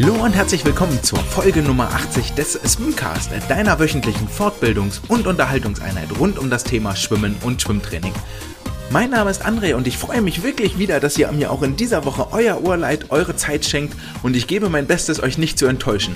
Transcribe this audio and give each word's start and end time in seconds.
Hallo 0.00 0.14
und 0.22 0.32
herzlich 0.32 0.64
willkommen 0.64 1.02
zur 1.02 1.18
Folge 1.18 1.60
Nummer 1.60 1.88
80 1.88 2.34
des 2.34 2.52
Swimcast, 2.52 3.32
deiner 3.48 3.80
wöchentlichen 3.80 4.28
Fortbildungs- 4.28 5.00
und 5.08 5.26
Unterhaltungseinheit 5.26 6.16
rund 6.20 6.38
um 6.38 6.50
das 6.50 6.62
Thema 6.62 6.94
Schwimmen 6.94 7.34
und 7.42 7.60
Schwimmtraining. 7.60 8.12
Mein 8.90 9.10
Name 9.10 9.30
ist 9.30 9.44
André 9.44 9.74
und 9.74 9.88
ich 9.88 9.98
freue 9.98 10.22
mich 10.22 10.44
wirklich 10.44 10.78
wieder, 10.78 11.00
dass 11.00 11.18
ihr 11.18 11.32
mir 11.32 11.50
auch 11.50 11.62
in 11.62 11.74
dieser 11.74 12.04
Woche 12.04 12.28
euer 12.30 12.62
Ohr 12.62 12.76
leiht, 12.76 13.10
eure 13.10 13.34
Zeit 13.34 13.64
schenkt 13.64 13.96
und 14.22 14.36
ich 14.36 14.46
gebe 14.46 14.68
mein 14.68 14.86
Bestes, 14.86 15.20
euch 15.20 15.36
nicht 15.36 15.58
zu 15.58 15.66
enttäuschen. 15.66 16.14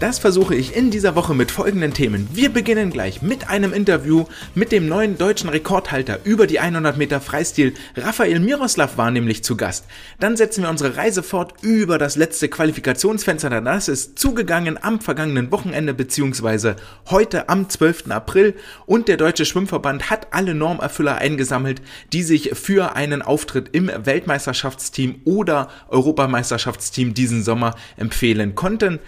Das 0.00 0.18
versuche 0.18 0.56
ich 0.56 0.74
in 0.74 0.90
dieser 0.90 1.14
Woche 1.14 1.34
mit 1.34 1.52
folgenden 1.52 1.94
Themen. 1.94 2.28
Wir 2.32 2.52
beginnen 2.52 2.90
gleich 2.90 3.22
mit 3.22 3.48
einem 3.48 3.72
Interview 3.72 4.24
mit 4.54 4.72
dem 4.72 4.88
neuen 4.88 5.16
deutschen 5.16 5.48
Rekordhalter 5.48 6.18
über 6.24 6.48
die 6.48 6.58
100 6.58 6.96
Meter 6.96 7.20
Freistil. 7.20 7.74
Raphael 7.96 8.40
Miroslav 8.40 8.98
war 8.98 9.12
nämlich 9.12 9.44
zu 9.44 9.56
Gast. 9.56 9.86
Dann 10.18 10.36
setzen 10.36 10.62
wir 10.62 10.70
unsere 10.70 10.96
Reise 10.96 11.22
fort 11.22 11.54
über 11.62 11.96
das 11.96 12.16
letzte 12.16 12.48
Qualifikationsfenster. 12.48 13.60
Das 13.60 13.88
ist 13.88 14.18
zugegangen 14.18 14.82
am 14.82 15.00
vergangenen 15.00 15.52
Wochenende 15.52 15.94
beziehungsweise 15.94 16.74
heute 17.08 17.48
am 17.48 17.68
12. 17.70 18.10
April 18.10 18.54
und 18.86 19.06
der 19.06 19.16
Deutsche 19.16 19.44
Schwimmverband 19.44 20.10
hat 20.10 20.26
alle 20.32 20.54
Normerfüller 20.54 21.16
eingesammelt, 21.16 21.80
die 22.12 22.24
sich 22.24 22.50
für 22.54 22.96
einen 22.96 23.22
Auftritt 23.22 23.70
im 23.72 23.90
Weltmeisterschaftsteam 23.94 25.20
oder 25.24 25.68
Europameisterschaftsteam 25.88 27.14
diesen 27.14 27.44
Sommer 27.44 27.76
empfehlen 27.96 28.56
konnten. 28.56 28.98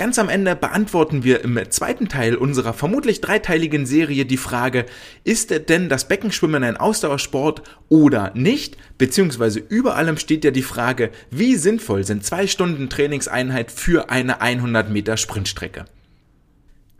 Ganz 0.00 0.18
am 0.18 0.30
Ende 0.30 0.56
beantworten 0.56 1.24
wir 1.24 1.44
im 1.44 1.60
zweiten 1.68 2.08
Teil 2.08 2.34
unserer 2.34 2.72
vermutlich 2.72 3.20
dreiteiligen 3.20 3.84
Serie 3.84 4.24
die 4.24 4.38
Frage, 4.38 4.86
ist 5.24 5.68
denn 5.68 5.90
das 5.90 6.08
Beckenschwimmen 6.08 6.64
ein 6.64 6.78
Ausdauersport 6.78 7.62
oder 7.90 8.32
nicht? 8.34 8.78
Beziehungsweise 8.96 9.58
über 9.58 9.96
allem 9.96 10.16
steht 10.16 10.42
ja 10.42 10.52
die 10.52 10.62
Frage, 10.62 11.10
wie 11.30 11.54
sinnvoll 11.54 12.04
sind 12.04 12.24
zwei 12.24 12.46
Stunden 12.46 12.88
Trainingseinheit 12.88 13.70
für 13.70 14.08
eine 14.08 14.40
100 14.40 14.88
Meter 14.88 15.18
Sprintstrecke? 15.18 15.84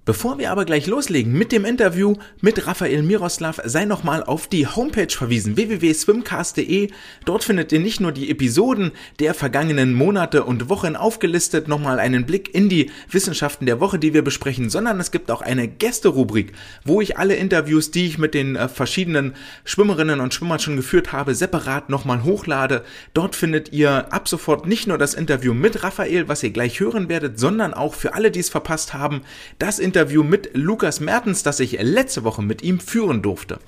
Bevor 0.07 0.39
wir 0.39 0.51
aber 0.51 0.65
gleich 0.65 0.87
loslegen 0.87 1.35
mit 1.35 1.53
dem 1.53 1.67
Interview 1.67 2.15
mit 2.41 2.67
Raphael 2.67 3.03
Miroslav, 3.03 3.61
sei 3.65 3.85
nochmal 3.85 4.25
auf 4.25 4.47
die 4.47 4.67
Homepage 4.67 5.15
verwiesen, 5.15 5.57
www.swimcast.de. 5.57 6.89
Dort 7.27 7.45
findet 7.45 7.71
ihr 7.71 7.81
nicht 7.81 8.01
nur 8.01 8.11
die 8.11 8.31
Episoden 8.31 8.93
der 9.19 9.35
vergangenen 9.35 9.93
Monate 9.93 10.45
und 10.45 10.71
Wochen 10.71 10.97
aufgelistet, 10.97 11.69
nochmal 11.69 11.99
einen 11.99 12.25
Blick 12.25 12.55
in 12.55 12.71
die 12.71 12.91
Wissenschaften 13.11 13.67
der 13.67 13.79
Woche, 13.79 13.99
die 13.99 14.15
wir 14.15 14.23
besprechen, 14.23 14.71
sondern 14.71 14.99
es 15.01 15.11
gibt 15.11 15.31
auch 15.31 15.43
eine 15.43 15.69
Gästerubrik, 15.69 16.53
wo 16.83 17.03
ich 17.03 17.19
alle 17.19 17.35
Interviews, 17.35 17.91
die 17.91 18.07
ich 18.07 18.17
mit 18.17 18.33
den 18.33 18.57
äh, 18.57 18.69
verschiedenen 18.69 19.35
Schwimmerinnen 19.65 20.21
und 20.21 20.33
Schwimmern 20.33 20.61
schon 20.61 20.77
geführt 20.77 21.13
habe, 21.13 21.35
separat 21.35 21.91
nochmal 21.91 22.25
hochlade. 22.25 22.85
Dort 23.13 23.37
findet 23.37 23.73
ihr 23.75 24.11
ab 24.13 24.29
sofort 24.29 24.67
nicht 24.67 24.87
nur 24.87 24.97
das 24.97 25.13
Interview 25.13 25.53
mit 25.53 25.83
Raphael, 25.83 26.27
was 26.27 26.43
ihr 26.43 26.51
gleich 26.51 26.81
hören 26.81 27.11
werdet, 27.11 27.39
sondern 27.39 27.75
auch 27.75 27.93
für 27.95 28.15
alle, 28.15 28.31
die 28.31 28.41
es 28.41 28.49
verpasst 28.49 28.95
haben, 28.95 29.21
das 29.59 29.79
Interview 29.79 29.91
mit 30.07 30.51
Lukas 30.55 31.01
Mertens, 31.01 31.43
das 31.43 31.61
ich 31.61 31.81
letzte 31.81 32.25
Woche 32.25 32.43
mit 32.43 32.63
ihm 32.63 32.81
führen 32.81 33.23
durfte. 33.23 33.59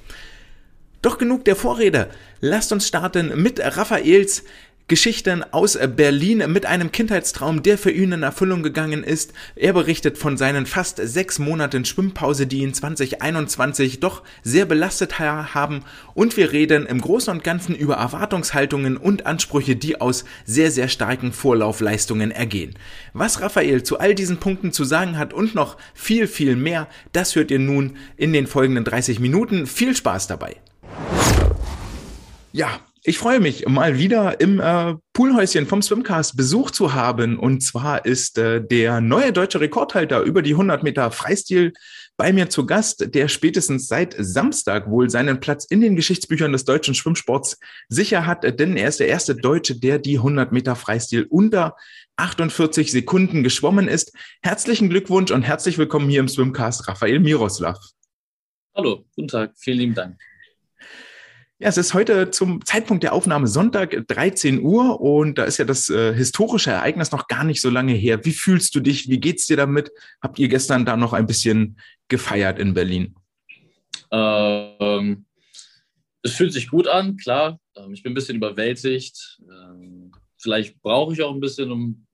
Doch 1.02 1.18
genug 1.18 1.44
der 1.44 1.56
Vorrede. 1.56 2.08
Lasst 2.40 2.72
uns 2.72 2.86
starten 2.86 3.42
mit 3.42 3.60
Raphaels 3.60 4.44
Geschichten 4.88 5.44
aus 5.52 5.78
Berlin 5.96 6.44
mit 6.48 6.66
einem 6.66 6.92
Kindheitstraum, 6.92 7.62
der 7.62 7.78
für 7.78 7.90
ihn 7.90 8.12
in 8.12 8.22
Erfüllung 8.22 8.62
gegangen 8.62 9.04
ist. 9.04 9.32
Er 9.54 9.72
berichtet 9.72 10.18
von 10.18 10.36
seinen 10.36 10.66
fast 10.66 11.00
sechs 11.02 11.38
Monaten 11.38 11.84
Schwimmpause, 11.84 12.46
die 12.46 12.58
ihn 12.58 12.74
2021 12.74 14.00
doch 14.00 14.22
sehr 14.42 14.66
belastet 14.66 15.18
haben. 15.18 15.84
Und 16.14 16.36
wir 16.36 16.52
reden 16.52 16.86
im 16.86 17.00
Großen 17.00 17.32
und 17.32 17.44
Ganzen 17.44 17.74
über 17.74 17.94
Erwartungshaltungen 17.94 18.96
und 18.96 19.24
Ansprüche, 19.24 19.76
die 19.76 20.00
aus 20.00 20.24
sehr, 20.44 20.70
sehr 20.70 20.88
starken 20.88 21.32
Vorlaufleistungen 21.32 22.30
ergehen. 22.30 22.74
Was 23.12 23.40
Raphael 23.40 23.82
zu 23.82 23.98
all 23.98 24.14
diesen 24.14 24.38
Punkten 24.38 24.72
zu 24.72 24.84
sagen 24.84 25.16
hat 25.16 25.32
und 25.32 25.54
noch 25.54 25.76
viel, 25.94 26.26
viel 26.26 26.56
mehr, 26.56 26.88
das 27.12 27.34
hört 27.34 27.50
ihr 27.50 27.58
nun 27.58 27.96
in 28.16 28.32
den 28.32 28.46
folgenden 28.46 28.84
30 28.84 29.20
Minuten. 29.20 29.66
Viel 29.66 29.96
Spaß 29.96 30.26
dabei. 30.26 30.56
Ja, 32.52 32.80
ich 33.04 33.18
freue 33.18 33.40
mich, 33.40 33.66
mal 33.66 33.98
wieder 33.98 34.40
im 34.40 34.60
äh, 34.60 34.94
Poolhäuschen 35.12 35.66
vom 35.66 35.82
Swimcast 35.82 36.36
Besuch 36.36 36.70
zu 36.70 36.94
haben. 36.94 37.36
Und 37.36 37.60
zwar 37.60 38.04
ist 38.04 38.38
äh, 38.38 38.64
der 38.64 39.00
neue 39.00 39.32
deutsche 39.32 39.60
Rekordhalter 39.60 40.22
über 40.22 40.40
die 40.40 40.52
100 40.52 40.84
Meter 40.84 41.10
Freistil 41.10 41.72
bei 42.16 42.32
mir 42.32 42.48
zu 42.48 42.64
Gast, 42.64 43.12
der 43.12 43.26
spätestens 43.26 43.88
seit 43.88 44.14
Samstag 44.16 44.88
wohl 44.88 45.10
seinen 45.10 45.40
Platz 45.40 45.64
in 45.64 45.80
den 45.80 45.96
Geschichtsbüchern 45.96 46.52
des 46.52 46.64
deutschen 46.64 46.94
Schwimmsports 46.94 47.58
sicher 47.88 48.24
hat, 48.24 48.44
denn 48.60 48.76
er 48.76 48.88
ist 48.88 49.00
der 49.00 49.08
erste 49.08 49.34
Deutsche, 49.34 49.80
der 49.80 49.98
die 49.98 50.18
100 50.18 50.52
Meter 50.52 50.76
Freistil 50.76 51.26
unter 51.28 51.74
48 52.16 52.92
Sekunden 52.92 53.42
geschwommen 53.42 53.88
ist. 53.88 54.12
Herzlichen 54.42 54.90
Glückwunsch 54.90 55.32
und 55.32 55.42
herzlich 55.42 55.76
willkommen 55.76 56.08
hier 56.08 56.20
im 56.20 56.28
Swimcast, 56.28 56.86
Raphael 56.86 57.18
Miroslav. 57.18 57.78
Hallo, 58.76 59.04
guten 59.16 59.28
Tag, 59.28 59.54
vielen 59.56 59.78
lieben 59.78 59.94
Dank. 59.94 60.31
Ja, 61.62 61.68
es 61.68 61.76
ist 61.76 61.94
heute 61.94 62.32
zum 62.32 62.64
Zeitpunkt 62.64 63.04
der 63.04 63.12
Aufnahme 63.12 63.46
Sonntag 63.46 64.08
13 64.08 64.62
Uhr 64.62 65.00
und 65.00 65.38
da 65.38 65.44
ist 65.44 65.58
ja 65.58 65.64
das 65.64 65.88
äh, 65.90 66.12
historische 66.12 66.72
Ereignis 66.72 67.12
noch 67.12 67.28
gar 67.28 67.44
nicht 67.44 67.60
so 67.60 67.70
lange 67.70 67.92
her. 67.92 68.24
Wie 68.24 68.32
fühlst 68.32 68.74
du 68.74 68.80
dich? 68.80 69.08
Wie 69.08 69.20
geht's 69.20 69.46
dir 69.46 69.56
damit? 69.56 69.92
Habt 70.20 70.40
ihr 70.40 70.48
gestern 70.48 70.84
da 70.84 70.96
noch 70.96 71.12
ein 71.12 71.24
bisschen 71.24 71.78
gefeiert 72.08 72.58
in 72.58 72.74
Berlin? 72.74 73.14
Ähm, 74.10 75.24
es 76.22 76.32
fühlt 76.32 76.52
sich 76.52 76.68
gut 76.68 76.88
an, 76.88 77.16
klar. 77.16 77.60
Ähm, 77.76 77.94
ich 77.94 78.02
bin 78.02 78.10
ein 78.10 78.16
bisschen 78.16 78.38
überwältigt. 78.38 79.40
Ähm, 79.48 80.10
vielleicht 80.38 80.82
brauche 80.82 81.12
ich 81.12 81.22
auch 81.22 81.32
ein 81.32 81.40
bisschen, 81.40 81.70
um 81.70 82.08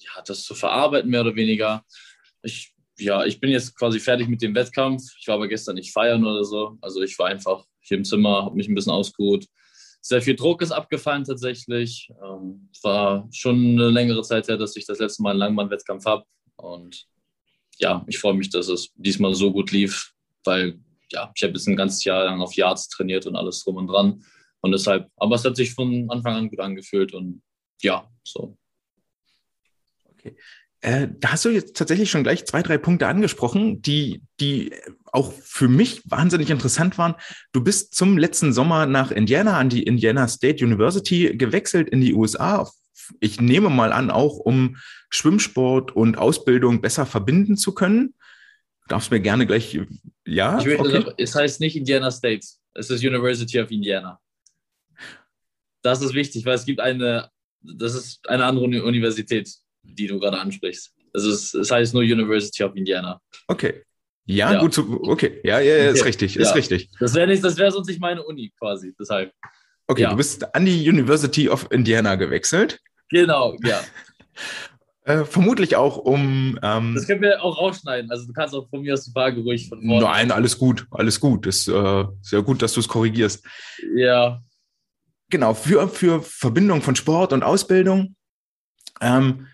ja, 0.00 0.22
das 0.24 0.44
zu 0.44 0.54
verarbeiten, 0.54 1.10
mehr 1.10 1.20
oder 1.20 1.36
weniger. 1.36 1.84
Ich, 2.40 2.72
ja, 2.98 3.26
ich 3.26 3.38
bin 3.38 3.50
jetzt 3.50 3.76
quasi 3.76 4.00
fertig 4.00 4.28
mit 4.28 4.40
dem 4.40 4.54
Wettkampf. 4.54 5.02
Ich 5.20 5.28
war 5.28 5.34
aber 5.34 5.46
gestern 5.46 5.74
nicht 5.74 5.92
feiern 5.92 6.24
oder 6.24 6.42
so. 6.42 6.78
Also 6.80 7.02
ich 7.02 7.18
war 7.18 7.26
einfach 7.26 7.67
hier 7.88 7.98
im 7.98 8.04
Zimmer, 8.04 8.44
habe 8.44 8.56
mich 8.56 8.68
ein 8.68 8.74
bisschen 8.74 8.92
ausgeruht. 8.92 9.46
Sehr 10.00 10.22
viel 10.22 10.36
Druck 10.36 10.62
ist 10.62 10.70
abgefallen 10.70 11.24
tatsächlich. 11.24 12.10
Ähm, 12.22 12.68
war 12.82 13.28
schon 13.32 13.72
eine 13.72 13.90
längere 13.90 14.22
Zeit 14.22 14.48
her, 14.48 14.56
dass 14.56 14.76
ich 14.76 14.86
das 14.86 14.98
letzte 14.98 15.22
Mal 15.22 15.30
einen 15.30 15.40
Langmann-Wettkampf 15.40 16.04
habe. 16.06 16.24
Und 16.56 17.06
ja, 17.78 18.04
ich 18.06 18.18
freue 18.18 18.34
mich, 18.34 18.50
dass 18.50 18.68
es 18.68 18.90
diesmal 18.94 19.34
so 19.34 19.52
gut 19.52 19.72
lief, 19.72 20.12
weil 20.44 20.78
ja, 21.10 21.32
ich 21.34 21.42
habe 21.42 21.54
jetzt 21.54 21.66
ein 21.66 21.76
ganzes 21.76 22.04
Jahr 22.04 22.24
lang 22.24 22.40
auf 22.40 22.54
Yards 22.54 22.88
trainiert 22.88 23.26
und 23.26 23.36
alles 23.36 23.64
drum 23.64 23.76
und 23.76 23.88
dran. 23.88 24.22
Und 24.60 24.72
deshalb, 24.72 25.10
aber 25.16 25.36
es 25.36 25.44
hat 25.44 25.56
sich 25.56 25.72
von 25.72 26.10
Anfang 26.10 26.34
an 26.34 26.50
gut 26.50 26.60
angefühlt 26.60 27.14
und 27.14 27.42
ja, 27.80 28.10
so. 28.24 28.56
Okay. 30.10 30.36
Äh, 30.80 31.08
da 31.18 31.32
hast 31.32 31.44
du 31.44 31.48
jetzt 31.48 31.76
tatsächlich 31.76 32.08
schon 32.10 32.22
gleich 32.22 32.46
zwei, 32.46 32.62
drei 32.62 32.78
Punkte 32.78 33.08
angesprochen, 33.08 33.82
die, 33.82 34.22
die 34.38 34.72
auch 35.06 35.32
für 35.32 35.66
mich 35.66 36.02
wahnsinnig 36.08 36.50
interessant 36.50 36.98
waren. 36.98 37.14
Du 37.52 37.62
bist 37.62 37.94
zum 37.94 38.16
letzten 38.16 38.52
Sommer 38.52 38.86
nach 38.86 39.10
Indiana 39.10 39.58
an 39.58 39.70
die 39.70 39.82
Indiana 39.82 40.28
State 40.28 40.64
University 40.64 41.36
gewechselt 41.36 41.88
in 41.88 42.00
die 42.00 42.14
USA. 42.14 42.70
Ich 43.18 43.40
nehme 43.40 43.70
mal 43.70 43.92
an, 43.92 44.10
auch 44.10 44.36
um 44.36 44.76
Schwimmsport 45.10 45.96
und 45.96 46.16
Ausbildung 46.16 46.80
besser 46.80 47.06
verbinden 47.06 47.56
zu 47.56 47.74
können. 47.74 48.14
Du 48.82 48.88
darfst 48.88 49.10
mir 49.10 49.20
gerne 49.20 49.46
gleich, 49.46 49.80
ja. 50.26 50.60
Ich 50.60 50.78
okay. 50.78 51.12
es 51.16 51.34
heißt 51.34 51.60
nicht 51.60 51.74
Indiana 51.74 52.10
State, 52.10 52.46
es 52.74 52.90
ist 52.90 53.02
University 53.02 53.60
of 53.60 53.70
Indiana. 53.70 54.20
Das 55.82 56.02
ist 56.02 56.14
wichtig, 56.14 56.44
weil 56.44 56.54
es 56.54 56.66
gibt 56.66 56.80
eine, 56.80 57.30
das 57.62 57.94
ist 57.94 58.28
eine 58.28 58.44
andere 58.44 58.84
Universität 58.84 59.48
die 59.94 60.06
du 60.06 60.18
gerade 60.18 60.38
ansprichst. 60.38 60.94
Also 61.12 61.30
es, 61.30 61.54
es, 61.54 61.70
heißt 61.70 61.94
nur 61.94 62.02
University 62.02 62.62
of 62.62 62.74
Indiana. 62.76 63.20
Okay. 63.46 63.82
Ja, 64.26 64.52
ja. 64.52 64.60
gut, 64.60 64.74
zu, 64.74 65.02
okay. 65.04 65.40
Ja, 65.42 65.58
ja, 65.58 65.76
ja 65.76 65.90
ist 65.90 66.00
okay. 66.00 66.08
richtig, 66.08 66.36
ist 66.36 66.48
ja. 66.48 66.54
richtig. 66.54 66.90
Das 67.00 67.14
wäre 67.14 67.26
nicht, 67.26 67.42
das 67.42 67.56
wäre 67.56 67.72
sonst 67.72 67.88
nicht 67.88 68.00
meine 68.00 68.22
Uni 68.22 68.52
quasi, 68.58 68.94
deshalb. 68.98 69.32
Okay, 69.86 70.06
du 70.06 70.16
bist 70.16 70.54
an 70.54 70.66
die 70.66 70.86
University 70.86 71.48
of 71.48 71.66
Indiana 71.70 72.16
gewechselt. 72.16 72.78
Genau, 73.08 73.56
ja. 73.64 73.80
Äh, 75.08 75.24
vermutlich 75.24 75.74
auch 75.74 75.96
um. 75.96 76.58
Ähm, 76.62 76.94
das 76.94 77.06
können 77.06 77.22
wir 77.22 77.42
auch 77.42 77.56
rausschneiden. 77.56 78.10
Also 78.10 78.26
du 78.26 78.34
kannst 78.34 78.54
auch 78.54 78.68
von 78.68 78.82
mir 78.82 78.92
aus 78.92 79.06
die 79.06 79.10
Frage 79.10 79.40
ruhig 79.40 79.70
von 79.70 79.80
vorne. 79.80 80.04
Nein, 80.04 80.30
alles 80.30 80.58
gut, 80.58 80.86
alles 80.90 81.18
gut. 81.18 81.46
Ist 81.46 81.66
äh, 81.66 82.04
sehr 82.20 82.42
gut, 82.42 82.60
dass 82.60 82.74
du 82.74 82.80
es 82.80 82.88
korrigierst. 82.88 83.42
Ja. 83.96 84.42
Genau, 85.30 85.54
für, 85.54 85.88
für 85.88 86.20
Verbindung 86.20 86.82
von 86.82 86.94
Sport 86.94 87.32
und 87.32 87.42
Ausbildung. 87.42 88.16
Ähm, 89.00 89.46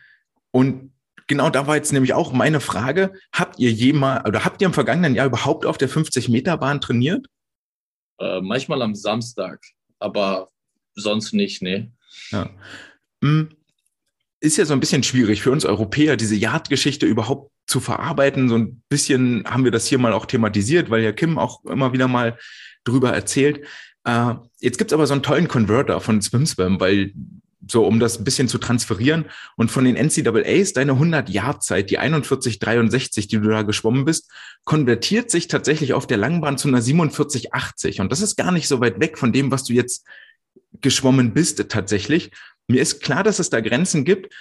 und 0.55 0.93
genau 1.27 1.51
da 1.51 1.67
war 1.67 1.75
jetzt 1.75 1.93
nämlich 1.93 2.15
auch 2.15 2.33
meine 2.33 2.61
Frage. 2.61 3.13
Habt 3.33 3.59
ihr 3.59 3.73
jemals 3.73 4.25
oder 4.25 4.45
habt 4.45 4.63
ihr 4.63 4.67
im 4.67 4.73
vergangenen 4.73 5.17
Jahr 5.17 5.27
überhaupt 5.27 5.67
auf 5.67 5.79
der 5.79 5.91
50-Meter-Bahn 5.91 6.81
trainiert? 6.81 7.27
Äh, 8.21 8.41
manchmal 8.41 8.81
am 8.83 8.95
Samstag, 8.95 9.61
aber 9.99 10.51
sonst 10.95 11.33
nicht, 11.33 11.61
nee. 11.61 11.91
Ja. 12.31 12.51
Hm. 13.21 13.49
Ist 14.39 14.57
ja 14.57 14.65
so 14.65 14.75
ein 14.75 14.81
bisschen 14.81 15.03
schwierig 15.03 15.43
für 15.43 15.51
uns 15.51 15.65
Europäer, 15.65 16.17
diese 16.17 16.37
Yard-Geschichte 16.37 17.05
überhaupt 17.05 17.51
zu 17.67 17.81
verarbeiten. 17.81 18.49
So 18.49 18.57
ein 18.57 18.83
bisschen 18.89 19.45
haben 19.47 19.65
wir 19.65 19.73
das 19.73 19.89
hier 19.89 19.99
mal 19.99 20.13
auch 20.13 20.27
thematisiert, 20.27 20.89
weil 20.89 21.03
ja 21.03 21.11
Kim 21.11 21.37
auch 21.37 21.65
immer 21.65 21.93
wieder 21.93 22.07
mal 22.07 22.39
drüber 22.85 23.13
erzählt. 23.13 23.67
Äh, 24.05 24.35
jetzt 24.61 24.79
gibt's 24.79 24.93
aber 24.93 25.09
so 25.09 25.15
einen 25.15 25.25
tollen 25.25 25.49
Converter 25.49 26.01
von 26.01 26.23
SwimSwam, 26.23 26.79
weil 26.79 27.13
so 27.71 27.87
um 27.87 28.01
das 28.01 28.19
ein 28.19 28.25
bisschen 28.25 28.49
zu 28.49 28.59
transferieren. 28.59 29.27
Und 29.57 29.71
von 29.71 29.85
den 29.85 29.97
NCAAs, 29.97 30.73
deine 30.73 30.93
100-Jahr-Zeit, 30.93 31.91
die 31.91 31.99
41,63, 31.99 33.29
die 33.29 33.41
du 33.41 33.49
da 33.49 33.63
geschwommen 33.63 34.05
bist, 34.05 34.31
konvertiert 34.65 35.31
sich 35.31 35.49
tatsächlich 35.49 35.93
auf 35.93 36.07
der 36.07 36.17
Langbahn 36.17 36.59
zu 36.59 36.69
einer 36.69 36.81
47,80. 36.81 38.01
Und 38.01 38.13
das 38.13 38.21
ist 38.21 38.37
gar 38.37 38.53
nicht 38.53 38.69
so 38.69 38.81
weit 38.81 39.01
weg 39.01 39.19
von 39.19 39.33
dem, 39.33 39.51
was 39.51 39.65
du 39.65 39.73
jetzt 39.73 40.07
geschwommen 40.81 41.35
bist 41.35 41.65
tatsächlich. 41.69 42.31
Mir 42.67 42.81
ist 42.81 43.01
klar, 43.01 43.23
dass 43.23 43.39
es 43.39 43.51
da 43.51 43.61
Grenzen 43.61 44.05
gibt, 44.05 44.35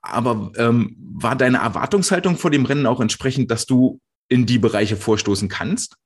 aber 0.00 0.52
ähm, 0.56 0.96
war 0.98 1.36
deine 1.36 1.58
Erwartungshaltung 1.58 2.36
vor 2.36 2.50
dem 2.50 2.64
Rennen 2.64 2.86
auch 2.86 3.00
entsprechend, 3.00 3.50
dass 3.50 3.66
du 3.66 4.00
in 4.28 4.46
die 4.46 4.58
Bereiche 4.58 4.96
vorstoßen 4.96 5.48
kannst? 5.48 5.96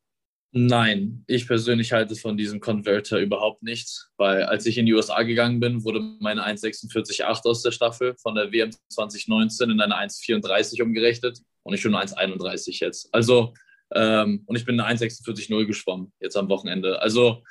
Nein, 0.59 1.23
ich 1.27 1.47
persönlich 1.47 1.93
halte 1.93 2.17
von 2.17 2.39
diesem 2.39 2.61
Converter 2.61 3.21
überhaupt 3.21 3.63
nichts, 3.63 4.09
weil 4.17 4.45
als 4.45 4.65
ich 4.65 4.79
in 4.79 4.87
die 4.87 4.95
USA 4.95 5.23
gegangen 5.23 5.61
bin, 5.61 5.85
wurde 5.85 6.01
meine 6.19 6.47
1,46,8 6.47 7.47
aus 7.47 7.61
der 7.61 7.73
Staffel 7.73 8.17
von 8.17 8.35
der 8.35 8.51
WM 8.51 8.71
2019 8.89 9.69
in 9.69 9.81
eine 9.83 9.95
1,34 9.95 10.83
umgerechnet 10.83 11.41
und 11.63 11.75
ich 11.75 11.83
schon 11.83 11.95
1,31 11.95 12.81
jetzt. 12.81 13.13
Also, 13.13 13.53
ähm, 13.95 14.45
und 14.47 14.57
ich 14.57 14.65
bin 14.65 14.81
eine 14.81 14.99
1,46,0 14.99 15.67
geschwommen 15.67 16.11
jetzt 16.21 16.39
am 16.39 16.49
Wochenende. 16.49 17.03
Also, 17.03 17.43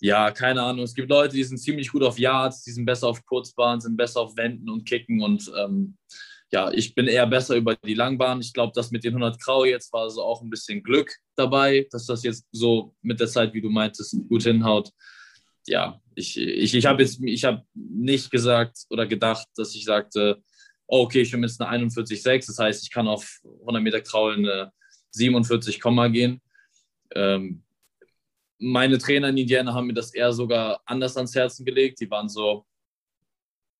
ja, 0.00 0.32
keine 0.32 0.62
Ahnung. 0.62 0.82
Es 0.82 0.96
gibt 0.96 1.10
Leute, 1.10 1.36
die 1.36 1.44
sind 1.44 1.58
ziemlich 1.58 1.92
gut 1.92 2.02
auf 2.02 2.18
Yards, 2.18 2.64
die 2.64 2.72
sind 2.72 2.86
besser 2.86 3.06
auf 3.06 3.24
Kurzbahnen, 3.24 3.80
sind 3.80 3.96
besser 3.96 4.20
auf 4.20 4.36
Wänden 4.36 4.68
und 4.68 4.84
Kicken 4.84 5.22
und 5.22 5.48
ähm, 5.56 5.96
ja, 6.52 6.70
ich 6.70 6.94
bin 6.94 7.06
eher 7.06 7.26
besser 7.26 7.56
über 7.56 7.76
die 7.76 7.94
Langbahn. 7.94 8.40
Ich 8.40 8.52
glaube, 8.52 8.72
das 8.74 8.90
mit 8.90 9.04
den 9.04 9.14
100 9.14 9.40
Grau 9.40 9.64
jetzt 9.64 9.90
war 9.92 10.10
so 10.10 10.22
auch 10.22 10.42
ein 10.42 10.50
bisschen 10.50 10.82
Glück 10.82 11.16
dabei, 11.34 11.88
dass 11.90 12.04
das 12.04 12.22
jetzt 12.24 12.46
so 12.52 12.94
mit 13.00 13.20
der 13.20 13.28
Zeit, 13.28 13.54
wie 13.54 13.62
du 13.62 13.70
meintest, 13.70 14.16
gut 14.28 14.42
hinhaut. 14.42 14.90
Ja, 15.66 15.98
ich, 16.14 16.36
ich, 16.36 16.74
ich 16.74 16.84
habe 16.84 17.02
jetzt, 17.02 17.22
ich 17.22 17.44
habe 17.44 17.62
nicht 17.72 18.30
gesagt 18.30 18.84
oder 18.90 19.06
gedacht, 19.06 19.46
dass 19.56 19.74
ich 19.74 19.84
sagte, 19.84 20.42
oh, 20.86 21.04
okay, 21.04 21.22
ich 21.22 21.30
bin 21.30 21.42
jetzt 21.42 21.58
eine 21.62 21.86
41,6, 21.86 22.46
das 22.46 22.58
heißt, 22.58 22.82
ich 22.82 22.90
kann 22.90 23.08
auf 23.08 23.40
100 23.60 23.82
Meter 23.82 24.00
Kraulen 24.02 24.46
eine 24.46 24.72
47, 25.12 25.80
gehen. 26.12 26.42
Ähm, 27.14 27.62
meine 28.58 28.98
Trainer 28.98 29.30
in 29.30 29.38
Indiana 29.38 29.72
haben 29.72 29.86
mir 29.86 29.94
das 29.94 30.12
eher 30.12 30.32
sogar 30.34 30.82
anders 30.84 31.16
ans 31.16 31.34
Herzen 31.34 31.64
gelegt. 31.64 32.00
Die 32.00 32.10
waren 32.10 32.28
so, 32.28 32.66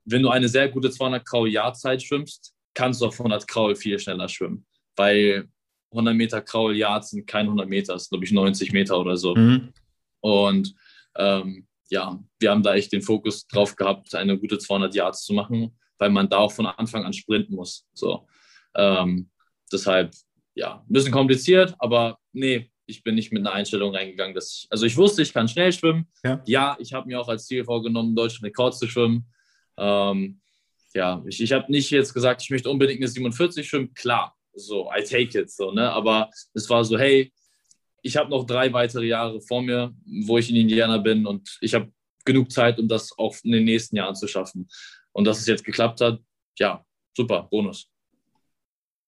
wenn 0.07 0.23
du 0.23 0.31
eine 0.31 0.49
sehr 0.49 0.71
gute 0.71 0.91
200 0.91 1.25
Kraul 1.25 1.51
Jahrzeit 1.51 2.03
schwimmst, 2.03 2.55
kannst 2.75 3.01
du 3.01 3.07
auf 3.07 3.19
100 3.19 3.47
Kraul 3.47 3.75
viel 3.77 3.99
schneller 3.99 4.29
schwimmen, 4.29 4.67
weil 4.97 5.49
100 5.91 6.15
Meter 6.15 6.41
Kraul 6.41 6.77
Yard 6.77 7.07
sind 7.07 7.27
kein 7.27 7.47
100 7.47 7.69
Meter, 7.69 7.93
das 7.95 8.05
ist 8.05 8.09
glaube 8.11 8.25
ich 8.25 8.33
90 8.33 8.73
Meter 8.73 8.99
oder 8.99 9.17
so. 9.17 9.35
Mhm. 9.35 9.73
Und 10.21 10.75
ähm, 11.17 11.67
ja, 11.91 12.19
wir 12.39 12.51
haben 12.51 12.63
da 12.63 12.75
echt 12.75 12.93
den 12.93 13.03
Fokus 13.03 13.47
drauf 13.47 13.77
gehabt, 13.77 14.15
eine 14.15 14.39
gute 14.39 14.59
200 14.59 14.95
Yards 14.95 15.25
zu 15.25 15.35
machen, 15.35 15.79
weil 15.99 16.11
man 16.11 16.29
da 16.29 16.39
auch 16.39 16.53
von 16.53 16.67
Anfang 16.67 17.05
an 17.05 17.13
sprinten 17.13 17.55
muss. 17.55 17.87
So, 17.93 18.27
ähm, 18.75 19.31
deshalb 19.71 20.13
ja, 20.55 20.85
ein 20.87 20.93
bisschen 20.93 21.13
kompliziert, 21.13 21.75
aber 21.79 22.19
nee, 22.33 22.71
ich 22.87 23.03
bin 23.03 23.15
nicht 23.15 23.33
mit 23.33 23.41
einer 23.41 23.55
Einstellung 23.55 23.95
reingegangen, 23.95 24.35
dass 24.35 24.53
ich, 24.53 24.67
also 24.71 24.87
ich 24.87 24.97
wusste, 24.97 25.23
ich 25.23 25.33
kann 25.33 25.49
schnell 25.49 25.73
schwimmen. 25.73 26.09
Ja, 26.25 26.43
ja 26.47 26.77
ich 26.79 26.93
habe 26.93 27.07
mir 27.07 27.21
auch 27.21 27.29
als 27.29 27.47
Ziel 27.47 27.65
vorgenommen, 27.65 28.15
deutschen 28.15 28.45
Rekord 28.45 28.77
zu 28.77 28.87
schwimmen. 28.87 29.27
Ähm, 29.79 30.42
ja, 30.95 31.23
ich, 31.27 31.41
ich 31.43 31.53
habe 31.53 31.71
nicht 31.71 31.91
jetzt 31.91 32.15
gesagt, 32.15 32.43
ich 32.43 32.51
möchte 32.51 32.71
unbedingt 32.71 33.01
eine 33.01 33.09
47 33.09 33.69
schwimmen. 33.69 33.95
Klar, 33.95 34.37
so, 34.55 34.91
I 34.97 35.03
take 35.03 35.39
it, 35.39 35.51
so, 35.51 35.73
ne? 35.73 35.91
Aber 35.91 36.31
es 36.55 36.69
war 36.69 36.85
so, 36.85 36.99
hey, 36.99 37.33
ich 38.03 38.17
habe 38.17 38.31
noch 38.31 38.45
drei 38.45 38.73
weitere 38.73 39.07
Jahre 39.07 39.41
vor 39.41 39.63
mir, 39.63 39.95
wo 40.25 40.39
ich 40.39 40.51
in 40.51 40.57
Indiana 40.57 40.99
bin 40.99 41.27
und 41.27 41.59
ich 41.61 41.75
habe 41.75 41.93
genug 42.25 42.51
Zeit, 42.51 42.79
um 42.79 42.89
das 42.89 43.17
auch 43.17 43.37
in 43.43 43.53
den 43.53 43.65
nächsten 43.65 43.97
Jahren 43.97 44.15
zu 44.15 44.27
schaffen. 44.27 44.69
Und 45.13 45.25
dass 45.25 45.41
es 45.41 45.47
jetzt 45.47 45.65
geklappt 45.65 46.01
hat, 46.01 46.21
ja, 46.59 46.85
super, 47.17 47.49
Bonus. 47.51 47.89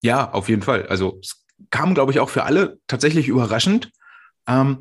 Ja, 0.03 0.31
auf 0.33 0.49
jeden 0.49 0.63
Fall. 0.63 0.87
Also 0.87 1.19
es 1.23 1.45
kam, 1.71 1.95
glaube 1.95 2.13
ich, 2.13 2.21
auch 2.21 2.29
für 2.29 2.45
alle 2.45 2.79
tatsächlich 2.87 3.29
überraschend. 3.29 3.91
Ähm, 4.47 4.81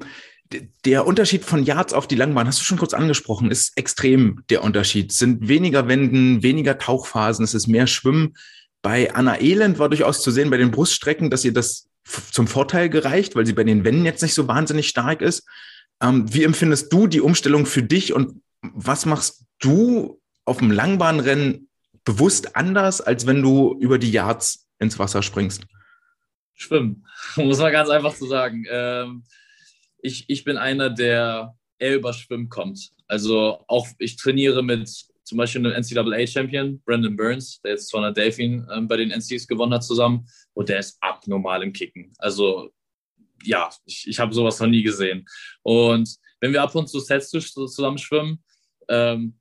der 0.85 1.05
Unterschied 1.05 1.45
von 1.45 1.63
Yards 1.63 1.93
auf 1.93 2.07
die 2.07 2.15
Langbahn, 2.15 2.47
hast 2.47 2.59
du 2.59 2.63
schon 2.63 2.77
kurz 2.77 2.93
angesprochen, 2.93 3.51
ist 3.51 3.77
extrem 3.77 4.43
der 4.49 4.63
Unterschied. 4.63 5.11
Es 5.11 5.17
sind 5.17 5.47
weniger 5.47 5.87
Wenden, 5.87 6.43
weniger 6.43 6.77
Tauchphasen, 6.77 7.43
es 7.43 7.53
ist 7.53 7.67
mehr 7.67 7.87
Schwimmen. 7.87 8.35
Bei 8.81 9.13
Anna 9.13 9.39
Elend 9.39 9.79
war 9.79 9.89
durchaus 9.89 10.21
zu 10.21 10.31
sehen 10.31 10.49
bei 10.49 10.57
den 10.57 10.71
Bruststrecken, 10.71 11.29
dass 11.29 11.45
ihr 11.45 11.53
das 11.53 11.87
zum 12.31 12.47
Vorteil 12.47 12.89
gereicht, 12.89 13.35
weil 13.35 13.45
sie 13.45 13.53
bei 13.53 13.63
den 13.63 13.83
Wänden 13.85 14.05
jetzt 14.05 14.21
nicht 14.21 14.33
so 14.33 14.47
wahnsinnig 14.47 14.89
stark 14.89 15.21
ist. 15.21 15.45
Ähm, 16.01 16.31
wie 16.33 16.43
empfindest 16.43 16.91
du 16.91 17.07
die 17.07 17.21
Umstellung 17.21 17.65
für 17.65 17.83
dich 17.83 18.13
und 18.13 18.41
was 18.61 19.05
machst 19.05 19.45
du 19.59 20.19
auf 20.45 20.57
dem 20.57 20.71
Langbahnrennen 20.71 21.69
bewusst 22.03 22.55
anders, 22.55 22.99
als 22.99 23.25
wenn 23.25 23.41
du 23.41 23.77
über 23.79 23.97
die 23.97 24.11
Yards 24.11 24.67
ins 24.79 24.99
Wasser 24.99 25.23
springst? 25.23 25.65
Schwimmen, 26.53 27.05
muss 27.35 27.59
man 27.59 27.71
ganz 27.71 27.89
einfach 27.89 28.13
so 28.15 28.27
sagen. 28.27 28.65
Ähm, 28.69 29.23
ich, 30.03 30.25
ich 30.27 30.43
bin 30.43 30.57
einer, 30.57 30.89
der 30.89 31.57
eher 31.79 31.95
über 31.95 32.13
Schwimmen 32.13 32.49
kommt. 32.49 32.91
Also 33.07 33.63
auch 33.67 33.87
ich 33.97 34.17
trainiere 34.17 34.61
mit 34.61 34.89
zum 35.23 35.37
Beispiel 35.37 35.65
einem 35.65 35.81
NCAA-Champion, 35.81 36.81
Brandon 36.81 37.15
Burns, 37.15 37.61
der 37.61 37.71
jetzt 37.71 37.87
200 37.87 38.15
Delfin 38.15 38.67
ähm, 38.71 38.87
bei 38.87 38.97
den 38.97 39.09
NCs 39.09 39.47
gewonnen 39.47 39.73
hat 39.73 39.83
zusammen 39.83 40.27
und 40.53 40.67
der 40.69 40.79
ist 40.79 40.97
abnormal 41.01 41.63
im 41.63 41.71
Kicken. 41.71 42.13
Also 42.17 42.69
ja, 43.43 43.69
ich, 43.85 44.07
ich 44.07 44.19
habe 44.19 44.33
sowas 44.33 44.59
noch 44.59 44.67
nie 44.67 44.83
gesehen. 44.83 45.25
Und 45.63 46.17
wenn 46.41 46.51
wir 46.51 46.61
ab 46.61 46.75
und 46.75 46.87
zu 46.87 46.99
Sets 46.99 47.29
zusammen 47.29 47.97
schwimmen, 47.97 48.43
ähm, 48.89 49.39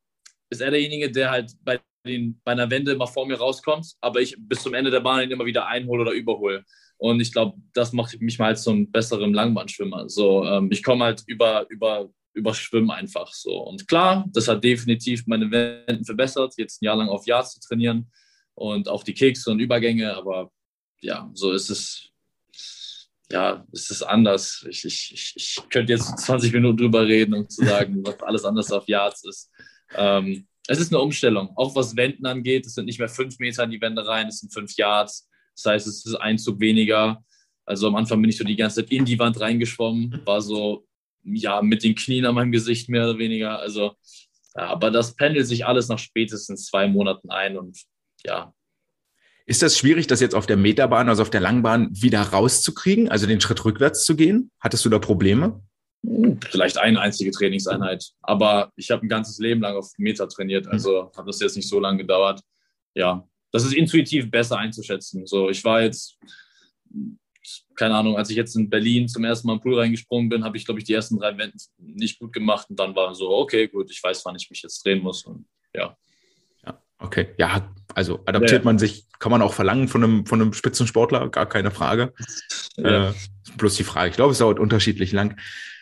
ist 0.49 0.61
er 0.61 0.71
derjenige, 0.71 1.11
der 1.11 1.31
halt 1.31 1.53
bei, 1.63 1.81
den, 2.07 2.41
bei 2.45 2.53
einer 2.53 2.71
Wende 2.71 2.95
mal 2.95 3.07
vor 3.07 3.27
mir 3.27 3.39
rauskommt, 3.39 3.95
aber 4.01 4.21
ich 4.21 4.37
bis 4.39 4.63
zum 4.63 4.75
Ende 4.75 4.91
der 4.91 5.01
Bahn 5.01 5.25
ihn 5.25 5.31
immer 5.33 5.47
wieder 5.47 5.67
einhole 5.67 6.03
oder 6.03 6.13
überhole. 6.13 6.65
Und 7.03 7.19
ich 7.19 7.33
glaube, 7.33 7.61
das 7.75 7.93
macht 7.93 8.21
mich 8.21 8.39
mal 8.39 8.57
zum 8.57 8.89
besseren 8.89 9.35
Langbahnschwimmer. 9.35 10.09
So, 10.09 10.45
ähm, 10.45 10.69
ich 10.71 10.85
komme 10.85 11.07
halt 11.07 11.25
über, 11.27 11.67
über, 11.69 12.09
über 12.33 12.55
Schwimmen 12.55 12.93
einfach 12.93 13.33
so. 13.33 13.57
Und 13.57 13.89
klar, 13.89 14.25
das 14.33 14.47
hat 14.47 14.63
definitiv 14.63 15.27
meine 15.27 15.51
Wenden 15.51 16.05
verbessert, 16.05 16.55
jetzt 16.59 16.81
ein 16.81 16.85
Jahr 16.85 16.95
lang 16.95 17.09
auf 17.09 17.27
Jahr 17.27 17.45
zu 17.45 17.59
trainieren 17.59 18.09
und 18.55 18.89
auch 18.89 19.03
die 19.03 19.15
Kekse 19.15 19.51
und 19.51 19.59
Übergänge. 19.59 20.15
Aber 20.15 20.53
ja, 21.01 21.29
so 21.35 21.51
ist 21.51 21.71
es. 21.71 22.09
Ja, 23.33 23.67
es 23.73 23.91
ist 23.91 24.05
anders. 24.05 24.65
Ich, 24.71 24.85
ich, 24.85 25.35
ich, 25.35 25.59
könnte 25.71 25.95
jetzt 25.95 26.17
20 26.25 26.53
Minuten 26.53 26.77
drüber 26.77 27.05
reden, 27.05 27.35
um 27.35 27.49
zu 27.49 27.65
sagen, 27.65 28.01
was 28.07 28.23
alles 28.23 28.45
anders 28.45 28.71
auf 28.71 28.87
Yards 28.87 29.25
ist. 29.25 29.51
Ähm, 29.97 30.47
es 30.69 30.79
ist 30.79 30.93
eine 30.93 31.03
Umstellung, 31.03 31.51
auch 31.57 31.75
was 31.75 31.97
Wenden 31.97 32.27
angeht. 32.27 32.65
Es 32.65 32.75
sind 32.75 32.85
nicht 32.85 33.01
mehr 33.01 33.09
fünf 33.09 33.41
Meter 33.41 33.65
in 33.65 33.73
die 33.73 33.81
Wände 33.81 34.07
rein, 34.07 34.29
es 34.29 34.39
sind 34.39 34.55
fünf 34.55 34.77
Yards. 34.77 35.29
Das 35.55 35.65
heißt, 35.67 35.87
es 35.87 36.05
ist 36.07 36.15
ein 36.17 36.39
Zug 36.39 36.61
weniger. 36.61 37.23
Also 37.65 37.87
am 37.87 37.97
Anfang 37.97 38.21
bin 38.21 38.31
ich 38.31 38.37
so 38.37 38.45
die 38.45 38.57
ganze 38.57 38.83
Zeit 38.83 38.93
in 38.93 39.05
die 39.05 39.19
Wand 39.19 39.41
reingeschwommen, 39.41 40.21
war 40.25 40.41
so, 40.41 40.87
ja, 41.25 41.63
mit 41.63 41.83
den 41.85 41.95
Knien 41.95 42.27
an 42.27 42.35
meinem 42.35 42.53
Gesicht 42.53 42.89
mehr 42.89 43.05
oder 43.09 43.19
weniger. 43.19 43.59
Also, 43.59 43.93
ja, 44.57 44.67
aber 44.67 44.91
das 44.91 45.15
pendelt 45.15 45.47
sich 45.47 45.65
alles 45.65 45.89
nach 45.89 45.99
spätestens 45.99 46.67
zwei 46.67 46.89
Monaten 46.89 47.31
ein 47.31 47.57
und 47.57 47.83
ja. 48.25 48.53
Ist 49.47 49.63
das 49.63 49.77
schwierig, 49.77 50.07
das 50.07 50.21
jetzt 50.21 50.35
auf 50.35 50.47
der 50.47 50.57
Meterbahn, 50.57 51.09
also 51.09 51.23
auf 51.23 51.31
der 51.31 51.41
Langbahn, 51.41 51.91
wieder 51.93 52.21
rauszukriegen, 52.23 53.09
also 53.09 53.27
den 53.27 53.41
Schritt 53.41 53.65
rückwärts 53.65 54.05
zu 54.05 54.17
gehen? 54.17 54.51
Hattest 54.61 54.85
du 54.85 54.89
da 54.89 54.99
Probleme? 54.99 55.63
Vielleicht 56.51 56.79
eine 56.79 57.01
einzige 57.01 57.31
Trainingseinheit. 57.31 58.11
Aber 58.23 58.73
ich 58.77 58.91
habe 58.91 59.05
ein 59.05 59.09
ganzes 59.09 59.39
Leben 59.39 59.61
lang 59.61 59.77
auf 59.77 59.91
Meter 59.99 60.29
trainiert, 60.29 60.67
also 60.67 61.11
hat 61.17 61.27
das 61.27 61.41
jetzt 61.41 61.57
nicht 61.57 61.69
so 61.69 61.81
lange 61.81 61.99
gedauert. 61.99 62.41
Ja, 62.95 63.27
das 63.53 63.65
ist 63.65 63.75
intuitiv 63.75 64.31
besser 64.31 64.59
einzuschätzen. 64.59 65.27
So, 65.27 65.51
ich 65.51 65.63
war 65.63 65.83
jetzt, 65.83 66.19
keine 67.77 67.95
Ahnung, 67.95 68.17
als 68.17 68.31
ich 68.31 68.37
jetzt 68.37 68.57
in 68.57 68.71
Berlin 68.71 69.09
zum 69.09 69.25
ersten 69.25 69.47
Mal 69.47 69.55
im 69.55 69.61
Pool 69.61 69.79
reingesprungen 69.79 70.29
bin, 70.29 70.43
habe 70.43 70.57
ich, 70.57 70.65
glaube 70.65 70.81
ich, 70.81 70.87
die 70.87 70.95
ersten 70.95 71.19
drei 71.19 71.37
Wände 71.37 71.57
nicht 71.79 72.19
gut 72.19 72.33
gemacht 72.33 72.69
und 72.71 72.81
dann 72.81 72.97
war 72.97 73.15
so, 73.15 73.31
okay, 73.31 73.69
gut, 73.69 73.91
ich 73.91 74.03
weiß, 74.03 74.25
wann 74.25 74.37
ich 74.37 74.49
mich 74.51 74.63
jetzt 74.63 74.85
drehen 74.85 75.03
muss 75.03 75.25
und 75.25 75.45
ja. 75.75 75.97
Ja, 76.65 76.83
okay. 76.99 77.29
Ja, 77.39 77.73
also 77.95 78.21
adaptiert 78.25 78.63
ja. 78.63 78.65
man 78.65 78.79
sich, 78.79 79.07
kann 79.19 79.31
man 79.31 79.43
auch 79.43 79.53
verlangen 79.53 79.89
von 79.89 80.03
einem, 80.03 80.27
von 80.27 80.41
einem 80.41 80.53
Spitzensportler, 80.55 81.29
gar 81.29 81.47
keine 81.47 81.71
Frage. 81.71 82.15
Ja. 82.77 83.11
Äh, 83.11 83.13
bloß 83.59 83.77
die 83.77 83.85
Frage, 83.85 84.11
ich 84.11 84.17
glaube, 84.17 84.33
es 84.33 84.39
dauert 84.39 84.59
unterschiedlich 84.59 85.13
lang. 85.13 85.39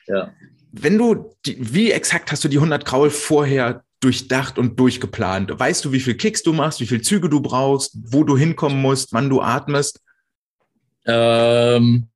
Ja. 0.09 0.33
Wenn 0.73 0.99
du, 0.99 1.37
die, 1.47 1.57
wie 1.73 1.93
exakt 1.93 2.33
hast 2.33 2.43
du 2.43 2.49
die 2.49 2.59
100 2.59 2.85
Kraul 2.85 3.11
vorher 3.11 3.85
durchdacht 4.01 4.59
und 4.59 4.79
durchgeplant? 4.79 5.59
Weißt 5.59 5.85
du, 5.85 5.93
wie 5.93 6.01
viel 6.01 6.17
Kicks 6.17 6.43
du 6.43 6.53
machst, 6.53 6.81
wie 6.81 6.87
viele 6.87 7.03
Züge 7.03 7.29
du 7.29 7.41
brauchst, 7.41 7.97
wo 8.03 8.25
du 8.25 8.37
hinkommen 8.37 8.81
musst, 8.81 9.13
wann 9.13 9.29
du 9.29 9.41
atmest? 9.41 10.03
Ähm, 11.07 12.09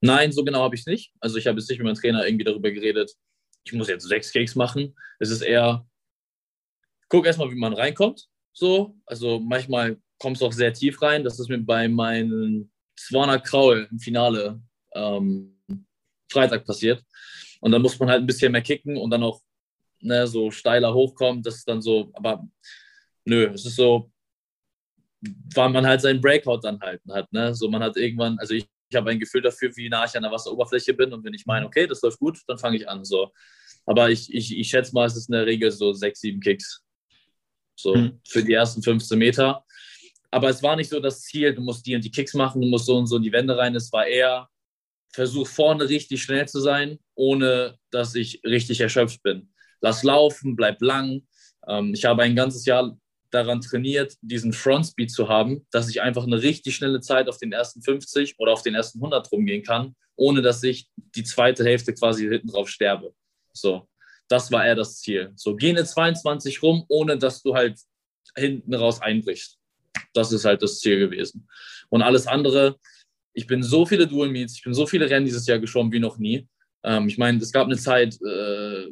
nein, 0.00 0.32
so 0.32 0.44
genau 0.44 0.62
habe 0.62 0.74
ich 0.74 0.82
es 0.82 0.86
nicht. 0.86 1.12
Also 1.20 1.36
ich 1.36 1.46
habe 1.46 1.58
jetzt 1.58 1.68
nicht 1.68 1.78
mit 1.78 1.86
meinem 1.86 1.96
Trainer 1.96 2.26
irgendwie 2.26 2.44
darüber 2.44 2.70
geredet, 2.70 3.12
ich 3.64 3.72
muss 3.72 3.88
jetzt 3.88 4.08
sechs 4.08 4.32
Kicks 4.32 4.54
machen. 4.54 4.94
Es 5.18 5.30
ist 5.30 5.42
eher, 5.42 5.86
guck 7.08 7.26
erstmal, 7.26 7.50
wie 7.50 7.58
man 7.58 7.74
reinkommt. 7.74 8.26
So, 8.52 8.96
also 9.06 9.38
manchmal 9.38 9.98
kommst 10.18 10.40
du 10.40 10.46
auch 10.46 10.52
sehr 10.52 10.72
tief 10.72 11.00
rein. 11.02 11.22
Das 11.22 11.38
ist 11.38 11.48
mir 11.48 11.58
bei 11.58 11.88
meinen 11.88 12.70
200 12.96 13.44
Kraul 13.44 13.88
im 13.90 13.98
Finale 13.98 14.60
ähm, 14.94 15.60
Freitag 16.30 16.64
passiert. 16.64 17.04
Und 17.60 17.72
dann 17.72 17.82
muss 17.82 17.98
man 17.98 18.08
halt 18.08 18.22
ein 18.22 18.26
bisschen 18.26 18.52
mehr 18.52 18.62
kicken 18.62 18.96
und 18.96 19.10
dann 19.10 19.22
auch 19.22 19.40
ne, 20.00 20.26
so 20.26 20.50
steiler 20.50 20.94
hochkommt, 20.94 21.46
das 21.46 21.56
ist 21.56 21.68
dann 21.68 21.82
so, 21.82 22.10
aber 22.14 22.46
nö, 23.24 23.50
es 23.52 23.64
ist 23.66 23.76
so, 23.76 24.10
weil 25.54 25.70
man 25.70 25.86
halt 25.86 26.00
seinen 26.00 26.20
Breakout 26.20 26.60
dann 26.62 26.80
halten 26.80 27.12
hat. 27.12 27.32
Ne? 27.32 27.54
So, 27.54 27.68
man 27.68 27.82
hat 27.82 27.96
irgendwann, 27.96 28.38
also 28.38 28.54
ich, 28.54 28.66
ich 28.90 28.96
habe 28.96 29.10
ein 29.10 29.18
Gefühl 29.18 29.42
dafür, 29.42 29.70
wie 29.76 29.88
nah 29.88 30.04
ich 30.04 30.16
an 30.16 30.22
der 30.22 30.32
Wasseroberfläche 30.32 30.94
bin 30.94 31.12
und 31.12 31.24
wenn 31.24 31.34
ich 31.34 31.46
meine, 31.46 31.66
okay, 31.66 31.86
das 31.86 32.00
läuft 32.02 32.18
gut, 32.18 32.38
dann 32.46 32.58
fange 32.58 32.76
ich 32.76 32.88
an. 32.88 33.04
So. 33.04 33.32
Aber 33.84 34.10
ich, 34.10 34.32
ich, 34.32 34.56
ich 34.56 34.68
schätze 34.68 34.94
mal, 34.94 35.06
es 35.06 35.16
ist 35.16 35.28
in 35.28 35.34
der 35.34 35.46
Regel 35.46 35.70
so 35.70 35.92
sechs, 35.92 36.20
sieben 36.20 36.40
Kicks. 36.40 36.84
So 37.76 37.94
mhm. 37.94 38.20
für 38.26 38.42
die 38.42 38.52
ersten 38.52 38.82
15 38.82 39.18
Meter. 39.18 39.64
Aber 40.30 40.48
es 40.48 40.62
war 40.62 40.76
nicht 40.76 40.90
so 40.90 41.00
das 41.00 41.22
Ziel, 41.22 41.54
du 41.54 41.62
musst 41.62 41.86
die 41.86 41.94
und 41.94 42.04
die 42.04 42.10
Kicks 42.10 42.34
machen, 42.34 42.60
du 42.60 42.68
musst 42.68 42.86
so 42.86 42.96
und 42.96 43.06
so 43.06 43.16
in 43.16 43.22
die 43.22 43.32
Wände 43.32 43.56
rein. 43.56 43.74
Es 43.74 43.92
war 43.92 44.06
eher, 44.06 44.48
versuch 45.12 45.46
vorne 45.46 45.88
richtig 45.88 46.22
schnell 46.22 46.46
zu 46.48 46.60
sein, 46.60 46.98
ohne 47.14 47.78
dass 47.90 48.14
ich 48.14 48.40
richtig 48.44 48.80
erschöpft 48.80 49.22
bin. 49.22 49.50
Lass 49.80 50.02
laufen, 50.02 50.56
bleib 50.56 50.80
lang. 50.82 51.22
Ähm, 51.66 51.92
ich 51.94 52.04
habe 52.04 52.22
ein 52.22 52.36
ganzes 52.36 52.64
Jahr 52.64 52.96
daran 53.30 53.60
trainiert, 53.60 54.14
diesen 54.22 54.52
Frontspeed 54.52 55.10
zu 55.10 55.28
haben, 55.28 55.66
dass 55.70 55.88
ich 55.88 56.00
einfach 56.00 56.24
eine 56.24 56.42
richtig 56.42 56.76
schnelle 56.76 57.00
Zeit 57.00 57.28
auf 57.28 57.38
den 57.38 57.52
ersten 57.52 57.82
50 57.82 58.36
oder 58.38 58.52
auf 58.52 58.62
den 58.62 58.74
ersten 58.74 58.98
100 58.98 59.30
rumgehen 59.30 59.62
kann, 59.62 59.94
ohne 60.16 60.42
dass 60.42 60.62
ich 60.62 60.88
die 60.96 61.24
zweite 61.24 61.64
Hälfte 61.64 61.92
quasi 61.94 62.26
hinten 62.26 62.48
drauf 62.48 62.68
sterbe. 62.68 63.12
So, 63.52 63.86
das 64.28 64.50
war 64.50 64.64
eher 64.64 64.74
das 64.74 65.00
Ziel. 65.00 65.32
So, 65.36 65.56
geh 65.56 65.70
eine 65.70 65.84
22 65.84 66.62
rum, 66.62 66.84
ohne 66.88 67.18
dass 67.18 67.42
du 67.42 67.54
halt 67.54 67.78
hinten 68.36 68.74
raus 68.74 69.00
einbrichst. 69.00 69.58
Das 70.14 70.32
ist 70.32 70.44
halt 70.44 70.62
das 70.62 70.80
Ziel 70.80 70.98
gewesen. 70.98 71.48
Und 71.90 72.02
alles 72.02 72.26
andere, 72.26 72.78
ich 73.32 73.46
bin 73.46 73.62
so 73.62 73.84
viele 73.86 74.06
Dual 74.06 74.28
Meets, 74.28 74.54
ich 74.56 74.62
bin 74.62 74.74
so 74.74 74.86
viele 74.86 75.08
Rennen 75.08 75.26
dieses 75.26 75.46
Jahr 75.46 75.58
geschwommen 75.58 75.92
wie 75.92 76.00
noch 76.00 76.18
nie. 76.18 76.48
Ähm, 76.82 77.08
ich 77.08 77.18
meine, 77.18 77.38
es 77.38 77.52
gab 77.52 77.66
eine 77.66 77.76
Zeit, 77.76 78.18
äh, 78.22 78.86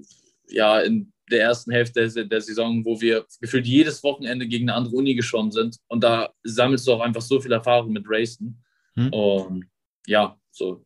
ja, 0.48 0.80
in 0.80 1.12
der 1.30 1.42
ersten 1.42 1.72
Hälfte 1.72 2.08
der, 2.08 2.24
der, 2.24 2.40
Saison, 2.40 2.84
wo 2.84 3.00
wir 3.00 3.26
gefühlt 3.40 3.66
jedes 3.66 4.02
Wochenende 4.02 4.46
gegen 4.46 4.68
eine 4.68 4.76
andere 4.76 4.94
Uni 4.94 5.14
geschwommen 5.14 5.50
sind. 5.50 5.76
Und 5.88 6.04
da 6.04 6.30
sammelst 6.44 6.86
du 6.86 6.92
auch 6.92 7.00
einfach 7.00 7.22
so 7.22 7.40
viel 7.40 7.52
Erfahrung 7.52 7.92
mit 7.92 8.04
Racen. 8.06 8.62
Hm. 8.94 9.12
Und 9.12 9.64
ja, 10.06 10.38
so, 10.50 10.84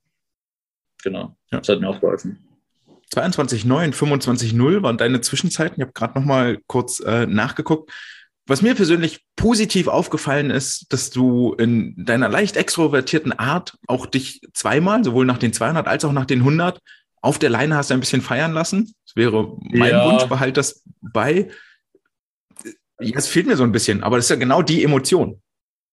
genau. 1.03 1.37
Ja. 1.51 1.59
Das 1.59 1.69
hat 1.69 1.81
mir 1.81 1.89
auch 1.89 2.01
geholfen. 2.01 2.39
22,9, 3.15 3.93
25,0 3.93 4.83
waren 4.83 4.97
deine 4.97 5.21
Zwischenzeiten. 5.21 5.77
Ich 5.77 5.83
habe 5.83 5.93
gerade 5.93 6.19
noch 6.19 6.25
mal 6.25 6.59
kurz 6.67 7.01
äh, 7.01 7.27
nachgeguckt. 7.27 7.91
Was 8.47 8.63
mir 8.63 8.75
persönlich 8.75 9.25
positiv 9.37 9.89
aufgefallen 9.89 10.51
ist, 10.51 10.93
dass 10.93 11.11
du 11.11 11.55
in 11.55 11.95
deiner 11.97 12.29
leicht 12.29 12.57
extrovertierten 12.57 13.33
Art 13.33 13.77
auch 13.87 14.07
dich 14.07 14.41
zweimal, 14.55 15.05
sowohl 15.05 15.27
nach 15.27 15.39
den 15.39 15.53
200 15.53 15.87
als 15.87 16.05
auch 16.05 16.13
nach 16.13 16.25
den 16.25 16.41
100, 16.41 16.81
auf 17.21 17.39
der 17.39 17.51
Leine 17.51 17.77
hast 17.77 17.93
ein 17.93 18.01
bisschen 18.01 18.23
feiern 18.23 18.53
lassen. 18.53 18.95
Das 19.07 19.17
wäre 19.17 19.57
mein 19.63 19.91
ja. 19.91 20.05
Wunsch, 20.05 20.25
behalt 20.25 20.57
das 20.57 20.83
bei. 21.01 21.51
Ja, 23.01 23.17
es 23.17 23.29
fehlt 23.29 23.47
mir 23.47 23.57
so 23.57 23.65
ein 23.65 23.73
bisschen, 23.73 24.03
aber 24.03 24.17
das 24.17 24.27
ist 24.27 24.31
ja 24.31 24.37
genau 24.37 24.63
die 24.63 24.85
Emotion. 24.85 25.43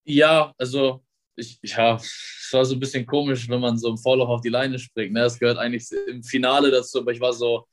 Ja, 0.04 0.54
also 0.58 1.04
ich, 1.36 1.60
ja, 1.64 1.96
es 1.96 2.50
war 2.52 2.66
so 2.66 2.76
ein 2.76 2.80
bisschen 2.80 3.06
komisch, 3.06 3.48
wenn 3.48 3.62
man 3.62 3.78
so 3.78 3.90
im 3.90 3.98
Vorlauf 3.98 4.30
auf 4.30 4.42
die 4.42 4.50
Leine 4.50 4.80
springt. 4.80 5.14
Ne? 5.14 5.22
Das 5.22 5.40
gehört 5.40 5.58
eigentlich 5.58 5.88
im 6.08 6.24
Finale 6.24 6.72
dazu, 6.72 7.00
aber 7.00 7.12
ich 7.12 7.22
war 7.22 7.34
so, 7.34 7.68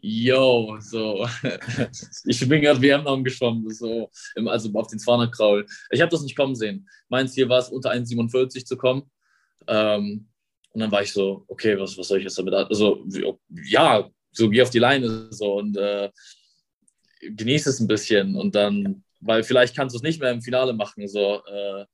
yo, 0.00 0.76
so, 0.80 1.26
ich 2.24 2.48
bin 2.48 2.60
gerade 2.60 2.80
WM-Namen 2.80 3.24
geschwommen, 3.24 3.68
so, 3.70 4.10
also 4.46 4.70
auf 4.74 4.88
den 4.88 4.98
200 4.98 5.32
Kraul. 5.32 5.66
Ich 5.90 6.00
habe 6.00 6.10
das 6.10 6.22
nicht 6.22 6.36
kommen 6.36 6.54
sehen. 6.54 6.88
Mein 7.08 7.28
Ziel 7.28 7.48
war 7.48 7.58
es, 7.58 7.70
unter 7.70 7.90
1,47 7.90 8.64
zu 8.64 8.76
kommen. 8.76 9.10
Ähm, 9.66 10.28
und 10.76 10.80
dann 10.80 10.92
war 10.92 11.00
ich 11.00 11.10
so, 11.10 11.42
okay, 11.48 11.78
was, 11.78 11.96
was 11.96 12.08
soll 12.08 12.18
ich 12.18 12.24
jetzt 12.24 12.38
damit? 12.38 12.52
Also, 12.52 13.02
ja, 13.64 14.10
so 14.30 14.50
geh 14.50 14.60
auf 14.60 14.68
die 14.68 14.78
Leine 14.78 15.28
so 15.30 15.54
und 15.54 15.74
äh, 15.78 16.10
genieße 17.22 17.70
es 17.70 17.80
ein 17.80 17.86
bisschen 17.86 18.36
und 18.36 18.54
dann, 18.54 19.02
weil 19.20 19.42
vielleicht 19.42 19.74
kannst 19.74 19.94
du 19.94 19.96
es 19.96 20.02
nicht 20.02 20.20
mehr 20.20 20.32
im 20.32 20.42
Finale 20.42 20.74
machen. 20.74 21.08
So, 21.08 21.42
äh, 21.46 21.86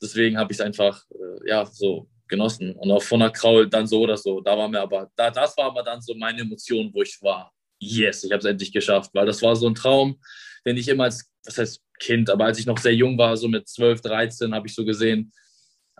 deswegen 0.00 0.38
habe 0.38 0.50
ich 0.50 0.56
es 0.56 0.64
einfach, 0.64 1.04
äh, 1.10 1.50
ja, 1.50 1.66
so 1.66 2.08
genossen. 2.26 2.74
Und 2.76 2.90
auch 2.90 3.02
von 3.02 3.20
der 3.20 3.28
Kraul 3.28 3.68
dann 3.68 3.86
so 3.86 4.00
oder 4.00 4.16
so. 4.16 4.40
Da 4.40 4.56
war 4.56 4.66
mir 4.66 4.80
aber, 4.80 5.10
da, 5.14 5.30
das 5.30 5.54
war 5.58 5.66
aber 5.66 5.82
dann 5.82 6.00
so 6.00 6.14
meine 6.14 6.40
Emotion, 6.40 6.90
wo 6.94 7.02
ich 7.02 7.20
war. 7.20 7.52
Yes, 7.78 8.24
ich 8.24 8.32
habe 8.32 8.38
es 8.38 8.46
endlich 8.46 8.72
geschafft, 8.72 9.10
weil 9.12 9.26
das 9.26 9.42
war 9.42 9.54
so 9.56 9.66
ein 9.66 9.74
Traum, 9.74 10.18
den 10.64 10.78
ich 10.78 10.88
immer 10.88 11.04
als, 11.04 11.30
was 11.44 11.58
heißt 11.58 11.82
Kind, 11.98 12.30
aber 12.30 12.46
als 12.46 12.58
ich 12.58 12.64
noch 12.64 12.78
sehr 12.78 12.94
jung 12.94 13.18
war, 13.18 13.36
so 13.36 13.46
mit 13.46 13.68
12, 13.68 14.00
13, 14.00 14.54
habe 14.54 14.68
ich 14.68 14.74
so 14.74 14.86
gesehen, 14.86 15.30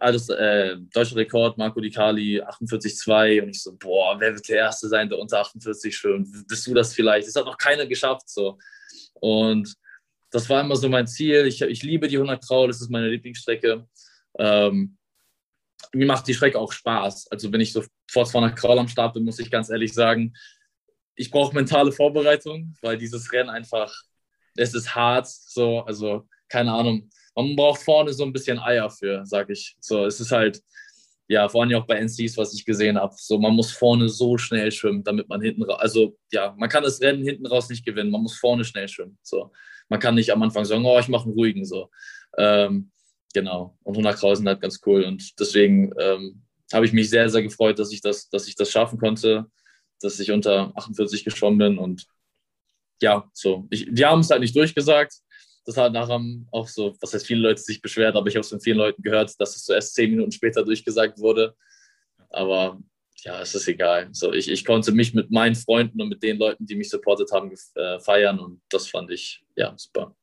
alles 0.03 0.29
äh, 0.29 0.77
deutscher 0.93 1.17
Rekord, 1.17 1.57
Marco 1.57 1.81
Di 1.81 1.91
Cali, 1.91 2.43
48,2 2.43 3.43
und 3.43 3.51
ich 3.51 3.63
so, 3.63 3.77
boah, 3.77 4.19
wer 4.19 4.35
wird 4.35 4.49
der 4.49 4.59
Erste 4.59 4.89
sein, 4.89 5.09
der 5.09 5.19
unter 5.19 5.41
48 5.41 5.97
schwimmt? 5.97 6.29
Bist 6.49 6.67
du 6.67 6.75
das 6.75 6.93
vielleicht? 6.93 7.29
Das 7.29 7.37
hat 7.37 7.47
noch 7.47 7.57
keiner 7.57 7.87
geschafft, 7.87 8.29
so. 8.29 8.59
Und 9.15 9.75
das 10.31 10.49
war 10.51 10.61
immer 10.61 10.77
so 10.77 10.89
mein 10.89 11.07
Ziel. 11.07 11.47
Ich, 11.47 11.63
ich 11.63 11.83
liebe 11.83 12.09
die 12.09 12.17
100 12.17 12.45
Kraul, 12.45 12.69
das 12.69 12.81
ist 12.81 12.91
meine 12.91 13.09
Lieblingsstrecke. 13.09 13.87
Ähm, 14.39 14.97
mir 15.93 16.07
macht 16.07 16.27
die 16.27 16.35
Strecke 16.35 16.59
auch 16.59 16.73
Spaß. 16.73 17.29
Also 17.31 17.53
wenn 17.53 17.61
ich 17.61 17.73
so 17.73 17.85
vor 18.11 18.25
200 18.25 18.57
Kraul 18.57 18.79
am 18.79 18.89
Start 18.89 19.15
bin, 19.15 19.25
muss 19.25 19.39
ich 19.39 19.51
ganz 19.51 19.71
ehrlich 19.71 19.93
sagen, 19.93 20.35
ich 21.15 21.31
brauche 21.31 21.55
mentale 21.55 21.93
Vorbereitung, 21.93 22.75
weil 22.81 22.99
dieses 22.99 23.33
Rennen 23.33 23.51
einfach, 23.51 23.95
es 24.57 24.75
ist 24.75 24.95
hart, 24.95 25.29
so, 25.29 25.81
also 25.81 26.27
keine 26.49 26.73
Ahnung, 26.73 27.11
man 27.35 27.57
braucht 27.57 27.83
vorne 27.83 28.13
so 28.13 28.25
ein 28.25 28.33
bisschen 28.33 28.59
Eier 28.59 28.91
für, 28.91 29.25
sag 29.25 29.51
ich. 29.51 29.77
So, 29.81 30.05
es 30.05 30.21
ist 30.21 30.33
halt, 30.33 30.63
ja, 31.29 31.49
vor 31.49 31.63
allem 31.63 31.75
auch 31.75 31.87
bei 31.87 31.97
NCs, 31.97 32.37
was 32.37 32.53
ich 32.55 32.65
gesehen 32.65 32.99
habe. 32.99 33.15
So, 33.17 33.39
man 33.39 33.55
muss 33.55 33.73
vorne 33.73 34.09
so 34.09 34.37
schnell 34.37 34.71
schwimmen, 34.71 35.03
damit 35.03 35.29
man 35.29 35.41
hinten 35.41 35.63
raus, 35.63 35.81
also 35.81 36.19
ja, 36.31 36.55
man 36.59 36.69
kann 36.69 36.83
das 36.83 37.01
Rennen 37.01 37.25
hinten 37.25 37.47
raus 37.47 37.69
nicht 37.69 37.85
gewinnen, 37.85 38.11
man 38.11 38.23
muss 38.23 38.37
vorne 38.37 38.65
schnell 38.65 38.89
schwimmen. 38.89 39.19
So, 39.23 39.53
man 39.89 40.01
kann 40.01 40.15
nicht 40.15 40.31
am 40.31 40.43
Anfang 40.43 40.65
sagen, 40.65 40.85
oh, 40.85 40.99
ich 40.99 41.09
mache 41.09 41.25
einen 41.25 41.35
ruhigen, 41.35 41.65
so. 41.65 41.91
Ähm, 42.37 42.91
genau. 43.33 43.77
Und 43.83 43.95
100 43.95 44.19
Krausen 44.19 44.47
halt 44.47 44.61
ganz 44.61 44.81
cool 44.87 45.05
und 45.05 45.39
deswegen 45.41 45.93
ähm, 45.99 46.43
habe 46.73 46.87
ich 46.87 46.93
mich 46.93 47.11
sehr, 47.11 47.29
sehr 47.31 47.43
gefreut, 47.43 47.79
dass 47.79 47.93
ich 47.93 48.01
das, 48.01 48.29
dass 48.29 48.49
ich 48.49 48.57
das 48.57 48.71
schaffen 48.71 48.99
konnte, 48.99 49.47
dass 50.01 50.19
ich 50.21 50.33
unter 50.33 50.73
48 50.77 51.25
geschwommen 51.25 51.59
bin 51.59 51.79
und 51.79 52.07
ja, 53.01 53.29
so. 53.33 53.67
Ich, 53.71 53.87
die 53.91 54.05
haben 54.05 54.21
es 54.21 54.31
halt 54.31 54.41
nicht 54.41 54.55
durchgesagt 54.55 55.15
das 55.65 55.77
hat 55.77 55.93
nachher 55.93 56.21
auch 56.51 56.69
so, 56.69 56.97
was 57.01 57.15
heißt 57.15 57.27
viele 57.27 57.41
Leute 57.41 57.61
sich 57.61 57.81
beschwert, 57.81 58.17
aber 58.17 58.27
ich 58.27 58.35
habe 58.35 58.41
es 58.41 58.49
von 58.49 58.61
vielen 58.61 58.79
Leuten 58.79 59.03
gehört, 59.03 59.39
dass 59.41 59.57
es 59.57 59.65
zuerst 59.65 59.95
zehn 59.95 60.11
Minuten 60.11 60.33
später 60.33 60.65
durchgesagt 60.65 61.19
wurde. 61.19 61.55
Aber 62.31 62.81
ja, 63.25 63.41
es 63.41 63.55
ist 63.55 63.69
egal. 63.69 64.09
So, 64.13 64.33
ich, 64.33 64.51
ich 64.51 64.65
konnte 64.65 64.93
mich 64.93 65.15
mit 65.15 65.31
meinen 65.31 65.55
Freunden 65.55 66.01
und 66.03 66.09
mit 66.09 66.23
den 66.23 66.39
Leuten, 66.39 66.67
die 66.67 66.75
mich 66.75 66.91
supportet 66.91 67.31
haben, 67.33 67.53
äh, 67.75 68.01
feiern 68.01 68.39
und 68.41 68.61
das 68.69 68.89
fand 68.89 69.11
ich 69.11 69.45
ja 69.57 69.73
super. 69.77 70.15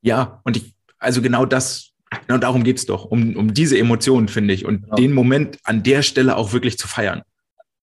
Ja, 0.00 0.40
und 0.44 0.56
ich, 0.56 0.74
also 0.98 1.20
genau 1.20 1.44
das, 1.44 1.90
genau 2.26 2.38
darum 2.38 2.62
geht 2.62 2.78
es 2.78 2.86
doch, 2.86 3.04
um, 3.04 3.34
um 3.36 3.52
diese 3.52 3.76
Emotionen, 3.76 4.28
finde 4.28 4.54
ich, 4.54 4.64
und 4.64 4.82
genau. 4.82 4.96
den 4.96 5.12
Moment 5.12 5.58
an 5.64 5.82
der 5.82 6.02
Stelle 6.02 6.36
auch 6.36 6.52
wirklich 6.52 6.78
zu 6.78 6.86
feiern. 6.86 7.22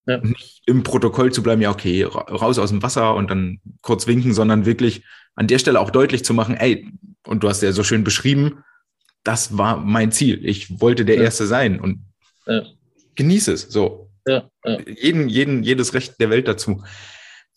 Ja. 0.08 0.20
Nicht 0.20 0.62
im 0.68 0.84
Protokoll 0.84 1.34
zu 1.34 1.44
bleiben, 1.44 1.62
ja, 1.62 1.72
okay, 1.72 2.04
raus 2.04 2.60
aus 2.60 2.70
dem 2.70 2.84
Wasser 2.84 3.16
und 3.16 3.30
dann 3.30 3.60
kurz 3.82 4.08
winken, 4.08 4.34
sondern 4.34 4.66
wirklich 4.66 5.04
an 5.36 5.48
der 5.48 5.60
Stelle 5.60 5.80
auch 5.80 5.90
deutlich 5.90 6.24
zu 6.24 6.34
machen, 6.34 6.56
ey, 6.56 6.88
und 7.26 7.44
du 7.44 7.50
hast 7.50 7.62
ja 7.62 7.72
so 7.72 7.84
schön 7.84 8.04
beschrieben, 8.04 8.64
das 9.24 9.58
war 9.58 9.78
mein 9.78 10.12
Ziel. 10.12 10.46
Ich 10.46 10.80
wollte 10.80 11.06
der 11.06 11.18
ja. 11.18 11.24
Erste 11.24 11.48
sein 11.48 11.80
und 11.80 12.06
ja. 12.46 12.64
genieße 13.16 13.54
es 13.54 13.64
so. 13.64 14.10
Ja, 14.28 14.50
Jeden, 14.88 15.30
jeden, 15.30 15.64
jedes 15.64 15.94
Recht 15.94 16.20
der 16.20 16.32
Welt 16.32 16.48
dazu. 16.48 16.84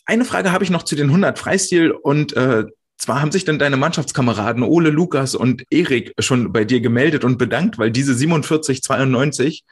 Eine 0.05 0.27
Frage 0.27 0.53
habe 0.53 0.65
ich 0.65 0.71
noch 0.71 0.83
zu 0.83 0.97
den 0.97 1.07
100 1.07 1.39
Freistil 1.39 1.93
und 1.93 2.35
äh, 2.37 2.65
zwar 2.99 3.23
haben 3.23 3.33
sich 3.33 3.45
dann 3.45 3.59
deine 3.59 3.77
Mannschaftskameraden 3.77 4.63
Ole, 4.63 4.91
Lukas 4.91 5.35
und 5.35 5.65
Erik 5.71 6.13
schon 6.19 6.53
bei 6.53 6.65
dir 6.65 6.81
gemeldet 6.81 7.25
und 7.25 7.39
bedankt, 7.39 7.79
weil 7.79 7.91
diese 7.91 8.13
47,92 8.13 9.63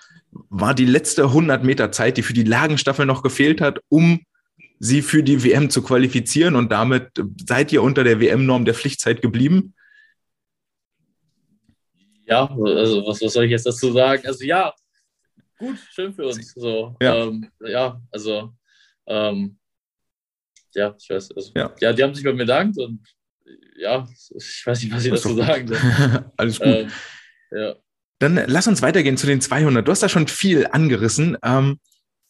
war 0.48 0.74
die 0.74 0.86
letzte 0.86 1.24
100 1.24 1.64
Meter 1.64 1.92
Zeit, 1.92 2.16
die 2.16 2.22
für 2.22 2.34
die 2.34 2.44
Lagenstaffel 2.44 3.04
noch 3.04 3.22
gefehlt 3.22 3.60
hat, 3.60 3.80
um 3.88 4.20
sie 4.78 5.02
für 5.02 5.22
die 5.22 5.42
WM 5.42 5.70
zu 5.70 5.82
qualifizieren 5.82 6.56
und 6.56 6.70
damit 6.70 7.10
seid 7.46 7.72
ihr 7.72 7.82
unter 7.82 8.04
der 8.04 8.20
WM-Norm 8.20 8.64
der 8.64 8.74
Pflichtzeit 8.74 9.22
geblieben? 9.22 9.74
Ja, 12.26 12.46
also 12.46 13.06
was, 13.06 13.22
was 13.22 13.32
soll 13.32 13.44
ich 13.44 13.52
jetzt 13.52 13.66
dazu 13.66 13.92
sagen? 13.92 14.26
Also 14.26 14.44
ja, 14.44 14.74
gut, 15.58 15.78
schön 15.92 16.12
für 16.12 16.26
uns. 16.26 16.52
So, 16.54 16.96
ja. 17.00 17.24
Ähm, 17.24 17.50
ja, 17.60 18.00
also 18.10 18.52
ähm, 19.06 19.58
ja, 20.74 20.94
ich 20.98 21.08
weiß, 21.08 21.32
also, 21.32 21.52
ja. 21.54 21.72
ja. 21.80 21.92
die 21.92 22.02
haben 22.02 22.14
sich 22.14 22.24
bei 22.24 22.32
mir 22.32 22.38
bedankt 22.38 22.78
und 22.78 23.00
ja, 23.78 24.06
ich 24.36 24.62
weiß 24.66 24.82
nicht, 24.82 24.92
was 24.92 25.04
ich 25.04 25.10
dazu 25.10 25.34
sagen 25.34 25.68
soll. 25.68 25.78
Alles 26.36 26.58
gut. 26.58 26.66
Ähm, 26.66 26.90
ja. 27.50 27.74
Dann 28.18 28.42
lass 28.46 28.66
uns 28.66 28.82
weitergehen 28.82 29.16
zu 29.16 29.26
den 29.26 29.40
200. 29.40 29.86
Du 29.86 29.92
hast 29.92 30.02
da 30.02 30.08
schon 30.08 30.26
viel 30.26 30.66
angerissen. 30.66 31.36
Ähm, 31.42 31.78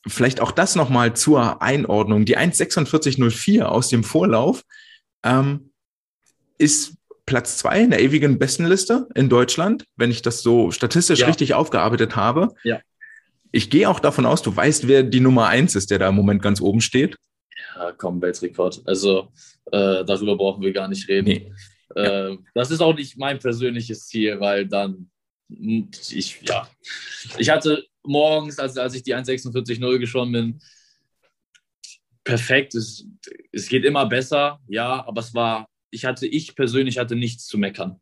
vielleicht 0.07 0.41
auch 0.41 0.53
das 0.53 0.75
nochmal 0.77 1.15
zur 1.15 1.63
Einordnung. 1.63 2.25
Die 2.25 2.39
1,4604 2.39 3.63
aus 3.63 3.89
dem 3.89 4.05
Vorlauf 4.05 4.63
ähm, 5.25 5.71
ist 6.59 6.95
Platz 7.27 7.59
zwei 7.59 7.81
in 7.83 7.91
der 7.91 8.01
ewigen 8.01 8.39
Bestenliste 8.39 9.09
in 9.15 9.29
Deutschland, 9.29 9.85
wenn 9.97 10.11
ich 10.11 10.23
das 10.23 10.43
so 10.43 10.71
statistisch 10.71 11.21
ja. 11.21 11.27
richtig 11.27 11.55
aufgearbeitet 11.55 12.15
habe. 12.15 12.55
Ja. 12.63 12.81
Ich 13.51 13.69
gehe 13.69 13.89
auch 13.89 14.01
davon 14.01 14.27
aus, 14.27 14.43
du 14.43 14.55
weißt, 14.55 14.87
wer 14.87 15.03
die 15.03 15.21
Nummer 15.21 15.49
eins 15.49 15.75
ist, 15.75 15.91
der 15.91 15.99
da 15.99 16.09
im 16.09 16.15
Moment 16.15 16.43
ganz 16.43 16.61
oben 16.61 16.81
steht. 16.81 17.17
Ja, 17.75 17.93
komm, 17.93 18.23
Weltrekord. 18.23 18.83
Also 18.87 19.33
äh, 19.73 20.05
darüber 20.05 20.37
brauchen 20.37 20.63
wir 20.63 20.73
gar 20.73 20.89
nicht 20.89 21.09
reden. 21.09 21.27
Nee. 21.27 21.53
Äh, 21.95 22.37
das 22.55 22.71
ist 22.71 22.81
auch 22.81 22.95
nicht 22.95 23.19
mein 23.19 23.39
persönliches 23.39 24.07
Ziel, 24.07 24.39
weil 24.41 24.67
dann 24.67 25.11
ich, 25.49 26.41
ja, 26.43 26.69
ich 27.39 27.51
hatte 27.51 27.85
morgens, 28.03 28.59
als, 28.59 28.77
als 28.77 28.95
ich 28.95 29.03
die 29.03 29.15
1,46,0 29.15 29.99
geschwommen 29.99 30.33
bin, 30.33 30.61
perfekt. 32.25 32.75
Es, 32.75 33.07
es 33.53 33.69
geht 33.69 33.85
immer 33.85 34.07
besser, 34.07 34.61
ja, 34.69 35.07
aber 35.07 35.21
es 35.21 35.33
war, 35.35 35.69
ich 35.91 36.05
hatte, 36.05 36.27
ich 36.27 36.55
persönlich 36.55 36.99
hatte 36.99 37.17
nichts 37.17 37.47
zu 37.47 37.59
meckern. 37.59 38.01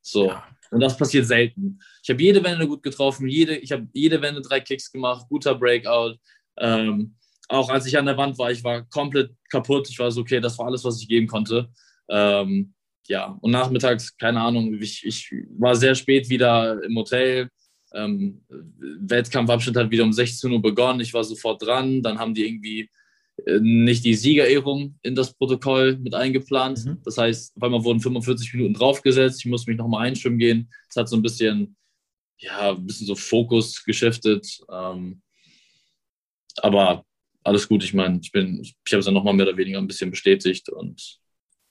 So. 0.00 0.28
Ja. 0.28 0.46
Und 0.70 0.80
das 0.80 0.96
passiert 0.96 1.26
selten. 1.26 1.80
Ich 2.02 2.08
habe 2.08 2.22
jede 2.22 2.42
Wende 2.42 2.66
gut 2.66 2.82
getroffen, 2.82 3.28
jede, 3.28 3.56
ich 3.56 3.72
habe 3.72 3.88
jede 3.92 4.22
Wende 4.22 4.40
drei 4.40 4.60
Kicks 4.60 4.90
gemacht, 4.90 5.26
guter 5.28 5.54
Breakout. 5.54 6.16
Ähm, 6.56 7.14
auch 7.48 7.68
als 7.68 7.84
ich 7.86 7.98
an 7.98 8.06
der 8.06 8.16
Wand 8.16 8.38
war, 8.38 8.50
ich 8.50 8.64
war 8.64 8.88
komplett 8.88 9.34
kaputt. 9.50 9.88
Ich 9.90 9.98
war 9.98 10.10
so, 10.10 10.22
okay, 10.22 10.40
das 10.40 10.58
war 10.58 10.66
alles, 10.66 10.82
was 10.84 11.00
ich 11.00 11.08
geben 11.08 11.26
konnte. 11.26 11.70
Ähm, 12.08 12.72
ja, 13.08 13.36
und 13.40 13.50
nachmittags, 13.50 14.16
keine 14.16 14.40
Ahnung, 14.40 14.74
ich, 14.80 15.04
ich 15.04 15.32
war 15.58 15.74
sehr 15.74 15.94
spät 15.94 16.28
wieder 16.28 16.82
im 16.82 16.96
Hotel. 16.96 17.48
Ähm, 17.94 18.42
Wettkampfabschnitt 18.48 19.76
hat 19.76 19.90
wieder 19.90 20.04
um 20.04 20.12
16 20.12 20.50
Uhr 20.50 20.62
begonnen. 20.62 21.00
Ich 21.00 21.12
war 21.12 21.24
sofort 21.24 21.62
dran. 21.62 22.02
Dann 22.02 22.18
haben 22.18 22.34
die 22.34 22.46
irgendwie 22.46 22.90
äh, 23.46 23.58
nicht 23.60 24.04
die 24.04 24.14
Siegerehrung 24.14 24.98
in 25.02 25.14
das 25.14 25.34
Protokoll 25.34 25.98
mit 25.98 26.14
eingeplant. 26.14 26.84
Mhm. 26.84 26.98
Das 27.04 27.18
heißt, 27.18 27.56
auf 27.56 27.62
einmal 27.62 27.84
wurden 27.84 28.00
45 28.00 28.54
Minuten 28.54 28.74
draufgesetzt. 28.74 29.40
Ich 29.40 29.46
musste 29.46 29.70
mich 29.70 29.78
nochmal 29.78 30.06
einschwimmen 30.06 30.38
gehen. 30.38 30.70
Es 30.88 30.96
hat 30.96 31.08
so 31.08 31.16
ein 31.16 31.22
bisschen, 31.22 31.76
ja, 32.38 32.70
ein 32.70 32.86
bisschen 32.86 33.06
so 33.06 33.14
Fokus 33.14 33.84
geschiftet. 33.84 34.60
Ähm, 34.70 35.22
aber 36.58 37.04
alles 37.42 37.68
gut. 37.68 37.82
Ich 37.84 37.94
meine, 37.94 38.20
ich 38.22 38.30
bin, 38.32 38.60
ich 38.62 38.76
habe 38.92 39.00
es 39.00 39.04
dann 39.04 39.14
nochmal 39.14 39.34
mehr 39.34 39.48
oder 39.48 39.56
weniger 39.56 39.78
ein 39.78 39.86
bisschen 39.86 40.10
bestätigt 40.10 40.68
und 40.68 41.18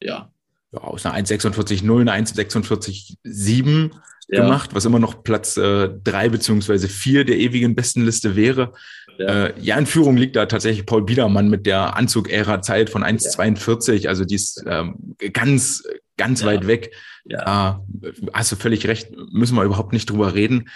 ja, 0.02 0.34
ja, 0.72 0.80
aus 0.82 1.06
einer 1.06 1.18
1,46,0 1.18 2.02
eine 2.02 2.26
1,46,7 2.26 3.92
ja. 4.30 4.44
gemacht, 4.44 4.74
was 4.74 4.86
immer 4.86 5.00
noch 5.00 5.24
Platz 5.24 5.58
äh, 5.58 5.90
drei 6.04 6.30
beziehungsweise 6.30 6.88
vier 6.88 7.26
der 7.26 7.38
ewigen 7.38 7.76
Bestenliste 7.76 8.36
wäre. 8.36 8.74
Ja. 9.18 9.46
Äh, 9.46 9.54
ja, 9.60 9.78
in 9.78 9.86
Führung 9.86 10.18
liegt 10.18 10.36
da 10.36 10.46
tatsächlich 10.46 10.86
Paul 10.86 11.04
Biedermann 11.04 11.50
mit 11.50 11.66
der 11.66 11.98
Anzug-Ära-Zeit 11.98 12.90
von 12.90 13.04
1,42, 13.04 14.08
also 14.08 14.24
die 14.24 14.36
ist 14.36 14.64
ähm, 14.66 15.16
ganz, 15.34 15.84
ganz 16.18 16.44
weit 16.46 16.66
weg. 16.68 16.94
Ja. 17.26 17.84
Äh, 18.04 18.12
hast 18.34 18.52
du 18.52 18.56
völlig 18.56 18.88
recht, 18.88 19.10
müssen 19.32 19.56
wir 19.56 19.64
überhaupt 19.64 19.94
nicht 19.94 20.10
drüber 20.10 20.34
reden. 20.34 20.70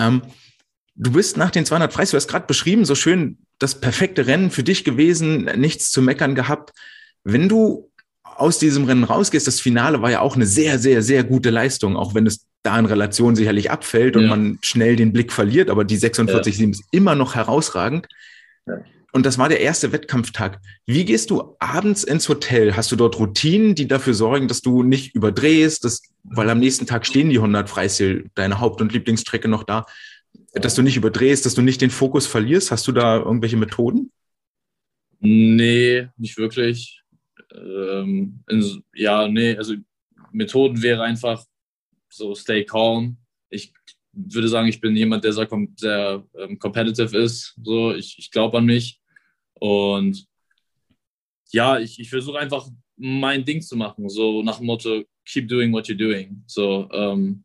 Ähm, 0.00 0.22
du 0.96 1.12
bist 1.12 1.36
nach 1.36 1.50
den 1.50 1.66
200 1.66 1.92
Freis, 1.92 2.10
du 2.10 2.16
hast 2.16 2.28
gerade 2.28 2.46
beschrieben, 2.46 2.84
so 2.84 2.94
schön 2.94 3.38
das 3.58 3.80
perfekte 3.80 4.26
Rennen 4.26 4.50
für 4.50 4.62
dich 4.62 4.84
gewesen, 4.84 5.44
nichts 5.56 5.90
zu 5.90 6.02
meckern 6.02 6.34
gehabt. 6.34 6.72
Wenn 7.22 7.48
du 7.48 7.90
aus 8.36 8.58
diesem 8.58 8.84
Rennen 8.84 9.04
rausgehst, 9.04 9.46
das 9.46 9.60
Finale 9.60 10.02
war 10.02 10.10
ja 10.10 10.20
auch 10.20 10.36
eine 10.36 10.46
sehr, 10.46 10.78
sehr, 10.78 11.02
sehr 11.02 11.24
gute 11.24 11.50
Leistung, 11.50 11.96
auch 11.96 12.14
wenn 12.14 12.26
es 12.26 12.46
da 12.62 12.78
in 12.78 12.86
Relation 12.86 13.36
sicherlich 13.36 13.70
abfällt 13.70 14.16
und 14.16 14.24
ja. 14.24 14.28
man 14.28 14.58
schnell 14.62 14.96
den 14.96 15.12
Blick 15.12 15.32
verliert, 15.32 15.70
aber 15.70 15.84
die 15.84 15.98
46,7 15.98 16.62
ja. 16.62 16.70
ist 16.70 16.84
immer 16.90 17.14
noch 17.14 17.34
herausragend. 17.34 18.06
Ja. 18.66 18.78
Und 19.12 19.26
das 19.26 19.38
war 19.38 19.48
der 19.48 19.60
erste 19.60 19.92
Wettkampftag. 19.92 20.60
Wie 20.86 21.04
gehst 21.04 21.30
du 21.30 21.54
abends 21.60 22.02
ins 22.02 22.28
Hotel? 22.28 22.74
Hast 22.74 22.90
du 22.90 22.96
dort 22.96 23.16
Routinen, 23.16 23.76
die 23.76 23.86
dafür 23.86 24.12
sorgen, 24.12 24.48
dass 24.48 24.60
du 24.60 24.82
nicht 24.82 25.14
überdrehst, 25.14 25.84
dass, 25.84 26.02
weil 26.24 26.50
am 26.50 26.58
nächsten 26.58 26.86
Tag 26.86 27.06
stehen 27.06 27.30
die 27.30 27.36
100 27.36 27.70
Freistil, 27.70 28.28
deine 28.34 28.58
Haupt- 28.58 28.80
und 28.80 28.92
Lieblingsstrecke 28.92 29.46
noch 29.46 29.62
da, 29.62 29.86
dass 30.52 30.74
du 30.74 30.82
nicht 30.82 30.96
überdrehst, 30.96 31.46
dass 31.46 31.54
du 31.54 31.62
nicht 31.62 31.80
den 31.80 31.90
Fokus 31.90 32.26
verlierst? 32.26 32.72
Hast 32.72 32.88
du 32.88 32.92
da 32.92 33.18
irgendwelche 33.18 33.56
Methoden? 33.56 34.10
Nee, 35.20 36.08
nicht 36.16 36.36
wirklich. 36.36 37.03
Ähm, 37.54 38.40
in, 38.48 38.84
ja, 38.94 39.28
nee, 39.28 39.56
also 39.56 39.74
Methoden 40.32 40.82
wäre 40.82 41.02
einfach 41.02 41.44
so 42.08 42.34
stay 42.34 42.64
calm. 42.64 43.16
Ich 43.50 43.72
würde 44.12 44.48
sagen, 44.48 44.68
ich 44.68 44.80
bin 44.80 44.96
jemand, 44.96 45.24
der 45.24 45.32
sehr, 45.32 45.48
sehr 45.76 46.24
ähm, 46.38 46.58
competitive 46.58 47.16
ist. 47.16 47.58
So, 47.62 47.94
ich, 47.94 48.18
ich 48.18 48.30
glaube 48.30 48.58
an 48.58 48.66
mich. 48.66 49.00
Und 49.54 50.26
ja, 51.50 51.78
ich, 51.78 51.98
ich 51.98 52.10
versuche 52.10 52.38
einfach 52.38 52.68
mein 52.96 53.44
Ding 53.44 53.62
zu 53.62 53.76
machen. 53.76 54.08
So 54.08 54.42
nach 54.42 54.58
dem 54.58 54.66
Motto, 54.66 55.04
keep 55.24 55.48
doing 55.48 55.72
what 55.72 55.86
you're 55.86 55.96
doing. 55.96 56.42
So, 56.46 56.88
ähm, 56.92 57.44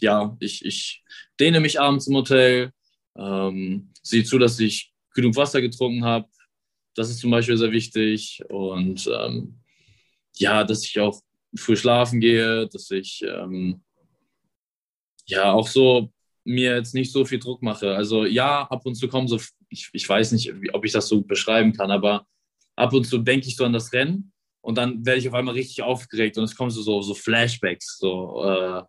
ja, 0.00 0.36
ich, 0.40 0.64
ich 0.64 1.02
dehne 1.38 1.60
mich 1.60 1.80
abends 1.80 2.06
im 2.06 2.16
Hotel, 2.16 2.72
ähm, 3.16 3.90
sehe 4.02 4.24
zu, 4.24 4.38
dass 4.38 4.58
ich 4.60 4.92
genug 5.14 5.36
Wasser 5.36 5.60
getrunken 5.60 6.04
habe, 6.04 6.28
das 6.94 7.10
ist 7.10 7.20
zum 7.20 7.30
Beispiel 7.30 7.56
sehr 7.56 7.72
wichtig. 7.72 8.42
Und 8.48 9.08
ähm, 9.12 9.60
ja, 10.36 10.64
dass 10.64 10.84
ich 10.84 10.98
auch 11.00 11.20
früh 11.56 11.76
schlafen 11.76 12.20
gehe, 12.20 12.68
dass 12.68 12.90
ich 12.90 13.22
ähm, 13.26 13.82
ja 15.26 15.52
auch 15.52 15.68
so 15.68 16.12
mir 16.44 16.74
jetzt 16.76 16.94
nicht 16.94 17.12
so 17.12 17.24
viel 17.24 17.38
Druck 17.38 17.62
mache. 17.62 17.94
Also 17.94 18.24
ja, 18.24 18.62
ab 18.62 18.84
und 18.86 18.94
zu 18.94 19.08
kommen 19.08 19.28
so, 19.28 19.38
ich, 19.68 19.88
ich 19.92 20.08
weiß 20.08 20.32
nicht, 20.32 20.52
ob 20.72 20.84
ich 20.84 20.92
das 20.92 21.08
so 21.08 21.22
beschreiben 21.22 21.72
kann, 21.72 21.90
aber 21.90 22.26
ab 22.76 22.92
und 22.92 23.04
zu 23.04 23.18
denke 23.18 23.46
ich 23.46 23.56
so 23.56 23.64
an 23.64 23.72
das 23.72 23.92
Rennen 23.92 24.32
und 24.60 24.76
dann 24.76 25.04
werde 25.04 25.20
ich 25.20 25.28
auf 25.28 25.34
einmal 25.34 25.54
richtig 25.54 25.82
aufgeregt 25.82 26.38
und 26.38 26.44
es 26.44 26.56
kommen 26.56 26.70
so, 26.70 27.02
so, 27.02 27.14
Flashbacks, 27.14 27.98
so 27.98 28.44
äh, 28.44 28.82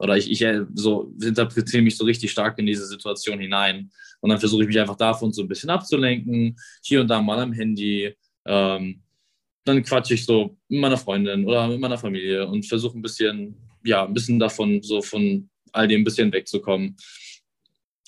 oder 0.00 0.16
ich, 0.16 0.30
ich 0.30 0.40
äh, 0.42 0.64
so 0.74 1.12
interpretiere 1.22 1.82
mich 1.82 1.96
so 1.96 2.04
richtig 2.04 2.30
stark 2.30 2.58
in 2.58 2.66
diese 2.66 2.86
Situation 2.86 3.38
hinein. 3.38 3.90
Und 4.20 4.30
dann 4.30 4.40
versuche 4.40 4.62
ich 4.62 4.68
mich 4.68 4.80
einfach 4.80 4.96
davon 4.96 5.30
so 5.30 5.42
ein 5.42 5.48
bisschen 5.48 5.68
abzulenken, 5.68 6.56
hier 6.82 7.02
und 7.02 7.08
da 7.08 7.20
mal 7.20 7.38
am 7.38 7.52
Handy. 7.52 8.16
Ähm, 8.46 9.02
dann 9.64 9.82
quatsche 9.82 10.14
ich 10.14 10.24
so 10.24 10.56
mit 10.68 10.80
meiner 10.80 10.96
Freundin 10.96 11.44
oder 11.44 11.68
mit 11.68 11.80
meiner 11.80 11.98
Familie 11.98 12.46
und 12.48 12.66
versuche 12.66 12.98
ein 12.98 13.02
bisschen, 13.02 13.54
ja, 13.84 14.06
ein 14.06 14.14
bisschen 14.14 14.38
davon, 14.38 14.82
so 14.82 15.02
von 15.02 15.50
all 15.72 15.86
dem 15.86 16.00
ein 16.00 16.04
bisschen 16.04 16.32
wegzukommen. 16.32 16.96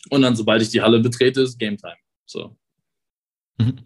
Und 0.09 0.23
dann, 0.23 0.35
sobald 0.35 0.63
ich 0.63 0.71
die 0.71 0.81
Halle 0.81 0.99
betrete, 0.99 1.43
ist 1.43 1.59
Game 1.59 1.77
Time. 1.77 1.97
So. 2.25 2.57
Mhm. 3.59 3.81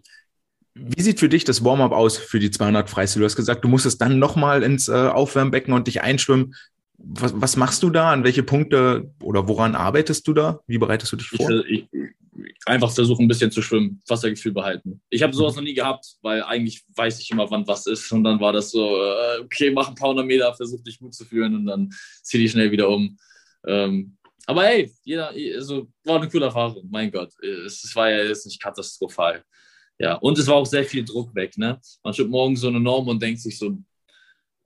Wie 0.75 1.01
sieht 1.01 1.19
für 1.19 1.27
dich 1.27 1.43
das 1.43 1.63
Warm-up 1.63 1.91
aus 1.91 2.17
für 2.17 2.39
die 2.39 2.51
200 2.51 2.89
Freistil? 2.89 3.19
Du 3.19 3.25
hast 3.25 3.35
gesagt, 3.35 3.65
du 3.65 3.67
musstest 3.67 3.99
dann 3.99 4.17
nochmal 4.17 4.63
ins 4.63 4.87
äh, 4.87 4.93
Aufwärmbecken 4.93 5.73
und 5.73 5.87
dich 5.87 6.01
einschwimmen 6.01 6.53
was, 6.97 7.33
was 7.39 7.57
machst 7.57 7.83
du 7.83 7.89
da? 7.89 8.11
An 8.11 8.23
welche 8.23 8.43
Punkte 8.43 9.11
oder 9.21 9.47
woran 9.47 9.75
arbeitest 9.75 10.27
du 10.27 10.33
da? 10.33 10.59
Wie 10.67 10.77
bereitest 10.77 11.11
du 11.11 11.17
dich 11.17 11.27
vor? 11.27 11.49
Ich, 11.67 11.87
ich, 11.91 12.15
einfach 12.65 12.91
versuchen, 12.91 13.25
ein 13.25 13.27
bisschen 13.27 13.51
zu 13.51 13.61
schwimmen, 13.61 14.01
Wassergefühl 14.07 14.51
behalten. 14.51 15.01
Ich 15.09 15.23
habe 15.23 15.33
sowas 15.33 15.55
noch 15.55 15.63
nie 15.63 15.73
gehabt, 15.73 16.17
weil 16.21 16.43
eigentlich 16.43 16.83
weiß 16.95 17.19
ich 17.19 17.31
immer, 17.31 17.49
wann 17.49 17.67
was 17.67 17.85
ist. 17.85 18.11
Und 18.11 18.23
dann 18.23 18.39
war 18.39 18.53
das 18.53 18.71
so, 18.71 18.95
äh, 18.95 19.39
okay, 19.43 19.71
mach 19.71 19.89
ein 19.89 19.95
paar 19.95 20.09
hundert 20.09 20.25
Meter, 20.25 20.53
versuch 20.53 20.83
dich 20.83 20.99
gut 20.99 21.13
zu 21.13 21.25
fühlen 21.25 21.55
und 21.55 21.65
dann 21.65 21.89
zieh 22.23 22.37
dich 22.37 22.51
schnell 22.51 22.71
wieder 22.71 22.89
um. 22.89 23.17
Ähm, 23.65 24.17
aber 24.45 24.63
hey, 24.63 24.91
jeder, 25.03 25.29
also, 25.55 25.87
war 26.03 26.17
eine 26.17 26.29
coole 26.29 26.45
Erfahrung, 26.45 26.87
mein 26.89 27.11
Gott. 27.11 27.33
Es, 27.43 27.83
es 27.83 27.95
war 27.95 28.09
ja 28.09 28.23
jetzt 28.23 28.45
nicht 28.45 28.61
katastrophal. 28.61 29.43
Ja, 29.99 30.13
und 30.15 30.37
es 30.37 30.47
war 30.47 30.55
auch 30.55 30.65
sehr 30.65 30.85
viel 30.85 31.03
Druck 31.03 31.33
weg. 31.33 31.57
Ne? 31.57 31.79
Man 32.03 32.13
schreibt 32.13 32.29
morgen 32.29 32.55
so 32.55 32.67
eine 32.67 32.79
Norm 32.79 33.07
und 33.07 33.21
denkt 33.21 33.41
sich 33.41 33.57
so, 33.57 33.77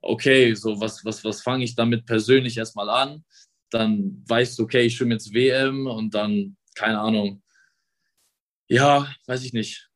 okay, 0.02 0.54
so 0.54 0.78
was, 0.80 1.04
was, 1.04 1.24
was 1.24 1.40
fange 1.40 1.64
ich 1.64 1.74
damit 1.74 2.04
persönlich 2.04 2.58
erstmal 2.58 2.90
an? 2.90 3.24
Dann 3.70 4.22
weißt 4.26 4.58
du, 4.58 4.64
okay, 4.64 4.82
ich 4.82 4.96
schwimme 4.96 5.14
jetzt 5.14 5.32
WM 5.32 5.86
und 5.86 6.14
dann, 6.14 6.56
keine 6.74 7.00
Ahnung. 7.00 7.42
Ja, 8.68 9.10
weiß 9.26 9.44
ich 9.44 9.52
nicht. 9.52 9.88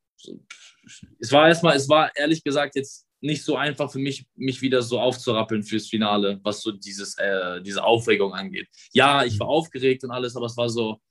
Es 1.19 1.31
war 1.31 1.47
erstmal, 1.47 1.75
es 1.75 1.89
war 1.89 2.15
ehrlich 2.15 2.43
gesagt 2.43 2.75
jetzt 2.75 3.05
nicht 3.19 3.43
so 3.43 3.57
einfach 3.57 3.91
für 3.91 3.99
mich, 3.99 4.25
mich 4.35 4.61
wieder 4.61 4.81
so 4.81 4.99
aufzurappeln 4.99 5.63
fürs 5.63 5.87
Finale, 5.87 6.39
was 6.43 6.61
so 6.61 6.71
dieses, 6.71 7.17
äh, 7.17 7.61
diese 7.61 7.83
Aufregung 7.83 8.33
angeht. 8.33 8.69
Ja, 8.93 9.23
ich 9.25 9.39
war 9.39 9.47
aufgeregt 9.47 10.03
und 10.03 10.11
alles, 10.11 10.35
aber 10.35 10.45
es 10.45 10.55
war 10.55 10.69
so, 10.69 11.01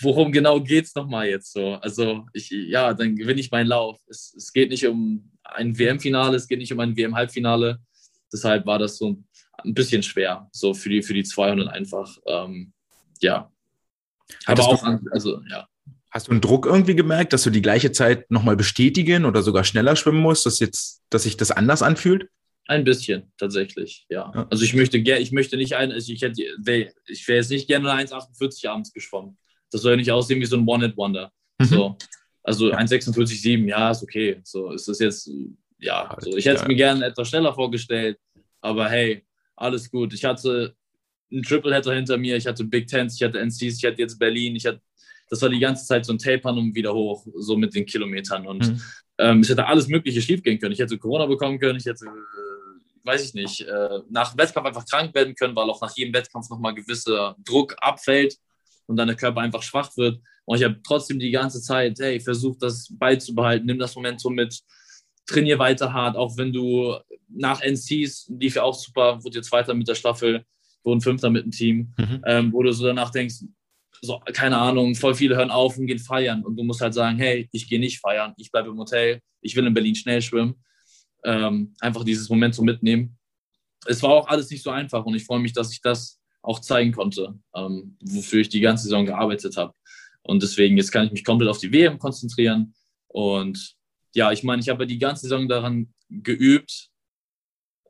worum 0.00 0.30
genau 0.30 0.60
geht 0.60 0.84
es 0.84 0.94
nochmal 0.94 1.28
jetzt 1.28 1.52
so? 1.52 1.74
Also, 1.74 2.26
ich, 2.32 2.50
ja, 2.50 2.94
dann 2.94 3.16
gewinne 3.16 3.40
ich 3.40 3.50
meinen 3.50 3.68
Lauf. 3.68 3.98
Es, 4.06 4.34
es 4.36 4.52
geht 4.52 4.70
nicht 4.70 4.86
um 4.86 5.31
ein 5.44 5.78
WM-Finale, 5.78 6.36
es 6.36 6.48
geht 6.48 6.58
nicht 6.58 6.72
um 6.72 6.80
ein 6.80 6.96
WM-Halbfinale. 6.96 7.80
Deshalb 8.32 8.66
war 8.66 8.78
das 8.78 8.96
so 8.96 9.22
ein 9.64 9.74
bisschen 9.74 10.02
schwer, 10.02 10.48
so 10.52 10.74
für 10.74 10.88
die, 10.88 11.02
für 11.02 11.14
die 11.14 11.24
200 11.24 11.68
einfach. 11.68 12.16
Ähm, 12.26 12.72
ja. 13.20 13.50
Aber 14.46 14.66
auch, 14.66 14.82
an, 14.82 15.06
also, 15.10 15.40
ja. 15.50 15.66
Hast 16.10 16.28
du 16.28 16.32
einen 16.32 16.40
Druck 16.40 16.66
irgendwie 16.66 16.94
gemerkt, 16.94 17.32
dass 17.32 17.42
du 17.42 17.50
die 17.50 17.62
gleiche 17.62 17.92
Zeit 17.92 18.30
nochmal 18.30 18.56
bestätigen 18.56 19.24
oder 19.24 19.42
sogar 19.42 19.64
schneller 19.64 19.96
schwimmen 19.96 20.20
musst, 20.20 20.44
dass 20.44 20.58
jetzt, 20.58 21.02
dass 21.10 21.22
sich 21.22 21.36
das 21.36 21.50
anders 21.50 21.82
anfühlt? 21.82 22.28
Ein 22.66 22.84
bisschen, 22.84 23.32
tatsächlich, 23.38 24.06
ja. 24.08 24.30
ja. 24.34 24.46
Also 24.50 24.64
ich 24.64 24.74
möchte 24.74 25.02
gerne, 25.02 25.20
ich 25.20 25.32
möchte 25.32 25.56
nicht 25.56 25.74
ein, 25.74 25.90
also 25.90 26.12
ich 26.12 26.22
hätte, 26.22 26.42
ich 27.06 27.28
wäre 27.28 27.38
jetzt 27.38 27.50
nicht 27.50 27.66
gerne 27.66 27.90
1,48 27.90 28.68
abends 28.68 28.92
geschwommen. 28.92 29.36
Das 29.70 29.82
soll 29.82 29.92
ja 29.92 29.96
nicht 29.96 30.12
aussehen 30.12 30.40
wie 30.40 30.46
so 30.46 30.56
ein 30.56 30.68
One-Hit-Wonder. 30.68 31.32
Mhm. 31.58 31.64
So. 31.64 31.96
Also 32.42 32.72
1,46,7, 32.72 33.68
ja, 33.68 33.90
ist 33.90 34.02
okay. 34.02 34.40
So 34.42 34.72
ist 34.72 34.88
das 34.88 34.98
jetzt, 34.98 35.30
ja, 35.78 36.16
so. 36.20 36.36
ich 36.36 36.44
hätte 36.46 36.62
es 36.62 36.68
mir 36.68 36.74
gerne 36.74 37.06
etwas 37.06 37.28
schneller 37.28 37.54
vorgestellt, 37.54 38.18
aber 38.60 38.88
hey, 38.88 39.24
alles 39.56 39.90
gut. 39.90 40.12
Ich 40.12 40.24
hatte 40.24 40.74
einen 41.30 41.42
Triple-Header 41.42 41.94
hinter 41.94 42.18
mir, 42.18 42.36
ich 42.36 42.46
hatte 42.46 42.64
Big 42.64 42.88
Tens, 42.88 43.14
ich 43.14 43.22
hatte 43.22 43.38
NCs, 43.38 43.78
ich 43.78 43.84
hatte 43.84 44.02
jetzt 44.02 44.18
Berlin, 44.18 44.56
ich 44.56 44.66
hatte, 44.66 44.80
das 45.30 45.40
war 45.40 45.48
die 45.48 45.60
ganze 45.60 45.86
Zeit 45.86 46.04
so 46.04 46.12
ein 46.12 46.18
Tapern 46.18 46.58
und 46.58 46.74
wieder 46.74 46.92
hoch, 46.92 47.26
so 47.36 47.56
mit 47.56 47.74
den 47.74 47.86
Kilometern. 47.86 48.46
Und 48.46 48.68
mhm. 48.68 48.82
Ähm, 49.18 49.40
es 49.40 49.48
hätte 49.50 49.66
alles 49.66 49.88
Mögliche 49.88 50.20
schiefgehen 50.20 50.58
können. 50.58 50.72
Ich 50.72 50.78
hätte 50.78 50.98
Corona 50.98 51.26
bekommen 51.26 51.58
können, 51.58 51.78
ich 51.78 51.86
hätte, 51.86 52.06
äh, 52.06 53.06
weiß 53.06 53.24
ich 53.24 53.34
nicht, 53.34 53.60
äh, 53.60 54.00
nach 54.10 54.32
dem 54.32 54.38
Wettkampf 54.38 54.66
einfach 54.66 54.86
krank 54.86 55.14
werden 55.14 55.34
können, 55.34 55.54
weil 55.54 55.68
auch 55.70 55.80
nach 55.80 55.94
jedem 55.96 56.14
Wettkampf 56.14 56.48
nochmal 56.50 56.74
gewisser 56.74 57.36
Druck 57.44 57.76
abfällt 57.78 58.36
und 58.86 58.96
dann 58.96 59.08
der 59.08 59.16
Körper 59.16 59.40
einfach 59.40 59.62
schwach 59.62 59.96
wird. 59.96 60.20
Und 60.44 60.58
ich 60.58 60.64
habe 60.64 60.80
trotzdem 60.82 61.18
die 61.18 61.30
ganze 61.30 61.60
Zeit, 61.60 61.98
hey, 62.00 62.20
versuch 62.20 62.56
das 62.58 62.88
beizubehalten, 62.90 63.66
nimm 63.66 63.78
das 63.78 63.94
Momentum 63.94 64.34
mit, 64.34 64.60
trainier 65.26 65.58
weiter 65.58 65.92
hart, 65.92 66.16
auch 66.16 66.36
wenn 66.36 66.52
du 66.52 66.96
nach 67.28 67.60
NCs 67.62 68.32
lief 68.38 68.56
ja 68.56 68.62
auch 68.62 68.74
super, 68.74 69.22
wurde 69.22 69.36
jetzt 69.36 69.52
weiter 69.52 69.74
mit 69.74 69.88
der 69.88 69.94
Staffel, 69.94 70.44
wurden 70.82 71.00
Fünfter 71.00 71.30
mit 71.30 71.44
dem 71.44 71.52
Team, 71.52 71.94
mhm. 71.96 72.22
ähm, 72.26 72.52
wo 72.52 72.62
du 72.62 72.72
so 72.72 72.84
danach 72.84 73.10
denkst, 73.10 73.36
so, 74.04 74.18
keine 74.32 74.58
Ahnung, 74.58 74.96
voll 74.96 75.14
viele 75.14 75.36
hören 75.36 75.50
auf 75.50 75.78
und 75.78 75.86
gehen 75.86 76.00
feiern. 76.00 76.44
Und 76.44 76.56
du 76.56 76.64
musst 76.64 76.80
halt 76.80 76.92
sagen, 76.92 77.18
hey, 77.18 77.48
ich 77.52 77.68
gehe 77.68 77.78
nicht 77.78 78.00
feiern, 78.00 78.34
ich 78.36 78.50
bleibe 78.50 78.70
im 78.70 78.78
Hotel, 78.78 79.20
ich 79.40 79.54
will 79.54 79.66
in 79.66 79.74
Berlin 79.74 79.94
schnell 79.94 80.20
schwimmen. 80.20 80.56
Ähm, 81.24 81.72
einfach 81.78 82.02
dieses 82.02 82.28
Momentum 82.28 82.64
mitnehmen. 82.64 83.16
Es 83.86 84.02
war 84.02 84.10
auch 84.10 84.28
alles 84.28 84.50
nicht 84.50 84.62
so 84.62 84.70
einfach 84.70 85.04
und 85.04 85.14
ich 85.14 85.24
freue 85.24 85.38
mich, 85.38 85.52
dass 85.52 85.72
ich 85.72 85.80
das 85.80 86.20
auch 86.42 86.60
zeigen 86.60 86.92
konnte, 86.92 87.38
ähm, 87.54 87.96
wofür 88.02 88.40
ich 88.40 88.48
die 88.48 88.60
ganze 88.60 88.84
Saison 88.84 89.06
gearbeitet 89.06 89.56
habe. 89.56 89.74
Und 90.22 90.42
deswegen, 90.42 90.76
jetzt 90.76 90.90
kann 90.90 91.06
ich 91.06 91.12
mich 91.12 91.24
komplett 91.24 91.50
auf 91.50 91.58
die 91.58 91.72
WM 91.72 91.98
konzentrieren. 91.98 92.74
Und 93.08 93.76
ja, 94.14 94.32
ich 94.32 94.42
meine, 94.42 94.60
ich 94.60 94.68
habe 94.68 94.84
ja 94.84 94.86
die 94.86 94.98
ganze 94.98 95.22
Saison 95.22 95.48
daran 95.48 95.92
geübt, 96.08 96.90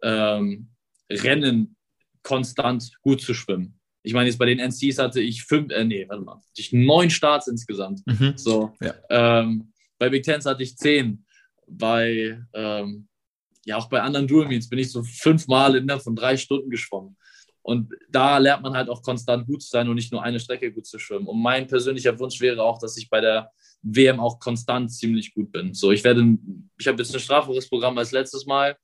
ähm, 0.02 0.70
Rennen 1.10 1.76
konstant 2.22 2.92
gut 3.02 3.20
zu 3.20 3.34
schwimmen. 3.34 3.78
Ich 4.02 4.14
meine, 4.14 4.28
jetzt 4.28 4.38
bei 4.38 4.46
den 4.46 4.58
NCs 4.58 4.98
hatte 4.98 5.20
ich 5.20 5.44
fünf, 5.44 5.70
äh, 5.70 5.84
nee, 5.84 6.06
warte 6.08 6.22
mal, 6.22 6.36
hatte 6.36 6.44
ich 6.56 6.72
neun 6.72 7.10
Starts 7.10 7.46
insgesamt. 7.46 8.02
Mhm. 8.06 8.34
So. 8.36 8.74
Ja. 8.80 8.94
Ähm, 9.10 9.72
bei 9.98 10.08
Big 10.08 10.24
Tens 10.24 10.46
hatte 10.46 10.62
ich 10.62 10.76
zehn. 10.76 11.24
Bei, 11.68 12.42
ähm, 12.52 13.08
ja, 13.64 13.76
auch 13.76 13.88
bei 13.88 14.02
anderen 14.02 14.26
Dual 14.26 14.48
Meets 14.48 14.68
bin 14.68 14.80
ich 14.80 14.90
so 14.90 15.04
fünfmal 15.04 15.76
innerhalb 15.76 16.02
von 16.02 16.16
drei 16.16 16.36
Stunden 16.36 16.70
geschwommen. 16.70 17.16
Und 17.62 17.92
da 18.10 18.38
lernt 18.38 18.62
man 18.62 18.74
halt 18.74 18.88
auch 18.88 19.02
konstant 19.02 19.46
gut 19.46 19.62
zu 19.62 19.68
sein 19.68 19.88
und 19.88 19.94
nicht 19.94 20.12
nur 20.12 20.22
eine 20.22 20.40
Strecke 20.40 20.72
gut 20.72 20.86
zu 20.86 20.98
schwimmen. 20.98 21.26
Und 21.26 21.40
mein 21.40 21.66
persönlicher 21.66 22.18
Wunsch 22.18 22.40
wäre 22.40 22.62
auch, 22.62 22.78
dass 22.78 22.96
ich 22.96 23.08
bei 23.08 23.20
der 23.20 23.50
WM 23.82 24.18
auch 24.18 24.40
konstant 24.40 24.92
ziemlich 24.92 25.32
gut 25.32 25.52
bin. 25.52 25.72
So, 25.72 25.92
ich 25.92 26.02
werde, 26.02 26.38
ich 26.78 26.86
habe 26.88 27.00
jetzt 27.00 27.14
ein 27.14 27.20
strafbares 27.20 27.68
Programm 27.68 27.96
als 27.98 28.10
letztes 28.10 28.46
Mal, 28.46 28.76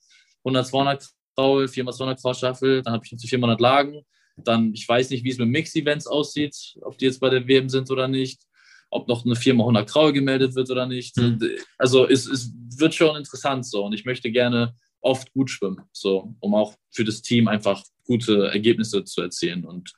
100, 0.45 0.67
200 0.67 1.09
Kraul, 1.35 1.65
4x 1.65 1.97
200 1.97 2.21
Kraul 2.21 2.35
Staffel, 2.35 2.83
dann 2.83 2.95
habe 2.95 3.05
ich 3.05 3.11
jetzt 3.11 3.29
400 3.29 3.61
Lagen. 3.61 4.03
Dann, 4.37 4.73
ich 4.73 4.89
weiß 4.89 5.11
nicht, 5.11 5.25
wie 5.25 5.31
es 5.31 5.39
mit 5.39 5.49
Mix-Events 5.49 6.07
aussieht, 6.07 6.55
ob 6.83 6.97
die 6.99 7.07
jetzt 7.07 7.19
bei 7.21 7.31
der 7.31 7.47
WM 7.49 7.69
sind 7.69 7.91
oder 7.91 8.07
nicht, 8.07 8.43
ob 8.91 9.09
noch 9.09 9.25
eine 9.25 9.35
4x100 9.35 9.85
Kraul 9.85 10.13
gemeldet 10.13 10.55
wird 10.55 10.71
oder 10.71 10.87
nicht. 10.87 11.17
Mhm. 11.17 11.41
Also 11.77 12.09
es, 12.09 12.27
es 12.27 12.53
wird 12.79 12.95
schon 12.95 13.17
interessant 13.17 13.67
so 13.67 13.85
und 13.85 13.93
ich 13.93 14.05
möchte 14.05 14.31
gerne 14.31 14.75
oft 15.01 15.33
gut 15.33 15.51
schwimmen, 15.51 15.83
so, 15.93 16.35
um 16.41 16.55
auch 16.55 16.75
für 16.91 17.05
das 17.05 17.23
Team 17.23 17.49
einfach 17.49 17.83
gute 18.09 18.49
Ergebnisse 18.49 19.05
zu 19.05 19.23
erzielen. 19.23 19.65
Und 19.65 19.93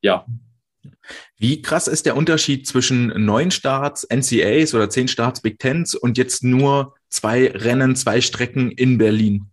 ja. 0.00 0.24
Wie 1.36 1.60
krass 1.62 1.88
ist 1.88 2.06
der 2.06 2.16
Unterschied 2.16 2.66
zwischen 2.66 3.08
neun 3.24 3.50
Starts, 3.50 4.06
NCAs 4.08 4.74
oder 4.74 4.88
zehn 4.88 5.08
Starts 5.08 5.40
Big 5.40 5.58
Tens 5.58 5.94
und 5.94 6.16
jetzt 6.18 6.44
nur 6.44 6.94
zwei 7.08 7.48
Rennen, 7.48 7.96
zwei 7.96 8.20
Strecken 8.20 8.70
in 8.70 8.98
Berlin? 8.98 9.50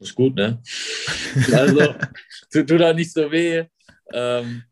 Das 0.00 0.08
ist 0.08 0.14
gut, 0.16 0.34
ne? 0.34 0.60
Also, 1.52 1.94
tut, 2.52 2.68
tut 2.68 2.80
da 2.80 2.92
nicht 2.92 3.12
so 3.12 3.30
weh. 3.30 3.64
Ähm, 4.12 4.64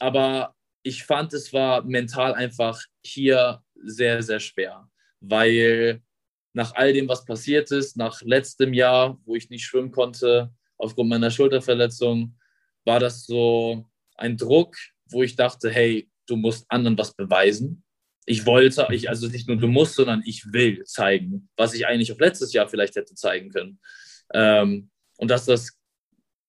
aber 0.00 0.54
ich 0.82 1.04
fand, 1.04 1.32
es 1.32 1.52
war 1.52 1.84
mental 1.84 2.34
einfach 2.34 2.80
hier 3.02 3.62
sehr, 3.76 4.22
sehr 4.22 4.40
schwer, 4.40 4.88
weil 5.20 6.02
nach 6.52 6.74
all 6.74 6.92
dem, 6.92 7.08
was 7.08 7.24
passiert 7.24 7.70
ist, 7.70 7.96
nach 7.96 8.20
letztem 8.22 8.72
Jahr, 8.72 9.18
wo 9.24 9.34
ich 9.34 9.50
nicht 9.50 9.64
schwimmen 9.64 9.90
konnte, 9.90 10.52
aufgrund 10.84 11.08
meiner 11.08 11.30
Schulterverletzung, 11.30 12.36
war 12.84 13.00
das 13.00 13.24
so 13.26 13.86
ein 14.16 14.36
Druck, 14.36 14.76
wo 15.06 15.22
ich 15.22 15.36
dachte, 15.36 15.70
hey, 15.70 16.10
du 16.26 16.36
musst 16.36 16.66
anderen 16.68 16.96
was 16.98 17.14
beweisen. 17.14 17.84
Ich 18.26 18.46
wollte, 18.46 18.86
ich, 18.90 19.08
also 19.08 19.28
nicht 19.28 19.48
nur 19.48 19.56
du 19.56 19.66
musst, 19.66 19.96
sondern 19.96 20.22
ich 20.24 20.52
will 20.52 20.84
zeigen, 20.84 21.48
was 21.56 21.74
ich 21.74 21.86
eigentlich 21.86 22.12
auf 22.12 22.20
letztes 22.20 22.52
Jahr 22.52 22.68
vielleicht 22.68 22.96
hätte 22.96 23.14
zeigen 23.14 23.50
können. 23.50 23.78
Ähm, 24.32 24.90
und 25.18 25.30
dass 25.30 25.44
das, 25.44 25.78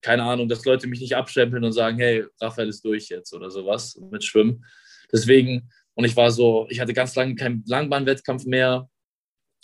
keine 0.01 0.23
Ahnung, 0.23 0.47
dass 0.47 0.65
Leute 0.65 0.87
mich 0.87 1.01
nicht 1.01 1.15
abstempeln 1.15 1.63
und 1.63 1.73
sagen, 1.73 1.97
hey, 1.97 2.25
Raphael 2.39 2.69
ist 2.69 2.85
durch 2.85 3.09
jetzt 3.09 3.33
oder 3.33 3.49
sowas 3.49 3.99
mit 4.11 4.23
Schwimmen. 4.23 4.65
Deswegen, 5.11 5.69
und 5.95 6.05
ich 6.05 6.15
war 6.15 6.31
so, 6.31 6.67
ich 6.69 6.79
hatte 6.79 6.93
ganz 6.93 7.15
lange 7.15 7.35
keinen 7.35 7.63
Langbahnwettkampf 7.67 8.45
mehr. 8.45 8.89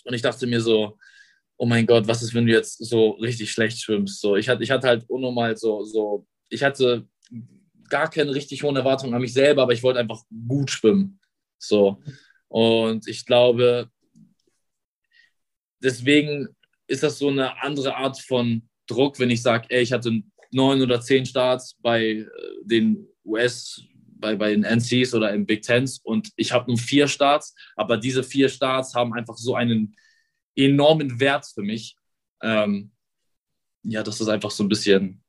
Und 0.04 0.14
ich 0.14 0.22
dachte 0.22 0.48
mir 0.48 0.62
so, 0.62 0.98
oh 1.62 1.68
mein 1.68 1.86
Gott, 1.86 2.08
was 2.08 2.24
ist, 2.24 2.34
wenn 2.34 2.48
du 2.48 2.52
jetzt 2.52 2.84
so 2.84 3.12
richtig 3.12 3.52
schlecht 3.52 3.80
schwimmst? 3.80 4.20
So, 4.20 4.36
ich 4.36 4.50
hatte, 4.50 4.64
ich 4.64 4.72
hatte 4.72 4.88
halt 4.88 5.08
unnormal 5.08 5.56
so, 5.56 5.84
so, 5.84 6.26
ich 6.50 6.64
hatte 6.64 7.08
gar 7.88 8.10
keine 8.10 8.34
richtig 8.34 8.64
hohen 8.64 8.76
Erwartungen 8.76 9.14
an 9.14 9.22
mich 9.22 9.34
selber, 9.34 9.62
aber 9.62 9.74
ich 9.74 9.84
wollte 9.84 10.00
einfach 10.00 10.24
gut 10.48 10.72
schwimmen. 10.72 11.20
So. 11.60 12.02
Und 12.48 13.08
ich 13.08 13.28
glaube, 13.28 13.92
deswegen 15.84 16.48
ist 16.88 17.04
das 17.04 17.20
so 17.20 17.30
eine 17.30 17.62
andere 17.62 17.96
Art 17.96 18.20
von 18.20 18.68
Druck, 18.88 19.20
wenn 19.20 19.30
ich 19.30 19.44
sage, 19.44 19.68
ey, 19.70 19.84
ich 19.84 19.94
hatte 19.94 20.20
neun 20.50 20.82
oder 20.82 21.00
zehn 21.00 21.28
Starts 21.28 21.78
bei 21.80 22.06
äh, 22.06 22.28
den 22.64 23.08
US, 23.24 23.84
bei, 24.16 24.36
bei 24.36 24.50
den 24.50 24.64
NCs 24.64 25.14
oder 25.14 25.32
im 25.32 25.46
Big 25.46 25.62
Tens 25.62 26.00
und 26.00 26.32
ich 26.38 26.52
habe 26.54 26.72
nur 26.72 26.80
vier 26.80 27.08
Starts, 27.08 27.54
aber 27.76 27.98
diese 27.98 28.24
vier 28.24 28.50
Starts 28.50 28.96
haben 28.96 29.14
einfach 29.14 29.38
so 29.38 29.54
einen 29.54 29.96
enormen 30.56 31.20
Wert 31.20 31.46
für 31.54 31.62
mich. 31.62 31.96
Ähm, 32.42 32.92
ja, 33.84 34.04
das 34.04 34.22
ist 34.22 34.28
einfach 34.28 34.52
so 34.52 34.64
ein 34.64 34.70
bisschen, 34.70 35.24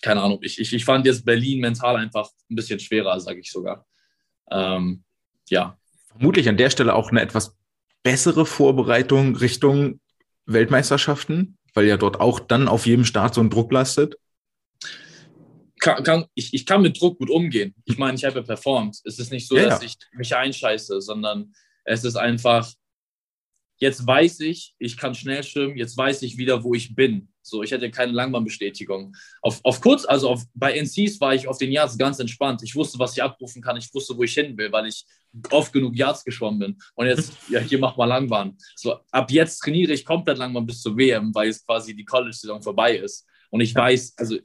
keine 0.00 0.22
Ahnung, 0.22 0.38
ich, 0.42 0.58
ich, 0.58 0.72
ich 0.72 0.84
fand 0.84 1.06
jetzt 1.06 1.24
Berlin 1.24 1.60
mental 1.60 1.96
einfach 1.96 2.28
ein 2.50 2.56
bisschen 2.56 2.80
schwerer, 2.80 3.18
sage 3.20 3.40
ich 3.40 3.50
sogar. 3.50 3.86
Ähm, 4.50 5.04
ja. 5.48 5.78
Vermutlich 6.08 6.48
an 6.48 6.56
der 6.56 6.70
Stelle 6.70 6.94
auch 6.94 7.10
eine 7.10 7.22
etwas 7.22 7.56
bessere 8.02 8.46
Vorbereitung 8.46 9.36
Richtung 9.36 10.00
Weltmeisterschaften, 10.46 11.56
weil 11.74 11.86
ja 11.86 11.96
dort 11.96 12.20
auch 12.20 12.40
dann 12.40 12.68
auf 12.68 12.86
jedem 12.86 13.04
Start 13.04 13.34
so 13.34 13.40
ein 13.40 13.50
Druck 13.50 13.72
lastet? 13.72 14.16
Kann, 15.80 16.04
kann, 16.04 16.26
ich, 16.34 16.54
ich 16.54 16.66
kann 16.66 16.82
mit 16.82 17.00
Druck 17.00 17.18
gut 17.18 17.30
umgehen. 17.30 17.74
Ich 17.84 17.98
meine, 17.98 18.14
ich 18.16 18.24
habe 18.24 18.36
ja 18.36 18.42
performt. 18.42 19.00
Es 19.04 19.18
ist 19.18 19.32
nicht 19.32 19.48
so, 19.48 19.56
ja, 19.56 19.64
dass 19.64 19.82
ja. 19.82 19.88
ich 19.88 19.96
mich 20.12 20.34
einscheiße, 20.34 21.00
sondern 21.00 21.54
es 21.84 22.04
ist 22.04 22.16
einfach, 22.16 22.70
jetzt 23.82 24.06
weiß 24.06 24.38
ich, 24.40 24.76
ich 24.78 24.96
kann 24.96 25.12
schnell 25.12 25.42
schwimmen, 25.42 25.76
jetzt 25.76 25.96
weiß 25.96 26.22
ich 26.22 26.38
wieder, 26.38 26.62
wo 26.62 26.72
ich 26.72 26.94
bin. 26.94 27.28
So, 27.42 27.64
ich 27.64 27.72
hatte 27.72 27.90
keine 27.90 28.12
Langbahnbestätigung. 28.12 29.12
Auf, 29.40 29.58
auf 29.64 29.80
kurz, 29.80 30.04
also 30.04 30.28
auf, 30.28 30.44
bei 30.54 30.78
NCs 30.78 31.20
war 31.20 31.34
ich 31.34 31.48
auf 31.48 31.58
den 31.58 31.72
Yards 31.72 31.98
ganz 31.98 32.20
entspannt. 32.20 32.62
Ich 32.62 32.76
wusste, 32.76 33.00
was 33.00 33.16
ich 33.16 33.22
abrufen 33.24 33.60
kann. 33.60 33.76
Ich 33.76 33.92
wusste, 33.92 34.16
wo 34.16 34.22
ich 34.22 34.34
hin 34.34 34.56
will, 34.56 34.70
weil 34.70 34.86
ich 34.86 35.04
oft 35.50 35.72
genug 35.72 35.96
Yards 35.96 36.22
geschwommen 36.22 36.60
bin. 36.60 36.78
Und 36.94 37.06
jetzt, 37.06 37.32
ja, 37.50 37.58
hier 37.58 37.80
mach 37.80 37.96
mal 37.96 38.04
Langbahn. 38.04 38.56
So, 38.76 39.00
ab 39.10 39.28
jetzt 39.32 39.58
trainiere 39.58 39.94
ich 39.94 40.04
komplett 40.04 40.38
Langbahn 40.38 40.64
bis 40.64 40.80
zur 40.80 40.96
WM, 40.96 41.34
weil 41.34 41.48
es 41.48 41.66
quasi 41.66 41.92
die 41.92 42.04
College-Saison 42.04 42.62
vorbei 42.62 42.98
ist. 42.98 43.26
Und 43.50 43.62
ich 43.62 43.74
weiß, 43.74 44.14
also 44.16 44.38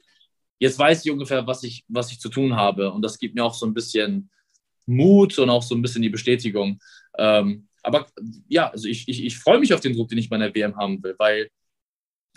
jetzt 0.58 0.80
weiß 0.80 1.04
ich 1.04 1.12
ungefähr, 1.12 1.46
was 1.46 1.62
ich, 1.62 1.84
was 1.86 2.10
ich 2.10 2.18
zu 2.18 2.28
tun 2.28 2.56
habe. 2.56 2.90
Und 2.90 3.02
das 3.02 3.16
gibt 3.16 3.36
mir 3.36 3.44
auch 3.44 3.54
so 3.54 3.66
ein 3.66 3.74
bisschen 3.74 4.30
Mut 4.84 5.38
und 5.38 5.48
auch 5.48 5.62
so 5.62 5.76
ein 5.76 5.82
bisschen 5.82 6.02
die 6.02 6.08
Bestätigung. 6.08 6.80
Ähm, 7.16 7.67
aber 7.88 8.06
ja, 8.48 8.70
also 8.70 8.86
ich, 8.86 9.08
ich, 9.08 9.24
ich 9.24 9.38
freue 9.38 9.58
mich 9.58 9.74
auf 9.74 9.80
den 9.80 9.94
Druck, 9.94 10.08
den 10.08 10.18
ich 10.18 10.28
bei 10.28 10.38
der 10.38 10.54
WM 10.54 10.76
haben 10.76 11.02
will, 11.02 11.14
weil 11.18 11.48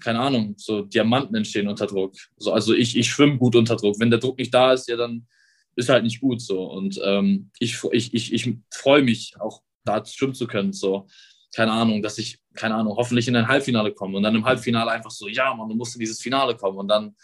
keine 0.01 0.19
Ahnung, 0.19 0.55
so 0.57 0.81
Diamanten 0.81 1.35
entstehen 1.35 1.67
unter 1.67 1.85
Druck. 1.85 2.15
So, 2.37 2.51
also 2.51 2.73
ich, 2.73 2.97
ich 2.97 3.07
schwimme 3.07 3.37
gut 3.37 3.55
unter 3.55 3.75
Druck. 3.75 3.99
Wenn 3.99 4.09
der 4.09 4.19
Druck 4.19 4.37
nicht 4.37 4.53
da 4.53 4.73
ist, 4.73 4.89
ja, 4.89 4.97
dann 4.97 5.27
ist 5.75 5.89
halt 5.89 6.03
nicht 6.03 6.19
gut 6.19 6.41
so. 6.41 6.63
Und 6.63 6.99
ähm, 7.03 7.51
ich, 7.59 7.79
ich, 7.91 8.13
ich, 8.13 8.33
ich 8.33 8.53
freue 8.71 9.03
mich 9.03 9.35
auch 9.39 9.61
da 9.85 10.03
schwimmen 10.05 10.33
zu 10.33 10.47
können. 10.47 10.73
So, 10.73 11.07
keine 11.55 11.71
Ahnung, 11.71 12.01
dass 12.01 12.17
ich, 12.17 12.39
keine 12.55 12.75
Ahnung, 12.75 12.95
hoffentlich 12.97 13.27
in 13.27 13.35
ein 13.35 13.47
Halbfinale 13.47 13.93
komme 13.93 14.17
und 14.17 14.23
dann 14.23 14.35
im 14.35 14.45
Halbfinale 14.45 14.91
einfach 14.91 15.11
so, 15.11 15.27
ja, 15.27 15.53
man, 15.53 15.69
du 15.69 15.75
musst 15.75 15.95
in 15.95 15.99
dieses 15.99 16.19
Finale 16.19 16.55
kommen. 16.55 16.77
Und 16.77 16.87
dann, 16.87 17.15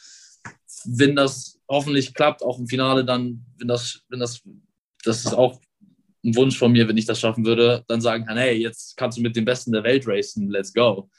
wenn 0.86 1.16
das 1.16 1.60
hoffentlich 1.68 2.14
klappt, 2.14 2.44
auch 2.44 2.60
im 2.60 2.68
Finale, 2.68 3.04
dann, 3.04 3.46
wenn 3.58 3.68
das, 3.68 4.04
wenn 4.10 4.20
das, 4.20 4.42
das 5.04 5.26
ist 5.26 5.34
auch 5.34 5.60
ein 6.28 6.36
Wunsch 6.36 6.58
von 6.58 6.72
mir, 6.72 6.88
wenn 6.88 6.98
ich 6.98 7.06
das 7.06 7.20
schaffen 7.20 7.46
würde, 7.46 7.84
dann 7.88 8.02
sagen 8.02 8.26
kann, 8.26 8.38
hey, 8.38 8.56
jetzt 8.58 8.98
kannst 8.98 9.18
du 9.18 9.22
mit 9.22 9.36
dem 9.36 9.46
Besten 9.46 9.72
der 9.72 9.84
Welt 9.84 10.08
racen, 10.08 10.50
let's 10.50 10.74
go. 10.74 11.10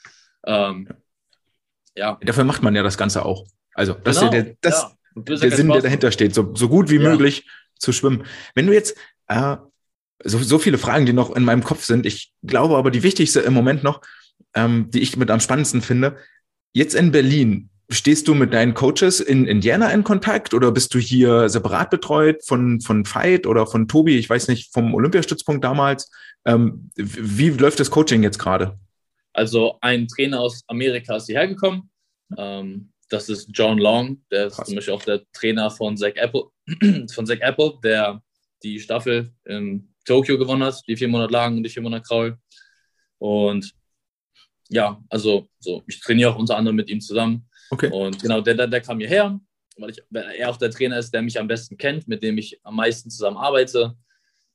Ähm, 0.45 0.87
ja. 1.95 2.17
Dafür 2.21 2.43
macht 2.43 2.61
man 2.61 2.75
ja 2.75 2.83
das 2.83 2.97
Ganze 2.97 3.25
auch. 3.25 3.45
Also, 3.73 3.93
das 3.93 4.19
genau, 4.19 4.31
ist 4.31 4.45
der, 4.45 4.55
das, 4.61 4.95
ja. 5.15 5.21
der 5.21 5.51
Sinn, 5.51 5.69
der 5.69 5.81
dahinter 5.81 6.11
steht, 6.11 6.33
so, 6.33 6.53
so 6.55 6.69
gut 6.69 6.89
wie 6.89 6.97
ja. 6.97 7.09
möglich 7.09 7.47
zu 7.77 7.91
schwimmen. 7.91 8.23
Wenn 8.55 8.67
du 8.67 8.73
jetzt, 8.73 8.95
äh, 9.27 9.57
so, 10.23 10.37
so 10.37 10.59
viele 10.59 10.77
Fragen, 10.77 11.05
die 11.05 11.13
noch 11.13 11.35
in 11.35 11.43
meinem 11.43 11.63
Kopf 11.63 11.85
sind, 11.85 12.05
ich 12.05 12.33
glaube 12.43 12.77
aber 12.77 12.91
die 12.91 13.03
wichtigste 13.03 13.39
im 13.39 13.53
Moment 13.53 13.83
noch, 13.83 14.01
ähm, 14.53 14.89
die 14.91 14.99
ich 14.99 15.17
mit 15.17 15.31
am 15.31 15.39
spannendsten 15.39 15.81
finde, 15.81 16.17
jetzt 16.73 16.93
in 16.93 17.11
Berlin, 17.11 17.68
Stehst 17.91 18.27
du 18.27 18.35
mit 18.35 18.53
deinen 18.53 18.75
Coaches 18.75 19.19
in 19.19 19.47
Indiana 19.47 19.89
in 19.91 20.03
Kontakt 20.03 20.53
oder 20.53 20.71
bist 20.71 20.93
du 20.93 20.99
hier 20.99 21.49
separat 21.49 21.89
betreut 21.89 22.43
von, 22.45 22.81
von 22.81 23.03
Veit 23.03 23.47
oder 23.47 23.65
von 23.65 23.87
Tobi, 23.87 24.17
ich 24.17 24.29
weiß 24.29 24.47
nicht, 24.47 24.71
vom 24.71 24.93
Olympiastützpunkt 24.93 25.63
damals? 25.63 26.11
Ähm, 26.45 26.91
wie 26.95 27.49
läuft 27.49 27.79
das 27.79 27.89
Coaching 27.89 28.21
jetzt 28.21 28.37
gerade? 28.37 28.77
Also 29.33 29.77
ein 29.81 30.07
Trainer 30.07 30.39
aus 30.39 30.63
Amerika 30.67 31.15
ist 31.15 31.25
hierher 31.25 31.47
gekommen. 31.47 31.89
Ähm, 32.37 32.91
das 33.09 33.27
ist 33.27 33.49
John 33.53 33.79
Long, 33.79 34.23
der 34.31 34.47
ist 34.47 34.57
Krass. 34.57 34.67
zum 34.67 34.75
Beispiel 34.75 34.93
auch 34.93 35.03
der 35.03 35.23
Trainer 35.33 35.71
von 35.71 35.97
Zach 35.97 36.13
Apple, 36.15 36.43
von 37.11 37.25
Zach 37.25 37.39
Apple, 37.41 37.79
der 37.83 38.21
die 38.61 38.79
Staffel 38.79 39.33
in 39.45 39.93
Tokio 40.05 40.37
gewonnen 40.37 40.63
hat, 40.63 40.81
die 40.87 40.95
400 40.95 41.31
Lagen 41.31 41.57
und 41.57 41.63
die 41.63 41.69
400 41.69 42.05
Kraul. 42.05 42.37
Und 43.17 43.73
ja, 44.69 45.03
also 45.09 45.47
so, 45.59 45.83
ich 45.87 45.99
trainiere 45.99 46.31
auch 46.31 46.37
unter 46.37 46.55
anderem 46.55 46.75
mit 46.75 46.89
ihm 46.89 47.01
zusammen. 47.01 47.48
Okay. 47.69 47.89
Und 47.91 48.21
genau, 48.21 48.41
der, 48.41 48.55
der, 48.55 48.67
der 48.67 48.81
kam 48.81 48.99
hierher, 48.99 49.39
weil, 49.77 49.91
ich, 49.91 50.01
weil 50.09 50.31
er 50.31 50.49
auch 50.49 50.57
der 50.57 50.71
Trainer 50.71 50.97
ist, 50.97 51.11
der 51.13 51.21
mich 51.21 51.39
am 51.39 51.47
besten 51.47 51.77
kennt, 51.77 52.07
mit 52.07 52.23
dem 52.23 52.37
ich 52.37 52.59
am 52.63 52.75
meisten 52.75 53.09
zusammen 53.09 53.37
arbeite. 53.37 53.95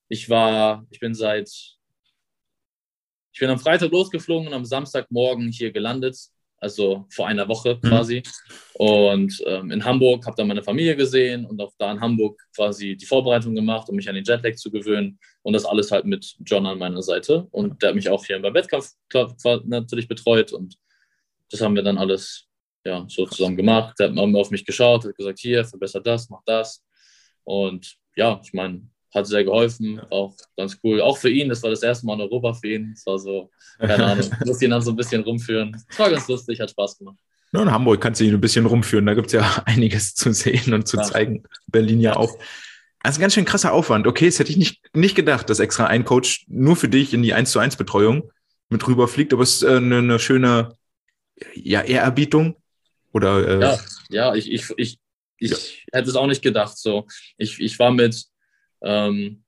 Ich 0.08 0.28
war, 0.28 0.86
ich 0.90 1.00
bin 1.00 1.14
seit, 1.14 1.48
ich 3.32 3.40
bin 3.40 3.50
am 3.50 3.58
Freitag 3.58 3.90
losgeflogen 3.90 4.48
und 4.48 4.54
am 4.54 4.64
Samstagmorgen 4.64 5.48
hier 5.48 5.72
gelandet 5.72 6.16
also 6.64 7.06
vor 7.10 7.28
einer 7.28 7.46
Woche 7.46 7.78
mhm. 7.80 7.88
quasi. 7.88 8.16
Mhm. 8.16 8.52
Und 8.74 9.42
ähm, 9.46 9.70
in 9.70 9.84
Hamburg 9.84 10.26
habe 10.26 10.36
dann 10.36 10.48
meine 10.48 10.62
Familie 10.62 10.96
gesehen 10.96 11.44
und 11.44 11.60
auch 11.60 11.72
da 11.78 11.92
in 11.92 12.00
Hamburg 12.00 12.40
quasi 12.56 12.96
die 12.96 13.06
Vorbereitung 13.06 13.54
gemacht, 13.54 13.88
um 13.88 13.96
mich 13.96 14.08
an 14.08 14.14
den 14.14 14.24
Jetlag 14.24 14.54
zu 14.56 14.70
gewöhnen. 14.70 15.18
Und 15.42 15.52
das 15.52 15.66
alles 15.66 15.92
halt 15.92 16.06
mit 16.06 16.36
John 16.44 16.66
an 16.66 16.78
meiner 16.78 17.02
Seite. 17.02 17.46
Und 17.50 17.82
der 17.82 17.90
hat 17.90 17.96
mich 17.96 18.08
auch 18.08 18.24
hier 18.24 18.40
beim 18.40 18.54
Wettkampf 18.54 18.92
natürlich 19.64 20.08
betreut. 20.08 20.52
Und 20.52 20.76
das 21.50 21.60
haben 21.60 21.76
wir 21.76 21.82
dann 21.82 21.98
alles 21.98 22.46
ja, 22.84 23.04
so 23.08 23.26
zusammen 23.26 23.56
gemacht. 23.56 23.98
Der 23.98 24.10
hat 24.10 24.18
auf 24.18 24.50
mich 24.50 24.64
geschaut, 24.64 25.04
hat 25.04 25.16
gesagt, 25.16 25.38
hier, 25.38 25.64
verbessert 25.64 26.06
das, 26.06 26.28
mach 26.28 26.42
das. 26.44 26.82
Und 27.44 27.96
ja, 28.16 28.40
ich 28.42 28.52
meine, 28.52 28.88
hat 29.14 29.26
sehr 29.26 29.44
geholfen, 29.44 30.00
auch 30.10 30.34
ganz 30.56 30.78
cool. 30.82 31.00
Auch 31.00 31.16
für 31.16 31.30
ihn, 31.30 31.48
das 31.48 31.62
war 31.62 31.70
das 31.70 31.82
erste 31.82 32.04
Mal 32.06 32.14
in 32.14 32.22
Europa 32.22 32.52
für 32.54 32.68
ihn. 32.68 32.92
Das 32.94 33.06
war 33.06 33.18
so, 33.18 33.50
keine 33.78 34.04
Ahnung, 34.04 34.28
musste 34.44 34.64
ihn 34.64 34.72
dann 34.72 34.82
so 34.82 34.90
ein 34.90 34.96
bisschen 34.96 35.22
rumführen. 35.22 35.76
Es 35.88 35.98
war 35.98 36.10
ganz 36.10 36.26
lustig, 36.28 36.60
hat 36.60 36.70
Spaß 36.70 36.98
gemacht. 36.98 37.18
Ja, 37.52 37.62
in 37.62 37.70
Hamburg 37.70 38.00
kannst 38.00 38.20
du 38.20 38.24
ihn 38.24 38.34
ein 38.34 38.40
bisschen 38.40 38.66
rumführen, 38.66 39.06
da 39.06 39.14
gibt 39.14 39.28
es 39.28 39.32
ja 39.34 39.62
einiges 39.66 40.14
zu 40.14 40.32
sehen 40.32 40.74
und 40.74 40.88
zu 40.88 40.96
ja. 40.96 41.04
zeigen. 41.04 41.44
Berlin 41.68 42.00
ja 42.00 42.16
auch. 42.16 42.36
Also 43.00 43.20
ganz 43.20 43.34
schön 43.34 43.44
krasser 43.44 43.72
Aufwand. 43.72 44.06
Okay, 44.06 44.26
das 44.26 44.38
hätte 44.38 44.50
ich 44.50 44.56
nicht, 44.56 44.80
nicht 44.94 45.14
gedacht, 45.14 45.48
dass 45.48 45.60
extra 45.60 45.86
ein 45.86 46.04
Coach 46.04 46.46
nur 46.48 46.74
für 46.74 46.88
dich 46.88 47.14
in 47.14 47.22
die 47.22 47.34
1 47.34 47.52
zu 47.52 47.58
1 47.60 47.76
Betreuung 47.76 48.30
mit 48.70 48.86
rüberfliegt, 48.88 49.32
aber 49.32 49.42
es 49.42 49.56
ist 49.56 49.62
äh, 49.62 49.76
eine, 49.76 49.98
eine 49.98 50.18
schöne 50.18 50.76
ja, 51.54 51.82
Ehrerbietung. 51.82 52.56
Oder, 53.14 53.48
äh, 53.48 53.60
ja, 53.60 53.80
ja, 54.10 54.34
ich, 54.34 54.50
ich, 54.50 54.70
ich, 54.76 54.98
ich 55.38 55.50
ja. 55.50 55.56
hätte 55.92 56.10
es 56.10 56.16
auch 56.16 56.26
nicht 56.26 56.42
gedacht. 56.42 56.76
So. 56.76 57.06
Ich, 57.38 57.60
ich 57.60 57.78
war 57.78 57.92
mit 57.92 58.24
ähm, 58.82 59.44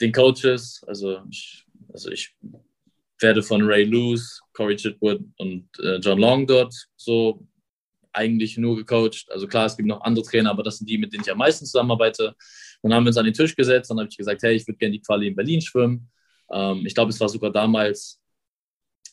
den 0.00 0.12
Coaches, 0.12 0.82
also 0.86 1.20
ich, 1.30 1.64
also 1.92 2.10
ich 2.10 2.34
werde 3.20 3.42
von 3.42 3.62
Ray 3.62 3.84
Lewis, 3.84 4.40
Corey 4.52 4.76
Chitwood 4.76 5.20
und 5.38 5.68
äh, 5.78 5.96
John 5.96 6.18
Long 6.18 6.46
dort 6.46 6.74
so 6.96 7.46
eigentlich 8.12 8.58
nur 8.58 8.76
gecoacht. 8.76 9.26
Also 9.30 9.46
klar, 9.46 9.66
es 9.66 9.76
gibt 9.76 9.88
noch 9.88 10.02
andere 10.02 10.24
Trainer, 10.24 10.50
aber 10.50 10.62
das 10.62 10.78
sind 10.78 10.90
die, 10.90 10.98
mit 10.98 11.12
denen 11.12 11.22
ich 11.22 11.30
am 11.30 11.38
meisten 11.38 11.66
zusammenarbeite. 11.66 12.34
Dann 12.82 12.92
haben 12.92 13.04
wir 13.04 13.08
uns 13.08 13.16
an 13.16 13.24
den 13.24 13.34
Tisch 13.34 13.54
gesetzt, 13.54 13.90
dann 13.90 13.98
habe 13.98 14.08
ich 14.08 14.16
gesagt, 14.16 14.42
hey, 14.42 14.54
ich 14.54 14.66
würde 14.66 14.78
gerne 14.78 14.92
die 14.92 15.02
Quali 15.02 15.28
in 15.28 15.36
Berlin 15.36 15.60
schwimmen. 15.60 16.10
Ähm, 16.52 16.84
ich 16.84 16.94
glaube, 16.94 17.10
es 17.10 17.20
war 17.20 17.28
sogar 17.28 17.50
damals, 17.50 18.20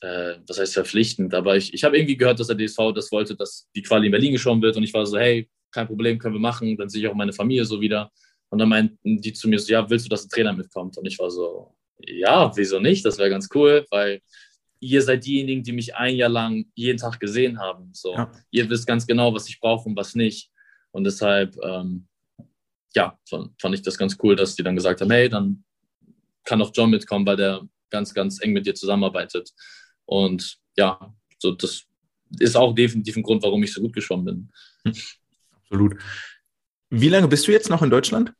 äh, 0.01 0.35
was 0.47 0.59
heißt 0.59 0.73
verpflichtend, 0.73 1.33
aber 1.33 1.55
ich, 1.55 1.73
ich 1.73 1.83
habe 1.83 1.97
irgendwie 1.97 2.17
gehört, 2.17 2.39
dass 2.39 2.47
der 2.47 2.57
DSV 2.57 2.93
das 2.93 3.11
wollte, 3.11 3.35
dass 3.35 3.69
die 3.75 3.81
Quali 3.81 4.07
in 4.07 4.11
Berlin 4.11 4.33
geschwommen 4.33 4.61
wird 4.61 4.75
und 4.77 4.83
ich 4.83 4.93
war 4.93 5.05
so, 5.05 5.17
hey, 5.17 5.49
kein 5.71 5.87
Problem, 5.87 6.19
können 6.19 6.35
wir 6.35 6.39
machen, 6.39 6.75
dann 6.77 6.89
sehe 6.89 7.01
ich 7.01 7.07
auch 7.07 7.15
meine 7.15 7.33
Familie 7.33 7.65
so 7.65 7.79
wieder. 7.79 8.11
Und 8.49 8.59
dann 8.59 8.69
meinten 8.69 9.21
die 9.21 9.33
zu 9.33 9.47
mir 9.47 9.57
so, 9.59 9.71
ja, 9.71 9.89
willst 9.89 10.05
du, 10.05 10.09
dass 10.09 10.25
ein 10.25 10.29
Trainer 10.29 10.53
mitkommt? 10.53 10.97
Und 10.97 11.05
ich 11.05 11.17
war 11.17 11.31
so, 11.31 11.73
ja, 11.99 12.51
wieso 12.55 12.79
nicht? 12.79 13.05
Das 13.05 13.17
wäre 13.17 13.29
ganz 13.29 13.47
cool, 13.55 13.85
weil 13.89 14.21
ihr 14.81 15.01
seid 15.01 15.25
diejenigen, 15.25 15.63
die 15.63 15.71
mich 15.71 15.95
ein 15.95 16.15
Jahr 16.15 16.29
lang 16.29 16.65
jeden 16.75 16.97
Tag 16.97 17.19
gesehen 17.19 17.59
haben. 17.59 17.91
So, 17.93 18.13
ja. 18.13 18.31
ihr 18.49 18.69
wisst 18.69 18.87
ganz 18.87 19.07
genau, 19.07 19.33
was 19.33 19.47
ich 19.47 19.59
brauche 19.59 19.87
und 19.87 19.95
was 19.95 20.15
nicht. 20.15 20.49
Und 20.91 21.05
deshalb, 21.05 21.55
ähm, 21.63 22.07
ja, 22.93 23.17
fand, 23.29 23.51
fand 23.61 23.75
ich 23.75 23.83
das 23.83 23.97
ganz 23.97 24.17
cool, 24.21 24.35
dass 24.35 24.55
die 24.55 24.63
dann 24.63 24.75
gesagt 24.75 24.99
haben, 24.99 25.11
hey, 25.11 25.29
dann 25.29 25.63
kann 26.43 26.61
auch 26.61 26.71
John 26.73 26.89
mitkommen, 26.89 27.25
weil 27.25 27.37
der 27.37 27.61
ganz, 27.89 28.13
ganz 28.13 28.41
eng 28.41 28.53
mit 28.53 28.65
dir 28.65 28.75
zusammenarbeitet. 28.75 29.51
Und 30.11 30.57
ja, 30.75 31.13
so 31.39 31.51
das 31.51 31.85
ist 32.37 32.57
auch 32.57 32.75
definitiv 32.75 33.15
ein 33.15 33.23
Grund, 33.23 33.43
warum 33.43 33.63
ich 33.63 33.73
so 33.73 33.79
gut 33.79 33.93
geschwommen 33.93 34.25
bin. 34.25 34.93
Hm. 34.93 35.01
Absolut. 35.55 35.95
Wie 36.89 37.07
lange 37.07 37.29
bist 37.29 37.47
du 37.47 37.53
jetzt 37.53 37.69
noch 37.69 37.81
in 37.81 37.89
Deutschland? 37.89 38.33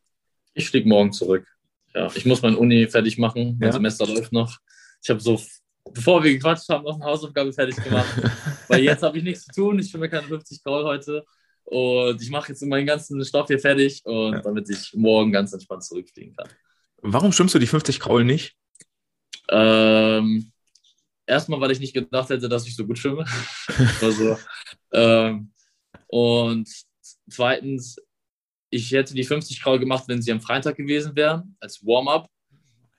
Ich 0.54 0.70
fliege 0.70 0.90
morgen 0.90 1.14
zurück. 1.14 1.48
Ja, 1.96 2.12
ich 2.14 2.26
muss 2.26 2.42
meine 2.42 2.58
Uni 2.58 2.88
fertig 2.88 3.18
machen. 3.18 3.56
Mein 3.58 3.70
ja. 3.70 3.72
Semester 3.72 4.06
läuft 4.06 4.34
noch. 4.34 4.58
Ich 5.02 5.10
habe 5.10 5.22
so, 5.22 5.42
bevor 5.94 6.22
wir 6.22 6.34
gequatscht 6.34 6.68
haben, 6.68 6.84
noch 6.84 6.96
eine 6.96 7.06
Hausaufgabe 7.06 7.54
fertig 7.54 7.78
gemacht. 7.78 8.22
weil 8.68 8.84
jetzt 8.84 9.04
habe 9.04 9.18
ich 9.18 9.24
nichts 9.24 9.46
zu 9.46 9.54
tun. 9.54 9.80
Ich 9.80 9.94
mir 9.94 10.10
keine 10.10 10.28
50 10.28 10.62
Graul 10.66 10.84
heute. 10.84 11.24
Und 11.64 12.22
ich 12.22 12.30
mache 12.30 12.52
jetzt 12.52 12.62
meinen 12.64 12.86
ganzen 12.86 13.24
Stoff 13.24 13.48
hier 13.48 13.60
fertig 13.60 14.02
und 14.04 14.34
ja. 14.34 14.42
damit 14.42 14.70
ich 14.70 14.94
morgen 14.94 15.32
ganz 15.32 15.54
entspannt 15.54 15.86
zurückfliegen 15.86 16.36
kann. 16.36 16.50
Warum 16.98 17.32
schwimmst 17.32 17.56
du 17.56 17.60
die 17.60 17.68
50 17.68 18.02
Kraul 18.02 18.26
nicht? 18.26 18.58
Ähm, 19.50 20.51
erstmal, 21.32 21.62
weil 21.62 21.72
ich 21.72 21.80
nicht 21.80 21.94
gedacht 21.94 22.30
hätte, 22.30 22.50
dass 22.50 22.68
ich 22.68 22.76
so 22.76 22.86
gut 22.86 22.98
schwimme. 22.98 23.26
also, 24.02 24.38
ähm, 24.94 25.52
und 26.08 26.70
zweitens, 27.30 27.96
ich 28.70 28.92
hätte 28.92 29.14
die 29.14 29.24
50 29.24 29.62
Kraul 29.62 29.80
gemacht, 29.80 30.04
wenn 30.08 30.22
sie 30.22 30.32
am 30.32 30.42
Freitag 30.42 30.76
gewesen 30.76 31.16
wären, 31.16 31.56
als 31.60 31.86
Warm-up. 31.86 32.30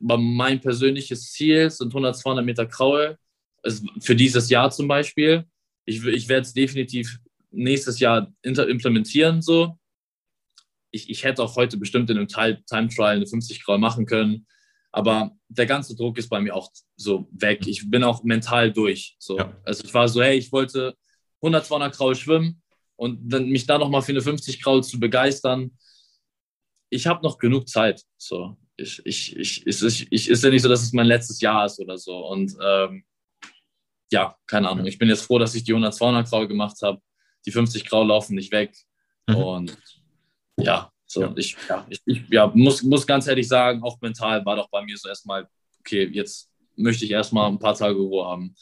Aber 0.03 0.19
mein 0.19 0.61
persönliches 0.61 1.31
Ziel 1.33 1.71
sind 1.71 1.89
100, 1.89 2.17
200 2.17 2.45
Meter 2.45 2.67
Kraul. 2.67 3.17
Also 3.63 3.87
für 4.01 4.17
dieses 4.17 4.51
Jahr 4.51 4.71
zum 4.71 4.89
Beispiel. 4.89 5.45
Ich, 5.85 6.05
ich 6.05 6.29
werde 6.29 6.43
es 6.43 6.53
definitiv 6.53 7.19
nächstes 7.51 8.01
Jahr 8.01 8.33
implementieren. 8.43 9.43
So. 9.43 9.79
Ich, 10.91 11.09
ich 11.09 11.25
hätte 11.25 11.43
auch 11.43 11.57
heute 11.57 11.77
bestimmt 11.77 12.11
in 12.11 12.19
einem 12.19 12.29
Time 12.29 12.89
Trial 12.89 13.17
eine 13.17 13.27
50 13.27 13.65
Kraul 13.65 13.79
machen 13.79 14.07
können. 14.07 14.47
Aber 14.93 15.33
der 15.49 15.67
ganze 15.67 15.97
Druck 15.97 16.19
ist 16.19 16.29
bei 16.29 16.41
mir 16.41 16.55
auch 16.55 16.71
so 16.97 17.27
weg. 17.33 17.67
Ich 17.67 17.91
bin 17.91 18.05
auch 18.05 18.23
mental 18.23 18.73
durch. 18.73 19.17
So. 19.19 19.39
Ja. 19.39 19.57
Also 19.65 19.85
ich 19.85 19.95
war 19.95 20.07
so, 20.07 20.23
hey, 20.23 20.37
ich 20.37 20.53
wollte 20.53 20.95
100, 21.41 21.67
200 21.67 21.95
Kraul 21.95 22.15
schwimmen 22.15 22.63
und 22.97 23.19
dann 23.33 23.49
mich 23.49 23.67
da 23.67 23.79
nochmal 23.79 24.03
für 24.03 24.13
eine 24.13 24.21
50 24.21 24.63
Kraul 24.63 24.85
zu 24.85 25.01
begeistern. 25.01 25.77
Ich 26.91 27.07
habe 27.07 27.23
noch 27.23 27.39
genug 27.39 27.69
Zeit. 27.69 28.03
So, 28.19 28.57
ich, 28.77 29.01
ich, 29.07 29.37
ich, 29.37 29.67
ist, 29.67 29.83
ich, 29.83 30.13
ich, 30.13 30.29
ist 30.29 30.45
ja 30.45 30.51
nicht 30.51 30.63
so, 30.63 30.69
dass 30.69 30.83
es 30.83 30.93
mein 30.93 31.07
letztes 31.07 31.41
Jahr 31.41 31.65
ist 31.65 31.81
oder 31.81 31.97
so. 31.97 32.27
Und 32.27 32.55
ähm, 32.63 33.05
ja, 34.11 34.37
keine 34.47 34.69
Ahnung. 34.69 34.87
Ich 34.87 34.99
bin 34.99 35.09
jetzt 35.09 35.23
froh, 35.23 35.39
dass 35.39 35.55
ich 35.55 35.65
die 35.65 35.73
100, 35.73 35.95
200 35.95 36.29
Kraul 36.29 36.47
gemacht 36.47 36.77
habe. 36.83 37.01
Die 37.47 37.51
50 37.51 37.87
Kraul 37.87 38.09
laufen 38.09 38.35
nicht 38.35 38.53
weg. 38.53 38.77
Mhm. 39.27 39.37
Und 39.37 39.79
ja, 40.59 40.93
so, 41.13 41.21
ja. 41.21 41.33
ich, 41.37 41.57
ja, 41.69 41.87
ich, 41.91 42.01
ich 42.07 42.23
ja, 42.31 42.51
muss, 42.55 42.83
muss 42.83 43.07
ganz 43.07 43.27
ehrlich 43.27 43.47
sagen, 43.47 43.83
auch 43.83 44.01
mental 44.01 44.45
war 44.47 44.57
doch 44.57 44.71
bei 44.71 44.83
mir 44.83 44.97
so 44.97 45.11
erstmal, 45.11 45.47
okay, 45.81 46.09
jetzt 46.11 46.49
möchte 46.75 47.05
ich 47.05 47.11
erstmal 47.11 47.51
ein 47.51 47.59
paar 47.59 47.75
Tage 47.75 47.99
Ruhe 47.99 48.25
haben. 48.25 48.55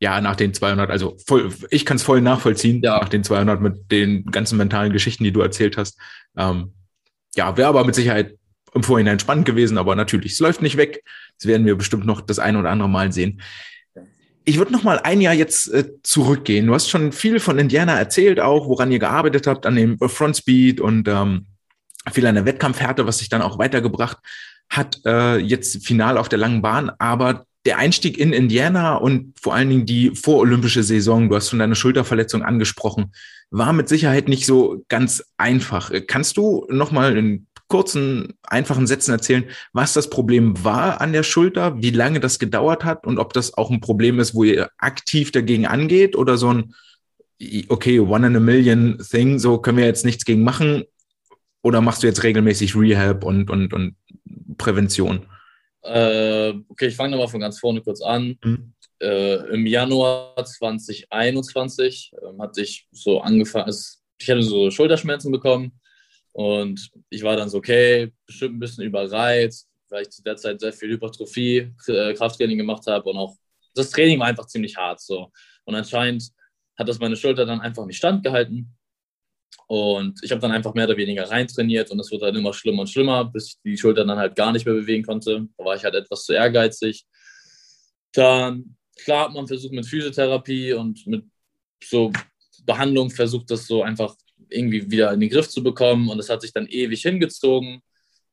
Ja, 0.00 0.22
nach 0.22 0.36
den 0.36 0.54
200, 0.54 0.88
also 0.90 1.18
voll, 1.26 1.52
ich 1.68 1.84
kann 1.84 1.98
es 1.98 2.02
voll 2.02 2.22
nachvollziehen, 2.22 2.80
ja. 2.82 2.98
nach 2.98 3.10
den 3.10 3.22
200 3.22 3.60
mit 3.60 3.92
den 3.92 4.24
ganzen 4.24 4.56
mentalen 4.56 4.94
Geschichten, 4.94 5.22
die 5.22 5.32
du 5.32 5.42
erzählt 5.42 5.76
hast. 5.76 5.98
Ähm, 6.34 6.72
ja, 7.36 7.54
wäre 7.58 7.68
aber 7.68 7.84
mit 7.84 7.94
Sicherheit 7.94 8.38
im 8.72 8.82
Vorhinein 8.82 9.18
spannend 9.18 9.44
gewesen, 9.44 9.76
aber 9.76 9.94
natürlich, 9.96 10.32
es 10.32 10.40
läuft 10.40 10.62
nicht 10.62 10.78
weg. 10.78 11.04
Das 11.38 11.46
werden 11.46 11.66
wir 11.66 11.76
bestimmt 11.76 12.06
noch 12.06 12.22
das 12.22 12.38
eine 12.38 12.58
oder 12.58 12.70
andere 12.70 12.88
Mal 12.88 13.12
sehen. 13.12 13.42
Ich 14.46 14.56
würde 14.56 14.72
noch 14.72 14.82
mal 14.82 14.98
ein 14.98 15.20
Jahr 15.20 15.34
jetzt 15.34 15.70
äh, 15.74 15.90
zurückgehen. 16.02 16.66
Du 16.66 16.72
hast 16.74 16.88
schon 16.88 17.12
viel 17.12 17.38
von 17.38 17.58
Indiana 17.58 17.98
erzählt, 17.98 18.40
auch 18.40 18.66
woran 18.66 18.90
ihr 18.90 18.98
gearbeitet 18.98 19.46
habt, 19.46 19.66
an 19.66 19.76
dem 19.76 19.98
Front 19.98 20.38
Speed 20.38 20.80
und 20.80 21.06
ähm, 21.06 21.44
viel 22.10 22.26
an 22.26 22.34
der 22.34 22.44
Wettkampfhärte, 22.44 23.06
was 23.06 23.18
sich 23.18 23.28
dann 23.28 23.42
auch 23.42 23.58
weitergebracht 23.58 24.18
hat, 24.68 25.00
äh, 25.04 25.38
jetzt 25.38 25.84
final 25.84 26.16
auf 26.16 26.28
der 26.28 26.38
langen 26.38 26.62
Bahn. 26.62 26.90
Aber 26.98 27.44
der 27.66 27.78
Einstieg 27.78 28.18
in 28.18 28.32
Indiana 28.32 28.96
und 28.96 29.34
vor 29.40 29.54
allen 29.54 29.68
Dingen 29.68 29.86
die 29.86 30.12
vorolympische 30.14 30.82
Saison, 30.82 31.28
du 31.28 31.36
hast 31.36 31.50
von 31.50 31.58
deiner 31.58 31.74
Schulterverletzung 31.74 32.42
angesprochen, 32.42 33.12
war 33.50 33.72
mit 33.72 33.88
Sicherheit 33.88 34.28
nicht 34.28 34.46
so 34.46 34.84
ganz 34.88 35.24
einfach. 35.36 35.90
Kannst 36.06 36.36
du 36.36 36.66
nochmal 36.70 37.16
in 37.16 37.46
kurzen, 37.68 38.34
einfachen 38.42 38.86
Sätzen 38.86 39.12
erzählen, 39.12 39.44
was 39.72 39.92
das 39.92 40.10
Problem 40.10 40.64
war 40.64 41.00
an 41.00 41.12
der 41.12 41.22
Schulter, 41.22 41.80
wie 41.80 41.90
lange 41.90 42.18
das 42.18 42.38
gedauert 42.38 42.84
hat 42.84 43.06
und 43.06 43.18
ob 43.18 43.32
das 43.32 43.54
auch 43.54 43.70
ein 43.70 43.80
Problem 43.80 44.18
ist, 44.18 44.34
wo 44.34 44.44
ihr 44.44 44.70
aktiv 44.78 45.30
dagegen 45.30 45.66
angeht 45.66 46.16
oder 46.16 46.36
so 46.36 46.52
ein, 46.52 46.74
okay, 47.68 48.00
one 48.00 48.26
in 48.26 48.36
a 48.36 48.40
million 48.40 48.98
thing, 48.98 49.38
so 49.38 49.58
können 49.58 49.78
wir 49.78 49.86
jetzt 49.86 50.04
nichts 50.04 50.24
gegen 50.24 50.42
machen 50.42 50.84
oder 51.62 51.80
machst 51.80 52.02
du 52.02 52.06
jetzt 52.06 52.22
regelmäßig 52.22 52.76
Rehab 52.76 53.24
und, 53.24 53.50
und, 53.50 53.72
und 53.72 53.96
Prävention? 54.56 55.26
Äh, 55.82 56.54
okay, 56.68 56.88
ich 56.88 56.96
fange 56.96 57.12
nochmal 57.12 57.28
von 57.28 57.40
ganz 57.40 57.58
vorne 57.58 57.80
kurz 57.80 58.02
an. 58.02 58.38
Mhm. 58.42 58.74
Äh, 59.00 59.36
Im 59.54 59.66
Januar 59.66 60.44
2021 60.44 62.12
äh, 62.12 62.38
hatte 62.38 62.60
ich 62.60 62.86
so 62.92 63.20
angefangen, 63.20 63.64
also 63.66 63.98
ich 64.18 64.28
hatte 64.28 64.42
so 64.42 64.70
Schulterschmerzen 64.70 65.32
bekommen 65.32 65.72
und 66.32 66.90
ich 67.08 67.22
war 67.22 67.36
dann 67.36 67.48
so, 67.48 67.58
okay, 67.58 68.12
bestimmt 68.26 68.56
ein 68.56 68.60
bisschen 68.60 68.84
überreizt, 68.84 69.68
weil 69.88 70.02
ich 70.02 70.10
zu 70.10 70.22
der 70.22 70.36
Zeit 70.36 70.60
sehr 70.60 70.72
viel 70.72 70.90
Hypertrophie, 70.90 71.72
äh, 71.86 72.14
Krafttraining 72.14 72.58
gemacht 72.58 72.86
habe 72.86 73.08
und 73.08 73.16
auch 73.16 73.34
das 73.74 73.90
Training 73.90 74.18
war 74.18 74.26
einfach 74.26 74.46
ziemlich 74.46 74.76
hart 74.76 75.00
so. 75.00 75.30
Und 75.64 75.74
anscheinend 75.74 76.30
hat 76.78 76.88
das 76.88 76.98
meine 76.98 77.16
Schulter 77.16 77.46
dann 77.46 77.60
einfach 77.60 77.86
nicht 77.86 77.98
standgehalten. 77.98 78.76
Und 79.70 80.18
ich 80.24 80.32
habe 80.32 80.40
dann 80.40 80.50
einfach 80.50 80.74
mehr 80.74 80.86
oder 80.86 80.96
weniger 80.96 81.30
reintrainiert 81.30 81.92
und 81.92 82.00
es 82.00 82.10
wurde 82.10 82.26
dann 82.26 82.34
immer 82.34 82.52
schlimmer 82.52 82.80
und 82.80 82.88
schlimmer, 82.88 83.24
bis 83.24 83.50
ich 83.50 83.56
die 83.64 83.78
Schulter 83.78 84.04
dann 84.04 84.18
halt 84.18 84.34
gar 84.34 84.50
nicht 84.50 84.66
mehr 84.66 84.74
bewegen 84.74 85.04
konnte. 85.04 85.46
Da 85.56 85.64
war 85.64 85.76
ich 85.76 85.84
halt 85.84 85.94
etwas 85.94 86.24
zu 86.24 86.32
ehrgeizig. 86.32 87.06
Dann, 88.10 88.76
klar 88.96 89.26
hat 89.26 89.32
man 89.32 89.46
versucht 89.46 89.72
mit 89.72 89.86
Physiotherapie 89.86 90.72
und 90.72 91.06
mit 91.06 91.24
so 91.84 92.10
Behandlung 92.66 93.10
versucht, 93.10 93.48
das 93.48 93.68
so 93.68 93.84
einfach 93.84 94.16
irgendwie 94.48 94.90
wieder 94.90 95.12
in 95.12 95.20
den 95.20 95.30
Griff 95.30 95.48
zu 95.48 95.62
bekommen. 95.62 96.08
Und 96.08 96.18
das 96.18 96.28
hat 96.28 96.40
sich 96.42 96.52
dann 96.52 96.66
ewig 96.66 97.02
hingezogen. 97.02 97.80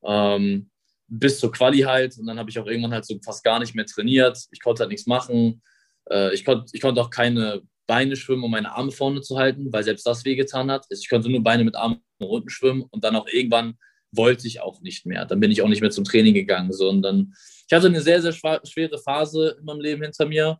Ähm, 0.03 0.71
bis 1.07 1.39
zur 1.39 1.51
Quali 1.51 1.81
halt. 1.81 2.17
Und 2.17 2.25
dann 2.25 2.39
habe 2.39 2.49
ich 2.49 2.57
auch 2.57 2.65
irgendwann 2.65 2.93
halt 2.93 3.05
so 3.05 3.15
fast 3.23 3.43
gar 3.43 3.59
nicht 3.59 3.75
mehr 3.75 3.85
trainiert. 3.85 4.39
Ich 4.49 4.59
konnte 4.59 4.81
halt 4.81 4.89
nichts 4.89 5.05
machen. 5.05 5.61
Äh, 6.09 6.33
ich, 6.33 6.43
konnt, 6.43 6.71
ich 6.73 6.81
konnte 6.81 6.99
auch 6.99 7.11
keine 7.11 7.61
Beine 7.87 8.15
schwimmen, 8.15 8.43
um 8.43 8.51
meine 8.51 8.73
Arme 8.73 8.91
vorne 8.91 9.21
zu 9.21 9.37
halten, 9.37 9.71
weil 9.71 9.83
selbst 9.83 10.05
das 10.05 10.25
wehgetan 10.25 10.69
hat. 10.69 10.85
Ich 10.89 11.09
konnte 11.09 11.29
nur 11.29 11.41
Beine 11.41 11.63
mit 11.63 11.75
Armen 11.75 12.01
unten 12.19 12.49
schwimmen 12.49 12.83
und 12.91 13.03
dann 13.03 13.15
auch 13.15 13.27
irgendwann 13.27 13.77
wollte 14.11 14.47
ich 14.47 14.59
auch 14.59 14.81
nicht 14.81 15.05
mehr. 15.05 15.25
Dann 15.25 15.39
bin 15.39 15.51
ich 15.51 15.61
auch 15.61 15.67
nicht 15.67 15.81
mehr 15.81 15.91
zum 15.91 16.03
Training 16.03 16.33
gegangen, 16.33 16.73
sondern 16.73 17.33
ich 17.67 17.73
hatte 17.73 17.87
eine 17.87 18.01
sehr, 18.01 18.21
sehr 18.21 18.33
schwere 18.33 18.97
Phase 18.99 19.57
in 19.59 19.65
meinem 19.65 19.81
Leben 19.81 20.03
hinter 20.03 20.25
mir, 20.25 20.59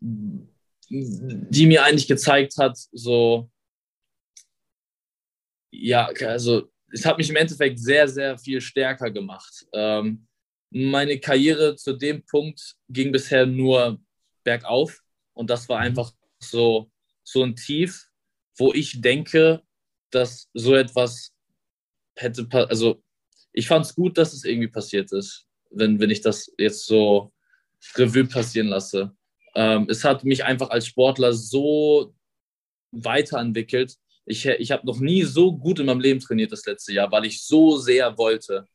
die 0.00 1.66
mir 1.66 1.84
eigentlich 1.84 2.08
gezeigt 2.08 2.56
hat, 2.58 2.78
so, 2.92 3.50
ja, 5.72 6.06
also 6.06 6.70
es 6.92 7.04
hat 7.04 7.18
mich 7.18 7.28
im 7.28 7.36
Endeffekt 7.36 7.78
sehr, 7.78 8.08
sehr 8.08 8.38
viel 8.38 8.60
stärker 8.60 9.10
gemacht. 9.10 9.66
Ähm, 9.72 10.26
meine 10.70 11.18
Karriere 11.18 11.76
zu 11.76 11.92
dem 11.92 12.24
Punkt 12.24 12.76
ging 12.88 13.12
bisher 13.12 13.46
nur 13.46 14.00
bergauf 14.44 15.02
und 15.34 15.50
das 15.50 15.68
war 15.68 15.80
einfach 15.80 16.12
so, 16.38 16.90
so 17.22 17.42
ein 17.42 17.56
Tief, 17.56 18.08
wo 18.56 18.72
ich 18.72 19.00
denke, 19.00 19.62
dass 20.10 20.48
so 20.54 20.74
etwas 20.74 21.32
hätte, 22.14 22.46
also 22.68 23.02
ich 23.52 23.66
fand 23.66 23.84
es 23.86 23.94
gut, 23.94 24.18
dass 24.18 24.32
es 24.32 24.44
irgendwie 24.44 24.68
passiert 24.68 25.12
ist, 25.12 25.46
wenn, 25.70 26.00
wenn 26.00 26.10
ich 26.10 26.20
das 26.20 26.52
jetzt 26.58 26.86
so 26.86 27.32
Revue 27.94 28.26
passieren 28.26 28.68
lasse. 28.68 29.12
Ähm, 29.54 29.86
es 29.88 30.04
hat 30.04 30.24
mich 30.24 30.44
einfach 30.44 30.70
als 30.70 30.86
Sportler 30.86 31.32
so 31.32 32.14
weiterentwickelt. 32.92 33.94
Ich, 34.24 34.44
ich 34.46 34.70
habe 34.70 34.86
noch 34.86 35.00
nie 35.00 35.22
so 35.22 35.56
gut 35.56 35.78
in 35.78 35.86
meinem 35.86 36.00
Leben 36.00 36.20
trainiert 36.20 36.52
das 36.52 36.66
letzte 36.66 36.92
Jahr, 36.92 37.10
weil 37.12 37.24
ich 37.24 37.42
so 37.42 37.76
sehr 37.76 38.16
wollte, 38.18 38.66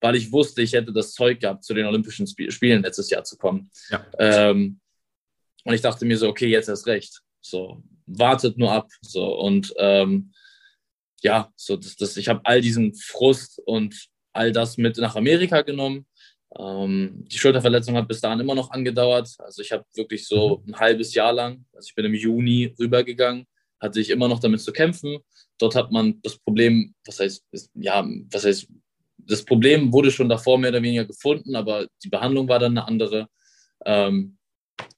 weil 0.00 0.16
ich 0.16 0.32
wusste, 0.32 0.62
ich 0.62 0.72
hätte 0.72 0.92
das 0.92 1.12
Zeug 1.12 1.40
gehabt, 1.40 1.64
zu 1.64 1.74
den 1.74 1.86
Olympischen 1.86 2.26
Spielen 2.26 2.82
letztes 2.82 3.10
Jahr 3.10 3.24
zu 3.24 3.36
kommen. 3.36 3.70
Ja. 3.90 4.06
Ähm, 4.18 4.80
und 5.68 5.74
ich 5.74 5.82
dachte 5.82 6.06
mir 6.06 6.16
so, 6.16 6.28
okay, 6.28 6.46
jetzt 6.46 6.70
erst 6.70 6.86
recht. 6.86 7.20
So, 7.42 7.82
wartet 8.06 8.56
nur 8.56 8.72
ab. 8.72 8.88
So, 9.02 9.38
und 9.38 9.74
ähm, 9.76 10.32
ja, 11.20 11.52
so 11.56 11.76
das, 11.76 11.94
das, 11.94 12.16
ich 12.16 12.26
habe 12.28 12.40
all 12.44 12.62
diesen 12.62 12.94
Frust 12.94 13.60
und 13.66 13.94
all 14.32 14.50
das 14.50 14.78
mit 14.78 14.96
nach 14.96 15.14
Amerika 15.14 15.60
genommen. 15.60 16.06
Ähm, 16.58 17.22
die 17.30 17.36
Schulterverletzung 17.36 17.96
hat 17.96 18.08
bis 18.08 18.22
dahin 18.22 18.40
immer 18.40 18.54
noch 18.54 18.70
angedauert. 18.70 19.28
Also 19.40 19.60
ich 19.60 19.70
habe 19.70 19.84
wirklich 19.94 20.26
so 20.26 20.62
mhm. 20.64 20.72
ein 20.72 20.80
halbes 20.80 21.12
Jahr 21.12 21.34
lang, 21.34 21.66
also 21.74 21.86
ich 21.86 21.94
bin 21.94 22.06
im 22.06 22.14
Juni 22.14 22.74
rübergegangen, 22.78 23.44
hatte 23.78 24.00
ich 24.00 24.08
immer 24.08 24.26
noch 24.26 24.40
damit 24.40 24.62
zu 24.62 24.72
kämpfen. 24.72 25.18
Dort 25.58 25.74
hat 25.74 25.92
man 25.92 26.18
das 26.22 26.38
Problem, 26.38 26.94
was 27.04 27.20
heißt, 27.20 27.44
ja, 27.74 28.08
was 28.30 28.46
heißt, 28.46 28.68
das 29.18 29.44
Problem 29.44 29.92
wurde 29.92 30.10
schon 30.10 30.30
davor 30.30 30.56
mehr 30.56 30.70
oder 30.70 30.82
weniger 30.82 31.04
gefunden, 31.04 31.54
aber 31.56 31.88
die 32.02 32.08
Behandlung 32.08 32.48
war 32.48 32.58
dann 32.58 32.78
eine 32.78 32.88
andere. 32.88 33.28
Ähm, 33.84 34.37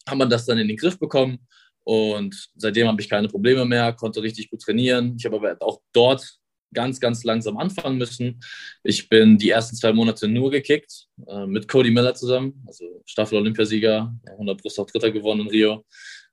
hat 0.06 0.18
man 0.18 0.30
das 0.30 0.46
dann 0.46 0.58
in 0.58 0.68
den 0.68 0.76
Griff 0.76 0.98
bekommen 0.98 1.38
und 1.84 2.50
seitdem 2.56 2.86
habe 2.88 3.00
ich 3.00 3.08
keine 3.08 3.28
Probleme 3.28 3.64
mehr, 3.64 3.92
konnte 3.92 4.22
richtig 4.22 4.50
gut 4.50 4.60
trainieren. 4.60 5.16
Ich 5.18 5.24
habe 5.24 5.36
aber 5.36 5.56
auch 5.60 5.80
dort 5.92 6.24
ganz, 6.72 7.00
ganz 7.00 7.24
langsam 7.24 7.56
anfangen 7.56 7.98
müssen. 7.98 8.40
Ich 8.84 9.08
bin 9.08 9.38
die 9.38 9.50
ersten 9.50 9.76
zwei 9.76 9.92
Monate 9.92 10.28
nur 10.28 10.50
gekickt, 10.50 11.08
äh, 11.26 11.46
mit 11.46 11.66
Cody 11.66 11.90
Miller 11.90 12.14
zusammen, 12.14 12.62
also 12.66 13.02
Staffel-Olympiasieger, 13.06 14.14
100 14.30 14.60
Brust 14.60 14.78
auch 14.78 14.86
Dritter 14.86 15.10
gewonnen 15.10 15.42
in 15.42 15.48
Rio. 15.48 15.84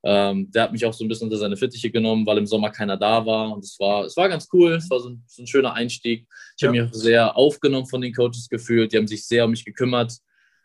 Ähm, 0.04 0.52
der 0.52 0.64
hat 0.64 0.72
mich 0.72 0.86
auch 0.86 0.94
so 0.94 1.04
ein 1.04 1.08
bisschen 1.08 1.26
unter 1.26 1.38
seine 1.38 1.58
Fittiche 1.58 1.90
genommen, 1.90 2.26
weil 2.26 2.38
im 2.38 2.46
Sommer 2.46 2.70
keiner 2.70 2.98
da 2.98 3.26
war. 3.26 3.52
Und 3.52 3.64
es 3.64 3.80
war, 3.80 4.06
es 4.06 4.16
war 4.16 4.30
ganz 4.30 4.48
cool, 4.54 4.74
es 4.74 4.90
war 4.90 5.00
so 5.00 5.10
ein, 5.10 5.24
so 5.26 5.42
ein 5.42 5.48
schöner 5.48 5.74
Einstieg. 5.74 6.28
Ich 6.56 6.62
ja. 6.62 6.68
habe 6.68 6.80
mich 6.80 6.90
auch 6.90 6.94
sehr 6.94 7.36
aufgenommen 7.36 7.88
von 7.88 8.02
den 8.02 8.14
Coaches 8.14 8.48
gefühlt. 8.48 8.94
Die 8.94 8.98
haben 8.98 9.08
sich 9.08 9.26
sehr 9.26 9.46
um 9.46 9.52
mich 9.52 9.66
gekümmert, 9.66 10.14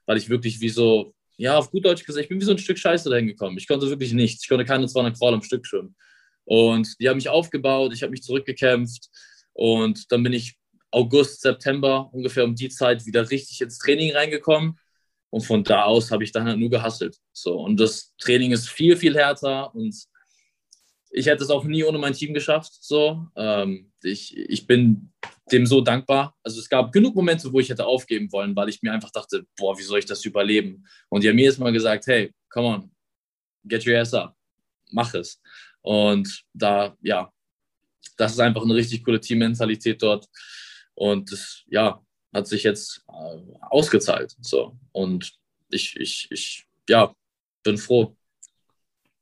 weil 0.05 0.19
ich 0.19 0.29
wirklich 0.29 0.61
wie 0.61 0.69
so 0.69 1.15
ja, 1.43 1.59
auf 1.59 1.73
gut 1.73 1.85
Deutsch 1.85 2.05
gesagt, 2.05 2.23
ich 2.23 2.29
bin 2.29 2.41
wie 2.41 2.45
so 2.45 2.53
ein 2.53 2.59
Stück 2.59 2.79
Scheiße 2.79 3.11
dahin 3.11 3.27
gekommen. 3.27 3.59
Ich 3.59 3.67
konnte 3.67 3.89
wirklich 3.89 4.13
nichts. 4.13 4.45
Ich 4.45 4.49
konnte 4.49 4.65
keine 4.65 4.87
200 4.87 5.19
Crawl 5.19 5.35
am 5.35 5.43
Stück 5.43 5.67
schwimmen. 5.67 5.97
Und 6.45 7.01
die 7.01 7.09
haben 7.09 7.17
mich 7.17 7.29
aufgebaut, 7.29 7.93
ich 7.93 8.03
habe 8.05 8.13
mich 8.13 8.23
zurückgekämpft 8.23 9.09
und 9.53 10.13
dann 10.13 10.23
bin 10.23 10.33
ich 10.35 10.57
August, 10.93 11.41
September 11.41 12.09
ungefähr 12.13 12.45
um 12.45 12.55
die 12.55 12.69
Zeit 12.69 13.07
wieder 13.07 13.29
richtig 13.29 13.61
ins 13.61 13.79
Training 13.79 14.13
reingekommen. 14.13 14.79
Und 15.31 15.41
von 15.41 15.65
da 15.65 15.83
aus 15.83 16.13
habe 16.13 16.23
ich 16.23 16.31
dann 16.31 16.45
halt 16.45 16.61
nur 16.61 16.71
gehasselt. 16.71 17.17
So, 17.33 17.59
und 17.59 17.81
das 17.81 18.15
Training 18.19 18.53
ist 18.53 18.69
viel, 18.69 18.97
viel 18.97 19.17
härter 19.17 19.75
und 19.75 19.97
ich 21.11 21.27
hätte 21.27 21.43
es 21.43 21.51
auch 21.51 21.65
nie 21.65 21.83
ohne 21.83 21.99
mein 21.99 22.13
Team 22.13 22.35
geschafft. 22.35 22.73
So, 22.81 23.27
ähm, 23.35 23.91
ich, 24.05 24.37
ich 24.37 24.69
bin 24.69 25.13
dem 25.51 25.67
so 25.67 25.81
dankbar. 25.81 26.35
Also 26.43 26.61
es 26.61 26.69
gab 26.69 26.93
genug 26.93 27.15
Momente, 27.15 27.53
wo 27.53 27.61
ich 27.61 27.69
hätte 27.69 27.87
aufgeben 27.87 28.31
wollen, 28.33 28.55
weil 28.55 28.69
ich 28.69 28.83
mir 28.83 28.93
einfach 28.93 29.11
dachte, 29.11 29.45
boah, 29.57 29.77
wie 29.79 29.83
soll 29.83 29.99
ich 29.99 30.07
das 30.07 30.25
überleben? 30.25 30.87
Und 31.09 31.25
die 31.25 31.29
haben 31.29 31.37
mir 31.37 31.47
jetzt 31.47 31.59
mal 31.59 31.73
gesagt, 31.73 32.07
hey, 32.07 32.33
come 32.49 32.67
on, 32.69 32.91
get 33.65 33.87
your 33.87 33.99
ass 33.99 34.15
up, 34.15 34.37
mach 34.91 35.15
es. 35.15 35.41
Und 35.81 36.45
da, 36.53 36.97
ja, 37.03 37.33
das 38.17 38.33
ist 38.33 38.41
einfach 38.41 38.63
eine 38.63 38.75
richtig 38.75 39.05
coole 39.05 39.21
Teammentalität 39.21 40.03
dort. 40.03 40.27
Und 40.95 41.33
das, 41.33 41.63
ja, 41.67 42.01
hat 42.33 42.47
sich 42.47 42.63
jetzt 42.63 43.05
äh, 43.09 43.39
ausgezahlt. 43.61 44.37
So. 44.41 44.77
Und 44.93 45.33
ich, 45.71 45.97
ich, 45.97 46.29
ich, 46.31 46.67
ja, 46.89 47.15
bin 47.63 47.79
froh. 47.79 48.17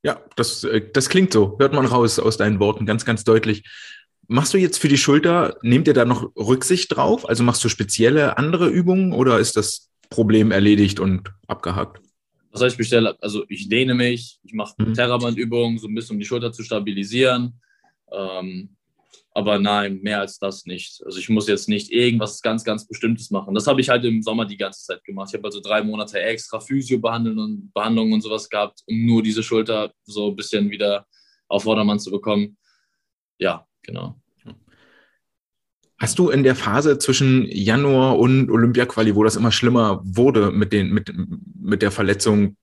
Ja, 0.03 0.23
das, 0.37 0.65
äh, 0.65 0.91
das 0.93 1.09
klingt 1.09 1.33
so. 1.33 1.57
Hört 1.59 1.73
man 1.73 1.87
raus 1.87 2.19
aus 2.19 2.37
deinen 2.37 2.61
Worten 2.61 2.87
ganz, 2.87 3.05
ganz 3.05 3.25
deutlich. 3.25 3.65
Machst 4.33 4.55
du 4.55 4.59
jetzt 4.59 4.79
für 4.79 4.87
die 4.87 4.97
Schulter, 4.97 5.57
nehmt 5.63 5.89
ihr 5.89 5.93
da 5.93 6.05
noch 6.05 6.31
Rücksicht 6.37 6.95
drauf? 6.95 7.29
Also 7.29 7.43
machst 7.43 7.65
du 7.65 7.69
spezielle 7.69 8.39
andere 8.39 8.69
Übungen 8.69 9.13
oder 9.13 9.41
ist 9.41 9.57
das 9.57 9.91
Problem 10.09 10.53
erledigt 10.53 11.01
und 11.01 11.33
abgehakt? 11.49 12.01
Was 12.53 12.63
heißt 12.63 12.79
bestelle? 12.79 13.17
Also 13.21 13.45
ich 13.49 13.69
dehne 13.69 13.93
mich, 13.93 14.39
ich 14.45 14.53
mache 14.53 14.75
mhm. 14.79 14.95
Terrabandübungen, 14.95 15.79
so 15.79 15.89
ein 15.89 15.97
bisschen 15.97 16.15
um 16.15 16.21
die 16.21 16.27
Schulter 16.27 16.53
zu 16.53 16.63
stabilisieren. 16.63 17.61
Ähm, 18.13 18.77
aber 19.33 19.59
nein, 19.59 19.99
mehr 20.01 20.21
als 20.21 20.39
das 20.39 20.65
nicht. 20.65 21.03
Also 21.05 21.19
ich 21.19 21.29
muss 21.29 21.49
jetzt 21.49 21.69
nicht 21.69 21.91
irgendwas 21.91 22.41
ganz, 22.41 22.63
ganz 22.63 22.87
Bestimmtes 22.87 23.33
machen. 23.33 23.53
Das 23.53 23.67
habe 23.67 23.81
ich 23.81 23.89
halt 23.89 24.05
im 24.05 24.23
Sommer 24.23 24.45
die 24.45 24.57
ganze 24.57 24.85
Zeit 24.85 25.03
gemacht. 25.03 25.31
Ich 25.31 25.39
habe 25.39 25.49
also 25.49 25.61
drei 25.61 25.83
Monate 25.83 26.21
extra 26.21 26.61
Physio-Behandlungen 26.61 27.39
und 27.41 27.75
Behandlungen 27.75 28.13
und 28.13 28.21
sowas 28.21 28.49
gehabt, 28.49 28.81
um 28.87 29.05
nur 29.05 29.25
diese 29.25 29.43
Schulter 29.43 29.93
so 30.05 30.29
ein 30.29 30.37
bisschen 30.37 30.71
wieder 30.71 31.05
auf 31.49 31.65
Vordermann 31.65 31.99
zu 31.99 32.13
bekommen. 32.13 32.57
Ja, 33.37 33.67
genau. 33.83 34.21
Hast 35.99 36.19
du 36.19 36.31
in 36.31 36.43
der 36.43 36.57
Phase 36.57 36.99
zwischen 36.99 37.45
Januar 37.47 38.19
und 38.19 38.51
Olympia-Quali, 38.51 39.15
wo 39.15 39.23
das 39.23 39.37
immer 39.37 39.53
schlimmer 39.53 40.01
wurde 40.03 40.51
mit, 40.51 40.73
den, 40.73 40.89
mit, 40.95 41.13
mit 41.61 41.83
der 41.83 41.91
Verletzung, 41.91 42.57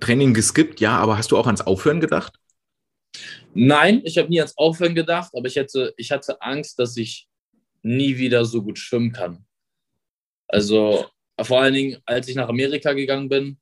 Training 0.00 0.32
geskippt? 0.32 0.80
Ja, 0.80 0.96
aber 0.96 1.18
hast 1.18 1.32
du 1.32 1.36
auch 1.36 1.46
ans 1.46 1.60
Aufhören 1.60 2.00
gedacht? 2.00 2.38
Nein, 3.52 4.00
ich 4.04 4.16
habe 4.16 4.30
nie 4.30 4.40
ans 4.40 4.56
Aufhören 4.56 4.94
gedacht, 4.94 5.32
aber 5.34 5.46
ich, 5.46 5.56
hätte, 5.56 5.92
ich 5.98 6.10
hatte 6.10 6.40
Angst, 6.40 6.78
dass 6.78 6.96
ich 6.96 7.28
nie 7.82 8.16
wieder 8.16 8.46
so 8.46 8.62
gut 8.62 8.78
schwimmen 8.78 9.12
kann. 9.12 9.44
Also 10.48 11.06
vor 11.40 11.60
allen 11.60 11.74
Dingen, 11.74 11.98
als 12.06 12.28
ich 12.28 12.36
nach 12.36 12.48
Amerika 12.48 12.94
gegangen 12.94 13.28
bin, 13.28 13.58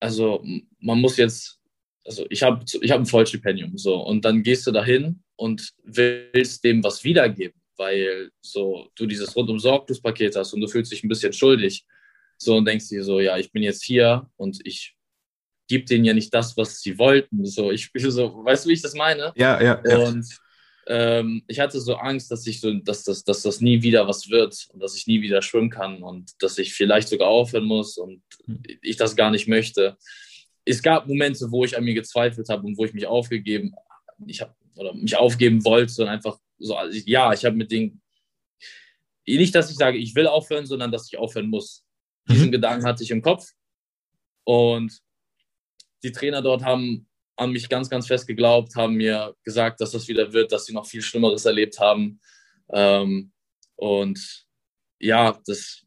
also 0.00 0.44
man 0.78 1.00
muss 1.00 1.16
jetzt, 1.16 1.57
also 2.04 2.26
ich 2.30 2.42
habe 2.42 2.64
ich 2.80 2.90
hab 2.90 3.00
ein 3.00 3.06
Vollstipendium 3.06 3.76
so 3.76 3.96
und 3.96 4.24
dann 4.24 4.42
gehst 4.42 4.66
du 4.66 4.72
dahin 4.72 5.22
und 5.36 5.72
willst 5.84 6.64
dem 6.64 6.82
was 6.82 7.04
wiedergeben, 7.04 7.60
weil 7.76 8.30
so 8.40 8.88
du 8.94 9.06
dieses 9.06 9.34
rundum 9.36 9.58
sorglos 9.58 10.00
Paket 10.00 10.36
hast 10.36 10.52
und 10.52 10.60
du 10.60 10.68
fühlst 10.68 10.92
dich 10.92 11.04
ein 11.04 11.08
bisschen 11.08 11.32
schuldig 11.32 11.84
so 12.38 12.56
und 12.56 12.64
denkst 12.64 12.88
dir 12.88 13.04
so, 13.04 13.20
ja, 13.20 13.36
ich 13.36 13.52
bin 13.52 13.62
jetzt 13.62 13.84
hier 13.84 14.30
und 14.36 14.58
ich 14.64 14.94
gebe 15.68 15.84
denen 15.84 16.04
ja 16.04 16.14
nicht 16.14 16.32
das, 16.32 16.56
was 16.56 16.80
sie 16.80 16.98
wollten. 16.98 17.44
So, 17.44 17.70
ich 17.70 17.90
so, 17.94 18.44
weißt 18.44 18.64
du, 18.64 18.70
wie 18.70 18.74
ich 18.74 18.82
das 18.82 18.94
meine? 18.94 19.32
Ja, 19.36 19.60
ja. 19.60 19.82
ja. 19.84 19.98
Und 19.98 20.26
ähm, 20.86 21.42
ich 21.46 21.60
hatte 21.60 21.80
so 21.80 21.96
Angst, 21.96 22.30
dass 22.30 22.46
ich 22.46 22.60
so, 22.60 22.72
dass 22.72 23.04
das, 23.04 23.22
dass 23.22 23.42
das 23.42 23.60
nie 23.60 23.82
wieder 23.82 24.08
was 24.08 24.30
wird 24.30 24.66
und 24.72 24.82
dass 24.82 24.96
ich 24.96 25.06
nie 25.06 25.20
wieder 25.20 25.42
schwimmen 25.42 25.68
kann 25.68 26.02
und 26.02 26.32
dass 26.40 26.56
ich 26.58 26.72
vielleicht 26.72 27.08
sogar 27.08 27.28
aufhören 27.28 27.64
muss 27.64 27.98
und 27.98 28.22
hm. 28.46 28.62
ich 28.82 28.96
das 28.96 29.14
gar 29.14 29.30
nicht 29.30 29.48
möchte. 29.48 29.98
Es 30.68 30.82
gab 30.82 31.06
Momente, 31.06 31.50
wo 31.50 31.64
ich 31.64 31.76
an 31.76 31.84
mir 31.84 31.94
gezweifelt 31.94 32.48
habe 32.48 32.66
und 32.66 32.76
wo 32.76 32.84
ich 32.84 32.92
mich 32.92 33.06
aufgegeben, 33.06 33.74
ich 34.26 34.40
habe 34.40 34.54
oder 34.76 34.94
mich 34.94 35.16
aufgeben 35.16 35.64
wollte 35.64 36.02
und 36.02 36.08
einfach 36.08 36.38
so, 36.58 36.76
also 36.76 36.98
ja, 37.06 37.32
ich 37.32 37.44
habe 37.44 37.56
mit 37.56 37.70
den 37.70 38.00
nicht, 39.26 39.54
dass 39.54 39.70
ich 39.70 39.76
sage, 39.76 39.98
ich 39.98 40.14
will 40.14 40.26
aufhören, 40.26 40.66
sondern 40.66 40.90
dass 40.90 41.12
ich 41.12 41.18
aufhören 41.18 41.50
muss. 41.50 41.84
Mhm. 42.26 42.32
Diesen 42.32 42.52
Gedanken 42.52 42.86
hatte 42.86 43.02
ich 43.02 43.10
im 43.10 43.22
Kopf. 43.22 43.50
Und 44.44 45.00
die 46.02 46.12
Trainer 46.12 46.40
dort 46.40 46.64
haben 46.64 47.06
an 47.36 47.50
mich 47.50 47.68
ganz, 47.68 47.90
ganz 47.90 48.06
fest 48.06 48.26
geglaubt, 48.26 48.74
haben 48.74 48.94
mir 48.94 49.34
gesagt, 49.44 49.80
dass 49.80 49.92
das 49.92 50.08
wieder 50.08 50.32
wird, 50.32 50.50
dass 50.50 50.64
sie 50.64 50.72
noch 50.72 50.86
viel 50.86 51.02
Schlimmeres 51.02 51.44
erlebt 51.44 51.78
haben. 51.78 52.20
Ähm, 52.70 53.32
und 53.76 54.46
ja, 54.98 55.38
das, 55.46 55.84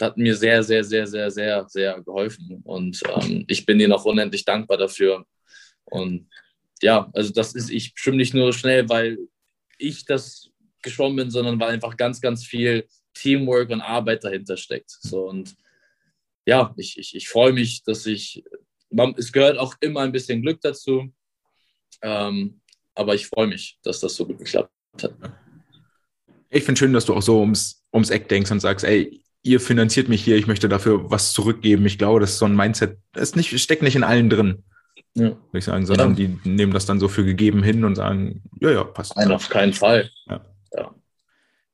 hat 0.00 0.16
mir 0.16 0.34
sehr, 0.34 0.62
sehr, 0.62 0.84
sehr, 0.84 1.06
sehr, 1.06 1.30
sehr, 1.30 1.68
sehr 1.68 2.02
geholfen. 2.02 2.60
Und 2.64 3.02
ähm, 3.08 3.44
ich 3.48 3.66
bin 3.66 3.80
ihnen 3.80 3.92
auch 3.92 4.04
unendlich 4.04 4.44
dankbar 4.44 4.78
dafür. 4.78 5.24
Und 5.84 6.28
ja, 6.80 7.10
also 7.12 7.32
das 7.32 7.54
ist, 7.54 7.70
ich 7.70 7.92
schwimme 7.94 8.16
nicht 8.16 8.34
nur 8.34 8.52
schnell, 8.52 8.88
weil 8.88 9.18
ich 9.78 10.04
das 10.04 10.50
geschwommen 10.82 11.16
bin, 11.16 11.30
sondern 11.30 11.58
weil 11.60 11.70
einfach 11.70 11.96
ganz, 11.96 12.20
ganz 12.20 12.44
viel 12.44 12.86
Teamwork 13.14 13.70
und 13.70 13.80
Arbeit 13.80 14.24
dahinter 14.24 14.56
steckt. 14.56 14.90
So 14.90 15.28
und 15.28 15.54
ja, 16.44 16.74
ich, 16.76 16.98
ich, 16.98 17.14
ich 17.14 17.28
freue 17.28 17.52
mich, 17.52 17.84
dass 17.84 18.06
ich, 18.06 18.42
man, 18.90 19.14
es 19.16 19.32
gehört 19.32 19.58
auch 19.58 19.74
immer 19.80 20.00
ein 20.00 20.12
bisschen 20.12 20.42
Glück 20.42 20.60
dazu, 20.60 21.12
ähm, 22.02 22.60
aber 22.94 23.14
ich 23.14 23.26
freue 23.26 23.46
mich, 23.46 23.78
dass 23.82 24.00
das 24.00 24.14
so 24.16 24.26
gut 24.26 24.38
geklappt 24.38 24.72
hat. 25.02 25.14
Ich 26.50 26.64
finde 26.64 26.78
schön, 26.78 26.92
dass 26.92 27.06
du 27.06 27.14
auch 27.14 27.22
so 27.22 27.40
ums, 27.40 27.84
ums 27.94 28.10
Eck 28.10 28.28
denkst 28.28 28.50
und 28.50 28.60
sagst, 28.60 28.84
ey, 28.84 29.21
ihr 29.42 29.60
finanziert 29.60 30.08
mich 30.08 30.22
hier, 30.22 30.36
ich 30.36 30.46
möchte 30.46 30.68
dafür 30.68 31.10
was 31.10 31.32
zurückgeben. 31.32 31.84
Ich 31.86 31.98
glaube, 31.98 32.20
das 32.20 32.32
ist 32.32 32.38
so 32.38 32.46
ein 32.46 32.56
Mindset, 32.56 32.98
das 33.12 33.36
nicht, 33.36 33.58
steckt 33.60 33.82
nicht 33.82 33.96
in 33.96 34.04
allen 34.04 34.30
drin 34.30 34.62
ja. 35.14 35.24
würde 35.24 35.58
ich 35.58 35.64
sagen, 35.64 35.86
sondern 35.86 36.16
ja. 36.16 36.26
die 36.26 36.48
nehmen 36.48 36.72
das 36.72 36.86
dann 36.86 37.00
so 37.00 37.08
für 37.08 37.24
gegeben 37.24 37.62
hin 37.62 37.84
und 37.84 37.96
sagen, 37.96 38.42
ja, 38.60 38.70
ja, 38.70 38.84
passt. 38.84 39.16
Nein, 39.16 39.32
auf 39.32 39.48
keinen 39.48 39.72
Fall. 39.72 40.10
Ja. 40.26 40.40
ja. 40.74 40.90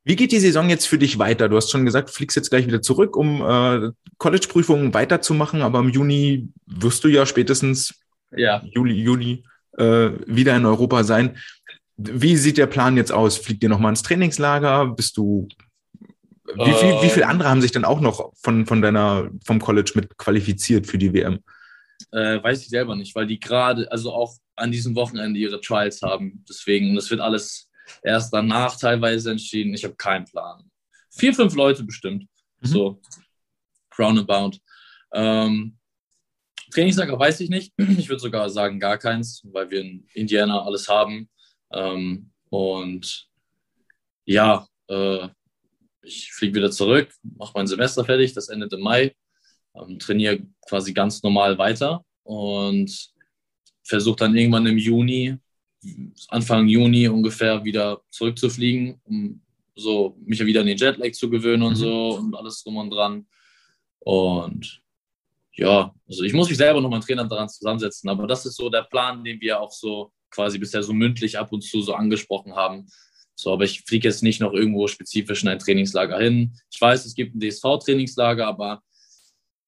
Wie 0.04 0.16
geht 0.16 0.32
die 0.32 0.40
Saison 0.40 0.68
jetzt 0.68 0.86
für 0.86 0.98
dich 0.98 1.18
weiter? 1.18 1.48
Du 1.48 1.56
hast 1.56 1.70
schon 1.70 1.84
gesagt, 1.84 2.10
fliegst 2.10 2.36
jetzt 2.36 2.50
gleich 2.50 2.66
wieder 2.66 2.82
zurück, 2.82 3.16
um 3.16 3.42
äh, 3.42 3.90
College-Prüfungen 4.18 4.94
weiterzumachen, 4.94 5.62
aber 5.62 5.80
im 5.80 5.90
Juni 5.90 6.48
wirst 6.66 7.04
du 7.04 7.08
ja 7.08 7.26
spätestens 7.26 7.94
ja. 8.34 8.62
Juli, 8.64 8.94
Juli 8.94 9.44
äh, 9.76 10.10
wieder 10.26 10.56
in 10.56 10.66
Europa 10.66 11.04
sein. 11.04 11.36
Wie 11.96 12.36
sieht 12.36 12.58
der 12.58 12.66
Plan 12.66 12.96
jetzt 12.96 13.12
aus? 13.12 13.36
Fliegt 13.36 13.62
ihr 13.62 13.68
nochmal 13.68 13.90
ins 13.90 14.02
Trainingslager? 14.02 14.86
Bist 14.86 15.16
du 15.16 15.48
wie, 16.54 16.72
viel, 16.72 17.02
wie 17.02 17.10
viele 17.10 17.24
ähm. 17.24 17.30
andere 17.30 17.48
haben 17.48 17.62
sich 17.62 17.72
dann 17.72 17.84
auch 17.84 18.00
noch 18.00 18.32
von, 18.36 18.66
von 18.66 18.82
deiner, 18.82 19.30
vom 19.44 19.60
College 19.60 19.92
mit 19.94 20.16
qualifiziert 20.18 20.86
für 20.86 20.98
die 20.98 21.12
WM? 21.12 21.40
Äh, 22.12 22.42
weiß 22.42 22.62
ich 22.62 22.68
selber 22.68 22.96
nicht, 22.96 23.14
weil 23.14 23.26
die 23.26 23.40
gerade, 23.40 23.90
also 23.90 24.12
auch 24.12 24.36
an 24.56 24.72
diesem 24.72 24.94
Wochenende 24.94 25.38
ihre 25.38 25.60
Trials 25.60 26.02
haben. 26.02 26.44
Deswegen, 26.48 26.94
das 26.94 27.10
wird 27.10 27.20
alles 27.20 27.68
erst 28.02 28.32
danach 28.32 28.76
teilweise 28.76 29.30
entschieden. 29.30 29.74
Ich 29.74 29.84
habe 29.84 29.96
keinen 29.96 30.24
Plan. 30.24 30.62
Vier, 31.10 31.34
fünf 31.34 31.54
Leute 31.54 31.84
bestimmt. 31.84 32.26
Mhm. 32.60 32.66
So, 32.66 33.00
roundabout. 33.98 34.58
Ähm, 35.12 35.78
Trainingslager 36.70 37.18
weiß 37.18 37.40
ich 37.40 37.50
nicht. 37.50 37.72
Ich 37.98 38.08
würde 38.08 38.20
sogar 38.20 38.48
sagen 38.50 38.78
gar 38.78 38.98
keins, 38.98 39.42
weil 39.52 39.70
wir 39.70 39.80
in 39.80 40.06
Indiana 40.14 40.62
alles 40.62 40.88
haben. 40.88 41.28
Ähm, 41.72 42.30
und 42.50 43.28
ja, 44.24 44.66
äh, 44.88 45.28
ich 46.08 46.32
fliege 46.32 46.54
wieder 46.54 46.70
zurück, 46.70 47.12
mache 47.22 47.52
mein 47.54 47.66
Semester 47.66 48.04
fertig, 48.04 48.32
das 48.32 48.48
endet 48.48 48.72
im 48.72 48.80
Mai 48.80 49.14
ähm, 49.74 49.98
trainiere 49.98 50.40
quasi 50.66 50.92
ganz 50.92 51.22
normal 51.22 51.58
weiter 51.58 52.04
und 52.22 53.10
versuche 53.84 54.16
dann 54.16 54.36
irgendwann 54.36 54.66
im 54.66 54.78
Juni, 54.78 55.36
Anfang 56.28 56.66
Juni 56.68 57.08
ungefähr 57.08 57.64
wieder 57.64 58.02
zurückzufliegen, 58.10 59.00
um 59.04 59.40
so 59.74 60.16
mich 60.24 60.44
wieder 60.44 60.60
an 60.60 60.66
den 60.66 60.76
Jetlag 60.76 61.12
zu 61.12 61.30
gewöhnen 61.30 61.62
und 61.62 61.74
mhm. 61.74 61.76
so 61.76 62.16
und 62.16 62.34
alles 62.34 62.62
drum 62.62 62.76
und 62.76 62.90
dran. 62.90 63.26
Und 64.00 64.82
ja, 65.52 65.94
also 66.08 66.22
ich 66.24 66.32
muss 66.32 66.48
mich 66.48 66.58
selber 66.58 66.80
noch 66.80 66.90
mal 66.90 67.00
Trainer 67.00 67.26
daran 67.26 67.48
zusammensetzen, 67.48 68.10
aber 68.10 68.26
das 68.26 68.44
ist 68.46 68.56
so 68.56 68.68
der 68.68 68.82
Plan, 68.82 69.22
den 69.24 69.40
wir 69.40 69.60
auch 69.60 69.72
so 69.72 70.12
quasi 70.30 70.58
bisher 70.58 70.82
so 70.82 70.92
mündlich 70.92 71.38
ab 71.38 71.52
und 71.52 71.62
zu 71.62 71.80
so 71.80 71.94
angesprochen 71.94 72.54
haben. 72.54 72.86
So, 73.40 73.52
aber 73.52 73.62
ich 73.62 73.82
fliege 73.82 74.08
jetzt 74.08 74.24
nicht 74.24 74.40
noch 74.40 74.52
irgendwo 74.52 74.88
spezifisch 74.88 75.44
in 75.44 75.48
ein 75.48 75.60
Trainingslager 75.60 76.18
hin. 76.18 76.54
Ich 76.72 76.80
weiß, 76.80 77.04
es 77.04 77.14
gibt 77.14 77.36
ein 77.36 77.40
DSV-Trainingslager, 77.40 78.44
aber 78.44 78.82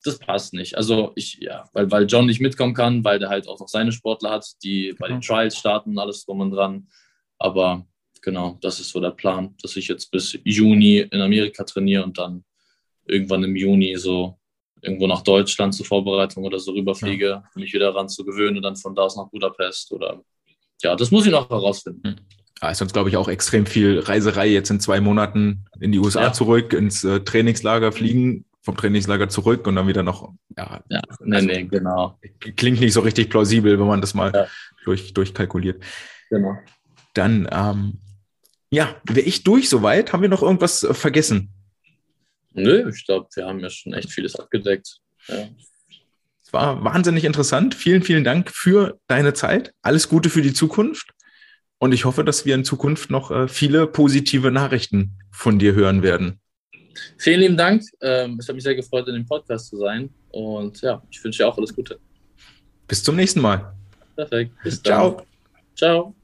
das 0.02 0.18
passt 0.18 0.54
nicht. 0.54 0.76
Also 0.76 1.12
ich, 1.14 1.38
ja, 1.40 1.70
weil, 1.72 1.88
weil 1.88 2.06
John 2.06 2.26
nicht 2.26 2.40
mitkommen 2.40 2.74
kann, 2.74 3.04
weil 3.04 3.20
der 3.20 3.28
halt 3.28 3.46
auch 3.46 3.60
noch 3.60 3.68
seine 3.68 3.92
Sportler 3.92 4.30
hat, 4.30 4.44
die 4.64 4.92
bei 4.98 5.06
den 5.06 5.20
Trials 5.20 5.56
starten 5.56 5.90
und 5.90 5.98
alles 6.00 6.24
drum 6.24 6.40
und 6.40 6.50
dran. 6.50 6.88
Aber 7.38 7.86
genau, 8.20 8.58
das 8.60 8.80
ist 8.80 8.90
so 8.90 8.98
der 8.98 9.12
Plan, 9.12 9.54
dass 9.62 9.76
ich 9.76 9.86
jetzt 9.86 10.10
bis 10.10 10.36
Juni 10.42 10.98
in 10.98 11.20
Amerika 11.20 11.62
trainiere 11.62 12.02
und 12.02 12.18
dann 12.18 12.44
irgendwann 13.06 13.44
im 13.44 13.54
Juni 13.54 13.94
so 13.98 14.36
irgendwo 14.82 15.06
nach 15.06 15.22
Deutschland 15.22 15.74
zur 15.74 15.86
Vorbereitung 15.86 16.42
oder 16.42 16.58
so 16.58 16.72
rüberfliege, 16.72 17.28
ja. 17.28 17.44
mich 17.54 17.72
wieder 17.72 17.94
ran 17.94 18.08
zu 18.08 18.24
gewöhnen 18.24 18.56
und 18.56 18.64
dann 18.64 18.74
von 18.74 18.96
da 18.96 19.02
aus 19.02 19.16
nach 19.16 19.30
Budapest 19.30 19.92
oder 19.92 20.24
ja, 20.82 20.96
das 20.96 21.12
muss 21.12 21.24
ich 21.24 21.30
noch 21.30 21.48
herausfinden. 21.48 22.16
Ja, 22.62 22.70
ist 22.70 22.78
sonst, 22.78 22.92
glaube 22.92 23.08
ich, 23.08 23.16
auch 23.16 23.28
extrem 23.28 23.66
viel 23.66 24.00
Reiserei 24.00 24.48
jetzt 24.48 24.70
in 24.70 24.80
zwei 24.80 25.00
Monaten 25.00 25.64
in 25.80 25.92
die 25.92 25.98
USA 25.98 26.24
ja. 26.24 26.32
zurück, 26.32 26.72
ins 26.72 27.04
äh, 27.04 27.20
Trainingslager 27.20 27.92
fliegen 27.92 28.44
vom 28.62 28.76
Trainingslager 28.76 29.28
zurück 29.28 29.66
und 29.66 29.76
dann 29.76 29.88
wieder 29.88 30.02
noch, 30.02 30.34
ja, 30.56 30.82
ja 30.88 31.00
nee, 31.20 31.36
also, 31.36 31.46
nee, 31.46 31.64
genau. 31.64 32.18
Klingt 32.56 32.80
nicht 32.80 32.92
so 32.92 33.00
richtig 33.00 33.30
plausibel, 33.30 33.78
wenn 33.78 33.86
man 33.86 34.00
das 34.00 34.14
mal 34.14 34.32
ja. 34.34 34.46
durch, 34.84 35.14
durchkalkuliert. 35.14 35.82
Genau. 36.28 36.58
Dann, 37.14 37.48
ähm, 37.50 37.98
ja, 38.70 38.94
wäre 39.04 39.20
ich 39.20 39.42
durch 39.42 39.68
soweit? 39.68 40.12
Haben 40.12 40.22
wir 40.22 40.28
noch 40.28 40.42
irgendwas 40.42 40.82
äh, 40.82 40.94
vergessen? 40.94 41.50
Nö, 42.52 42.88
ich 42.88 43.06
glaube, 43.06 43.28
wir 43.34 43.46
haben 43.46 43.60
ja 43.60 43.70
schon 43.70 43.94
echt 43.94 44.12
vieles 44.12 44.36
abgedeckt. 44.36 44.98
Ja. 45.26 45.48
Es 46.44 46.52
war 46.52 46.84
wahnsinnig 46.84 47.24
interessant. 47.24 47.74
Vielen, 47.74 48.02
vielen 48.02 48.24
Dank 48.24 48.50
für 48.50 48.98
deine 49.06 49.34
Zeit. 49.34 49.72
Alles 49.82 50.08
Gute 50.08 50.30
für 50.30 50.42
die 50.42 50.52
Zukunft. 50.52 51.12
Und 51.82 51.92
ich 51.92 52.04
hoffe, 52.04 52.24
dass 52.24 52.44
wir 52.44 52.54
in 52.54 52.62
Zukunft 52.62 53.10
noch 53.10 53.30
äh, 53.30 53.48
viele 53.48 53.86
positive 53.86 54.50
Nachrichten 54.50 55.12
von 55.30 55.58
dir 55.58 55.72
hören 55.72 56.02
werden. 56.02 56.38
Vielen 57.16 57.40
lieben 57.40 57.56
Dank. 57.56 57.82
Ähm, 58.02 58.36
es 58.38 58.46
hat 58.46 58.54
mich 58.54 58.64
sehr 58.64 58.74
gefreut, 58.74 59.08
in 59.08 59.14
dem 59.14 59.24
Podcast 59.26 59.68
zu 59.68 59.78
sein. 59.78 60.10
Und 60.30 60.82
ja, 60.82 61.02
ich 61.10 61.24
wünsche 61.24 61.38
dir 61.42 61.48
auch 61.48 61.56
alles 61.56 61.74
Gute. 61.74 61.98
Bis 62.86 63.02
zum 63.02 63.16
nächsten 63.16 63.40
Mal. 63.40 63.72
Perfekt. 64.14 64.52
Bis 64.62 64.82
dann. 64.82 64.92
Ciao. 64.92 65.26
Ciao. 65.74 66.14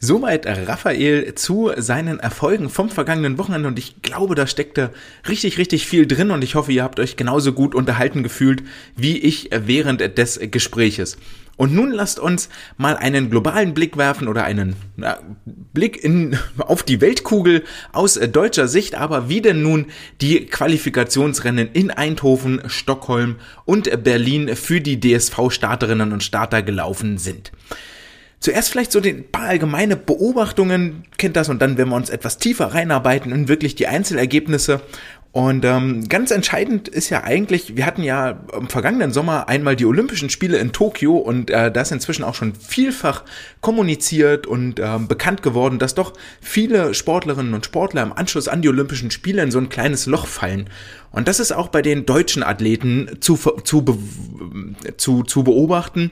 Soweit 0.00 0.48
Raphael 0.48 1.36
zu 1.36 1.70
seinen 1.76 2.18
Erfolgen 2.18 2.68
vom 2.68 2.90
vergangenen 2.90 3.38
Wochenende 3.38 3.68
und 3.68 3.78
ich 3.78 4.02
glaube, 4.02 4.34
da 4.34 4.48
steckte 4.48 4.90
richtig, 5.28 5.58
richtig 5.58 5.86
viel 5.86 6.08
drin 6.08 6.32
und 6.32 6.42
ich 6.42 6.56
hoffe, 6.56 6.72
ihr 6.72 6.82
habt 6.82 6.98
euch 6.98 7.14
genauso 7.14 7.52
gut 7.52 7.76
unterhalten 7.76 8.24
gefühlt 8.24 8.64
wie 8.96 9.18
ich 9.18 9.50
während 9.52 10.00
des 10.18 10.40
Gespräches. 10.50 11.18
Und 11.56 11.74
nun 11.74 11.90
lasst 11.90 12.18
uns 12.18 12.48
mal 12.76 12.96
einen 12.96 13.30
globalen 13.30 13.74
Blick 13.74 13.96
werfen 13.96 14.26
oder 14.28 14.44
einen 14.44 14.74
na, 14.96 15.18
Blick 15.44 16.02
in, 16.02 16.38
auf 16.58 16.82
die 16.82 17.00
Weltkugel 17.00 17.64
aus 17.92 18.14
deutscher 18.14 18.68
Sicht, 18.68 18.94
aber 18.94 19.28
wie 19.28 19.42
denn 19.42 19.62
nun 19.62 19.86
die 20.20 20.46
Qualifikationsrennen 20.46 21.70
in 21.72 21.90
Eindhoven, 21.90 22.62
Stockholm 22.66 23.36
und 23.64 24.02
Berlin 24.02 24.56
für 24.56 24.80
die 24.80 24.98
DSV-Starterinnen 24.98 26.12
und 26.12 26.22
Starter 26.22 26.62
gelaufen 26.62 27.18
sind. 27.18 27.52
Zuerst 28.42 28.70
vielleicht 28.70 28.90
so 28.90 29.00
ein 29.00 29.30
paar 29.30 29.46
allgemeine 29.46 29.96
Beobachtungen, 29.96 31.04
kennt 31.16 31.36
das, 31.36 31.48
und 31.48 31.62
dann 31.62 31.78
werden 31.78 31.90
wir 31.90 31.96
uns 31.96 32.10
etwas 32.10 32.38
tiefer 32.38 32.74
reinarbeiten 32.74 33.30
in 33.30 33.46
wirklich 33.46 33.76
die 33.76 33.86
Einzelergebnisse 33.86 34.80
und 35.32 35.64
ähm, 35.64 36.10
ganz 36.10 36.30
entscheidend 36.30 36.88
ist 36.88 37.08
ja 37.08 37.24
eigentlich, 37.24 37.74
wir 37.74 37.86
hatten 37.86 38.02
ja 38.02 38.38
im 38.54 38.68
vergangenen 38.68 39.12
Sommer 39.12 39.48
einmal 39.48 39.76
die 39.76 39.86
Olympischen 39.86 40.28
Spiele 40.28 40.58
in 40.58 40.72
Tokio 40.72 41.16
und 41.16 41.50
äh, 41.50 41.72
das 41.72 41.90
inzwischen 41.90 42.22
auch 42.22 42.34
schon 42.34 42.54
vielfach 42.54 43.24
kommuniziert 43.62 44.46
und 44.46 44.78
äh, 44.78 44.98
bekannt 44.98 45.42
geworden, 45.42 45.78
dass 45.78 45.94
doch 45.94 46.12
viele 46.42 46.92
Sportlerinnen 46.92 47.54
und 47.54 47.64
Sportler 47.64 48.02
im 48.02 48.12
Anschluss 48.12 48.46
an 48.46 48.60
die 48.60 48.68
Olympischen 48.68 49.10
Spiele 49.10 49.42
in 49.42 49.50
so 49.50 49.58
ein 49.58 49.70
kleines 49.70 50.04
Loch 50.04 50.26
fallen. 50.26 50.68
Und 51.12 51.28
das 51.28 51.40
ist 51.40 51.52
auch 51.52 51.68
bei 51.68 51.80
den 51.80 52.04
deutschen 52.04 52.42
Athleten 52.42 53.18
zu, 53.20 53.36
zu, 53.36 53.84
zu, 54.96 55.22
zu 55.22 55.44
beobachten, 55.44 56.10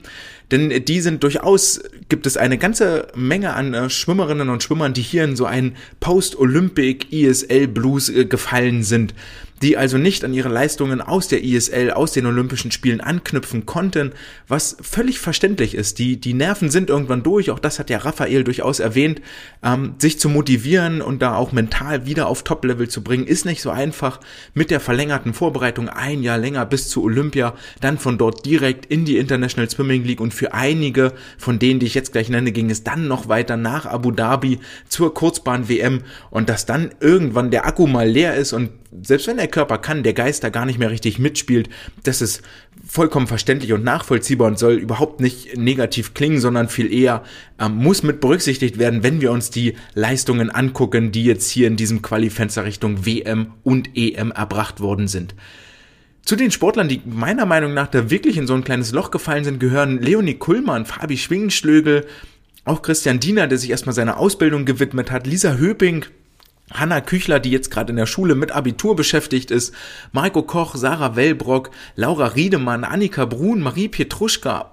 denn 0.50 0.84
die 0.84 1.00
sind 1.00 1.22
durchaus, 1.22 1.80
gibt 2.08 2.26
es 2.26 2.36
eine 2.36 2.58
ganze 2.58 3.08
Menge 3.14 3.54
an 3.54 3.74
äh, 3.74 3.90
Schwimmerinnen 3.90 4.48
und 4.48 4.62
Schwimmern, 4.62 4.94
die 4.94 5.02
hier 5.02 5.24
in 5.24 5.36
so 5.36 5.46
einen 5.46 5.76
Post-Olympic 6.00 7.06
ESL 7.12 7.68
Blues 7.68 8.08
äh, 8.08 8.24
gefallen 8.24 8.82
sind 8.82 9.14
die 9.62 9.76
also 9.76 9.98
nicht 9.98 10.24
an 10.24 10.32
ihre 10.32 10.48
Leistungen 10.48 11.00
aus 11.00 11.28
der 11.28 11.44
ISL, 11.44 11.90
aus 11.90 12.12
den 12.12 12.24
Olympischen 12.26 12.70
Spielen 12.70 13.00
anknüpfen 13.00 13.66
konnten, 13.66 14.12
was 14.48 14.76
völlig 14.80 15.18
verständlich 15.18 15.74
ist. 15.74 15.98
Die, 15.98 16.18
die 16.18 16.32
Nerven 16.32 16.70
sind 16.70 16.88
irgendwann 16.88 17.22
durch, 17.22 17.50
auch 17.50 17.58
das 17.58 17.78
hat 17.78 17.90
ja 17.90 17.98
Raphael 17.98 18.42
durchaus 18.42 18.80
erwähnt, 18.80 19.20
ähm, 19.62 19.94
sich 19.98 20.18
zu 20.18 20.28
motivieren 20.30 21.02
und 21.02 21.20
da 21.20 21.34
auch 21.34 21.52
mental 21.52 22.06
wieder 22.06 22.26
auf 22.26 22.42
Top-Level 22.42 22.88
zu 22.88 23.02
bringen, 23.02 23.26
ist 23.26 23.44
nicht 23.44 23.61
so 23.61 23.70
einfach. 23.70 24.20
Mit 24.54 24.70
der 24.70 24.80
verlängerten 24.80 25.34
Vorbereitung 25.34 25.88
ein 25.88 26.22
Jahr 26.22 26.38
länger 26.38 26.64
bis 26.64 26.88
zu 26.88 27.02
Olympia, 27.02 27.54
dann 27.80 27.98
von 27.98 28.16
dort 28.16 28.46
direkt 28.51 28.84
in 28.86 29.05
die 29.05 29.16
International 29.16 29.70
Swimming 29.70 30.03
League 30.03 30.20
und 30.20 30.34
für 30.34 30.53
einige 30.53 31.12
von 31.38 31.61
denen, 31.61 31.78
die 31.78 31.86
ich 31.86 31.94
jetzt 31.94 32.11
gleich 32.11 32.28
nenne, 32.28 32.51
ging 32.51 32.68
es 32.68 32.82
dann 32.82 33.07
noch 33.07 33.28
weiter 33.28 33.57
nach 33.57 33.86
Abu 33.86 34.11
Dhabi 34.11 34.59
zur 34.88 35.14
Kurzbahn-WM 35.14 36.03
und 36.30 36.48
dass 36.48 36.66
dann 36.66 36.90
irgendwann 36.98 37.53
der 37.53 37.64
Akku 37.64 37.86
mal 37.86 38.09
leer 38.09 38.34
ist 38.34 38.53
und 38.53 38.70
selbst 39.03 39.28
wenn 39.28 39.36
der 39.36 39.46
Körper 39.46 39.78
kann, 39.78 40.03
der 40.03 40.14
Geist 40.14 40.42
da 40.42 40.48
gar 40.48 40.66
nicht 40.66 40.80
mehr 40.80 40.90
richtig 40.90 41.20
mitspielt, 41.20 41.68
das 42.03 42.20
ist 42.20 42.42
vollkommen 42.84 43.28
verständlich 43.28 43.72
und 43.72 43.84
nachvollziehbar 43.84 44.48
und 44.48 44.59
soll 44.59 44.74
überhaupt 44.74 45.20
nicht 45.20 45.57
negativ 45.57 46.12
klingen, 46.12 46.40
sondern 46.40 46.68
viel 46.68 46.92
eher 46.92 47.22
ähm, 47.61 47.76
muss 47.76 48.03
mit 48.03 48.20
berücksichtigt 48.20 48.80
werden, 48.80 49.05
wenn 49.05 49.20
wir 49.20 49.30
uns 49.30 49.51
die 49.51 49.76
Leistungen 49.94 50.51
angucken, 50.51 51.12
die 51.12 51.24
jetzt 51.24 51.48
hier 51.48 51.68
in 51.68 51.76
diesem 51.76 52.03
Qualifenster 52.03 52.64
Richtung 52.64 53.07
WM 53.07 53.53
und 53.62 53.96
EM 53.96 54.32
erbracht 54.32 54.80
worden 54.80 55.07
sind. 55.07 55.36
Zu 56.24 56.36
den 56.36 56.50
Sportlern, 56.50 56.88
die 56.88 57.00
meiner 57.04 57.46
Meinung 57.46 57.74
nach 57.74 57.88
da 57.88 58.10
wirklich 58.10 58.36
in 58.36 58.46
so 58.46 58.54
ein 58.54 58.64
kleines 58.64 58.92
Loch 58.92 59.10
gefallen 59.10 59.44
sind, 59.44 59.58
gehören 59.58 60.00
Leonie 60.00 60.34
Kullmann, 60.34 60.86
Fabi 60.86 61.16
Schwingenschlögel, 61.16 62.06
auch 62.64 62.82
Christian 62.82 63.20
Diener, 63.20 63.46
der 63.46 63.58
sich 63.58 63.70
erstmal 63.70 63.94
seiner 63.94 64.18
Ausbildung 64.18 64.64
gewidmet 64.64 65.10
hat, 65.10 65.26
Lisa 65.26 65.54
Höping, 65.54 66.04
Hanna 66.72 67.00
Küchler, 67.00 67.40
die 67.40 67.50
jetzt 67.50 67.70
gerade 67.70 67.90
in 67.90 67.96
der 67.96 68.06
Schule 68.06 68.34
mit 68.34 68.52
Abitur 68.52 68.94
beschäftigt 68.94 69.50
ist, 69.50 69.74
Marco 70.12 70.42
Koch, 70.42 70.76
Sarah 70.76 71.16
Wellbrock, 71.16 71.70
Laura 71.96 72.26
Riedemann, 72.28 72.84
Annika 72.84 73.24
Brun, 73.24 73.60
Marie 73.60 73.88
Pietruschka, 73.88 74.70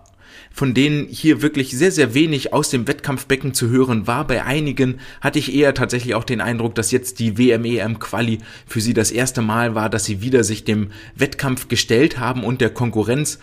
von 0.57 0.73
denen 0.73 1.07
hier 1.07 1.43
wirklich 1.43 1.77
sehr, 1.77 1.91
sehr 1.91 2.15
wenig 2.15 2.51
aus 2.51 2.71
dem 2.71 2.87
Wettkampfbecken 2.87 3.53
zu 3.53 3.69
hören 3.69 4.07
war. 4.07 4.25
Bei 4.25 4.43
einigen 4.43 4.99
hatte 5.21 5.37
ich 5.37 5.53
eher 5.53 5.75
tatsächlich 5.75 6.15
auch 6.15 6.23
den 6.23 6.41
Eindruck, 6.41 6.73
dass 6.73 6.89
jetzt 6.89 7.19
die 7.19 7.37
WM-EM-Quali 7.37 8.39
für 8.65 8.81
sie 8.81 8.95
das 8.95 9.11
erste 9.11 9.43
Mal 9.43 9.75
war, 9.75 9.87
dass 9.91 10.05
sie 10.05 10.19
wieder 10.19 10.43
sich 10.43 10.63
dem 10.63 10.89
Wettkampf 11.15 11.67
gestellt 11.67 12.17
haben 12.17 12.43
und 12.43 12.59
der 12.59 12.71
Konkurrenz. 12.71 13.37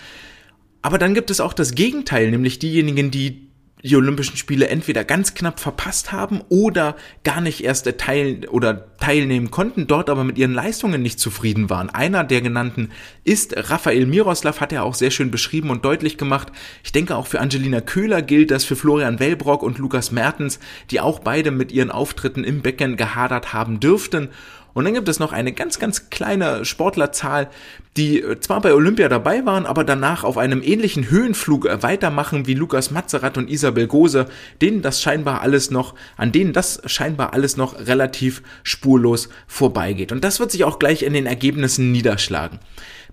Aber 0.83 0.99
dann 0.99 1.15
gibt 1.15 1.31
es 1.31 1.39
auch 1.39 1.53
das 1.53 1.77
Gegenteil, 1.77 2.33
nämlich 2.33 2.59
diejenigen, 2.59 3.13
die 3.13 3.47
die 3.85 3.97
Olympischen 3.97 4.39
Spiele 4.39 4.69
entweder 4.69 5.05
ganz 5.05 5.35
knapp 5.35 5.61
verpasst 5.61 6.11
haben 6.11 6.41
oder 6.49 6.97
gar 7.23 7.43
nicht 7.43 7.63
erst 7.63 7.87
teil 7.99 8.49
oder 8.49 8.97
teilnehmen 8.97 9.51
konnten, 9.51 9.87
dort 9.87 10.09
aber 10.09 10.25
mit 10.25 10.39
ihren 10.39 10.55
Leistungen 10.55 11.03
nicht 11.03 11.21
zufrieden 11.21 11.69
waren. 11.69 11.91
Einer 11.91 12.25
der 12.25 12.41
genannten 12.41 12.91
ist 13.25 13.55
Raphael 13.71 14.07
Miroslav, 14.07 14.61
hat 14.61 14.73
er 14.73 14.85
auch 14.85 14.95
sehr 14.95 15.11
schön 15.11 15.31
beschrieben 15.31 15.69
und 15.69 15.85
deutlich 15.85 16.17
gemacht. 16.17 16.51
Ich 16.83 16.93
denke 16.93 17.15
auch 17.15 17.27
für 17.27 17.41
Angelina 17.41 17.83
Köhler 17.83 18.23
gilt 18.23 18.51
das 18.51 18.65
für 18.65 18.75
Florian 18.75 19.21
Wellbrock 19.21 19.63
und 19.63 19.77
Lukas 19.77 20.11
Mertens, 20.11 20.61
die 20.91 21.01
auch 21.01 21.19
beide 21.19 21.51
mit 21.51 21.71
ihren 21.71 21.91
Auftritten 21.91 22.43
im 22.43 22.63
Becken 22.63 22.97
gehadert 22.97 23.53
haben 23.53 23.81
dürften. 23.81 24.31
Und 24.75 24.85
dann 24.85 24.95
gibt 24.95 25.09
es 25.09 25.21
noch 25.21 25.33
eine 25.33 25.53
ganz, 25.53 25.79
ganz 25.79 26.11
kleine 26.11 26.65
Sportlerzahl, 26.65 27.49
die 27.97 28.21
äh, 28.21 28.41
zwar 28.41 28.61
bei 28.61 28.75
Olympia 28.75 29.09
dabei 29.09 29.47
waren, 29.47 29.67
aber 29.67 29.85
danach 29.85 30.25
auf 30.25 30.37
einem 30.37 30.63
ähnlichen 30.63 31.09
Höhenflug 31.09 31.67
äh, 31.67 31.83
weitermachen 31.83 32.47
wie 32.47 32.55
Lukas 32.55 32.91
Mazerat 32.91 33.39
und 33.39 33.49
Isabel 33.49 33.87
Gose, 33.87 34.27
denen 34.61 34.83
das 34.83 35.01
scheinbar 35.01 35.41
alles 35.41 35.71
noch, 35.71 35.95
an 36.17 36.33
denen 36.33 36.53
das 36.53 36.83
scheinbar 36.87 37.33
alles 37.33 37.57
noch 37.57 37.79
relativ 37.79 38.43
spurlos 38.65 39.29
vorbeigeht. 39.47 40.13
Und 40.13 40.25
das 40.25 40.41
wird 40.41 40.51
sich 40.51 40.65
auch 40.65 40.79
gleich 40.79 41.03
in 41.03 41.13
den 41.13 41.27
Ergebnissen 41.27 41.93
niederschlagen. 41.93 42.59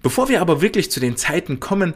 Bevor 0.01 0.29
wir 0.29 0.41
aber 0.41 0.61
wirklich 0.61 0.89
zu 0.89 0.99
den 0.99 1.15
Zeiten 1.15 1.59
kommen, 1.59 1.93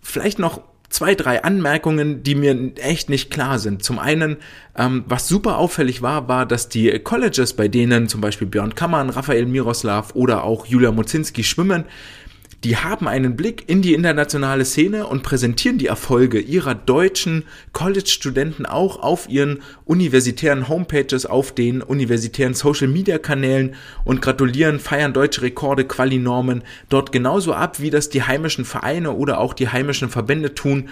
vielleicht 0.00 0.38
noch 0.38 0.62
zwei, 0.90 1.14
drei 1.14 1.42
Anmerkungen, 1.42 2.22
die 2.22 2.34
mir 2.34 2.72
echt 2.76 3.10
nicht 3.10 3.30
klar 3.30 3.58
sind. 3.58 3.82
Zum 3.82 3.98
einen, 3.98 4.36
ähm, 4.76 5.04
was 5.06 5.28
super 5.28 5.58
auffällig 5.58 6.02
war, 6.02 6.28
war, 6.28 6.46
dass 6.46 6.68
die 6.68 6.98
Colleges, 6.98 7.52
bei 7.52 7.68
denen 7.68 8.08
zum 8.08 8.20
Beispiel 8.20 8.46
Björn 8.46 8.74
Kammern, 8.74 9.10
Raphael 9.10 9.46
Miroslav 9.46 10.14
oder 10.14 10.44
auch 10.44 10.66
Julia 10.66 10.92
Mozinski 10.92 11.44
schwimmen, 11.44 11.84
die 12.64 12.76
haben 12.76 13.06
einen 13.06 13.36
Blick 13.36 13.68
in 13.68 13.82
die 13.82 13.94
internationale 13.94 14.64
Szene 14.64 15.06
und 15.06 15.22
präsentieren 15.22 15.78
die 15.78 15.86
Erfolge 15.86 16.40
ihrer 16.40 16.74
deutschen 16.74 17.44
College-Studenten 17.72 18.66
auch 18.66 19.00
auf 19.00 19.28
ihren 19.28 19.62
universitären 19.84 20.68
Homepages, 20.68 21.24
auf 21.24 21.52
den 21.52 21.82
universitären 21.82 22.54
Social-Media-Kanälen 22.54 23.76
und 24.04 24.22
gratulieren, 24.22 24.80
feiern 24.80 25.12
deutsche 25.12 25.42
Rekorde, 25.42 25.84
Qualinormen 25.84 26.64
dort 26.88 27.12
genauso 27.12 27.52
ab, 27.52 27.80
wie 27.80 27.90
das 27.90 28.08
die 28.08 28.24
heimischen 28.24 28.64
Vereine 28.64 29.12
oder 29.12 29.38
auch 29.38 29.54
die 29.54 29.68
heimischen 29.68 30.08
Verbände 30.08 30.54
tun 30.54 30.88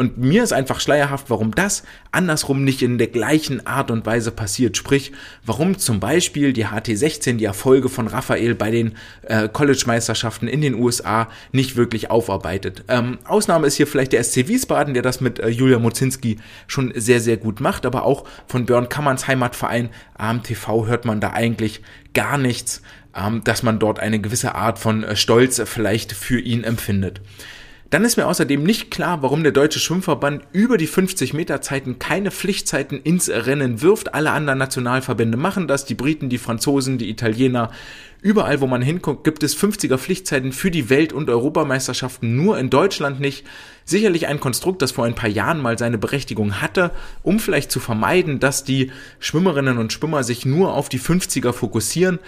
und 0.00 0.16
mir 0.16 0.42
ist 0.42 0.54
einfach 0.54 0.80
schleierhaft, 0.80 1.28
warum 1.28 1.54
das 1.54 1.82
andersrum 2.10 2.64
nicht 2.64 2.80
in 2.80 2.96
der 2.96 3.08
gleichen 3.08 3.66
Art 3.66 3.90
und 3.90 4.06
Weise 4.06 4.30
passiert. 4.30 4.78
Sprich, 4.78 5.12
warum 5.44 5.76
zum 5.76 6.00
Beispiel 6.00 6.54
die 6.54 6.68
HT16 6.68 7.36
die 7.36 7.44
Erfolge 7.44 7.90
von 7.90 8.06
Raphael 8.06 8.54
bei 8.54 8.70
den 8.70 8.96
äh, 9.20 9.46
College-Meisterschaften 9.50 10.48
in 10.48 10.62
den 10.62 10.72
USA 10.72 11.28
nicht 11.52 11.76
wirklich 11.76 12.10
aufarbeitet. 12.10 12.82
Ähm, 12.88 13.18
Ausnahme 13.24 13.66
ist 13.66 13.74
hier 13.74 13.86
vielleicht 13.86 14.14
der 14.14 14.24
SC 14.24 14.48
Wiesbaden, 14.48 14.94
der 14.94 15.02
das 15.02 15.20
mit 15.20 15.38
äh, 15.38 15.48
Julia 15.48 15.78
Mozinski 15.78 16.38
schon 16.66 16.94
sehr, 16.96 17.20
sehr 17.20 17.36
gut 17.36 17.60
macht. 17.60 17.84
Aber 17.84 18.04
auch 18.04 18.24
von 18.46 18.64
Björn 18.64 18.88
Kammerns 18.88 19.28
Heimatverein 19.28 19.90
AMTV 20.16 20.86
hört 20.86 21.04
man 21.04 21.20
da 21.20 21.34
eigentlich 21.34 21.82
gar 22.14 22.38
nichts, 22.38 22.80
ähm, 23.14 23.44
dass 23.44 23.62
man 23.62 23.78
dort 23.78 24.00
eine 24.00 24.18
gewisse 24.18 24.54
Art 24.54 24.78
von 24.78 25.04
äh, 25.04 25.14
Stolz 25.14 25.60
vielleicht 25.66 26.12
für 26.12 26.40
ihn 26.40 26.64
empfindet. 26.64 27.20
Dann 27.90 28.04
ist 28.04 28.16
mir 28.16 28.28
außerdem 28.28 28.62
nicht 28.62 28.92
klar, 28.92 29.20
warum 29.20 29.42
der 29.42 29.50
Deutsche 29.50 29.80
Schwimmverband 29.80 30.44
über 30.52 30.78
die 30.78 30.86
50 30.86 31.34
Meter 31.34 31.60
Zeiten 31.60 31.98
keine 31.98 32.30
Pflichtzeiten 32.30 33.02
ins 33.02 33.28
Rennen 33.28 33.82
wirft. 33.82 34.14
Alle 34.14 34.30
anderen 34.30 34.60
Nationalverbände 34.60 35.36
machen 35.36 35.66
das, 35.66 35.86
die 35.86 35.96
Briten, 35.96 36.28
die 36.28 36.38
Franzosen, 36.38 36.98
die 36.98 37.10
Italiener. 37.10 37.72
Überall, 38.22 38.60
wo 38.60 38.68
man 38.68 38.80
hinguckt, 38.80 39.24
gibt 39.24 39.42
es 39.42 39.56
50er 39.56 39.98
Pflichtzeiten 39.98 40.52
für 40.52 40.70
die 40.70 40.88
Welt- 40.88 41.12
und 41.12 41.28
Europameisterschaften, 41.28 42.36
nur 42.36 42.58
in 42.60 42.70
Deutschland 42.70 43.18
nicht. 43.18 43.44
Sicherlich 43.84 44.28
ein 44.28 44.38
Konstrukt, 44.38 44.82
das 44.82 44.92
vor 44.92 45.06
ein 45.06 45.16
paar 45.16 45.30
Jahren 45.30 45.60
mal 45.60 45.76
seine 45.76 45.98
Berechtigung 45.98 46.60
hatte, 46.60 46.92
um 47.24 47.40
vielleicht 47.40 47.72
zu 47.72 47.80
vermeiden, 47.80 48.38
dass 48.38 48.62
die 48.62 48.92
Schwimmerinnen 49.18 49.78
und 49.78 49.92
Schwimmer 49.92 50.22
sich 50.22 50.46
nur 50.46 50.74
auf 50.74 50.90
die 50.90 51.00
50er 51.00 51.52
fokussieren. 51.52 52.20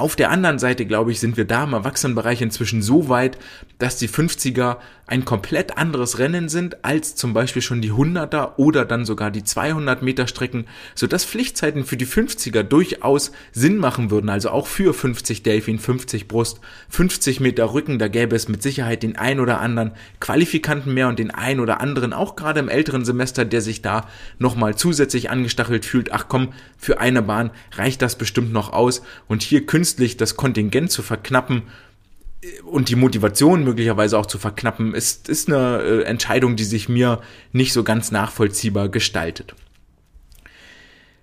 Auf 0.00 0.16
der 0.16 0.30
anderen 0.30 0.58
Seite, 0.58 0.86
glaube 0.86 1.12
ich, 1.12 1.20
sind 1.20 1.36
wir 1.36 1.44
da 1.44 1.64
im 1.64 1.74
Erwachsenenbereich 1.74 2.40
inzwischen 2.40 2.80
so 2.80 3.10
weit, 3.10 3.36
dass 3.78 3.98
die 3.98 4.08
50er 4.08 4.78
ein 5.06 5.24
komplett 5.24 5.76
anderes 5.76 6.18
Rennen 6.18 6.48
sind 6.48 6.84
als 6.84 7.16
zum 7.16 7.34
Beispiel 7.34 7.62
schon 7.62 7.82
die 7.82 7.90
100er 7.90 8.52
oder 8.58 8.84
dann 8.84 9.04
sogar 9.04 9.32
die 9.32 9.42
200 9.42 10.02
Meter 10.02 10.28
Strecken, 10.28 10.66
sodass 10.94 11.24
Pflichtzeiten 11.24 11.84
für 11.84 11.96
die 11.96 12.06
50er 12.06 12.62
durchaus 12.62 13.32
Sinn 13.50 13.76
machen 13.76 14.10
würden. 14.10 14.30
Also 14.30 14.50
auch 14.50 14.68
für 14.68 14.94
50 14.94 15.42
Delfin, 15.42 15.80
50 15.80 16.28
Brust, 16.28 16.60
50 16.90 17.40
Meter 17.40 17.74
Rücken, 17.74 17.98
da 17.98 18.06
gäbe 18.06 18.36
es 18.36 18.48
mit 18.48 18.62
Sicherheit 18.62 19.02
den 19.02 19.16
ein 19.16 19.40
oder 19.40 19.60
anderen 19.60 19.92
Qualifikanten 20.20 20.94
mehr 20.94 21.08
und 21.08 21.18
den 21.18 21.32
ein 21.32 21.58
oder 21.58 21.80
anderen 21.80 22.12
auch 22.12 22.36
gerade 22.36 22.60
im 22.60 22.68
älteren 22.68 23.04
Semester, 23.04 23.44
der 23.44 23.60
sich 23.60 23.82
da 23.82 24.06
nochmal 24.38 24.76
zusätzlich 24.76 25.28
angestachelt 25.28 25.84
fühlt. 25.84 26.12
Ach 26.12 26.26
komm, 26.28 26.52
für 26.78 27.00
eine 27.00 27.22
Bahn 27.22 27.50
reicht 27.72 28.00
das 28.00 28.16
bestimmt 28.16 28.52
noch 28.52 28.72
aus 28.72 29.02
und 29.26 29.42
hier 29.42 29.66
künstlich 29.66 29.89
das 29.96 30.36
Kontingent 30.36 30.90
zu 30.90 31.02
verknappen, 31.02 31.62
und 32.64 32.88
die 32.88 32.96
Motivation 32.96 33.64
möglicherweise 33.64 34.18
auch 34.18 34.26
zu 34.26 34.38
verknappen, 34.38 34.94
ist, 34.94 35.28
ist 35.28 35.48
eine 35.48 35.82
äh, 35.82 36.02
Entscheidung, 36.04 36.56
die 36.56 36.64
sich 36.64 36.88
mir 36.88 37.20
nicht 37.52 37.72
so 37.72 37.84
ganz 37.84 38.10
nachvollziehbar 38.10 38.88
gestaltet. 38.88 39.54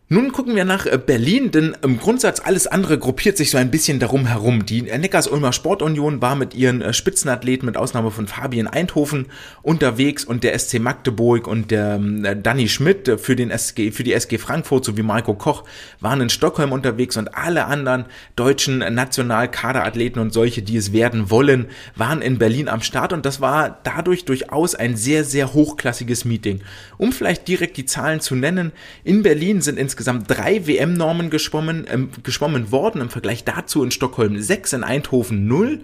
Nun 0.09 0.31
gucken 0.31 0.55
wir 0.55 0.63
nach 0.63 0.85
äh, 0.85 0.97
Berlin, 0.97 1.51
denn 1.51 1.75
im 1.81 1.99
Grundsatz 1.99 2.39
alles 2.39 2.65
andere 2.65 2.97
gruppiert 2.97 3.35
sich 3.35 3.51
so 3.51 3.57
ein 3.57 3.71
bisschen 3.71 3.99
darum 3.99 4.25
herum. 4.25 4.65
Die 4.65 4.83
Neckars-Ulmer 4.83 5.51
Sportunion 5.51 6.21
war 6.21 6.37
mit 6.37 6.55
ihren 6.55 6.81
äh, 6.81 6.93
Spitzenathleten, 6.93 7.65
mit 7.65 7.75
Ausnahme 7.75 8.09
von 8.09 8.25
Fabian 8.25 8.67
Eindhoven, 8.67 9.25
unterwegs 9.63 10.23
und 10.23 10.45
der 10.45 10.57
SC 10.57 10.79
Magdeburg 10.79 11.45
und 11.45 11.71
der 11.71 11.95
ähm, 11.95 12.25
Danny 12.41 12.69
Schmidt 12.69 13.09
äh, 13.09 13.17
für, 13.17 13.35
den 13.35 13.51
SG, 13.51 13.91
für 13.91 14.05
die 14.05 14.13
SG 14.13 14.37
Frankfurt 14.37 14.85
sowie 14.85 15.03
Marco 15.03 15.33
Koch 15.33 15.65
waren 15.99 16.21
in 16.21 16.29
Stockholm 16.29 16.71
unterwegs 16.71 17.17
und 17.17 17.35
alle 17.35 17.65
anderen 17.65 18.05
deutschen 18.37 18.77
Nationalkaderathleten 18.77 20.21
und 20.21 20.31
solche, 20.31 20.61
die 20.61 20.77
es 20.77 20.93
werden 20.93 21.29
wollen, 21.29 21.65
waren 21.97 22.21
in 22.21 22.37
Berlin 22.37 22.69
am 22.69 22.79
Start 22.79 23.11
und 23.11 23.25
das 23.25 23.41
war 23.41 23.81
dadurch 23.83 24.23
durchaus 24.23 24.73
ein 24.73 24.95
sehr, 24.95 25.25
sehr 25.25 25.53
hochklassiges 25.53 26.23
Meeting. 26.23 26.61
Um 26.97 27.11
vielleicht 27.11 27.45
direkt 27.49 27.75
die 27.75 27.85
Zahlen 27.85 28.21
zu 28.21 28.35
nennen, 28.35 28.71
in 29.03 29.21
Berlin 29.21 29.59
sind 29.59 29.77
insgesamt 29.77 29.96
insgesamt 29.97 30.29
drei 30.29 30.67
WM-Normen 30.67 31.31
geschwommen, 31.31 31.87
äh, 31.87 31.97
geschwommen 32.21 32.71
worden, 32.71 33.01
im 33.01 33.09
Vergleich 33.09 33.45
dazu 33.45 33.83
in 33.83 33.89
Stockholm 33.89 34.39
sechs, 34.39 34.71
in 34.73 34.83
Eindhoven 34.83 35.47
null. 35.47 35.79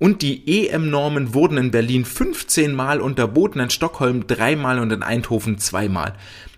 Und 0.00 0.22
die 0.22 0.66
EM-Normen 0.66 1.32
wurden 1.32 1.58
in 1.58 1.70
Berlin 1.70 2.04
15 2.04 2.74
Mal 2.74 3.00
unterboten, 3.00 3.60
in 3.60 3.70
Stockholm 3.70 4.26
dreimal 4.26 4.80
und 4.80 4.92
in 4.92 5.04
Eindhoven 5.04 5.58
zweimal. 5.58 6.14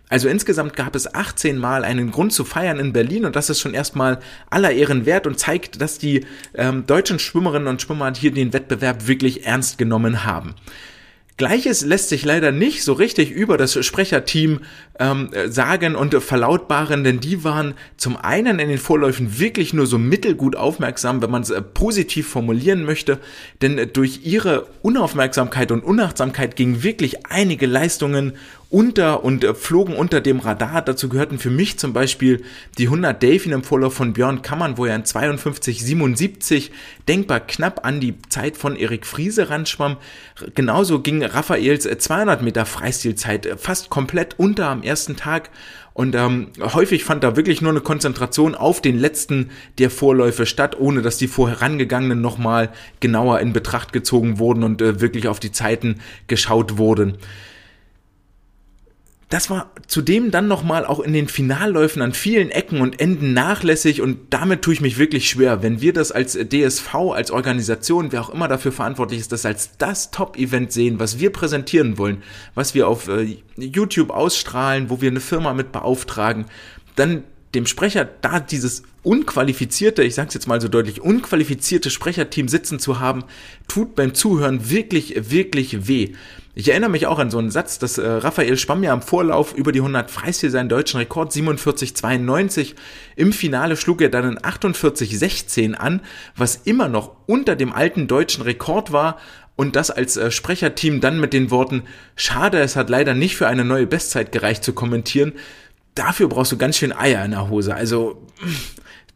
Also 0.08 0.28
insgesamt 0.28 0.76
gab 0.76 0.96
es 0.96 1.14
18 1.14 1.58
Mal 1.58 1.84
einen 1.84 2.10
Grund 2.10 2.32
zu 2.32 2.46
feiern 2.46 2.78
in 2.78 2.94
Berlin 2.94 3.26
und 3.26 3.36
das 3.36 3.50
ist 3.50 3.60
schon 3.60 3.74
erstmal 3.74 4.20
aller 4.48 4.70
Ehren 4.70 5.04
wert 5.04 5.26
und 5.26 5.38
zeigt, 5.38 5.82
dass 5.82 5.98
die 5.98 6.24
ähm, 6.54 6.86
deutschen 6.86 7.18
Schwimmerinnen 7.18 7.68
und 7.68 7.82
Schwimmer 7.82 8.10
hier 8.14 8.32
den 8.32 8.54
Wettbewerb 8.54 9.06
wirklich 9.08 9.44
ernst 9.44 9.76
genommen 9.76 10.24
haben. 10.24 10.54
Gleiches 11.36 11.84
lässt 11.84 12.10
sich 12.10 12.24
leider 12.24 12.52
nicht 12.52 12.84
so 12.84 12.92
richtig 12.92 13.32
über 13.32 13.56
das 13.56 13.84
Sprecherteam 13.84 14.60
ähm, 15.00 15.30
sagen 15.48 15.96
und 15.96 16.14
verlautbaren, 16.14 17.02
denn 17.02 17.18
die 17.18 17.42
waren 17.42 17.74
zum 17.96 18.16
einen 18.16 18.60
in 18.60 18.68
den 18.68 18.78
Vorläufen 18.78 19.36
wirklich 19.40 19.74
nur 19.74 19.86
so 19.86 19.98
mittelgut 19.98 20.54
aufmerksam, 20.54 21.22
wenn 21.22 21.32
man 21.32 21.42
es 21.42 21.50
äh, 21.50 21.60
positiv 21.60 22.28
formulieren 22.28 22.84
möchte, 22.84 23.18
denn 23.62 23.78
äh, 23.78 23.88
durch 23.88 24.20
ihre 24.22 24.68
Unaufmerksamkeit 24.82 25.72
und 25.72 25.82
Unachtsamkeit 25.82 26.54
gingen 26.54 26.84
wirklich 26.84 27.26
einige 27.26 27.66
Leistungen 27.66 28.34
unter 28.74 29.22
und 29.22 29.44
äh, 29.44 29.54
flogen 29.54 29.94
unter 29.94 30.20
dem 30.20 30.40
Radar. 30.40 30.82
Dazu 30.82 31.08
gehörten 31.08 31.38
für 31.38 31.48
mich 31.48 31.78
zum 31.78 31.92
Beispiel 31.92 32.42
die 32.76 32.86
100 32.86 33.22
Delfin 33.22 33.52
im 33.52 33.62
Vorlauf 33.62 33.94
von 33.94 34.14
Björn 34.14 34.42
Kammern, 34.42 34.76
wo 34.76 34.84
er 34.84 34.96
in 34.96 35.04
52,77 35.04 36.70
denkbar 37.06 37.38
knapp 37.38 37.86
an 37.86 38.00
die 38.00 38.20
Zeit 38.28 38.56
von 38.56 38.74
Erik 38.74 39.06
Friese 39.06 39.48
ranschwamm. 39.48 39.96
Genauso 40.56 40.98
ging 40.98 41.22
Raphaels 41.22 41.84
200 41.84 42.42
Meter 42.42 42.66
Freistilzeit 42.66 43.48
fast 43.58 43.90
komplett 43.90 44.40
unter 44.40 44.66
am 44.66 44.82
ersten 44.82 45.14
Tag. 45.14 45.50
Und 45.92 46.16
ähm, 46.16 46.48
häufig 46.60 47.04
fand 47.04 47.22
da 47.22 47.36
wirklich 47.36 47.62
nur 47.62 47.70
eine 47.70 47.80
Konzentration 47.80 48.56
auf 48.56 48.80
den 48.80 48.98
letzten 48.98 49.50
der 49.78 49.90
Vorläufe 49.90 50.46
statt, 50.46 50.76
ohne 50.76 51.00
dass 51.00 51.16
die 51.16 51.28
vorherangegangenen 51.28 52.20
nochmal 52.20 52.72
genauer 52.98 53.38
in 53.38 53.52
Betracht 53.52 53.92
gezogen 53.92 54.40
wurden 54.40 54.64
und 54.64 54.82
äh, 54.82 55.00
wirklich 55.00 55.28
auf 55.28 55.38
die 55.38 55.52
Zeiten 55.52 56.00
geschaut 56.26 56.76
wurden 56.76 57.18
das 59.28 59.50
war 59.50 59.70
zudem 59.86 60.30
dann 60.30 60.48
nochmal 60.48 60.84
auch 60.84 61.00
in 61.00 61.12
den 61.12 61.28
Finalläufen 61.28 62.02
an 62.02 62.12
vielen 62.12 62.50
Ecken 62.50 62.80
und 62.80 63.00
Enden 63.00 63.32
nachlässig 63.32 64.00
und 64.00 64.18
damit 64.30 64.62
tue 64.62 64.74
ich 64.74 64.80
mich 64.80 64.98
wirklich 64.98 65.28
schwer, 65.28 65.62
wenn 65.62 65.80
wir 65.80 65.92
das 65.92 66.12
als 66.12 66.32
DSV, 66.32 66.94
als 66.94 67.30
Organisation, 67.30 68.12
wer 68.12 68.20
auch 68.22 68.30
immer 68.30 68.48
dafür 68.48 68.72
verantwortlich 68.72 69.20
ist, 69.20 69.32
das 69.32 69.46
als 69.46 69.76
das 69.78 70.10
Top-Event 70.10 70.72
sehen, 70.72 71.00
was 71.00 71.18
wir 71.18 71.30
präsentieren 71.30 71.98
wollen, 71.98 72.22
was 72.54 72.74
wir 72.74 72.86
auf 72.88 73.08
äh, 73.08 73.38
YouTube 73.56 74.10
ausstrahlen, 74.10 74.90
wo 74.90 75.00
wir 75.00 75.10
eine 75.10 75.20
Firma 75.20 75.54
mit 75.54 75.72
beauftragen, 75.72 76.46
dann 76.96 77.24
dem 77.54 77.66
Sprecher 77.66 78.04
da 78.04 78.40
dieses 78.40 78.82
unqualifizierte, 79.04 80.02
ich 80.02 80.14
sag's 80.14 80.34
jetzt 80.34 80.48
mal 80.48 80.60
so 80.60 80.68
deutlich, 80.68 81.00
unqualifizierte 81.00 81.90
Sprecherteam 81.90 82.48
sitzen 82.48 82.80
zu 82.80 82.98
haben, 82.98 83.24
tut 83.68 83.94
beim 83.94 84.14
Zuhören 84.14 84.70
wirklich, 84.70 85.30
wirklich 85.30 85.86
weh. 85.86 86.14
Ich 86.56 86.68
erinnere 86.68 86.90
mich 86.90 87.06
auch 87.06 87.18
an 87.18 87.30
so 87.30 87.38
einen 87.38 87.50
Satz, 87.50 87.80
dass 87.80 87.98
äh, 87.98 88.06
Raphael 88.06 88.56
Spamm 88.56 88.84
ja 88.84 88.94
im 88.94 89.02
Vorlauf 89.02 89.54
über 89.54 89.72
die 89.72 89.80
100 89.80 90.08
Freistil 90.10 90.50
seinen 90.50 90.68
deutschen 90.68 90.98
Rekord 90.98 91.32
47,92. 91.32 92.74
Im 93.16 93.32
Finale 93.32 93.76
schlug 93.76 94.00
er 94.00 94.08
dann 94.08 94.32
in 94.32 94.38
48,16 94.38 95.74
an, 95.74 96.00
was 96.36 96.56
immer 96.64 96.88
noch 96.88 97.16
unter 97.26 97.56
dem 97.56 97.72
alten 97.72 98.06
deutschen 98.06 98.42
Rekord 98.42 98.92
war. 98.92 99.18
Und 99.56 99.74
das 99.74 99.90
als 99.90 100.16
äh, 100.16 100.30
Sprecherteam 100.30 101.00
dann 101.00 101.20
mit 101.20 101.32
den 101.32 101.50
Worten, 101.50 101.82
schade, 102.14 102.60
es 102.60 102.76
hat 102.76 102.88
leider 102.88 103.14
nicht 103.14 103.36
für 103.36 103.48
eine 103.48 103.64
neue 103.64 103.86
Bestzeit 103.86 104.30
gereicht 104.30 104.62
zu 104.62 104.72
kommentieren. 104.72 105.32
Dafür 105.96 106.28
brauchst 106.28 106.52
du 106.52 106.56
ganz 106.56 106.76
schön 106.76 106.92
Eier 106.92 107.24
in 107.24 107.32
der 107.32 107.48
Hose. 107.48 107.74
Also, 107.74 108.26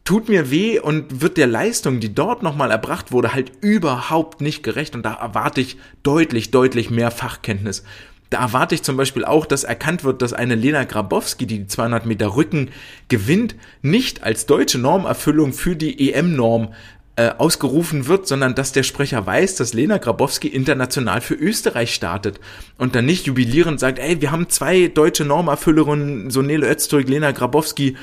tut 0.09 0.27
mir 0.27 0.49
weh 0.49 0.79
und 0.79 1.21
wird 1.21 1.37
der 1.37 1.45
Leistung, 1.45 1.99
die 1.99 2.15
dort 2.15 2.41
nochmal 2.41 2.71
erbracht 2.71 3.11
wurde, 3.11 3.35
halt 3.35 3.51
überhaupt 3.61 4.41
nicht 4.41 4.63
gerecht. 4.63 4.95
Und 4.95 5.03
da 5.03 5.13
erwarte 5.13 5.61
ich 5.61 5.77
deutlich, 6.01 6.49
deutlich 6.49 6.89
mehr 6.89 7.11
Fachkenntnis. 7.11 7.83
Da 8.31 8.39
erwarte 8.39 8.73
ich 8.73 8.81
zum 8.81 8.97
Beispiel 8.97 9.23
auch, 9.23 9.45
dass 9.45 9.63
erkannt 9.63 10.03
wird, 10.03 10.23
dass 10.23 10.33
eine 10.33 10.55
Lena 10.55 10.85
Grabowski, 10.85 11.45
die 11.45 11.59
die 11.59 11.67
200 11.67 12.07
Meter 12.07 12.35
Rücken 12.35 12.71
gewinnt, 13.07 13.55
nicht 13.83 14.23
als 14.23 14.47
deutsche 14.47 14.79
Normerfüllung 14.79 15.53
für 15.53 15.75
die 15.75 16.11
EM-Norm 16.11 16.73
äh, 17.15 17.29
ausgerufen 17.37 18.07
wird, 18.07 18.27
sondern 18.27 18.55
dass 18.55 18.71
der 18.71 18.81
Sprecher 18.81 19.27
weiß, 19.27 19.57
dass 19.57 19.75
Lena 19.75 19.99
Grabowski 19.99 20.47
international 20.47 21.21
für 21.21 21.35
Österreich 21.35 21.93
startet 21.93 22.39
und 22.79 22.95
dann 22.95 23.05
nicht 23.05 23.27
jubilierend 23.27 23.79
sagt, 23.79 23.99
ey, 23.99 24.21
wir 24.21 24.31
haben 24.31 24.49
zwei 24.49 24.87
deutsche 24.87 25.25
Normerfüllerinnen, 25.25 26.31
so 26.31 26.41
Nele 26.41 26.67
Öztürk, 26.67 27.07
Lena 27.07 27.29
Grabowski, 27.31 27.95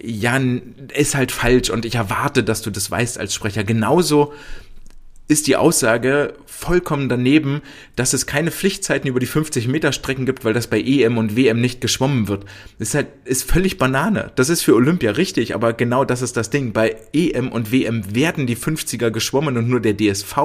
ja, 0.00 0.40
ist 0.94 1.14
halt 1.14 1.32
falsch 1.32 1.70
und 1.70 1.84
ich 1.84 1.96
erwarte, 1.96 2.42
dass 2.42 2.62
du 2.62 2.70
das 2.70 2.90
weißt 2.90 3.18
als 3.18 3.34
Sprecher. 3.34 3.64
Genauso 3.64 4.32
ist 5.28 5.46
die 5.46 5.56
Aussage 5.56 6.34
vollkommen 6.46 7.08
daneben, 7.08 7.62
dass 7.96 8.12
es 8.12 8.26
keine 8.26 8.50
Pflichtzeiten 8.50 9.08
über 9.08 9.20
die 9.20 9.26
50 9.26 9.66
Meter 9.68 9.92
Strecken 9.92 10.26
gibt, 10.26 10.44
weil 10.44 10.52
das 10.52 10.66
bei 10.66 10.80
EM 10.80 11.16
und 11.16 11.36
WM 11.36 11.60
nicht 11.60 11.80
geschwommen 11.80 12.28
wird. 12.28 12.44
Das 12.78 12.88
ist 12.88 12.94
halt, 12.94 13.06
ist 13.24 13.50
völlig 13.50 13.78
Banane. 13.78 14.30
Das 14.34 14.48
ist 14.48 14.62
für 14.62 14.74
Olympia 14.74 15.12
richtig, 15.12 15.54
aber 15.54 15.72
genau 15.72 16.04
das 16.04 16.22
ist 16.22 16.36
das 16.36 16.50
Ding. 16.50 16.72
Bei 16.72 16.96
EM 17.12 17.50
und 17.50 17.72
WM 17.72 18.14
werden 18.14 18.46
die 18.46 18.56
50er 18.56 19.10
geschwommen 19.10 19.56
und 19.56 19.68
nur 19.68 19.80
der 19.80 19.96
DSV 19.96 20.36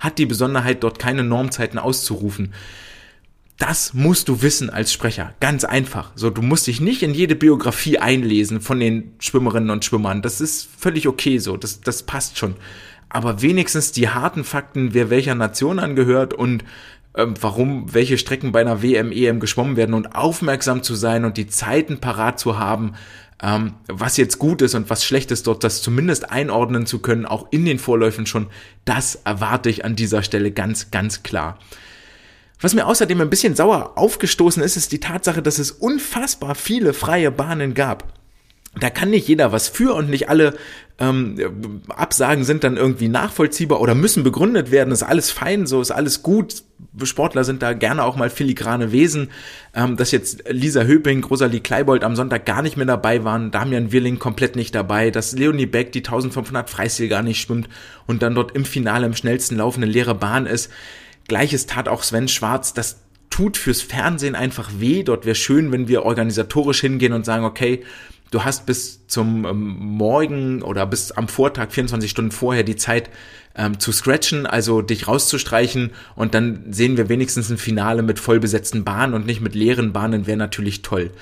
hat 0.00 0.18
die 0.18 0.26
Besonderheit, 0.26 0.82
dort 0.82 0.98
keine 0.98 1.24
Normzeiten 1.24 1.78
auszurufen. 1.78 2.52
Das 3.62 3.94
musst 3.94 4.28
du 4.28 4.42
wissen 4.42 4.70
als 4.70 4.92
Sprecher. 4.92 5.34
Ganz 5.38 5.62
einfach. 5.62 6.10
So, 6.16 6.30
du 6.30 6.42
musst 6.42 6.66
dich 6.66 6.80
nicht 6.80 7.00
in 7.04 7.14
jede 7.14 7.36
Biografie 7.36 7.96
einlesen 7.96 8.60
von 8.60 8.80
den 8.80 9.12
Schwimmerinnen 9.20 9.70
und 9.70 9.84
Schwimmern. 9.84 10.20
Das 10.20 10.40
ist 10.40 10.68
völlig 10.76 11.06
okay 11.06 11.38
so. 11.38 11.56
Das, 11.56 11.80
das 11.80 12.02
passt 12.02 12.38
schon. 12.38 12.56
Aber 13.08 13.40
wenigstens 13.40 13.92
die 13.92 14.08
harten 14.08 14.42
Fakten, 14.42 14.94
wer 14.94 15.10
welcher 15.10 15.36
Nation 15.36 15.78
angehört 15.78 16.34
und 16.34 16.64
ähm, 17.16 17.34
warum 17.40 17.94
welche 17.94 18.18
Strecken 18.18 18.50
bei 18.50 18.62
einer 18.62 18.82
WM, 18.82 19.12
EM 19.12 19.38
geschwommen 19.38 19.76
werden 19.76 19.94
und 19.94 20.16
aufmerksam 20.16 20.82
zu 20.82 20.96
sein 20.96 21.24
und 21.24 21.36
die 21.36 21.46
Zeiten 21.46 21.98
parat 21.98 22.40
zu 22.40 22.58
haben, 22.58 22.94
ähm, 23.40 23.74
was 23.86 24.16
jetzt 24.16 24.40
gut 24.40 24.60
ist 24.60 24.74
und 24.74 24.90
was 24.90 25.04
schlecht 25.04 25.30
ist, 25.30 25.46
dort 25.46 25.62
das 25.62 25.82
zumindest 25.82 26.32
einordnen 26.32 26.84
zu 26.84 26.98
können, 26.98 27.26
auch 27.26 27.46
in 27.52 27.64
den 27.64 27.78
Vorläufen 27.78 28.26
schon, 28.26 28.48
das 28.84 29.20
erwarte 29.24 29.70
ich 29.70 29.84
an 29.84 29.94
dieser 29.94 30.24
Stelle 30.24 30.50
ganz, 30.50 30.90
ganz 30.90 31.22
klar. 31.22 31.60
Was 32.62 32.74
mir 32.74 32.86
außerdem 32.86 33.20
ein 33.20 33.30
bisschen 33.30 33.56
sauer 33.56 33.92
aufgestoßen 33.96 34.62
ist, 34.62 34.76
ist 34.76 34.92
die 34.92 35.00
Tatsache, 35.00 35.42
dass 35.42 35.58
es 35.58 35.72
unfassbar 35.72 36.54
viele 36.54 36.94
freie 36.94 37.30
Bahnen 37.30 37.74
gab. 37.74 38.14
Da 38.80 38.88
kann 38.88 39.10
nicht 39.10 39.28
jeder 39.28 39.52
was 39.52 39.68
für 39.68 39.94
und 39.94 40.08
nicht 40.08 40.30
alle 40.30 40.54
ähm, 40.98 41.82
Absagen 41.88 42.44
sind 42.44 42.64
dann 42.64 42.78
irgendwie 42.78 43.08
nachvollziehbar 43.08 43.82
oder 43.82 43.94
müssen 43.94 44.22
begründet 44.22 44.70
werden. 44.70 44.92
Ist 44.92 45.02
alles 45.02 45.30
fein, 45.30 45.66
so 45.66 45.82
ist 45.82 45.90
alles 45.90 46.22
gut. 46.22 46.62
Sportler 47.02 47.44
sind 47.44 47.60
da 47.60 47.74
gerne 47.74 48.02
auch 48.02 48.16
mal 48.16 48.30
filigrane 48.30 48.90
Wesen. 48.90 49.28
Ähm, 49.74 49.98
dass 49.98 50.10
jetzt 50.10 50.44
Lisa 50.48 50.84
Höping, 50.84 51.22
Rosalie 51.22 51.60
Kleibold 51.60 52.02
am 52.02 52.16
Sonntag 52.16 52.46
gar 52.46 52.62
nicht 52.62 52.78
mehr 52.78 52.86
dabei 52.86 53.24
waren, 53.24 53.50
Damian 53.50 53.92
Wirling 53.92 54.18
komplett 54.18 54.56
nicht 54.56 54.74
dabei, 54.74 55.10
dass 55.10 55.32
Leonie 55.32 55.66
Beck 55.66 55.92
die 55.92 56.00
1500 56.00 56.70
Freistil 56.70 57.08
gar 57.08 57.22
nicht 57.22 57.42
schwimmt 57.42 57.68
und 58.06 58.22
dann 58.22 58.34
dort 58.34 58.52
im 58.56 58.64
Finale 58.64 59.04
im 59.04 59.14
schnellsten 59.14 59.56
laufende 59.56 59.86
leere 59.86 60.14
Bahn 60.14 60.46
ist 60.46 60.70
Gleiches 61.32 61.64
tat 61.64 61.88
auch 61.88 62.02
Sven 62.02 62.28
Schwarz. 62.28 62.74
Das 62.74 62.98
tut 63.30 63.56
fürs 63.56 63.80
Fernsehen 63.80 64.34
einfach 64.34 64.70
weh. 64.76 65.02
Dort 65.02 65.24
wäre 65.24 65.34
schön, 65.34 65.72
wenn 65.72 65.88
wir 65.88 66.04
organisatorisch 66.04 66.82
hingehen 66.82 67.14
und 67.14 67.24
sagen, 67.24 67.46
okay, 67.46 67.84
du 68.30 68.44
hast 68.44 68.66
bis 68.66 69.06
zum 69.06 69.46
ähm, 69.46 69.78
Morgen 69.78 70.60
oder 70.60 70.84
bis 70.84 71.10
am 71.10 71.28
Vortag, 71.28 71.72
24 71.72 72.10
Stunden 72.10 72.32
vorher, 72.32 72.64
die 72.64 72.76
Zeit 72.76 73.08
ähm, 73.56 73.80
zu 73.80 73.92
scratchen, 73.92 74.44
also 74.44 74.82
dich 74.82 75.08
rauszustreichen 75.08 75.92
und 76.16 76.34
dann 76.34 76.70
sehen 76.70 76.98
wir 76.98 77.08
wenigstens 77.08 77.48
ein 77.48 77.56
Finale 77.56 78.02
mit 78.02 78.18
vollbesetzten 78.18 78.84
Bahnen 78.84 79.14
und 79.14 79.24
nicht 79.24 79.40
mit 79.40 79.54
leeren 79.54 79.94
Bahnen, 79.94 80.26
wäre 80.26 80.36
natürlich 80.36 80.82
toll. 80.82 81.12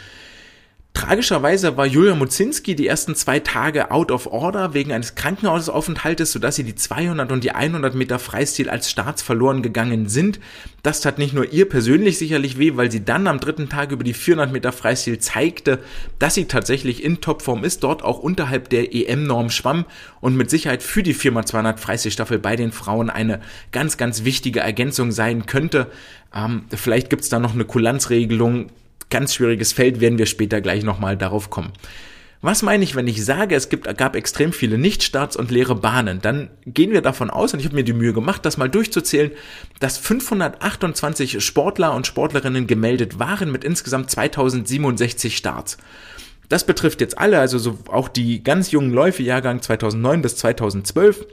Tragischerweise 0.93 1.77
war 1.77 1.87
Julia 1.87 2.17
Muzinski 2.17 2.75
die 2.75 2.89
ersten 2.89 3.15
zwei 3.15 3.39
Tage 3.39 3.93
out 3.93 4.11
of 4.11 4.27
order 4.27 4.75
wegen 4.75 4.93
eines 4.93 5.15
Krankenhausaufenthaltes, 5.15 6.33
sodass 6.33 6.57
sie 6.57 6.65
die 6.65 6.75
200 6.75 7.31
und 7.31 7.45
die 7.45 7.53
100 7.53 7.95
Meter 7.95 8.19
Freistil 8.19 8.69
als 8.69 8.91
Starts 8.91 9.23
verloren 9.23 9.63
gegangen 9.63 10.09
sind. 10.09 10.41
Das 10.83 11.01
tat 11.01 11.19
nicht 11.19 11.33
nur 11.33 11.53
ihr 11.53 11.69
persönlich 11.69 12.19
sicherlich 12.19 12.59
weh, 12.59 12.73
weil 12.75 12.91
sie 12.91 13.05
dann 13.05 13.29
am 13.29 13.39
dritten 13.39 13.69
Tag 13.69 13.93
über 13.93 14.03
die 14.03 14.15
400 14.15 14.53
Meter 14.53 14.73
Freistil 14.73 15.19
zeigte, 15.19 15.79
dass 16.19 16.35
sie 16.35 16.47
tatsächlich 16.47 17.05
in 17.05 17.21
Topform 17.21 17.63
ist, 17.63 17.85
dort 17.85 18.03
auch 18.03 18.19
unterhalb 18.19 18.69
der 18.69 18.93
EM-Norm 18.93 19.51
schwamm 19.51 19.85
und 20.21 20.37
mit 20.37 20.51
Sicherheit 20.51 20.83
für 20.83 21.05
die 21.05 21.15
4x200 21.15 21.77
Freistilstaffel 21.77 22.41
bei 22.41 22.57
den 22.57 22.73
Frauen 22.73 23.11
eine 23.11 23.41
ganz, 23.71 23.97
ganz 23.97 24.25
wichtige 24.25 24.61
Ergänzung 24.61 25.13
sein 25.13 25.47
könnte. 25.47 25.87
Ähm, 26.35 26.65
vielleicht 26.75 27.11
gibt's 27.11 27.29
da 27.29 27.39
noch 27.39 27.55
eine 27.55 27.65
Kulanzregelung, 27.65 28.71
ganz 29.11 29.35
schwieriges 29.35 29.73
Feld, 29.73 30.01
werden 30.01 30.19
wir 30.19 30.27
später 30.27 30.61
gleich 30.61 30.85
nochmal 30.85 31.17
darauf 31.17 31.51
kommen. 31.51 31.73
Was 32.43 32.63
meine 32.63 32.83
ich, 32.85 32.97
wenn 32.97 33.07
ich 33.07 33.23
sage, 33.23 33.55
es 33.55 33.69
gibt, 33.69 33.99
gab 33.99 34.17
extrem 34.17 34.55
viele 34.55 34.79
Nichtstarts 34.79 35.37
und 35.37 35.51
leere 35.51 35.75
Bahnen? 35.75 36.23
Dann 36.23 36.49
gehen 36.65 36.91
wir 36.91 37.03
davon 37.03 37.29
aus, 37.29 37.53
und 37.53 37.61
ich 37.61 37.67
habe 37.67 37.77
mir 37.77 37.85
die 37.85 37.93
Mühe 37.93 38.15
gemacht, 38.15 38.47
das 38.47 38.57
mal 38.57 38.71
durchzuzählen, 38.71 39.31
dass 39.79 39.99
528 39.99 41.45
Sportler 41.45 41.95
und 41.95 42.07
Sportlerinnen 42.07 42.67
gemeldet 42.67 43.19
waren 43.19 43.53
mit 43.53 43.63
insgesamt 43.63 44.11
2067 44.11 45.37
Starts. 45.37 45.77
Das 46.49 46.65
betrifft 46.65 47.03
jetzt 47.03 47.19
alle, 47.19 47.39
also 47.39 47.59
so 47.59 47.79
auch 47.89 48.09
die 48.09 48.43
ganz 48.43 48.71
jungen 48.71 48.91
Läufe, 48.91 49.23
Jahrgang 49.23 49.61
2009 49.61 50.23
bis 50.23 50.37
2012. 50.37 51.27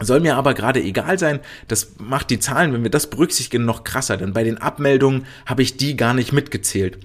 Soll 0.00 0.20
mir 0.20 0.36
aber 0.36 0.54
gerade 0.54 0.82
egal 0.82 1.18
sein, 1.18 1.40
das 1.68 1.94
macht 1.98 2.30
die 2.30 2.38
Zahlen, 2.38 2.72
wenn 2.72 2.82
wir 2.82 2.90
das 2.90 3.10
berücksichtigen, 3.10 3.64
noch 3.64 3.84
krasser, 3.84 4.16
denn 4.16 4.32
bei 4.32 4.44
den 4.44 4.58
Abmeldungen 4.58 5.26
habe 5.46 5.62
ich 5.62 5.76
die 5.76 5.96
gar 5.96 6.14
nicht 6.14 6.32
mitgezählt. 6.32 6.98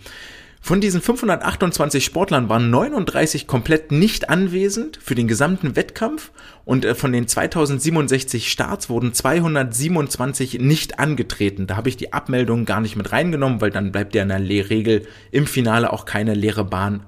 Von 0.65 0.81
diesen 0.81 0.99
528 0.99 2.03
Sportlern 2.03 2.49
waren 2.49 2.71
39 2.71 3.45
komplett 3.45 3.91
nicht 3.91 4.31
anwesend 4.31 4.97
für 4.99 5.13
den 5.13 5.27
gesamten 5.27 5.75
Wettkampf 5.75 6.31
und 6.63 6.85
äh, 6.85 6.95
von 6.95 7.11
den 7.11 7.27
2067 7.27 8.51
Starts 8.51 8.89
wurden 8.89 9.13
227 9.13 10.57
nicht 10.59 10.97
angetreten. 10.97 11.67
Da 11.67 11.75
habe 11.75 11.89
ich 11.89 11.97
die 11.97 12.13
Abmeldung 12.13 12.65
gar 12.65 12.81
nicht 12.81 12.95
mit 12.95 13.11
reingenommen, 13.11 13.61
weil 13.61 13.69
dann 13.69 13.91
bleibt 13.91 14.15
ja 14.15 14.23
in 14.23 14.29
der 14.29 14.39
Regel 14.39 15.05
im 15.29 15.45
Finale 15.45 15.93
auch 15.93 16.05
keine 16.05 16.33
leere 16.33 16.65
Bahn 16.65 17.05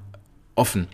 offen. 0.54 0.88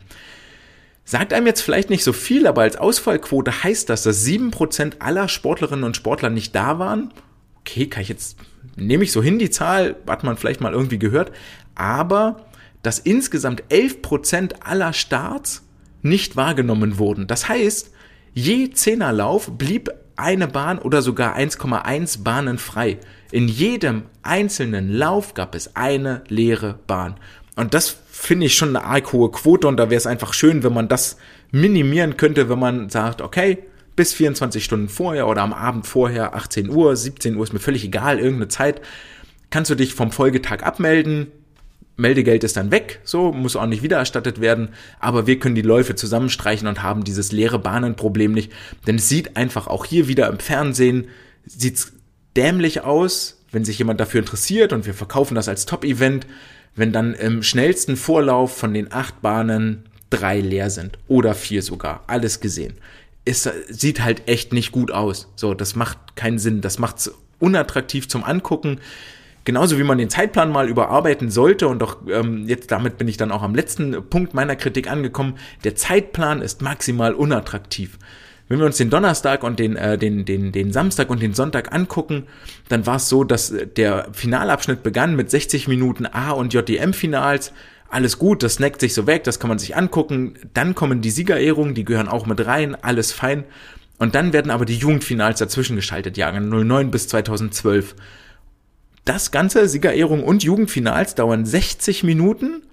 Sagt 1.05 1.33
einem 1.33 1.47
jetzt 1.47 1.61
vielleicht 1.61 1.89
nicht 1.89 2.03
so 2.03 2.13
viel, 2.13 2.47
aber 2.47 2.61
als 2.61 2.77
Ausfallquote 2.77 3.63
heißt 3.63 3.89
das, 3.89 4.03
dass 4.03 4.25
7% 4.25 4.99
aller 4.99 5.27
Sportlerinnen 5.27 5.83
und 5.83 5.97
Sportler 5.97 6.29
nicht 6.29 6.55
da 6.55 6.79
waren. 6.79 7.13
Okay, 7.59 7.87
kann 7.87 8.03
ich 8.03 8.09
jetzt, 8.09 8.37
nehme 8.75 9.03
ich 9.03 9.11
so 9.11 9.21
hin 9.21 9.37
die 9.37 9.49
Zahl, 9.49 9.97
hat 10.07 10.23
man 10.23 10.37
vielleicht 10.37 10.61
mal 10.61 10.73
irgendwie 10.73 10.99
gehört, 10.99 11.31
aber 11.75 12.45
dass 12.83 12.99
insgesamt 12.99 13.63
11% 13.69 14.61
aller 14.61 14.93
Starts 14.93 15.63
nicht 16.01 16.35
wahrgenommen 16.35 16.97
wurden. 16.97 17.27
Das 17.27 17.49
heißt, 17.49 17.91
je 18.33 18.71
Zehnerlauf 18.71 19.57
blieb 19.57 19.89
eine 20.15 20.47
Bahn 20.47 20.79
oder 20.79 21.01
sogar 21.01 21.35
1,1 21.35 22.23
Bahnen 22.23 22.57
frei. 22.57 22.99
In 23.31 23.47
jedem 23.47 24.03
einzelnen 24.21 24.89
Lauf 24.89 25.33
gab 25.33 25.55
es 25.55 25.75
eine 25.75 26.23
leere 26.27 26.77
Bahn. 26.85 27.15
Und 27.55 27.73
das 27.73 27.97
finde 28.09 28.45
ich 28.45 28.55
schon 28.55 28.75
eine 28.75 28.85
arg 28.85 29.11
hohe 29.13 29.31
Quote 29.31 29.67
und 29.67 29.77
da 29.77 29.89
wäre 29.89 29.97
es 29.97 30.07
einfach 30.07 30.33
schön, 30.33 30.63
wenn 30.63 30.73
man 30.73 30.87
das 30.87 31.17
minimieren 31.51 32.17
könnte, 32.17 32.49
wenn 32.49 32.59
man 32.59 32.89
sagt, 32.89 33.21
okay, 33.21 33.59
bis 33.95 34.13
24 34.13 34.63
Stunden 34.63 34.89
vorher 34.89 35.27
oder 35.27 35.41
am 35.41 35.53
Abend 35.53 35.85
vorher, 35.85 36.35
18 36.35 36.69
Uhr, 36.69 36.95
17 36.95 37.35
Uhr, 37.35 37.43
ist 37.43 37.53
mir 37.53 37.59
völlig 37.59 37.83
egal, 37.83 38.17
irgendeine 38.17 38.47
Zeit, 38.47 38.81
kannst 39.51 39.69
du 39.69 39.75
dich 39.75 39.93
vom 39.93 40.11
Folgetag 40.11 40.63
abmelden, 40.63 41.27
Meldegeld 41.95 42.43
ist 42.43 42.57
dann 42.57 42.71
weg, 42.71 43.01
so 43.03 43.31
muss 43.31 43.55
auch 43.55 43.67
nicht 43.67 43.83
wiedererstattet 43.83 44.41
werden, 44.41 44.69
aber 44.99 45.27
wir 45.27 45.37
können 45.37 45.53
die 45.53 45.61
Läufe 45.61 45.93
zusammenstreichen 45.93 46.67
und 46.67 46.81
haben 46.81 47.03
dieses 47.03 47.31
leere 47.31 47.59
Bahnenproblem 47.59 48.31
nicht, 48.31 48.51
denn 48.87 48.95
es 48.95 49.09
sieht 49.09 49.37
einfach 49.37 49.67
auch 49.67 49.85
hier 49.85 50.07
wieder 50.07 50.27
im 50.27 50.39
Fernsehen 50.39 51.07
sieht's 51.45 51.93
dämlich 52.35 52.81
aus, 52.81 53.43
wenn 53.51 53.63
sich 53.63 53.77
jemand 53.77 53.99
dafür 53.99 54.21
interessiert 54.21 54.73
und 54.73 54.87
wir 54.87 54.95
verkaufen 54.95 55.35
das 55.35 55.47
als 55.47 55.67
Top-Event, 55.67 56.25
wenn 56.75 56.91
dann 56.91 57.13
im 57.13 57.43
schnellsten 57.43 57.95
Vorlauf 57.95 58.55
von 58.57 58.73
den 58.73 58.91
acht 58.91 59.21
Bahnen 59.21 59.83
drei 60.09 60.39
leer 60.39 60.69
sind 60.69 60.97
oder 61.07 61.33
vier 61.33 61.61
sogar, 61.61 62.03
alles 62.07 62.39
gesehen. 62.39 62.73
Es 63.25 63.49
sieht 63.69 64.03
halt 64.03 64.27
echt 64.27 64.53
nicht 64.53 64.71
gut 64.71 64.91
aus. 64.91 65.31
So, 65.35 65.53
das 65.53 65.75
macht 65.75 66.15
keinen 66.15 66.39
Sinn, 66.39 66.61
das 66.61 66.77
macht's 66.77 67.11
unattraktiv 67.39 68.07
zum 68.07 68.23
Angucken. 68.23 68.79
Genauso 69.45 69.77
wie 69.77 69.83
man 69.83 69.97
den 69.97 70.09
Zeitplan 70.09 70.51
mal 70.51 70.69
überarbeiten 70.69 71.29
sollte 71.29 71.67
und 71.67 71.79
doch 71.79 71.97
ähm, 72.09 72.47
jetzt 72.47 72.71
damit 72.71 72.97
bin 72.97 73.09
ich 73.09 73.17
dann 73.17 73.31
auch 73.31 73.41
am 73.41 73.55
letzten 73.55 74.09
Punkt 74.09 74.33
meiner 74.33 74.55
Kritik 74.55 74.89
angekommen. 74.89 75.35
Der 75.65 75.75
Zeitplan 75.75 76.41
ist 76.41 76.61
maximal 76.61 77.13
unattraktiv. 77.13 77.97
Wenn 78.47 78.59
wir 78.59 78.65
uns 78.65 78.77
den 78.77 78.89
Donnerstag 78.89 79.43
und 79.43 79.59
den, 79.59 79.75
äh, 79.75 79.97
den, 79.97 80.25
den, 80.25 80.51
den 80.51 80.71
Samstag 80.73 81.09
und 81.09 81.21
den 81.21 81.33
Sonntag 81.33 81.73
angucken, 81.73 82.27
dann 82.69 82.85
war 82.85 82.97
es 82.97 83.09
so, 83.09 83.23
dass 83.23 83.53
der 83.77 84.09
Finalabschnitt 84.11 84.83
begann 84.83 85.15
mit 85.15 85.31
60 85.31 85.67
Minuten 85.67 86.05
A- 86.05 86.31
und 86.31 86.53
JDM-Finals. 86.53 87.53
Alles 87.89 88.17
gut, 88.17 88.43
das 88.43 88.55
snackt 88.55 88.81
sich 88.81 88.93
so 88.93 89.07
weg, 89.07 89.23
das 89.23 89.39
kann 89.39 89.49
man 89.49 89.59
sich 89.59 89.75
angucken. 89.75 90.33
Dann 90.53 90.75
kommen 90.75 91.01
die 91.01 91.11
Siegerehrungen, 91.11 91.75
die 91.75 91.85
gehören 91.85 92.07
auch 92.07 92.25
mit 92.25 92.45
rein, 92.45 92.75
alles 92.75 93.11
fein. 93.11 93.45
Und 93.97 94.15
dann 94.15 94.33
werden 94.33 94.51
aber 94.51 94.65
die 94.65 94.77
Jugendfinals 94.77 95.39
dazwischen 95.39 95.75
geschaltet, 95.75 96.17
Jahre 96.17 96.41
09 96.41 96.91
bis 96.91 97.07
2012. 97.07 97.95
Das 99.05 99.31
ganze 99.31 99.67
Siegerehrung 99.67 100.23
und 100.23 100.43
Jugendfinals 100.43 101.15
dauern 101.15 101.45
60 101.45 102.03
Minuten 102.03 102.63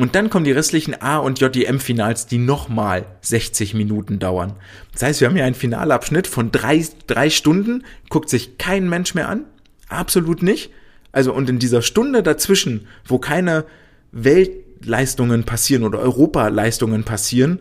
und 0.00 0.14
dann 0.14 0.30
kommen 0.30 0.46
die 0.46 0.52
restlichen 0.52 0.94
A- 1.02 1.18
und 1.18 1.40
JDM-Finals, 1.40 2.26
die 2.26 2.38
nochmal 2.38 3.04
60 3.20 3.74
Minuten 3.74 4.18
dauern. 4.18 4.54
Das 4.92 5.02
heißt, 5.02 5.20
wir 5.20 5.28
haben 5.28 5.34
hier 5.34 5.44
einen 5.44 5.54
Finalabschnitt 5.54 6.26
von 6.26 6.50
drei, 6.50 6.82
drei 7.06 7.28
Stunden, 7.28 7.84
guckt 8.08 8.30
sich 8.30 8.56
kein 8.56 8.88
Mensch 8.88 9.14
mehr 9.14 9.28
an. 9.28 9.44
Absolut 9.90 10.42
nicht. 10.42 10.70
Also, 11.12 11.34
und 11.34 11.50
in 11.50 11.58
dieser 11.58 11.82
Stunde 11.82 12.22
dazwischen, 12.22 12.86
wo 13.04 13.18
keine 13.18 13.66
Weltleistungen 14.10 15.44
passieren 15.44 15.84
oder 15.84 15.98
Europaleistungen 15.98 17.04
passieren, 17.04 17.60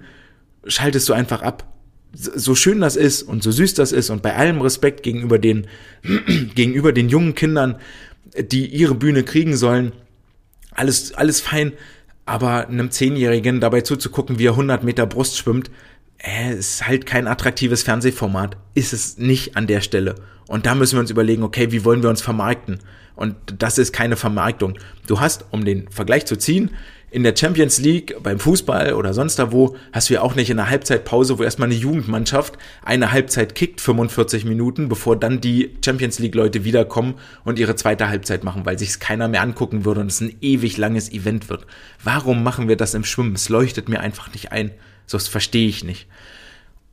schaltest 0.66 1.10
du 1.10 1.14
einfach 1.14 1.42
ab. 1.42 1.74
So 2.14 2.56
schön 2.56 2.80
das 2.80 2.96
ist 2.96 3.22
und 3.22 3.44
so 3.44 3.52
süß 3.52 3.74
das 3.74 3.92
ist 3.92 4.10
und 4.12 4.22
bei 4.22 4.36
allem 4.36 4.62
Respekt 4.62 5.04
gegenüber 5.04 5.40
den, 5.40 5.68
gegenüber 6.56 6.94
den 6.94 7.10
jungen 7.10 7.36
Kindern, 7.36 7.76
die 8.40 8.66
ihre 8.66 8.96
Bühne 8.96 9.24
kriegen 9.24 9.58
sollen. 9.58 9.92
Alles, 10.72 11.14
alles 11.14 11.42
fein. 11.42 11.74
Aber 12.30 12.68
einem 12.68 12.92
Zehnjährigen 12.92 13.60
dabei 13.60 13.82
zuzugucken, 13.82 14.38
wie 14.38 14.46
er 14.46 14.52
100 14.52 14.84
Meter 14.84 15.08
Brust 15.08 15.36
schwimmt, 15.36 15.72
äh, 16.20 16.54
ist 16.54 16.88
halt 16.88 17.08
kein 17.08 17.26
attraktives 17.26 17.82
Fernsehformat. 17.82 18.56
Ist 18.76 18.94
es 18.94 19.18
nicht 19.18 19.58
an 19.58 19.66
der 19.66 19.82
Stelle. 19.82 20.14
Und 20.48 20.68
da 20.68 20.76
müssen 20.76 20.98
wir 20.98 21.00
uns 21.00 21.10
überlegen, 21.10 21.42
okay, 21.42 21.72
wie 21.72 21.84
wollen 21.84 22.04
wir 22.04 22.10
uns 22.12 22.22
vermarkten? 22.22 22.82
Und 23.16 23.36
das 23.58 23.80
ist 23.80 23.94
keine 23.94 24.16
Vermarktung. 24.16 24.78
Du 25.08 25.20
hast, 25.20 25.46
um 25.50 25.66
den 25.66 25.90
Vergleich 25.90 26.28
zu 26.28 26.36
ziehen, 26.36 26.70
in 27.12 27.24
der 27.24 27.36
Champions 27.36 27.80
League, 27.80 28.16
beim 28.22 28.40
Fußball 28.40 28.94
oder 28.94 29.14
sonst 29.14 29.40
da 29.40 29.52
wo, 29.52 29.76
hast 29.92 30.10
du 30.10 30.16
ja 30.16 30.22
auch 30.22 30.36
nicht 30.36 30.50
in 30.50 30.58
der 30.58 30.70
Halbzeitpause, 30.70 31.40
wo 31.40 31.44
erstmal 31.44 31.68
eine 31.70 31.76
Jugendmannschaft 31.76 32.58
eine 32.84 33.12
Halbzeit 33.12 33.56
kickt, 33.56 33.82
45 33.82 34.46
Minuten, 34.46 34.90
bevor 34.90 35.16
dann 35.16 35.42
die 35.42 35.76
Champions 35.84 36.20
League 36.20 36.36
Leute 36.36 36.64
wiederkommen 36.64 37.16
und 37.44 37.60
ihre 37.60 37.76
zweite 37.76 38.10
Halbzeit 38.10 38.44
machen, 38.44 38.66
weil 38.66 38.78
sich's 38.78 39.00
keiner 39.00 39.28
mehr 39.28 39.42
angucken 39.42 39.86
würde 39.86 40.02
und 40.02 40.08
es 40.12 40.22
ein 40.22 40.36
ewig 40.42 40.78
langes 40.78 41.12
Event 41.12 41.50
wird. 41.50 41.66
Warum 42.04 42.44
machen 42.44 42.68
wir 42.68 42.76
das 42.76 42.94
im 42.94 43.04
Schwimmen? 43.04 43.36
Es 43.36 43.50
leuchtet 43.50 43.90
mir 43.90 44.00
einfach 44.00 44.32
nicht 44.34 44.52
ein. 44.52 44.72
So, 45.08 45.18
das 45.18 45.28
verstehe 45.28 45.68
ich 45.68 45.84
nicht. 45.84 46.08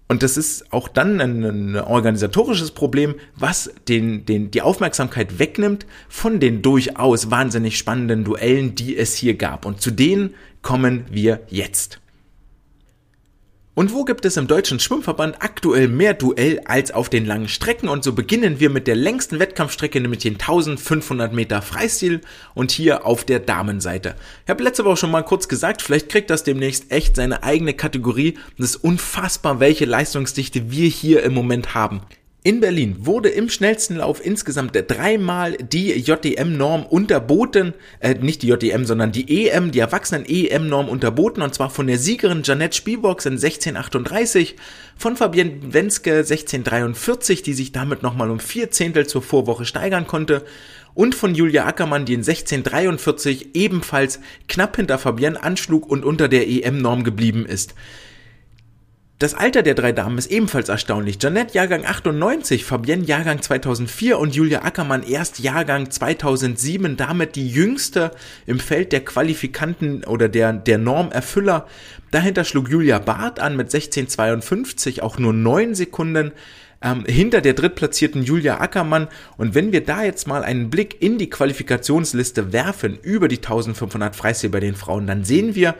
Und 0.08 0.22
das 0.22 0.36
ist 0.36 0.72
auch 0.72 0.86
dann 0.86 1.20
ein, 1.20 1.42
ein, 1.42 1.76
organisatorisches 1.76 2.70
Problem, 2.70 3.16
was 3.34 3.72
den, 3.88 4.24
den, 4.24 4.50
die 4.52 4.62
Aufmerksamkeit 4.62 5.38
wegnimmt 5.38 5.84
von 6.08 6.38
den 6.38 6.62
durchaus 6.62 7.30
wahnsinnig 7.30 7.76
spannenden 7.76 8.22
Duellen, 8.22 8.76
die 8.76 8.96
es 8.96 9.16
hier 9.16 9.34
gab. 9.34 9.66
Und 9.66 9.80
zu 9.80 9.90
denen 9.90 10.34
kommen 10.62 11.06
wir 11.10 11.40
jetzt. 11.48 12.00
Und 13.76 13.92
wo 13.92 14.06
gibt 14.06 14.24
es 14.24 14.38
im 14.38 14.46
Deutschen 14.46 14.80
Schwimmverband 14.80 15.42
aktuell 15.42 15.86
mehr 15.86 16.14
Duell 16.14 16.62
als 16.64 16.92
auf 16.92 17.10
den 17.10 17.26
langen 17.26 17.46
Strecken? 17.46 17.90
Und 17.90 18.04
so 18.04 18.14
beginnen 18.14 18.58
wir 18.58 18.70
mit 18.70 18.86
der 18.86 18.96
längsten 18.96 19.38
Wettkampfstrecke, 19.38 20.00
nämlich 20.00 20.22
den 20.22 20.36
1500 20.36 21.34
Meter 21.34 21.60
Freistil 21.60 22.22
und 22.54 22.70
hier 22.70 23.04
auf 23.04 23.24
der 23.24 23.38
Damenseite. 23.38 24.14
Ich 24.46 24.50
habe 24.50 24.64
letzte 24.64 24.86
Woche 24.86 24.96
schon 24.96 25.10
mal 25.10 25.24
kurz 25.24 25.46
gesagt, 25.46 25.82
vielleicht 25.82 26.08
kriegt 26.08 26.30
das 26.30 26.42
demnächst 26.42 26.90
echt 26.90 27.16
seine 27.16 27.42
eigene 27.42 27.74
Kategorie. 27.74 28.38
Das 28.56 28.70
ist 28.70 28.76
unfassbar, 28.76 29.60
welche 29.60 29.84
Leistungsdichte 29.84 30.70
wir 30.70 30.88
hier 30.88 31.22
im 31.22 31.34
Moment 31.34 31.74
haben. 31.74 32.00
In 32.46 32.60
Berlin 32.60 32.94
wurde 33.00 33.28
im 33.28 33.48
schnellsten 33.48 33.96
Lauf 33.96 34.24
insgesamt 34.24 34.70
dreimal 34.72 35.54
die 35.54 35.90
JDM-Norm 35.90 36.86
unterboten, 36.86 37.74
äh, 37.98 38.14
nicht 38.14 38.42
die 38.42 38.46
JDM, 38.46 38.84
sondern 38.84 39.10
die 39.10 39.48
EM, 39.48 39.72
die 39.72 39.80
Erwachsenen-EM-Norm 39.80 40.88
unterboten, 40.88 41.42
und 41.42 41.52
zwar 41.56 41.70
von 41.70 41.88
der 41.88 41.98
Siegerin 41.98 42.42
Janette 42.44 42.76
Spielbox 42.76 43.26
in 43.26 43.32
1638, 43.32 44.54
von 44.96 45.16
Fabienne 45.16 45.58
Wenske 45.72 46.18
1643, 46.18 47.42
die 47.42 47.52
sich 47.52 47.72
damit 47.72 48.04
nochmal 48.04 48.30
um 48.30 48.38
vier 48.38 48.70
Zehntel 48.70 49.08
zur 49.08 49.22
Vorwoche 49.22 49.64
steigern 49.64 50.06
konnte, 50.06 50.44
und 50.94 51.16
von 51.16 51.34
Julia 51.34 51.66
Ackermann, 51.66 52.04
die 52.04 52.14
in 52.14 52.20
1643 52.20 53.56
ebenfalls 53.56 54.20
knapp 54.46 54.76
hinter 54.76 54.98
Fabienne 54.98 55.42
anschlug 55.42 55.90
und 55.90 56.04
unter 56.04 56.28
der 56.28 56.46
EM-Norm 56.46 57.02
geblieben 57.02 57.44
ist. 57.44 57.74
Das 59.18 59.32
Alter 59.32 59.62
der 59.62 59.72
drei 59.72 59.92
Damen 59.92 60.18
ist 60.18 60.30
ebenfalls 60.30 60.68
erstaunlich. 60.68 61.16
Janette 61.22 61.54
Jahrgang 61.54 61.86
98, 61.86 62.66
Fabienne 62.66 63.04
Jahrgang 63.04 63.40
2004 63.40 64.18
und 64.18 64.34
Julia 64.34 64.60
Ackermann 64.62 65.02
erst 65.02 65.38
Jahrgang 65.38 65.90
2007, 65.90 66.98
damit 66.98 67.34
die 67.34 67.48
jüngste 67.48 68.10
im 68.44 68.60
Feld 68.60 68.92
der 68.92 69.02
Qualifikanten 69.02 70.04
oder 70.04 70.28
der, 70.28 70.52
der 70.52 70.76
Normerfüller. 70.76 71.66
Dahinter 72.10 72.44
schlug 72.44 72.68
Julia 72.68 72.98
Barth 72.98 73.40
an 73.40 73.56
mit 73.56 73.68
1652, 73.68 75.02
auch 75.02 75.18
nur 75.18 75.32
neun 75.32 75.74
Sekunden 75.74 76.32
ähm, 76.82 77.04
hinter 77.06 77.40
der 77.40 77.54
drittplatzierten 77.54 78.22
Julia 78.22 78.60
Ackermann. 78.60 79.08
Und 79.38 79.54
wenn 79.54 79.72
wir 79.72 79.82
da 79.82 80.04
jetzt 80.04 80.28
mal 80.28 80.44
einen 80.44 80.68
Blick 80.68 81.00
in 81.00 81.16
die 81.16 81.30
Qualifikationsliste 81.30 82.52
werfen 82.52 82.98
über 83.00 83.28
die 83.28 83.38
1500 83.38 84.14
Freistil 84.14 84.50
bei 84.50 84.60
den 84.60 84.74
Frauen, 84.74 85.06
dann 85.06 85.24
sehen 85.24 85.54
wir, 85.54 85.74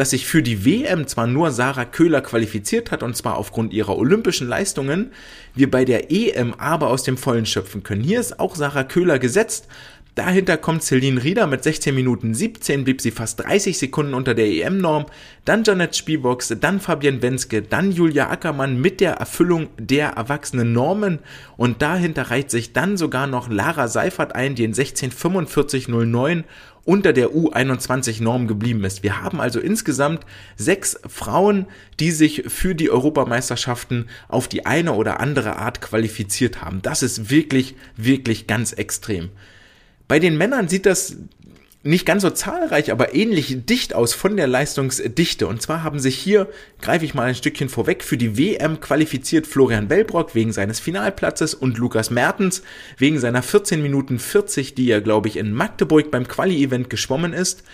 dass 0.00 0.08
sich 0.08 0.26
für 0.26 0.42
die 0.42 0.64
WM 0.64 1.06
zwar 1.06 1.26
nur 1.26 1.50
Sarah 1.50 1.84
Köhler 1.84 2.22
qualifiziert 2.22 2.90
hat 2.90 3.02
und 3.02 3.14
zwar 3.18 3.36
aufgrund 3.36 3.74
ihrer 3.74 3.98
olympischen 3.98 4.48
Leistungen, 4.48 5.12
wir 5.54 5.70
bei 5.70 5.84
der 5.84 6.10
EM 6.10 6.54
aber 6.54 6.88
aus 6.88 7.02
dem 7.02 7.18
Vollen 7.18 7.44
schöpfen 7.44 7.82
können. 7.82 8.02
Hier 8.02 8.18
ist 8.18 8.40
auch 8.40 8.56
Sarah 8.56 8.84
Köhler 8.84 9.18
gesetzt, 9.18 9.68
Dahinter 10.16 10.56
kommt 10.56 10.82
Celine 10.82 11.22
Rieder 11.22 11.46
mit 11.46 11.62
16 11.62 11.94
Minuten 11.94 12.34
17, 12.34 12.82
blieb 12.82 13.00
sie 13.00 13.12
fast 13.12 13.40
30 13.44 13.78
Sekunden 13.78 14.12
unter 14.12 14.34
der 14.34 14.46
EM-Norm. 14.46 15.06
Dann 15.44 15.62
Janet 15.62 15.94
Spielbox, 15.94 16.56
dann 16.60 16.80
Fabian 16.80 17.22
Wenske, 17.22 17.62
dann 17.62 17.92
Julia 17.92 18.28
Ackermann 18.28 18.80
mit 18.80 19.00
der 19.00 19.14
Erfüllung 19.14 19.68
der 19.78 20.08
erwachsenen 20.08 20.72
Normen. 20.72 21.20
Und 21.56 21.80
dahinter 21.80 22.30
reiht 22.30 22.50
sich 22.50 22.72
dann 22.72 22.96
sogar 22.96 23.28
noch 23.28 23.48
Lara 23.48 23.86
Seifert 23.86 24.34
ein, 24.34 24.56
die 24.56 24.64
in 24.64 24.74
16.45.09 24.74 26.42
unter 26.84 27.12
der 27.12 27.30
U21-Norm 27.30 28.46
geblieben 28.46 28.84
ist. 28.84 29.02
Wir 29.02 29.22
haben 29.22 29.40
also 29.40 29.60
insgesamt 29.60 30.24
sechs 30.56 30.98
Frauen, 31.06 31.66
die 31.98 32.10
sich 32.10 32.44
für 32.48 32.74
die 32.74 32.90
Europameisterschaften 32.90 34.08
auf 34.28 34.48
die 34.48 34.66
eine 34.66 34.94
oder 34.94 35.20
andere 35.20 35.56
Art 35.56 35.80
qualifiziert 35.80 36.62
haben. 36.62 36.82
Das 36.82 37.02
ist 37.02 37.30
wirklich, 37.30 37.74
wirklich 37.96 38.46
ganz 38.46 38.72
extrem. 38.72 39.30
Bei 40.08 40.18
den 40.18 40.36
Männern 40.36 40.68
sieht 40.68 40.86
das 40.86 41.16
nicht 41.82 42.04
ganz 42.04 42.22
so 42.22 42.30
zahlreich, 42.30 42.92
aber 42.92 43.14
ähnlich 43.14 43.64
dicht 43.64 43.94
aus 43.94 44.12
von 44.12 44.36
der 44.36 44.46
Leistungsdichte. 44.46 45.46
Und 45.46 45.62
zwar 45.62 45.82
haben 45.82 45.98
sich 45.98 46.16
hier, 46.16 46.46
greife 46.82 47.06
ich 47.06 47.14
mal 47.14 47.28
ein 47.28 47.34
Stückchen 47.34 47.70
vorweg, 47.70 48.04
für 48.04 48.18
die 48.18 48.36
WM 48.36 48.80
qualifiziert 48.80 49.46
Florian 49.46 49.88
Wellbrock 49.88 50.34
wegen 50.34 50.52
seines 50.52 50.78
Finalplatzes 50.78 51.54
und 51.54 51.78
Lukas 51.78 52.10
Mertens 52.10 52.62
wegen 52.98 53.18
seiner 53.18 53.42
14 53.42 53.80
Minuten 53.80 54.18
40, 54.18 54.74
die 54.74 54.90
er, 54.90 55.00
glaube 55.00 55.28
ich, 55.28 55.38
in 55.38 55.52
Magdeburg 55.52 56.10
beim 56.10 56.28
Quali-Event 56.28 56.90
geschwommen 56.90 57.32
ist. 57.32 57.64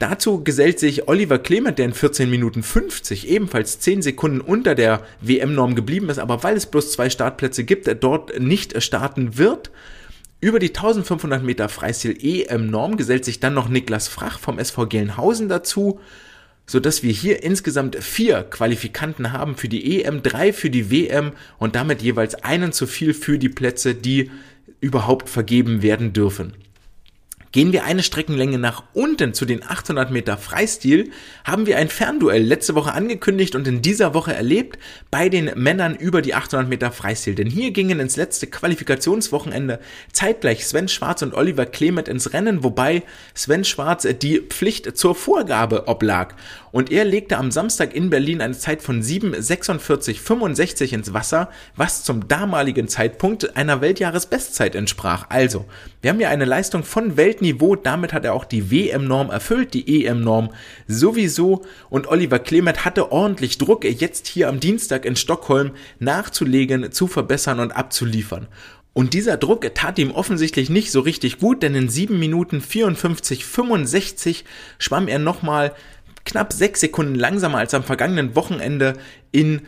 Dazu 0.00 0.42
gesellt 0.42 0.80
sich 0.80 1.08
Oliver 1.08 1.38
Clement, 1.38 1.78
der 1.78 1.84
in 1.84 1.92
14 1.92 2.28
Minuten 2.28 2.64
50 2.64 3.28
ebenfalls 3.28 3.78
10 3.78 4.02
Sekunden 4.02 4.40
unter 4.40 4.74
der 4.74 5.04
WM-Norm 5.20 5.76
geblieben 5.76 6.08
ist, 6.08 6.18
aber 6.18 6.42
weil 6.42 6.56
es 6.56 6.66
bloß 6.66 6.90
zwei 6.90 7.10
Startplätze 7.10 7.62
gibt, 7.62 7.86
er 7.86 7.94
dort 7.94 8.40
nicht 8.40 8.82
starten 8.82 9.36
wird. 9.36 9.70
Über 10.42 10.58
die 10.58 10.68
1500 10.68 11.42
Meter 11.42 11.68
Freistil 11.68 12.16
EM-Norm 12.18 12.96
gesellt 12.96 13.26
sich 13.26 13.40
dann 13.40 13.52
noch 13.52 13.68
Niklas 13.68 14.08
Frach 14.08 14.38
vom 14.38 14.58
SV 14.58 14.86
Gelnhausen 14.86 15.50
dazu, 15.50 16.00
so 16.66 16.80
dass 16.80 17.02
wir 17.02 17.12
hier 17.12 17.42
insgesamt 17.42 17.96
vier 17.96 18.44
Qualifikanten 18.44 19.32
haben 19.32 19.54
für 19.54 19.68
die 19.68 20.02
EM, 20.02 20.22
drei 20.22 20.54
für 20.54 20.70
die 20.70 20.90
WM 20.90 21.32
und 21.58 21.74
damit 21.74 22.00
jeweils 22.00 22.36
einen 22.36 22.72
zu 22.72 22.86
viel 22.86 23.12
für 23.12 23.38
die 23.38 23.50
Plätze, 23.50 23.94
die 23.94 24.30
überhaupt 24.80 25.28
vergeben 25.28 25.82
werden 25.82 26.14
dürfen. 26.14 26.54
Gehen 27.52 27.72
wir 27.72 27.82
eine 27.82 28.04
Streckenlänge 28.04 28.58
nach 28.58 28.84
unten 28.92 29.34
zu 29.34 29.44
den 29.44 29.64
800 29.64 30.12
Meter 30.12 30.38
Freistil, 30.38 31.10
haben 31.44 31.66
wir 31.66 31.78
ein 31.78 31.88
Fernduell 31.88 32.44
letzte 32.44 32.76
Woche 32.76 32.92
angekündigt 32.92 33.56
und 33.56 33.66
in 33.66 33.82
dieser 33.82 34.14
Woche 34.14 34.32
erlebt 34.32 34.78
bei 35.10 35.28
den 35.28 35.50
Männern 35.56 35.96
über 35.96 36.22
die 36.22 36.34
800 36.34 36.68
Meter 36.68 36.92
Freistil. 36.92 37.34
Denn 37.34 37.48
hier 37.48 37.72
gingen 37.72 37.98
ins 37.98 38.14
letzte 38.14 38.46
Qualifikationswochenende 38.46 39.80
zeitgleich 40.12 40.64
Sven 40.64 40.86
Schwarz 40.86 41.22
und 41.22 41.34
Oliver 41.34 41.66
Clement 41.66 42.06
ins 42.06 42.32
Rennen, 42.32 42.62
wobei 42.62 43.02
Sven 43.34 43.64
Schwarz 43.64 44.06
die 44.22 44.38
Pflicht 44.42 44.96
zur 44.96 45.16
Vorgabe 45.16 45.88
oblag. 45.88 46.36
Und 46.70 46.92
er 46.92 47.04
legte 47.04 47.36
am 47.36 47.50
Samstag 47.50 47.96
in 47.96 48.10
Berlin 48.10 48.42
eine 48.42 48.56
Zeit 48.56 48.80
von 48.80 49.02
7,46,65 49.02 50.94
ins 50.94 51.12
Wasser, 51.12 51.50
was 51.74 52.04
zum 52.04 52.28
damaligen 52.28 52.86
Zeitpunkt 52.86 53.56
einer 53.56 53.80
Weltjahresbestzeit 53.80 54.76
entsprach. 54.76 55.26
Also, 55.30 55.66
wir 56.02 56.10
haben 56.10 56.18
hier 56.18 56.30
eine 56.30 56.46
Leistung 56.46 56.82
von 56.82 57.18
Weltniveau, 57.18 57.76
damit 57.76 58.12
hat 58.14 58.24
er 58.24 58.32
auch 58.32 58.46
die 58.46 58.70
WM-Norm 58.70 59.30
erfüllt, 59.30 59.74
die 59.74 60.06
EM-Norm 60.06 60.50
sowieso. 60.86 61.62
Und 61.90 62.08
Oliver 62.08 62.38
Clement 62.38 62.86
hatte 62.86 63.12
ordentlich 63.12 63.58
Druck, 63.58 63.84
jetzt 63.84 64.26
hier 64.26 64.48
am 64.48 64.60
Dienstag 64.60 65.04
in 65.04 65.16
Stockholm 65.16 65.72
nachzulegen, 65.98 66.90
zu 66.90 67.06
verbessern 67.06 67.60
und 67.60 67.72
abzuliefern. 67.72 68.48
Und 68.92 69.12
dieser 69.12 69.36
Druck 69.36 69.72
tat 69.74 69.98
ihm 69.98 70.10
offensichtlich 70.10 70.70
nicht 70.70 70.90
so 70.90 71.00
richtig 71.00 71.38
gut, 71.38 71.62
denn 71.62 71.74
in 71.74 71.88
7 71.88 72.18
Minuten 72.18 72.60
54, 72.60 73.44
65 73.44 74.44
schwamm 74.78 75.06
er 75.06 75.18
nochmal 75.18 75.74
knapp 76.24 76.52
sechs 76.52 76.80
Sekunden 76.80 77.14
langsamer 77.14 77.58
als 77.58 77.74
am 77.74 77.84
vergangenen 77.84 78.34
Wochenende 78.34 78.94
in 79.32 79.62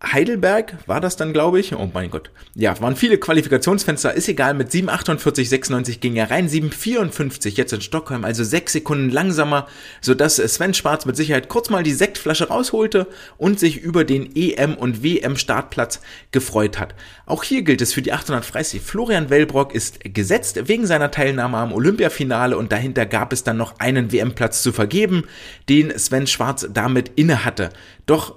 Heidelberg 0.00 0.76
war 0.86 1.00
das 1.00 1.16
dann, 1.16 1.32
glaube 1.32 1.58
ich. 1.58 1.74
Oh 1.74 1.90
mein 1.92 2.10
Gott. 2.10 2.30
Ja, 2.54 2.80
waren 2.80 2.94
viele 2.94 3.18
Qualifikationsfenster. 3.18 4.14
Ist 4.14 4.28
egal, 4.28 4.54
mit 4.54 4.70
7,48, 4.70 5.48
96 5.48 6.00
ging 6.00 6.14
er 6.14 6.30
rein. 6.30 6.48
7,54 6.48 7.56
jetzt 7.56 7.72
in 7.72 7.80
Stockholm, 7.80 8.24
also 8.24 8.44
sechs 8.44 8.74
Sekunden 8.74 9.10
langsamer, 9.10 9.66
sodass 10.00 10.36
Sven 10.36 10.72
Schwarz 10.72 11.04
mit 11.04 11.16
Sicherheit 11.16 11.48
kurz 11.48 11.68
mal 11.68 11.82
die 11.82 11.92
Sektflasche 11.92 12.46
rausholte 12.46 13.08
und 13.38 13.58
sich 13.58 13.78
über 13.78 14.04
den 14.04 14.36
EM- 14.36 14.76
und 14.76 15.02
WM-Startplatz 15.02 16.00
gefreut 16.30 16.78
hat. 16.78 16.94
Auch 17.26 17.42
hier 17.42 17.62
gilt 17.62 17.82
es 17.82 17.92
für 17.92 18.02
die 18.02 18.12
800 18.12 18.44
Freistil. 18.44 18.80
Florian 18.80 19.30
Wellbrock 19.30 19.74
ist 19.74 19.98
gesetzt 20.14 20.68
wegen 20.68 20.86
seiner 20.86 21.10
Teilnahme 21.10 21.56
am 21.56 21.72
Olympiafinale 21.72 22.56
und 22.56 22.70
dahinter 22.70 23.04
gab 23.04 23.32
es 23.32 23.42
dann 23.42 23.56
noch 23.56 23.80
einen 23.80 24.12
WM-Platz 24.12 24.62
zu 24.62 24.72
vergeben, 24.72 25.24
den 25.68 25.98
Sven 25.98 26.28
Schwarz 26.28 26.68
damit 26.72 27.10
inne 27.16 27.44
hatte. 27.44 27.70
Doch 28.06 28.36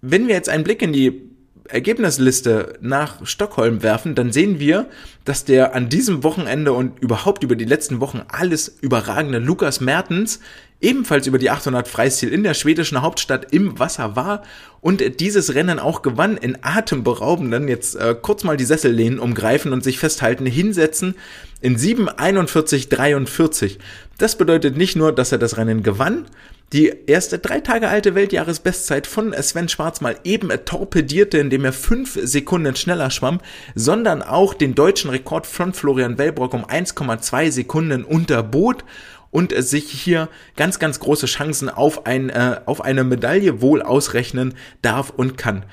wenn 0.00 0.28
wir 0.28 0.34
jetzt 0.34 0.48
einen 0.48 0.64
Blick 0.64 0.82
in 0.82 0.92
die 0.92 1.22
Ergebnisliste 1.68 2.78
nach 2.80 3.24
Stockholm 3.24 3.82
werfen, 3.82 4.14
dann 4.14 4.32
sehen 4.32 4.58
wir, 4.58 4.88
dass 5.24 5.44
der 5.44 5.74
an 5.74 5.88
diesem 5.88 6.24
Wochenende 6.24 6.72
und 6.72 6.98
überhaupt 7.00 7.44
über 7.44 7.54
die 7.54 7.64
letzten 7.64 8.00
Wochen 8.00 8.22
alles 8.28 8.76
überragende 8.80 9.38
Lukas 9.38 9.80
Mertens 9.80 10.40
ebenfalls 10.80 11.26
über 11.26 11.38
die 11.38 11.50
800 11.50 11.86
Freistil 11.86 12.30
in 12.30 12.42
der 12.42 12.54
schwedischen 12.54 13.02
Hauptstadt 13.02 13.52
im 13.52 13.78
Wasser 13.78 14.16
war 14.16 14.42
und 14.80 15.20
dieses 15.20 15.54
Rennen 15.54 15.78
auch 15.78 16.02
gewann 16.02 16.36
in 16.36 16.58
atemberaubenden, 16.62 17.68
jetzt 17.68 17.96
äh, 17.96 18.16
kurz 18.20 18.44
mal 18.44 18.56
die 18.56 18.64
Sessellehnen 18.64 19.18
umgreifen 19.18 19.72
und 19.72 19.84
sich 19.84 19.98
festhalten, 19.98 20.46
hinsetzen 20.46 21.16
in 21.60 21.76
7:41:43. 21.76 23.78
Das 24.16 24.36
bedeutet 24.36 24.76
nicht 24.76 24.96
nur, 24.96 25.12
dass 25.12 25.32
er 25.32 25.38
das 25.38 25.58
Rennen 25.58 25.82
gewann, 25.82 26.26
die 26.72 26.92
erste 27.06 27.40
drei 27.40 27.60
Tage 27.60 27.88
alte 27.88 28.14
Weltjahresbestzeit 28.14 29.08
von 29.08 29.34
Sven 29.42 29.68
Schwarz 29.68 30.00
mal 30.00 30.16
eben 30.22 30.50
torpedierte, 30.64 31.38
indem 31.38 31.64
er 31.64 31.72
fünf 31.72 32.16
Sekunden 32.22 32.76
schneller 32.76 33.10
schwamm, 33.10 33.40
sondern 33.74 34.22
auch 34.22 34.54
den 34.54 34.76
deutschen 34.76 35.10
Rekord 35.10 35.48
von 35.48 35.72
Florian 35.72 36.16
Wellbrock 36.16 36.54
um 36.54 36.64
1,2 36.64 37.50
Sekunden 37.50 38.04
unterbot 38.04 38.84
und 39.32 39.52
sich 39.64 39.90
hier 39.90 40.28
ganz, 40.56 40.78
ganz 40.78 41.00
große 41.00 41.26
Chancen 41.26 41.68
auf, 41.68 42.06
ein, 42.06 42.30
äh, 42.30 42.60
auf 42.66 42.80
eine 42.80 43.02
Medaille 43.02 43.60
wohl 43.60 43.82
ausrechnen 43.82 44.54
darf 44.82 45.10
und 45.10 45.36
kann. 45.36 45.64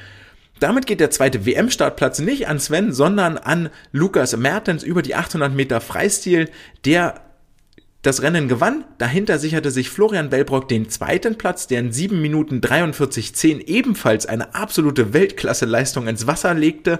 Damit 0.60 0.88
geht 0.88 1.00
der 1.00 1.12
zweite 1.12 1.46
WM-Startplatz 1.46 2.18
nicht 2.20 2.48
an 2.48 2.60
Sven, 2.60 2.92
sondern 2.92 3.38
an 3.38 3.70
Lukas 3.92 4.36
Mertens 4.36 4.82
über 4.82 5.04
die 5.04 5.14
800 5.14 5.54
Meter 5.54 5.82
Freistil, 5.82 6.50
der 6.86 7.22
das 8.08 8.22
Rennen 8.22 8.48
gewann. 8.48 8.86
Dahinter 8.98 9.38
sicherte 9.38 9.70
sich 9.70 9.90
Florian 9.90 10.32
Wellbrock 10.32 10.70
den 10.70 10.90
zweiten 10.90 11.38
Platz, 11.38 11.68
der 11.68 11.82
in 11.82 11.92
7 11.92 12.22
Minuten 12.22 12.62
43,10 12.62 13.68
ebenfalls 13.68 14.26
eine 14.26 14.56
absolute 14.56 15.14
Weltklasse-Leistung 15.14 16.08
ins 16.08 16.26
Wasser 16.26 16.54
legte. 16.54 17.00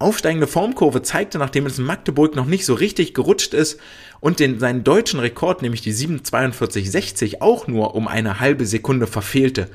Aufsteigende 0.00 0.48
Formkurve 0.48 1.02
zeigte, 1.02 1.38
nachdem 1.38 1.64
es 1.66 1.78
in 1.78 1.84
Magdeburg 1.84 2.34
noch 2.34 2.46
nicht 2.46 2.66
so 2.66 2.74
richtig 2.74 3.14
gerutscht 3.14 3.54
ist 3.54 3.78
und 4.18 4.40
den, 4.40 4.58
seinen 4.58 4.82
deutschen 4.82 5.20
Rekord, 5.20 5.62
nämlich 5.62 5.80
die 5.80 5.94
7,42,60, 5.94 7.40
auch 7.40 7.68
nur 7.68 7.94
um 7.94 8.08
eine 8.08 8.40
halbe 8.40 8.66
Sekunde 8.66 9.06
verfehlte. 9.06 9.68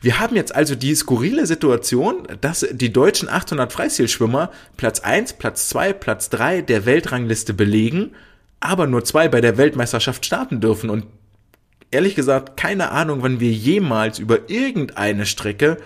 Wir 0.00 0.20
haben 0.20 0.36
jetzt 0.36 0.54
also 0.54 0.76
die 0.76 0.94
skurrile 0.94 1.46
Situation, 1.46 2.28
dass 2.40 2.64
die 2.70 2.92
deutschen 2.92 3.28
800 3.28 3.72
Freistilschwimmer 3.72 4.52
Platz 4.76 5.00
1, 5.00 5.32
Platz 5.32 5.68
2, 5.68 5.94
Platz 5.94 6.30
3 6.30 6.62
der 6.62 6.86
Weltrangliste 6.86 7.54
belegen, 7.54 8.12
aber 8.60 8.86
nur 8.86 9.04
zwei 9.04 9.28
bei 9.28 9.40
der 9.40 9.58
Weltmeisterschaft 9.58 10.24
starten 10.24 10.60
dürfen 10.60 10.90
und 10.90 11.06
ehrlich 11.90 12.14
gesagt 12.14 12.56
keine 12.56 12.90
Ahnung, 12.90 13.22
wann 13.22 13.40
wir 13.40 13.52
jemals 13.52 14.18
über 14.18 14.50
irgendeine 14.50 15.26
Strecke 15.26 15.78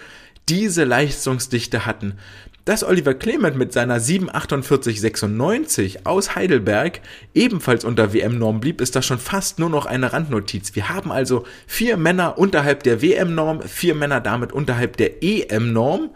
diese 0.49 0.85
Leistungsdichte 0.85 1.87
hatten. 1.87 2.15
Dass 2.65 2.85
Oliver 2.85 3.15
Clement 3.15 3.57
mit 3.57 3.73
seiner 3.73 4.01
74896 4.01 6.07
aus 6.07 6.35
Heidelberg 6.35 7.01
ebenfalls 7.35 7.85
unter 7.85 8.13
WM-Norm 8.13 8.61
blieb, 8.61 8.81
ist 8.81 8.95
das 8.95 9.07
schon 9.07 9.19
fast 9.19 9.59
nur 9.59 9.71
noch 9.71 9.87
eine 9.87 10.13
Randnotiz. 10.13 10.75
Wir 10.75 10.91
haben 10.91 11.11
also 11.11 11.45
vier 11.67 11.97
Männer 11.97 12.39
unterhalb 12.39 12.83
der 12.83 13.01
WM-Norm, 13.01 13.63
vier 13.63 13.95
Männer 13.95 14.21
damit 14.21 14.53
unterhalb 14.53 14.99
der 14.99 15.23
EM-Norm. 15.23 16.11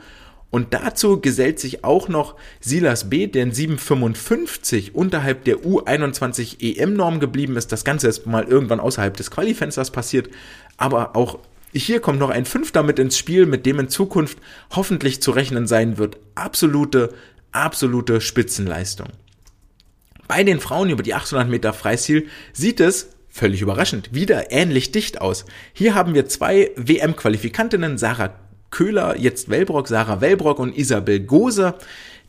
Und 0.54 0.72
dazu 0.72 1.20
gesellt 1.20 1.58
sich 1.58 1.82
auch 1.82 2.06
noch 2.06 2.36
Silas 2.60 3.10
B., 3.10 3.26
der 3.26 3.42
in 3.42 3.50
755 3.50 4.94
unterhalb 4.94 5.42
der 5.42 5.56
U21 5.64 6.60
EM-Norm 6.60 7.18
geblieben 7.18 7.56
ist. 7.56 7.72
Das 7.72 7.84
Ganze 7.84 8.06
ist 8.06 8.28
mal 8.28 8.44
irgendwann 8.44 8.78
außerhalb 8.78 9.16
des 9.16 9.32
Qualifensters 9.32 9.90
passiert, 9.90 10.28
aber 10.76 11.16
auch 11.16 11.40
hier 11.72 11.98
kommt 11.98 12.20
noch 12.20 12.30
ein 12.30 12.44
Fünfter 12.44 12.84
mit 12.84 13.00
ins 13.00 13.18
Spiel, 13.18 13.46
mit 13.46 13.66
dem 13.66 13.80
in 13.80 13.88
Zukunft 13.88 14.38
hoffentlich 14.70 15.20
zu 15.20 15.32
rechnen 15.32 15.66
sein 15.66 15.98
wird. 15.98 16.18
Absolute, 16.36 17.12
absolute 17.50 18.20
Spitzenleistung. 18.20 19.08
Bei 20.28 20.44
den 20.44 20.60
Frauen 20.60 20.88
über 20.88 21.02
die 21.02 21.14
800 21.14 21.48
Meter 21.48 21.72
Freistil 21.72 22.28
sieht 22.52 22.78
es 22.78 23.08
völlig 23.28 23.60
überraschend 23.60 24.14
wieder 24.14 24.52
ähnlich 24.52 24.92
dicht 24.92 25.20
aus. 25.20 25.46
Hier 25.72 25.96
haben 25.96 26.14
wir 26.14 26.26
zwei 26.26 26.70
WM-Qualifikantinnen, 26.76 27.98
Sarah 27.98 28.32
Köhler, 28.74 29.16
jetzt 29.16 29.48
Wellbrock, 29.48 29.86
Sarah 29.86 30.20
Wellbrock 30.20 30.58
und 30.58 30.76
Isabel 30.76 31.20
Gose. 31.20 31.74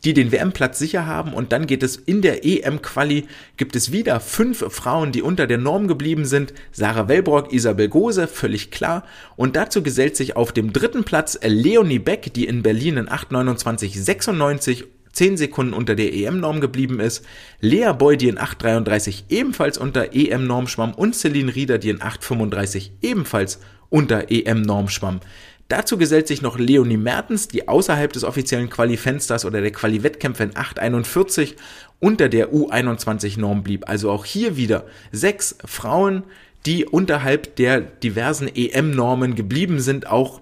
die 0.04 0.14
den 0.14 0.30
WM-Platz 0.30 0.78
sicher 0.78 1.06
haben. 1.06 1.32
Und 1.32 1.52
dann 1.52 1.66
geht 1.66 1.82
es 1.82 1.96
in 1.96 2.22
der 2.22 2.44
EM-Quali, 2.44 3.26
gibt 3.56 3.74
es 3.74 3.90
wieder 3.90 4.20
fünf 4.20 4.64
Frauen, 4.72 5.10
die 5.10 5.22
unter 5.22 5.46
der 5.46 5.58
Norm 5.58 5.88
geblieben 5.88 6.26
sind. 6.26 6.52
Sarah 6.70 7.08
Wellbrock, 7.08 7.52
Isabel 7.52 7.88
Gose, 7.88 8.28
völlig 8.28 8.70
klar. 8.70 9.04
Und 9.36 9.56
dazu 9.56 9.82
gesellt 9.82 10.14
sich 10.14 10.36
auf 10.36 10.52
dem 10.52 10.72
dritten 10.72 11.02
Platz 11.02 11.38
Leonie 11.42 11.98
Beck, 11.98 12.32
die 12.34 12.46
in 12.46 12.62
Berlin 12.62 12.98
in 12.98 13.08
8,29,96 13.08 14.84
10 15.16 15.38
Sekunden 15.38 15.72
unter 15.72 15.94
der 15.94 16.12
EM-Norm 16.12 16.60
geblieben 16.60 17.00
ist, 17.00 17.24
Lea 17.60 17.92
Boy, 17.98 18.18
die 18.18 18.28
in 18.28 18.38
8,33 18.38 19.24
ebenfalls 19.30 19.78
unter 19.78 20.14
EM-Norm 20.14 20.68
schwamm 20.68 20.92
und 20.92 21.16
Celine 21.16 21.54
Rieder, 21.54 21.78
die 21.78 21.88
in 21.88 22.00
8,35 22.00 22.90
ebenfalls 23.00 23.58
unter 23.88 24.30
EM-Norm 24.30 24.90
schwamm. 24.90 25.20
Dazu 25.68 25.98
gesellt 25.98 26.28
sich 26.28 26.42
noch 26.42 26.58
Leonie 26.58 26.96
Mertens, 26.96 27.48
die 27.48 27.66
außerhalb 27.66 28.12
des 28.12 28.22
offiziellen 28.22 28.70
Quali-Fensters 28.70 29.44
oder 29.44 29.60
der 29.60 29.72
Quali-Wettkämpfe 29.72 30.44
in 30.44 30.52
8,41 30.52 31.54
unter 31.98 32.28
der 32.28 32.52
U21-Norm 32.52 33.64
blieb. 33.64 33.88
Also 33.88 34.10
auch 34.10 34.24
hier 34.24 34.56
wieder 34.56 34.84
sechs 35.10 35.56
Frauen, 35.64 36.22
die 36.66 36.84
unterhalb 36.84 37.56
der 37.56 37.80
diversen 37.80 38.48
EM-Normen 38.54 39.34
geblieben 39.34 39.80
sind, 39.80 40.06
auch 40.06 40.40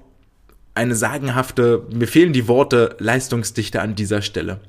eine 0.75 0.95
sagenhafte, 0.95 1.87
mir 1.93 2.09
fehlen 2.09 2.33
die 2.33 2.49
Worte, 2.49 2.97
Leistungsdichte 2.99 3.81
an 3.81 3.95
dieser 3.95 4.21
Stelle. 4.21 4.61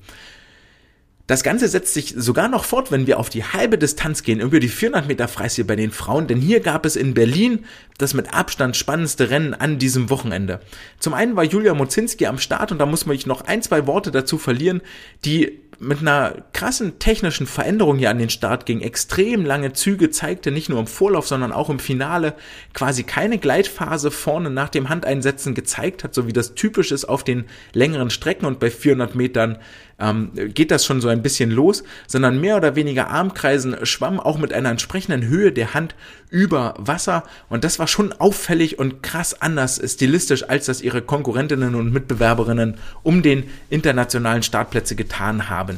Das 1.27 1.41
Ganze 1.41 1.67
setzt 1.67 1.95
sich 1.95 2.13
sogar 2.15 2.47
noch 2.47 2.65
fort, 2.65 2.91
wenn 2.91 3.07
wir 3.07 3.19
auf 3.19 3.29
die 3.29 3.43
halbe 3.43 3.79
Distanz 3.79 4.21
gehen, 4.21 4.39
über 4.39 4.59
die 4.59 4.69
400 4.69 5.07
Meter 5.07 5.27
Freistil 5.27 5.65
bei 5.65 5.75
den 5.75 5.89
Frauen, 5.89 6.27
denn 6.27 6.39
hier 6.39 6.59
gab 6.59 6.85
es 6.85 6.95
in 6.95 7.15
Berlin 7.15 7.65
das 7.97 8.13
mit 8.13 8.33
Abstand 8.33 8.75
spannendste 8.75 9.31
Rennen 9.31 9.55
an 9.55 9.79
diesem 9.79 10.11
Wochenende. 10.11 10.59
Zum 10.99 11.15
einen 11.15 11.35
war 11.35 11.43
Julia 11.43 11.73
Mozinski 11.73 12.27
am 12.27 12.37
Start 12.37 12.71
und 12.71 12.77
da 12.77 12.85
muss 12.85 13.07
man 13.07 13.15
ich 13.15 13.25
noch 13.25 13.41
ein, 13.41 13.63
zwei 13.63 13.87
Worte 13.87 14.11
dazu 14.11 14.37
verlieren, 14.37 14.81
die 15.23 15.61
mit 15.79 15.99
einer 15.99 16.45
krassen 16.53 16.99
technischen 16.99 17.47
Veränderung 17.47 17.97
hier 17.97 18.09
an 18.09 18.17
den 18.17 18.29
Start 18.29 18.65
ging, 18.65 18.81
extrem 18.81 19.45
lange 19.45 19.73
Züge 19.73 20.09
zeigte, 20.09 20.51
nicht 20.51 20.69
nur 20.69 20.79
im 20.79 20.87
Vorlauf, 20.87 21.27
sondern 21.27 21.51
auch 21.51 21.69
im 21.69 21.79
Finale, 21.79 22.35
quasi 22.73 23.03
keine 23.03 23.37
Gleitphase 23.37 24.11
vorne 24.11 24.49
nach 24.49 24.69
dem 24.69 24.89
Handeinsetzen 24.89 25.53
gezeigt 25.53 26.03
hat, 26.03 26.13
so 26.13 26.27
wie 26.27 26.33
das 26.33 26.55
typisch 26.55 26.91
ist 26.91 27.05
auf 27.05 27.23
den 27.23 27.45
längeren 27.73 28.09
Strecken 28.09 28.45
und 28.45 28.59
bei 28.59 28.71
400 28.71 29.15
Metern 29.15 29.57
ähm, 29.99 30.31
geht 30.53 30.71
das 30.71 30.85
schon 30.85 31.01
so 31.01 31.07
ein 31.07 31.21
bisschen 31.21 31.51
los, 31.51 31.83
sondern 32.07 32.39
mehr 32.41 32.57
oder 32.57 32.75
weniger 32.75 33.09
Armkreisen 33.09 33.85
schwamm 33.85 34.19
auch 34.19 34.37
mit 34.37 34.53
einer 34.53 34.69
entsprechenden 34.69 35.27
Höhe 35.27 35.51
der 35.51 35.73
Hand 35.73 35.95
über 36.29 36.75
Wasser 36.77 37.23
und 37.49 37.63
das 37.63 37.79
war 37.79 37.87
schon 37.87 38.11
auffällig 38.13 38.77
und 38.77 39.01
krass 39.03 39.41
anders 39.41 39.81
stilistisch, 39.85 40.43
als 40.49 40.65
das 40.65 40.81
ihre 40.81 41.01
Konkurrentinnen 41.01 41.75
und 41.75 41.93
Mitbewerberinnen 41.93 42.77
um 43.03 43.21
den 43.21 43.45
internationalen 43.69 44.43
Startplätze 44.43 44.95
getan 44.95 45.49
haben. 45.49 45.77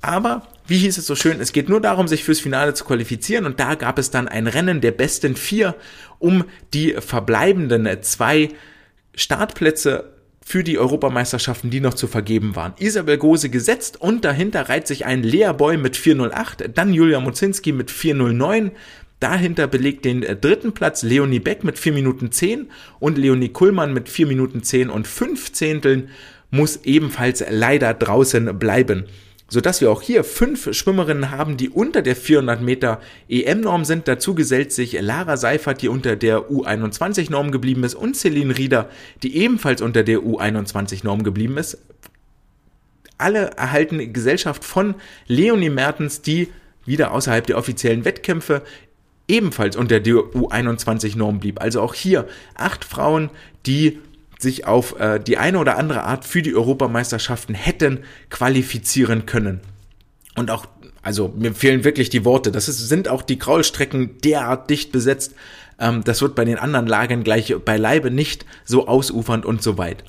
Aber 0.00 0.46
wie 0.66 0.78
hieß 0.78 0.96
es 0.96 1.06
so 1.06 1.14
schön, 1.14 1.40
es 1.40 1.52
geht 1.52 1.68
nur 1.68 1.80
darum, 1.80 2.08
sich 2.08 2.24
fürs 2.24 2.40
Finale 2.40 2.72
zu 2.74 2.84
qualifizieren 2.84 3.44
und 3.44 3.60
da 3.60 3.74
gab 3.74 3.98
es 3.98 4.10
dann 4.10 4.28
ein 4.28 4.46
Rennen 4.46 4.80
der 4.80 4.92
besten 4.92 5.36
vier 5.36 5.74
um 6.18 6.44
die 6.72 6.92
verbleibenden 6.92 8.02
zwei 8.02 8.48
Startplätze 9.14 10.13
für 10.44 10.62
die 10.62 10.78
Europameisterschaften, 10.78 11.70
die 11.70 11.80
noch 11.80 11.94
zu 11.94 12.06
vergeben 12.06 12.54
waren. 12.54 12.74
Isabel 12.78 13.18
Gose 13.18 13.48
gesetzt 13.48 14.00
und 14.00 14.24
dahinter 14.24 14.68
reiht 14.68 14.86
sich 14.86 15.06
ein 15.06 15.22
Lea 15.22 15.52
Boy 15.56 15.76
mit 15.78 15.96
408, 15.96 16.70
dann 16.74 16.92
Julia 16.92 17.20
Mozinski 17.20 17.72
mit 17.72 17.90
409, 17.90 18.72
Dahinter 19.20 19.68
belegt 19.68 20.04
den 20.04 20.22
äh, 20.22 20.36
dritten 20.36 20.72
Platz 20.74 21.02
Leonie 21.02 21.38
Beck 21.38 21.64
mit 21.64 21.78
4 21.78 21.92
Minuten 21.92 22.30
10 22.30 22.70
und 22.98 23.16
Leonie 23.16 23.48
Kuhlmann 23.48 23.94
mit 23.94 24.10
4 24.10 24.26
Minuten 24.26 24.62
10 24.62 24.90
und 24.90 25.06
5 25.06 25.52
Zehnteln 25.52 26.10
muss 26.50 26.80
ebenfalls 26.84 27.42
leider 27.48 27.94
draußen 27.94 28.58
bleiben 28.58 29.06
sodass 29.48 29.80
wir 29.80 29.90
auch 29.90 30.02
hier 30.02 30.24
fünf 30.24 30.74
Schwimmerinnen 30.74 31.30
haben, 31.30 31.56
die 31.56 31.68
unter 31.68 32.02
der 32.02 32.16
400 32.16 32.62
Meter 32.62 33.00
EM-Norm 33.28 33.84
sind. 33.84 34.08
Dazu 34.08 34.34
gesellt 34.34 34.72
sich 34.72 35.00
Lara 35.00 35.36
Seifert, 35.36 35.82
die 35.82 35.88
unter 35.88 36.16
der 36.16 36.50
U21-Norm 36.50 37.50
geblieben 37.50 37.84
ist, 37.84 37.94
und 37.94 38.16
Celine 38.16 38.56
Rieder, 38.56 38.88
die 39.22 39.36
ebenfalls 39.36 39.82
unter 39.82 40.02
der 40.02 40.20
U21-Norm 40.20 41.22
geblieben 41.22 41.58
ist. 41.58 41.78
Alle 43.18 43.50
erhalten 43.56 44.12
Gesellschaft 44.12 44.64
von 44.64 44.94
Leonie 45.26 45.70
Mertens, 45.70 46.22
die 46.22 46.48
wieder 46.84 47.12
außerhalb 47.12 47.46
der 47.46 47.58
offiziellen 47.58 48.04
Wettkämpfe 48.04 48.62
ebenfalls 49.28 49.76
unter 49.76 50.00
der 50.00 50.14
U21-Norm 50.14 51.40
blieb. 51.40 51.60
Also 51.60 51.80
auch 51.80 51.94
hier 51.94 52.26
acht 52.54 52.84
Frauen, 52.84 53.30
die 53.66 54.00
sich 54.44 54.66
auf 54.66 54.98
äh, 55.00 55.18
die 55.18 55.36
eine 55.36 55.58
oder 55.58 55.76
andere 55.76 56.04
Art 56.04 56.24
für 56.24 56.42
die 56.42 56.54
Europameisterschaften 56.54 57.56
hätten 57.56 58.04
qualifizieren 58.30 59.26
können. 59.26 59.60
Und 60.36 60.52
auch, 60.52 60.66
also 61.02 61.34
mir 61.36 61.54
fehlen 61.54 61.82
wirklich 61.82 62.10
die 62.10 62.24
Worte. 62.24 62.52
Das 62.52 62.68
ist, 62.68 62.88
sind 62.88 63.08
auch 63.08 63.22
die 63.22 63.38
Kraulstrecken 63.38 64.18
derart 64.22 64.70
dicht 64.70 64.92
besetzt. 64.92 65.34
Ähm, 65.80 66.04
das 66.04 66.22
wird 66.22 66.36
bei 66.36 66.44
den 66.44 66.58
anderen 66.58 66.86
Lagern 66.86 67.24
gleich 67.24 67.54
beileibe 67.64 68.12
nicht 68.12 68.46
so 68.64 68.86
ausufernd 68.86 69.44
und 69.44 69.62
so 69.62 69.76
weit. 69.78 70.04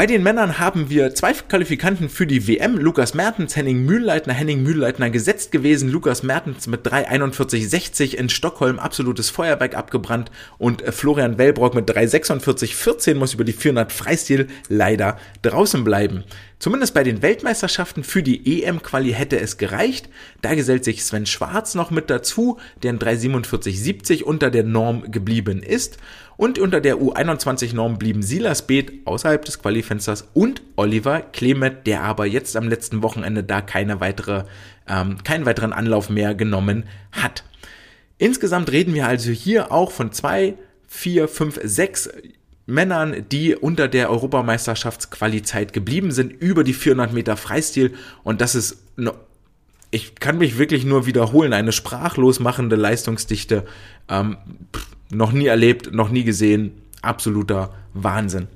Bei 0.00 0.06
den 0.06 0.22
Männern 0.22 0.58
haben 0.58 0.88
wir 0.88 1.14
zwei 1.14 1.34
Qualifikanten 1.34 2.08
für 2.08 2.26
die 2.26 2.48
WM. 2.48 2.78
Lukas 2.78 3.12
Mertens, 3.12 3.54
Henning 3.54 3.84
Mühlleitner. 3.84 4.32
Henning 4.32 4.62
Mühlleitner 4.62 5.10
gesetzt 5.10 5.52
gewesen. 5.52 5.90
Lukas 5.90 6.22
Mertens 6.22 6.66
mit 6.66 6.86
3,41,60 6.86 8.14
in 8.14 8.30
Stockholm 8.30 8.78
absolutes 8.78 9.28
Feuerwerk 9.28 9.76
abgebrannt. 9.76 10.30
Und 10.56 10.80
äh, 10.80 10.90
Florian 10.90 11.36
Wellbrock 11.36 11.74
mit 11.74 11.90
3,46,14 11.90 13.16
muss 13.16 13.34
über 13.34 13.44
die 13.44 13.52
400 13.52 13.92
Freistil 13.92 14.46
leider 14.70 15.18
draußen 15.42 15.84
bleiben. 15.84 16.24
Zumindest 16.60 16.94
bei 16.94 17.02
den 17.02 17.20
Weltmeisterschaften 17.20 18.02
für 18.02 18.22
die 18.22 18.62
EM-Quali 18.62 19.12
hätte 19.12 19.38
es 19.38 19.58
gereicht. 19.58 20.08
Da 20.40 20.54
gesellt 20.54 20.84
sich 20.84 21.04
Sven 21.04 21.26
Schwarz 21.26 21.74
noch 21.74 21.90
mit 21.90 22.08
dazu, 22.08 22.58
der 22.82 22.90
in 22.90 22.98
3,47,70 22.98 24.22
unter 24.22 24.50
der 24.50 24.64
Norm 24.64 25.10
geblieben 25.10 25.62
ist. 25.62 25.98
Und 26.40 26.58
unter 26.58 26.80
der 26.80 26.96
U21-Norm 26.96 27.98
blieben 27.98 28.22
Silas 28.22 28.66
Beeth 28.66 29.06
außerhalb 29.06 29.44
des 29.44 29.60
Qualifensters 29.60 30.26
und 30.32 30.62
Oliver 30.74 31.20
Klemet, 31.20 31.86
der 31.86 32.02
aber 32.02 32.24
jetzt 32.24 32.56
am 32.56 32.66
letzten 32.66 33.02
Wochenende 33.02 33.44
da 33.44 33.60
keine 33.60 34.00
weitere, 34.00 34.44
ähm, 34.88 35.22
keinen 35.22 35.44
weiteren 35.44 35.74
Anlauf 35.74 36.08
mehr 36.08 36.34
genommen 36.34 36.84
hat. 37.12 37.44
Insgesamt 38.16 38.72
reden 38.72 38.94
wir 38.94 39.06
also 39.06 39.30
hier 39.30 39.70
auch 39.70 39.90
von 39.90 40.12
zwei, 40.12 40.54
vier, 40.88 41.28
fünf, 41.28 41.60
sechs 41.62 42.08
Männern, 42.64 43.26
die 43.30 43.54
unter 43.54 43.86
der 43.86 44.08
Europameisterschaftsqualizeit 44.08 45.74
geblieben 45.74 46.10
sind, 46.10 46.32
über 46.32 46.64
die 46.64 46.72
400 46.72 47.12
Meter 47.12 47.36
Freistil. 47.36 47.92
Und 48.24 48.40
das 48.40 48.54
ist, 48.54 48.78
ich 49.90 50.14
kann 50.14 50.38
mich 50.38 50.56
wirklich 50.56 50.86
nur 50.86 51.04
wiederholen, 51.04 51.52
eine 51.52 51.72
sprachlos 51.72 52.40
machende 52.40 52.76
Leistungsdichte. 52.76 53.66
Ähm, 54.08 54.38
noch 55.10 55.32
nie 55.32 55.46
erlebt, 55.46 55.92
noch 55.92 56.10
nie 56.10 56.24
gesehen. 56.24 56.72
Absoluter 57.02 57.74
Wahnsinn. 57.94 58.48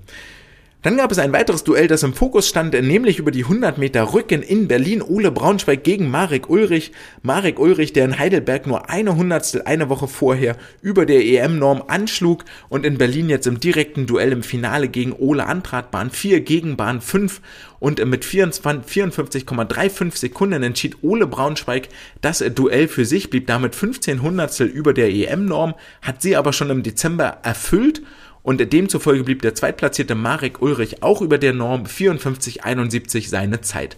Dann 0.84 0.98
gab 0.98 1.10
es 1.10 1.18
ein 1.18 1.32
weiteres 1.32 1.64
Duell, 1.64 1.88
das 1.88 2.02
im 2.02 2.12
Fokus 2.12 2.46
stand, 2.46 2.74
nämlich 2.74 3.18
über 3.18 3.30
die 3.30 3.44
100 3.44 3.78
Meter 3.78 4.12
Rücken 4.12 4.42
in 4.42 4.68
Berlin. 4.68 5.00
Ole 5.00 5.30
Braunschweig 5.30 5.82
gegen 5.82 6.10
Marek 6.10 6.50
Ulrich. 6.50 6.92
Marek 7.22 7.58
Ulrich, 7.58 7.94
der 7.94 8.04
in 8.04 8.18
Heidelberg 8.18 8.66
nur 8.66 8.90
eine 8.90 9.16
Hundertstel 9.16 9.62
eine 9.62 9.88
Woche 9.88 10.08
vorher 10.08 10.58
über 10.82 11.06
der 11.06 11.24
EM-Norm 11.24 11.84
anschlug 11.86 12.44
und 12.68 12.84
in 12.84 12.98
Berlin 12.98 13.30
jetzt 13.30 13.46
im 13.46 13.60
direkten 13.60 14.04
Duell 14.04 14.32
im 14.32 14.42
Finale 14.42 14.88
gegen 14.88 15.14
Ole 15.14 15.46
antrat, 15.46 15.90
Bahn 15.90 16.10
4 16.10 16.42
gegen 16.42 16.76
Bahn 16.76 17.00
5 17.00 17.40
und 17.78 18.04
mit 18.04 18.26
54,35 18.26 20.18
Sekunden 20.18 20.62
entschied 20.62 20.98
Ole 21.00 21.26
Braunschweig 21.26 21.88
das 22.20 22.44
Duell 22.54 22.88
für 22.88 23.06
sich, 23.06 23.30
blieb 23.30 23.46
damit 23.46 23.74
15 23.74 24.20
Hundertstel 24.20 24.66
über 24.66 24.92
der 24.92 25.08
EM-Norm, 25.08 25.72
hat 26.02 26.20
sie 26.20 26.36
aber 26.36 26.52
schon 26.52 26.68
im 26.68 26.82
Dezember 26.82 27.38
erfüllt 27.42 28.02
und 28.44 28.72
demzufolge 28.72 29.24
blieb 29.24 29.42
der 29.42 29.56
zweitplatzierte 29.56 30.14
Marek 30.14 30.62
Ulrich 30.62 31.02
auch 31.02 31.20
über 31.20 31.38
der 31.38 31.54
Norm 31.54 31.84
54,71 31.84 33.28
seine 33.28 33.62
Zeit. 33.62 33.96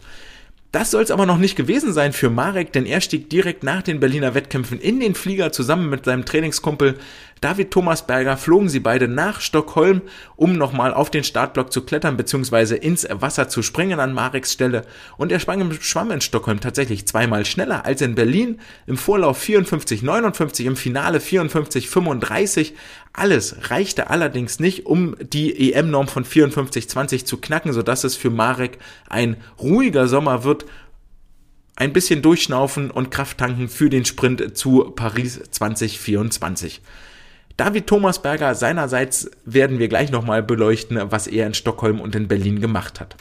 Das 0.72 0.90
soll 0.90 1.03
es 1.03 1.11
aber 1.11 1.26
noch 1.26 1.38
nicht 1.38 1.57
gewesen 1.57 1.92
sein 1.92 2.12
für 2.12 2.28
Marek, 2.28 2.72
denn 2.72 2.86
er 2.86 3.01
stieg 3.01 3.30
direkt 3.30 3.62
nach 3.62 3.82
den 3.82 3.99
Berliner 3.99 4.34
Wettkämpfen 4.34 4.78
in 4.78 5.01
den 5.01 5.14
Flieger 5.14 5.53
zusammen 5.53 5.88
mit 5.88 6.05
seinem 6.05 6.24
Trainingskumpel 6.24 6.97
David 7.42 7.70
Thomas 7.70 8.07
Berger 8.07 8.38
flogen 8.38 8.70
sie 8.70 8.80
beide 8.80 9.09
nach 9.09 9.42
Stockholm, 9.42 10.01
um 10.36 10.55
nochmal 10.55 10.94
auf 10.94 11.11
den 11.11 11.22
Startblock 11.22 11.70
zu 11.70 11.82
klettern 11.82 12.16
bzw. 12.16 12.76
ins 12.76 13.07
Wasser 13.11 13.49
zu 13.49 13.62
springen 13.62 14.01
an 14.01 14.14
Mareks 14.14 14.55
Stelle. 14.55 14.86
Und 15.18 15.30
er 15.30 15.38
schwamm, 15.38 15.70
schwamm 15.80 16.11
in 16.12 16.22
Stockholm 16.22 16.61
tatsächlich 16.61 17.07
zweimal 17.07 17.44
schneller 17.44 17.84
als 17.84 18.01
in 18.01 18.14
Berlin. 18.14 18.59
Im 18.86 18.97
Vorlauf 18.97 19.42
54,59, 19.44 20.64
im 20.64 20.76
Finale 20.76 21.18
54,35. 21.18 22.72
Alles 23.17 23.71
reichte 23.71 24.11
allerdings 24.11 24.61
nicht, 24.61 24.85
um 24.85 25.17
die 25.19 25.73
EM-Norm 25.73 26.07
von 26.07 26.27
54,20 26.27 27.25
zu 27.25 27.39
knacken, 27.39 27.73
sodass 27.73 28.05
es 28.05 28.14
für 28.14 28.29
Marek 28.29 28.77
ein 29.09 29.39
ruhiger 29.59 30.07
Sommer 30.07 30.45
wird 30.45 30.67
ein 31.77 31.95
bisschen 31.95 32.21
durchschnaufen 32.21 32.91
und 32.91 33.11
Kraft 33.11 33.39
tanken 33.39 33.69
für 33.69 33.89
den 33.89 34.05
Sprint 34.05 34.57
zu 34.57 34.93
Paris 34.95 35.41
2024. 35.51 36.83
David 37.57 37.87
Thomasberger 37.87 38.55
seinerseits 38.55 39.31
werden 39.47 39.79
wir 39.79 39.89
gleich 39.89 40.11
nochmal 40.11 40.43
beleuchten, 40.43 41.01
was 41.11 41.27
er 41.27 41.47
in 41.47 41.55
Stockholm 41.55 42.01
und 42.01 42.14
in 42.14 42.29
Berlin 42.29 42.61
gemacht 42.61 43.01
hat. 43.01 43.17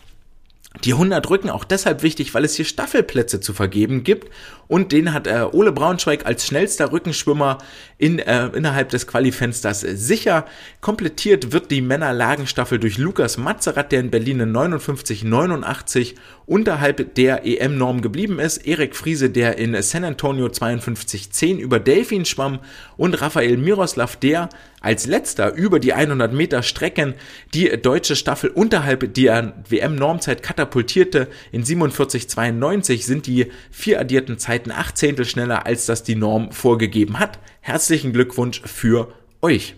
Die 0.83 0.91
100 0.91 1.29
Rücken 1.29 1.49
auch 1.49 1.63
deshalb 1.63 2.03
wichtig, 2.03 2.33
weil 2.33 2.43
es 2.43 2.55
hier 2.55 2.65
Staffelplätze 2.65 3.39
zu 3.39 3.53
vergeben 3.53 4.03
gibt 4.03 4.29
und 4.67 4.91
den 4.91 5.13
hat 5.13 5.27
äh, 5.27 5.45
Ole 5.51 5.71
Braunschweig 5.71 6.25
als 6.25 6.45
schnellster 6.45 6.91
Rückenschwimmer 6.91 7.59
in, 7.97 8.19
äh, 8.19 8.47
innerhalb 8.47 8.89
des 8.89 9.07
Qualifensters 9.07 9.81
sicher. 9.81 10.45
Komplettiert 10.81 11.51
wird 11.51 11.71
die 11.71 11.81
Männerlagenstaffel 11.81 12.79
durch 12.79 12.97
Lukas 12.97 13.37
Mazerat, 13.37 13.91
der 13.91 13.99
in 14.01 14.11
Berlin 14.11 14.39
in 14.39 14.51
59,89 14.55 16.15
unterhalb 16.45 17.15
der 17.15 17.45
EM-Norm 17.45 18.01
geblieben 18.01 18.39
ist. 18.39 18.65
Erik 18.67 18.95
Friese, 18.95 19.29
der 19.29 19.57
in 19.57 19.81
San 19.81 20.03
Antonio 20.03 20.47
52,10 20.47 21.57
über 21.57 21.79
Delfin 21.79 22.25
schwamm 22.25 22.59
und 22.97 23.21
Raphael 23.21 23.57
Miroslav, 23.57 24.15
der 24.17 24.49
als 24.81 25.07
letzter 25.07 25.53
über 25.55 25.79
die 25.79 25.93
100 25.93 26.31
Meter 26.31 26.61
Strecken 26.61 27.15
die 27.55 27.69
deutsche 27.81 28.15
Staffel 28.15 28.51
unterhalb 28.51 29.15
der 29.15 29.53
WM-Normzeit 29.67 30.43
katapultierte. 30.43 31.27
In 31.51 31.63
47,92 31.63 33.03
sind 33.03 33.25
die 33.25 33.51
vier 33.71 33.99
addierten 33.99 34.37
Zeiten 34.37 34.54
Zeiten 34.55 34.71
acht 34.71 34.97
Zehntel 34.97 35.25
schneller, 35.25 35.65
als 35.65 35.85
das 35.85 36.03
die 36.03 36.15
Norm 36.15 36.53
vorgegeben 36.53 37.19
hat. 37.19 37.39
Herzlichen 37.59 38.13
Glückwunsch 38.13 38.61
für 38.63 39.11
euch. 39.41 39.75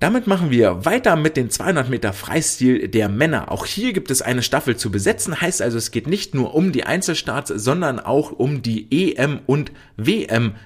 Damit 0.00 0.26
machen 0.26 0.50
wir 0.50 0.84
weiter 0.84 1.16
mit 1.16 1.38
den 1.38 1.48
200 1.48 1.88
Meter 1.88 2.12
Freistil 2.12 2.88
der 2.88 3.08
Männer. 3.08 3.50
Auch 3.50 3.64
hier 3.64 3.94
gibt 3.94 4.10
es 4.10 4.20
eine 4.20 4.42
Staffel 4.42 4.76
zu 4.76 4.90
besetzen, 4.90 5.40
heißt 5.40 5.62
also, 5.62 5.78
es 5.78 5.92
geht 5.92 6.06
nicht 6.06 6.34
nur 6.34 6.54
um 6.54 6.72
die 6.72 6.84
Einzelstarts, 6.84 7.48
sondern 7.56 8.00
auch 8.00 8.32
um 8.32 8.60
die 8.60 9.14
EM 9.14 9.40
und 9.46 9.72
WM 9.96 10.56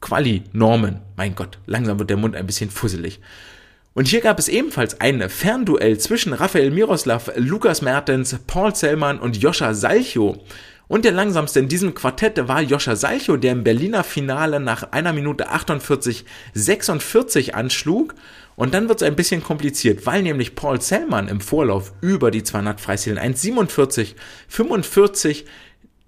Quali-Normen. 0.00 1.00
Mein 1.18 1.34
Gott, 1.34 1.58
langsam 1.66 1.98
wird 1.98 2.08
der 2.08 2.16
Mund 2.16 2.34
ein 2.34 2.46
bisschen 2.46 2.70
fusselig. 2.70 3.20
Und 3.92 4.08
hier 4.08 4.22
gab 4.22 4.38
es 4.38 4.48
ebenfalls 4.48 5.02
ein 5.02 5.28
Fernduell 5.28 5.98
zwischen 5.98 6.32
Raphael 6.32 6.70
Miroslav, 6.70 7.30
Lukas 7.36 7.82
Mertens, 7.82 8.38
Paul 8.46 8.74
Zellmann 8.74 9.20
und 9.20 9.36
Joscha 9.36 9.74
Salcho. 9.74 10.42
Und 10.92 11.06
der 11.06 11.12
langsamste 11.12 11.58
in 11.58 11.68
diesem 11.68 11.94
Quartett 11.94 12.48
war 12.48 12.60
Joscha 12.60 12.96
Salcho, 12.96 13.38
der 13.38 13.52
im 13.52 13.64
Berliner 13.64 14.04
Finale 14.04 14.60
nach 14.60 14.92
einer 14.92 15.14
Minute 15.14 15.48
48 15.48 16.26
46 16.52 17.54
anschlug. 17.54 18.14
Und 18.56 18.74
dann 18.74 18.90
wird 18.90 19.00
es 19.00 19.08
ein 19.08 19.16
bisschen 19.16 19.42
kompliziert, 19.42 20.04
weil 20.04 20.22
nämlich 20.22 20.54
Paul 20.54 20.82
Zellmann 20.82 21.28
im 21.28 21.40
Vorlauf 21.40 21.94
über 22.02 22.30
die 22.30 22.42
200 22.42 22.78
Freistilen 22.78 23.18
1,47, 23.18 24.16
45 24.48 25.46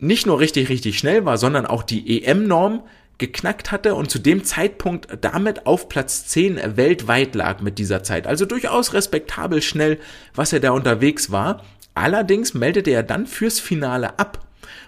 nicht 0.01 0.27
nur 0.27 0.39
richtig, 0.39 0.69
richtig 0.69 0.99
schnell 0.99 1.25
war, 1.25 1.39
sondern 1.39 1.65
auch 1.65 1.83
die 1.83 2.23
EM-Norm 2.23 2.83
geknackt 3.17 3.73
hatte 3.73 3.95
und 3.95 4.11
zu 4.11 4.19
dem 4.19 4.45
Zeitpunkt 4.45 5.09
damit 5.23 5.65
auf 5.65 5.89
Platz 5.89 6.27
10 6.27 6.77
weltweit 6.77 7.35
lag 7.35 7.63
mit 7.63 7.79
dieser 7.79 8.03
Zeit. 8.03 8.27
Also 8.27 8.45
durchaus 8.45 8.93
respektabel 8.93 9.63
schnell, 9.63 9.99
was 10.35 10.53
er 10.53 10.61
da 10.61 10.73
unterwegs 10.73 11.31
war. 11.31 11.65
Allerdings 11.95 12.53
meldete 12.53 12.91
er 12.91 13.03
dann 13.03 13.27
fürs 13.27 13.61
Finale 13.61 14.19
ab. 14.19 14.44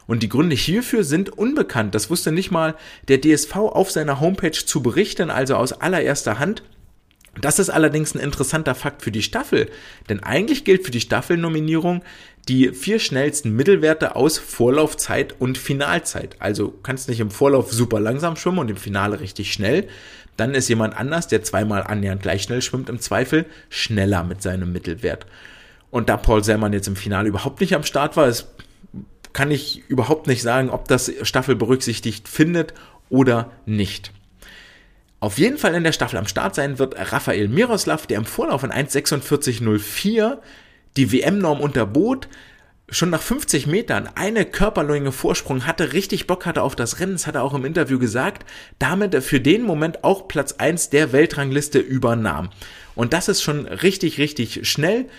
Und 0.07 0.23
die 0.23 0.29
Gründe 0.29 0.55
hierfür 0.55 1.05
sind 1.05 1.31
unbekannt. 1.31 1.95
Das 1.95 2.11
wusste 2.11 2.33
nicht 2.33 2.51
mal 2.51 2.75
der 3.09 3.21
DSV 3.21 3.57
auf 3.57 3.91
seiner 3.91 4.21
Homepage 4.21 4.53
zu 4.53 4.83
berichten, 4.83 5.31
also 5.31 5.57
aus 5.57 5.73
allererster 5.73 6.39
Hand. 6.39 6.63
Das 7.41 7.59
ist 7.59 7.71
allerdings 7.71 8.15
ein 8.15 8.21
interessanter 8.21 8.75
Fakt 8.75 9.03
für 9.03 9.11
die 9.11 9.23
Staffel, 9.23 9.69
denn 10.09 10.23
eigentlich 10.23 10.65
gilt 10.65 10.85
für 10.85 10.91
die 10.91 11.01
Staffelnominierung 11.01 12.03
die 12.49 12.73
vier 12.73 12.99
schnellsten 12.99 13.55
Mittelwerte 13.55 14.17
aus 14.17 14.39
Vorlaufzeit 14.39 15.35
und 15.39 15.59
Finalzeit. 15.59 16.37
Also 16.39 16.73
kannst 16.83 17.09
nicht 17.09 17.21
im 17.21 17.31
Vorlauf 17.31 17.73
super 17.73 18.01
langsam 18.01 18.37
schwimmen 18.37 18.61
und 18.61 18.71
im 18.71 18.77
Finale 18.77 19.21
richtig 19.21 19.53
schnell. 19.53 19.89
Dann 20.37 20.55
ist 20.55 20.69
jemand 20.69 20.97
anders, 20.97 21.29
der 21.29 21.43
zweimal 21.43 21.83
annähernd 21.83 22.23
gleich 22.23 22.43
schnell 22.43 22.63
schwimmt, 22.63 22.89
im 22.89 23.01
Zweifel 23.01 23.47
schneller 23.69 24.23
mit 24.23 24.43
seinem 24.43 24.73
Mittelwert. 24.73 25.27
Und 25.91 26.09
da 26.09 26.17
Paul 26.17 26.45
Sellmann 26.45 26.73
jetzt 26.73 26.89
im 26.89 26.97
Finale 26.97 27.29
überhaupt 27.29 27.61
nicht 27.61 27.75
am 27.75 27.83
Start 27.83 28.17
war, 28.17 28.29
ist 28.29 28.56
kann 29.37 29.51
ich 29.51 29.85
überhaupt 29.89 30.29
nicht 30.29 30.41
sagen, 30.41 30.71
ob 30.71 30.89
das 30.89 31.13
Staffel 31.21 31.57
berücksichtigt 31.57 32.27
findet 32.27 32.73
oder 33.11 33.53
nicht. 33.67 34.11
Auf 35.21 35.37
jeden 35.37 35.59
Fall 35.59 35.75
in 35.75 35.85
der 35.85 35.93
Staffel 35.93 36.17
am 36.17 36.27
Start 36.27 36.55
sein 36.55 36.79
wird 36.79 36.95
Raphael 37.13 37.47
Miroslav, 37.47 38.07
der 38.07 38.17
im 38.17 38.25
Vorlauf 38.25 38.65
in 38.65 38.73
1,46,04 38.73 40.39
die 40.97 41.13
WM-Norm 41.13 41.61
unterbot, 41.61 42.29
schon 42.89 43.11
nach 43.11 43.21
50 43.21 43.67
Metern 43.67 44.09
eine 44.15 44.47
Körperlänge 44.47 45.13
Vorsprung 45.13 45.67
hatte, 45.67 45.93
richtig 45.93 46.27
Bock 46.27 46.47
hatte 46.47 46.63
auf 46.63 46.75
das 46.75 46.99
Rennen, 46.99 47.13
das 47.13 47.27
hat 47.27 47.35
er 47.35 47.43
auch 47.43 47.53
im 47.53 47.67
Interview 47.67 47.99
gesagt, 47.99 48.51
damit 48.79 49.23
für 49.23 49.41
den 49.41 49.65
Moment 49.65 50.03
auch 50.03 50.29
Platz 50.29 50.53
1 50.53 50.89
der 50.89 51.13
Weltrangliste 51.13 51.79
übernahm. 51.79 52.49
Und 52.95 53.13
das 53.13 53.29
ist 53.29 53.43
schon 53.43 53.67
richtig, 53.67 54.17
richtig 54.17 54.67
schnell. 54.67 55.11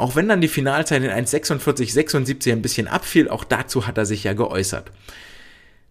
Auch 0.00 0.16
wenn 0.16 0.28
dann 0.28 0.40
die 0.40 0.48
Finalzeit 0.48 1.02
in 1.02 1.10
1,46, 1.10 1.92
76 1.92 2.54
ein 2.54 2.62
bisschen 2.62 2.88
abfiel, 2.88 3.28
auch 3.28 3.44
dazu 3.44 3.86
hat 3.86 3.98
er 3.98 4.06
sich 4.06 4.24
ja 4.24 4.32
geäußert. 4.32 4.90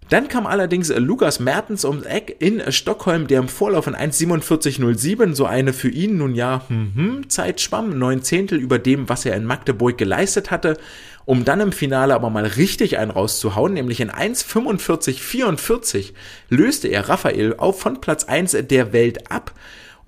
Dann 0.10 0.28
kam 0.28 0.48
allerdings 0.48 0.90
Lukas 0.90 1.40
Mertens 1.40 1.86
ums 1.86 2.08
Eck 2.08 2.36
in 2.40 2.60
Stockholm, 2.72 3.28
der 3.28 3.40
im 3.40 3.48
Vorlauf 3.48 3.86
in 3.86 3.96
1,47,07 3.96 5.36
so 5.36 5.46
eine 5.46 5.74
für 5.74 5.90
ihn 5.90 6.18
nun 6.18 6.34
ja 6.34 6.64
hm, 6.68 6.94
hm, 6.96 7.30
Zeit 7.30 7.62
schwamm, 7.62 8.00
neun 8.00 8.24
Zehntel 8.24 8.58
über 8.58 8.80
dem, 8.80 9.10
was 9.10 9.26
er 9.26 9.36
in 9.36 9.46
Magdeburg 9.46 10.00
geleistet 10.00 10.50
hatte, 10.50 10.80
um 11.26 11.46
dann 11.46 11.60
im 11.60 11.72
Finale 11.72 12.16
aber 12.16 12.32
mal 12.32 12.48
richtig 12.48 12.98
einen 12.98 13.12
rauszuhauen, 13.12 13.76
nämlich 13.76 14.02
in 14.02 14.10
1,45,44 14.10 16.14
löste 16.50 16.88
er 16.88 17.08
Raphael 17.08 17.54
auf 17.58 17.80
von 17.80 18.02
Platz 18.02 18.24
1 18.24 18.58
der 18.64 18.92
Welt 18.92 19.30
ab 19.30 19.54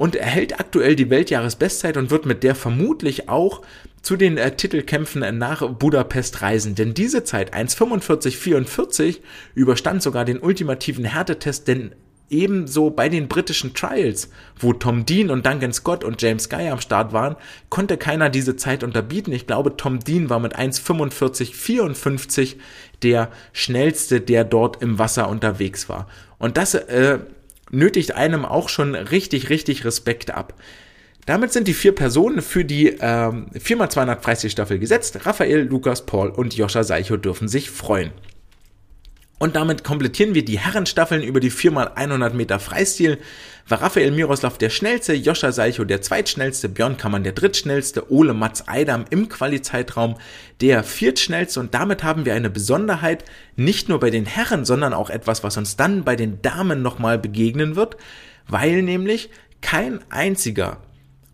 und 0.01 0.15
erhält 0.15 0.59
aktuell 0.59 0.95
die 0.95 1.11
Weltjahresbestzeit 1.11 1.95
und 1.95 2.09
wird 2.09 2.25
mit 2.25 2.41
der 2.41 2.55
vermutlich 2.55 3.29
auch 3.29 3.61
zu 4.01 4.15
den 4.15 4.37
äh, 4.37 4.55
Titelkämpfen 4.55 5.37
nach 5.37 5.67
Budapest 5.67 6.41
reisen. 6.41 6.75
Denn 6.75 6.93
diese 6.93 7.23
Zeit, 7.23 7.53
1,45,44, 7.53 9.19
überstand 9.53 10.01
sogar 10.01 10.25
den 10.25 10.39
ultimativen 10.39 11.05
Härtetest, 11.05 11.67
denn 11.67 11.93
ebenso 12.31 12.89
bei 12.89 13.09
den 13.09 13.27
britischen 13.27 13.73
Trials, 13.73 14.29
wo 14.57 14.73
Tom 14.73 15.05
Dean 15.05 15.29
und 15.29 15.45
Duncan 15.45 15.73
Scott 15.73 16.03
und 16.03 16.21
James 16.21 16.49
Guy 16.49 16.69
am 16.69 16.79
Start 16.79 17.13
waren, 17.13 17.35
konnte 17.69 17.97
keiner 17.97 18.29
diese 18.29 18.55
Zeit 18.55 18.83
unterbieten. 18.83 19.33
Ich 19.33 19.47
glaube, 19.47 19.75
Tom 19.75 19.99
Dean 19.99 20.29
war 20.29 20.39
mit 20.39 20.57
1,45,54 20.57 22.55
der 23.03 23.29
schnellste, 23.51 24.21
der 24.21 24.45
dort 24.45 24.81
im 24.81 24.97
Wasser 24.97 25.27
unterwegs 25.29 25.89
war. 25.89 26.07
Und 26.39 26.57
das 26.57 26.73
äh, 26.73 27.19
nötigt 27.69 28.15
einem 28.15 28.45
auch 28.45 28.69
schon 28.69 28.95
richtig, 28.95 29.49
richtig 29.49 29.83
Respekt 29.83 30.31
ab. 30.31 30.53
Damit 31.25 31.53
sind 31.53 31.67
die 31.67 31.73
vier 31.73 31.93
Personen 31.93 32.41
für 32.41 32.65
die 32.65 32.87
ähm, 32.99 33.47
4x200 33.53 34.21
Freistilstaffel 34.21 34.79
gesetzt. 34.79 35.25
Raphael, 35.25 35.61
Lukas, 35.61 36.05
Paul 36.05 36.29
und 36.29 36.55
Joscha 36.55 36.83
Seicho 36.83 37.17
dürfen 37.17 37.47
sich 37.47 37.69
freuen. 37.69 38.11
Und 39.37 39.55
damit 39.55 39.83
komplettieren 39.83 40.35
wir 40.35 40.45
die 40.45 40.59
Herrenstaffeln 40.59 41.23
über 41.23 41.39
die 41.39 41.51
4x100 41.51 42.33
Meter 42.33 42.59
Freistil. 42.59 43.17
War 43.67 43.81
Raphael 43.81 44.11
Miroslav 44.11 44.59
der 44.59 44.69
schnellste, 44.69 45.13
Joscha 45.13 45.51
Seicho 45.51 45.83
der 45.83 46.01
zweitschnellste, 46.01 46.69
Björn 46.69 46.97
Kammern 46.97 47.23
der 47.23 47.33
drittschnellste, 47.33 48.11
Ole 48.11 48.35
Mats 48.35 48.67
Eidam 48.67 49.05
im 49.09 49.29
Quali-Zeitraum 49.29 50.17
der 50.61 50.83
viertschnellste. 50.83 51.59
Und 51.59 51.73
damit 51.73 52.03
haben 52.03 52.25
wir 52.25 52.35
eine 52.35 52.51
Besonderheit, 52.51 53.25
nicht 53.55 53.89
nur 53.89 53.99
bei 53.99 54.11
den 54.11 54.27
Herren, 54.27 54.63
sondern 54.63 54.93
auch 54.93 55.09
etwas, 55.09 55.43
was 55.43 55.57
uns 55.57 55.75
dann 55.75 56.03
bei 56.03 56.15
den 56.15 56.43
Damen 56.43 56.83
nochmal 56.83 57.17
begegnen 57.17 57.75
wird, 57.75 57.97
weil 58.47 58.83
nämlich 58.83 59.31
kein 59.61 60.01
einziger 60.11 60.77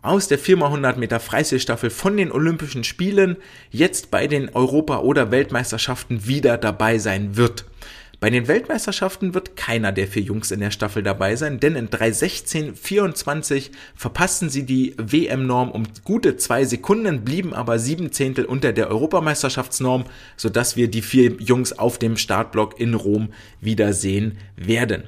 aus 0.01 0.27
der 0.27 0.39
4x100 0.39 0.97
Meter 0.97 1.19
Freistilstaffel 1.19 1.89
von 1.89 2.17
den 2.17 2.31
Olympischen 2.31 2.83
Spielen 2.83 3.37
jetzt 3.71 4.11
bei 4.11 4.27
den 4.27 4.49
Europa- 4.49 4.99
oder 4.99 5.31
Weltmeisterschaften 5.31 6.27
wieder 6.27 6.57
dabei 6.57 6.97
sein 6.97 7.35
wird. 7.35 7.65
Bei 8.19 8.31
den 8.31 8.47
Weltmeisterschaften 8.47 9.35
wird 9.35 9.55
keiner 9.55 9.91
der 9.91 10.07
vier 10.07 10.23
Jungs 10.23 10.49
in 10.49 10.59
der 10.59 10.71
Staffel 10.71 11.03
dabei 11.03 11.35
sein, 11.35 11.59
denn 11.59 11.75
in 11.75 11.89
3.16.24 11.89 13.69
verpassten 13.95 14.49
sie 14.49 14.65
die 14.65 14.95
WM-Norm 14.97 15.69
um 15.69 15.83
gute 16.03 16.35
zwei 16.35 16.65
Sekunden, 16.65 17.23
blieben 17.23 17.53
aber 17.53 17.77
sieben 17.77 18.11
Zehntel 18.11 18.45
unter 18.45 18.73
der 18.73 18.89
Europameisterschaftsnorm, 18.89 20.05
sodass 20.35 20.75
wir 20.75 20.87
die 20.87 21.03
vier 21.03 21.33
Jungs 21.33 21.77
auf 21.77 21.99
dem 21.99 22.17
Startblock 22.17 22.79
in 22.79 22.95
Rom 22.95 23.33
wiedersehen 23.61 24.39
werden. 24.55 25.03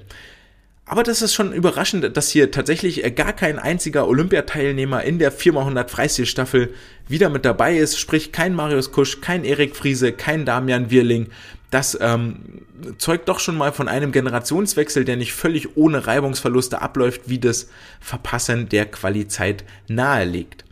Aber 0.89 1.03
das 1.03 1.21
ist 1.21 1.35
schon 1.35 1.53
überraschend, 1.53 2.17
dass 2.17 2.31
hier 2.31 2.49
tatsächlich 2.49 3.03
äh, 3.03 3.11
gar 3.11 3.31
kein 3.31 3.59
einziger 3.59 4.07
Olympiateilnehmer 4.07 5.03
in 5.03 5.19
der 5.19 5.31
4x100 5.31 5.87
Freistilstaffel 5.87 6.73
wieder 7.07 7.29
mit 7.29 7.45
dabei 7.45 7.77
ist. 7.77 7.99
Sprich, 7.99 8.31
kein 8.31 8.55
Marius 8.55 8.91
Kusch, 8.91 9.21
kein 9.21 9.43
Erik 9.45 9.75
Friese, 9.75 10.13
kein 10.13 10.45
Damian 10.45 10.89
Wirling. 10.89 11.27
Das 11.69 11.95
ähm, 12.01 12.63
zeugt 12.97 13.29
doch 13.29 13.39
schon 13.39 13.55
mal 13.55 13.71
von 13.71 13.87
einem 13.87 14.11
Generationswechsel, 14.11 15.05
der 15.05 15.15
nicht 15.15 15.31
völlig 15.31 15.77
ohne 15.77 16.07
Reibungsverluste 16.07 16.81
abläuft, 16.81 17.21
wie 17.29 17.37
das 17.37 17.69
Verpassen 17.99 18.67
der 18.67 18.87
Qualizeit 18.87 19.63
nahelegt. 19.87 20.65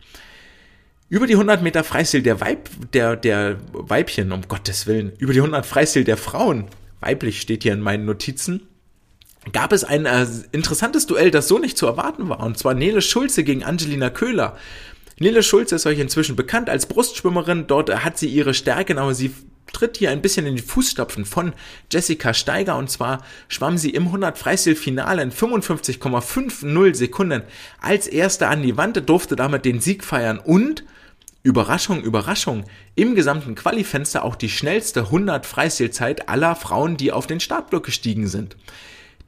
Über 1.08 1.28
die 1.28 1.34
100 1.34 1.62
Meter 1.62 1.84
Freistil 1.84 2.22
der, 2.22 2.40
Weib, 2.40 2.68
der, 2.92 3.14
der 3.14 3.58
Weibchen, 3.72 4.32
um 4.32 4.42
Gottes 4.48 4.88
Willen, 4.88 5.12
über 5.18 5.32
die 5.32 5.38
100 5.38 5.64
Freistil 5.64 6.02
der 6.02 6.16
Frauen, 6.16 6.64
weiblich 6.98 7.40
steht 7.40 7.62
hier 7.62 7.72
in 7.72 7.80
meinen 7.80 8.04
Notizen, 8.04 8.67
gab 9.52 9.72
es 9.72 9.84
ein 9.84 10.06
äh, 10.06 10.26
interessantes 10.52 11.06
Duell, 11.06 11.30
das 11.30 11.48
so 11.48 11.58
nicht 11.58 11.78
zu 11.78 11.86
erwarten 11.86 12.28
war. 12.28 12.40
Und 12.40 12.58
zwar 12.58 12.74
Nele 12.74 13.02
Schulze 13.02 13.44
gegen 13.44 13.64
Angelina 13.64 14.10
Köhler. 14.10 14.56
Nele 15.18 15.42
Schulze 15.42 15.76
ist 15.76 15.86
euch 15.86 15.98
inzwischen 15.98 16.36
bekannt 16.36 16.70
als 16.70 16.86
Brustschwimmerin. 16.86 17.66
Dort 17.66 18.04
hat 18.04 18.18
sie 18.18 18.28
ihre 18.28 18.54
Stärken, 18.54 18.98
aber 18.98 19.14
sie 19.14 19.34
tritt 19.72 19.96
hier 19.96 20.10
ein 20.10 20.22
bisschen 20.22 20.46
in 20.46 20.56
die 20.56 20.62
Fußstapfen 20.62 21.24
von 21.24 21.52
Jessica 21.92 22.32
Steiger 22.32 22.76
und 22.76 22.90
zwar 22.90 23.22
schwamm 23.48 23.76
sie 23.76 23.90
im 23.90 24.06
100 24.06 24.38
Freistil-Finale 24.38 25.22
in 25.22 25.30
55,50 25.30 26.94
Sekunden 26.94 27.42
als 27.80 28.06
erste 28.06 28.48
an 28.48 28.62
die 28.62 28.78
Wand, 28.78 29.08
durfte 29.08 29.36
damit 29.36 29.66
den 29.66 29.80
Sieg 29.80 30.04
feiern 30.04 30.38
und 30.38 30.84
Überraschung, 31.42 32.02
Überraschung, 32.02 32.64
im 32.94 33.14
gesamten 33.14 33.54
Qualifenster 33.54 34.24
auch 34.24 34.36
die 34.36 34.48
schnellste 34.48 35.00
100 35.00 35.46
Freistilzeit 35.46 36.28
aller 36.28 36.56
Frauen, 36.56 36.96
die 36.96 37.12
auf 37.12 37.26
den 37.26 37.40
Startblock 37.40 37.84
gestiegen 37.84 38.26
sind 38.26 38.56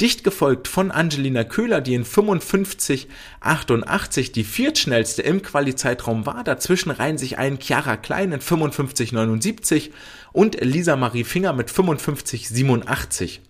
dicht 0.01 0.25
gefolgt 0.25 0.67
von 0.69 0.91
Angelina 0.91 1.45
Köhler, 1.45 1.81
die 1.81 1.95
in 1.95 2.05
55,88 2.05 4.33
die 4.33 4.45
viertschnellste 4.45 5.23
im 5.23 5.41
Quali-Zeitraum 5.43 6.27
war. 6.27 6.45
Dazwischen 6.45 6.91
reihen 6.91 7.19
sich 7.19 7.39
ein 7.39 7.59
Chiara 7.61 7.97
Klein 7.97 8.33
in 8.33 8.41
55,79 8.41 9.91
und 10.33 10.61
Lisa 10.61 10.97
Marie 10.97 11.25
Finger 11.25 11.53
mit 11.53 11.71
55,87. 11.71 13.41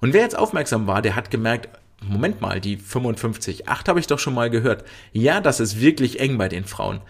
Und 0.00 0.12
wer 0.12 0.22
jetzt 0.22 0.38
aufmerksam 0.38 0.86
war, 0.86 1.02
der 1.02 1.16
hat 1.16 1.30
gemerkt, 1.30 1.68
Moment 2.04 2.40
mal, 2.40 2.60
die 2.60 2.78
55,8 2.78 3.88
habe 3.88 4.00
ich 4.00 4.08
doch 4.08 4.18
schon 4.18 4.34
mal 4.34 4.50
gehört. 4.50 4.84
Ja, 5.12 5.40
das 5.40 5.60
ist 5.60 5.80
wirklich 5.80 6.18
eng 6.18 6.36
bei 6.36 6.48
den 6.48 6.64
Frauen. 6.64 7.00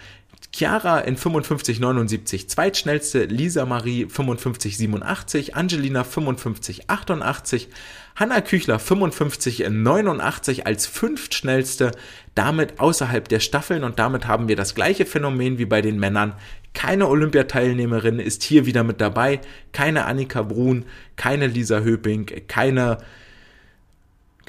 Chiara 0.55 0.99
in 1.01 1.17
55,79 1.17 2.47
zweitschnellste, 2.47 3.25
Lisa 3.25 3.65
Marie 3.65 4.05
55,87, 4.05 5.55
Angelina 5.55 6.03
55,88, 6.03 7.69
Hanna 8.17 8.43
Küchler 8.43 8.77
55,89 8.77 10.65
als 10.65 10.87
fünftschnellste, 10.87 11.93
damit 12.35 12.81
außerhalb 12.81 13.27
der 13.29 13.41
Staffeln 13.41 13.83
und 13.83 13.99
damit 13.99 14.27
haben 14.27 14.47
wir 14.47 14.57
das 14.57 14.75
gleiche 14.75 15.07
Phänomen 15.07 15.57
wie 15.57 15.65
bei 15.65 15.81
den 15.81 15.99
Männern. 15.99 16.35
Keine 16.75 17.09
Olympiateilnehmerin 17.09 18.19
ist 18.19 18.43
hier 18.43 18.67
wieder 18.67 18.85
mit 18.85 19.01
dabei, 19.01 19.41
keine 19.73 20.05
Annika 20.05 20.43
Brun, 20.43 20.85
keine 21.17 21.47
Lisa 21.47 21.81
Höping, 21.81 22.27
keine 22.47 22.99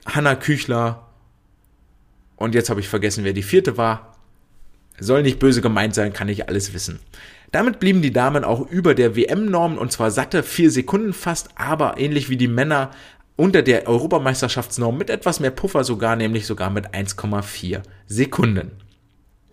Hanna 0.05 0.35
Küchler 0.35 1.07
und 2.35 2.55
jetzt 2.55 2.69
habe 2.69 2.81
ich 2.81 2.89
vergessen, 2.89 3.23
wer 3.23 3.31
die 3.31 3.41
vierte 3.43 3.77
war. 3.77 4.12
Soll 4.99 5.23
nicht 5.23 5.39
böse 5.39 5.61
gemeint 5.61 5.95
sein, 5.95 6.13
kann 6.13 6.29
ich 6.29 6.47
alles 6.47 6.73
wissen. 6.73 6.99
Damit 7.51 7.79
blieben 7.79 8.01
die 8.01 8.13
Damen 8.13 8.43
auch 8.43 8.69
über 8.69 8.95
der 8.95 9.15
WM-Norm 9.15 9.77
und 9.77 9.91
zwar 9.91 10.11
satte 10.11 10.43
vier 10.43 10.71
Sekunden 10.71 11.13
fast, 11.13 11.49
aber 11.55 11.99
ähnlich 11.99 12.29
wie 12.29 12.37
die 12.37 12.47
Männer 12.47 12.91
unter 13.35 13.61
der 13.61 13.87
Europameisterschaftsnorm 13.87 14.97
mit 14.97 15.09
etwas 15.09 15.39
mehr 15.39 15.51
Puffer 15.51 15.83
sogar, 15.83 16.15
nämlich 16.15 16.45
sogar 16.45 16.69
mit 16.69 16.93
1,4 16.93 17.81
Sekunden. 18.07 18.71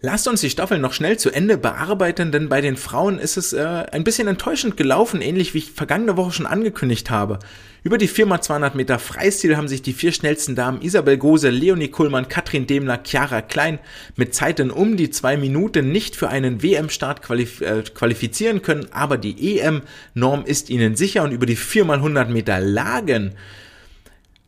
Lasst 0.02 0.26
uns 0.28 0.40
die 0.40 0.48
Staffel 0.48 0.78
noch 0.78 0.94
schnell 0.94 1.18
zu 1.18 1.30
Ende 1.30 1.58
bearbeiten, 1.58 2.32
denn 2.32 2.48
bei 2.48 2.62
den 2.62 2.78
Frauen 2.78 3.18
ist 3.18 3.36
es 3.36 3.52
äh, 3.52 3.84
ein 3.92 4.02
bisschen 4.02 4.28
enttäuschend 4.28 4.78
gelaufen, 4.78 5.20
ähnlich 5.20 5.52
wie 5.52 5.58
ich 5.58 5.72
vergangene 5.72 6.16
Woche 6.16 6.32
schon 6.32 6.46
angekündigt 6.46 7.10
habe. 7.10 7.38
Über 7.82 7.98
die 7.98 8.08
4x200 8.08 8.76
Meter 8.76 8.98
Freistil 8.98 9.58
haben 9.58 9.68
sich 9.68 9.82
die 9.82 9.92
vier 9.92 10.12
schnellsten 10.12 10.54
Damen 10.54 10.80
Isabel 10.80 11.18
Gose, 11.18 11.50
Leonie 11.50 11.88
Kuhlmann, 11.88 12.28
Katrin 12.28 12.66
Demler, 12.66 13.00
Chiara 13.04 13.42
Klein 13.42 13.78
mit 14.16 14.34
Zeiten 14.34 14.70
um 14.70 14.96
die 14.96 15.10
zwei 15.10 15.36
Minuten 15.36 15.92
nicht 15.92 16.16
für 16.16 16.30
einen 16.30 16.62
WM-Start 16.62 17.20
qualif 17.20 17.60
äh, 17.60 17.82
qualifizieren 17.82 18.62
können, 18.62 18.86
aber 18.92 19.18
die 19.18 19.58
EM-Norm 19.58 20.46
ist 20.46 20.70
ihnen 20.70 20.96
sicher 20.96 21.24
und 21.24 21.32
über 21.32 21.44
die 21.44 21.58
4x100 21.58 22.28
Meter 22.28 22.58
Lagen 22.58 23.34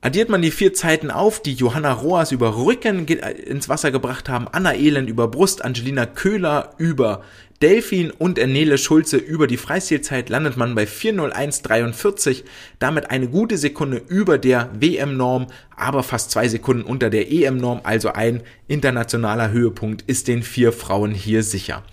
Addiert 0.04 0.28
man 0.28 0.42
die 0.42 0.50
vier 0.50 0.74
Zeiten 0.74 1.12
auf, 1.12 1.40
die 1.40 1.54
Johanna 1.54 1.92
Roas 1.92 2.32
über 2.32 2.56
Rücken 2.56 3.06
ins 3.06 3.68
Wasser 3.68 3.92
gebracht 3.92 4.28
haben, 4.28 4.48
Anna 4.50 4.74
Elend 4.74 5.08
über 5.08 5.28
Brust, 5.28 5.64
Angelina 5.64 6.06
Köhler 6.06 6.74
über 6.76 7.22
Delfin 7.62 8.10
und 8.10 8.36
Ernele 8.36 8.78
Schulze 8.78 9.16
über 9.16 9.46
die 9.46 9.56
Freistilzeit 9.56 10.28
landet 10.28 10.56
man 10.56 10.74
bei 10.74 10.82
4.01.43, 10.86 12.42
damit 12.80 13.12
eine 13.12 13.28
gute 13.28 13.56
Sekunde 13.56 14.02
über 14.08 14.38
der 14.38 14.70
WM-Norm, 14.74 15.46
aber 15.76 16.02
fast 16.02 16.32
zwei 16.32 16.48
Sekunden 16.48 16.82
unter 16.82 17.08
der 17.08 17.30
EM-Norm, 17.30 17.82
also 17.84 18.12
ein 18.12 18.42
internationaler 18.66 19.52
Höhepunkt 19.52 20.02
ist 20.08 20.26
den 20.26 20.42
vier 20.42 20.72
Frauen 20.72 21.12
hier 21.12 21.44
sicher. 21.44 21.84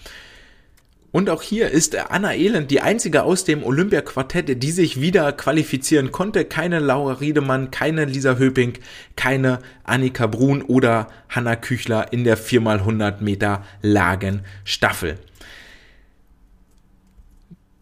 Und 1.12 1.30
auch 1.30 1.42
hier 1.42 1.70
ist 1.72 1.96
Anna 1.96 2.36
Elend 2.36 2.70
die 2.70 2.82
einzige 2.82 3.24
aus 3.24 3.44
dem 3.44 3.64
Olympia-Quartett, 3.64 4.62
die 4.62 4.72
sich 4.72 5.02
wieder 5.02 5.32
qualifizieren 5.32 6.12
konnte. 6.12 6.46
Keine 6.46 6.80
Laura 6.80 7.14
Riedemann, 7.14 7.72
keine 7.72 8.06
Lisa 8.06 8.38
Höping, 8.38 8.74
keine 9.16 9.60
Annika 9.84 10.28
Brun 10.28 10.62
oder 10.62 11.08
Hanna 11.28 11.56
Küchler 11.56 12.14
in 12.14 12.24
der 12.24 12.38
4x100 12.38 13.24
Meter 13.24 13.64
Lagenstaffel. 13.82 15.18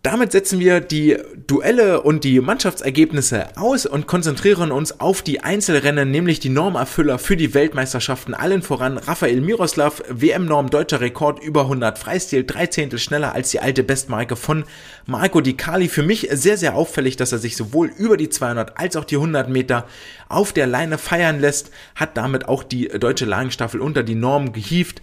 Damit 0.07 0.31
setzen 0.31 0.61
wir 0.61 0.79
die 0.79 1.17
Duelle 1.47 2.01
und 2.01 2.23
die 2.23 2.39
Mannschaftsergebnisse 2.39 3.57
aus 3.57 3.85
und 3.85 4.07
konzentrieren 4.07 4.71
uns 4.71 5.01
auf 5.01 5.21
die 5.21 5.41
Einzelrennen, 5.41 6.09
nämlich 6.09 6.39
die 6.39 6.47
Normerfüller 6.47 7.19
für 7.19 7.35
die 7.35 7.53
Weltmeisterschaften. 7.53 8.33
Allen 8.33 8.61
voran 8.61 8.97
Rafael 8.97 9.41
Miroslav, 9.41 10.01
WM-Norm 10.07 10.69
deutscher 10.69 11.01
Rekord 11.01 11.43
über 11.43 11.63
100 11.63 11.99
Freistil, 11.99 12.45
drei 12.45 12.67
Zehntel 12.67 12.99
schneller 12.99 13.35
als 13.35 13.51
die 13.51 13.59
alte 13.59 13.83
Bestmarke 13.83 14.37
von 14.37 14.63
Marco 15.07 15.41
Di 15.41 15.57
Cali. 15.57 15.89
Für 15.89 16.03
mich 16.03 16.29
sehr, 16.31 16.55
sehr 16.55 16.77
auffällig, 16.77 17.17
dass 17.17 17.33
er 17.33 17.39
sich 17.39 17.57
sowohl 17.57 17.91
über 17.97 18.15
die 18.15 18.29
200 18.29 18.79
als 18.79 18.95
auch 18.95 19.03
die 19.03 19.17
100 19.17 19.49
Meter 19.49 19.87
auf 20.29 20.53
der 20.53 20.67
Leine 20.67 20.97
feiern 20.97 21.41
lässt, 21.41 21.69
hat 21.95 22.15
damit 22.15 22.47
auch 22.47 22.63
die 22.63 22.87
deutsche 22.87 23.25
Lagenstaffel 23.25 23.81
unter 23.81 24.03
die 24.03 24.15
Norm 24.15 24.53
gehievt 24.53 25.01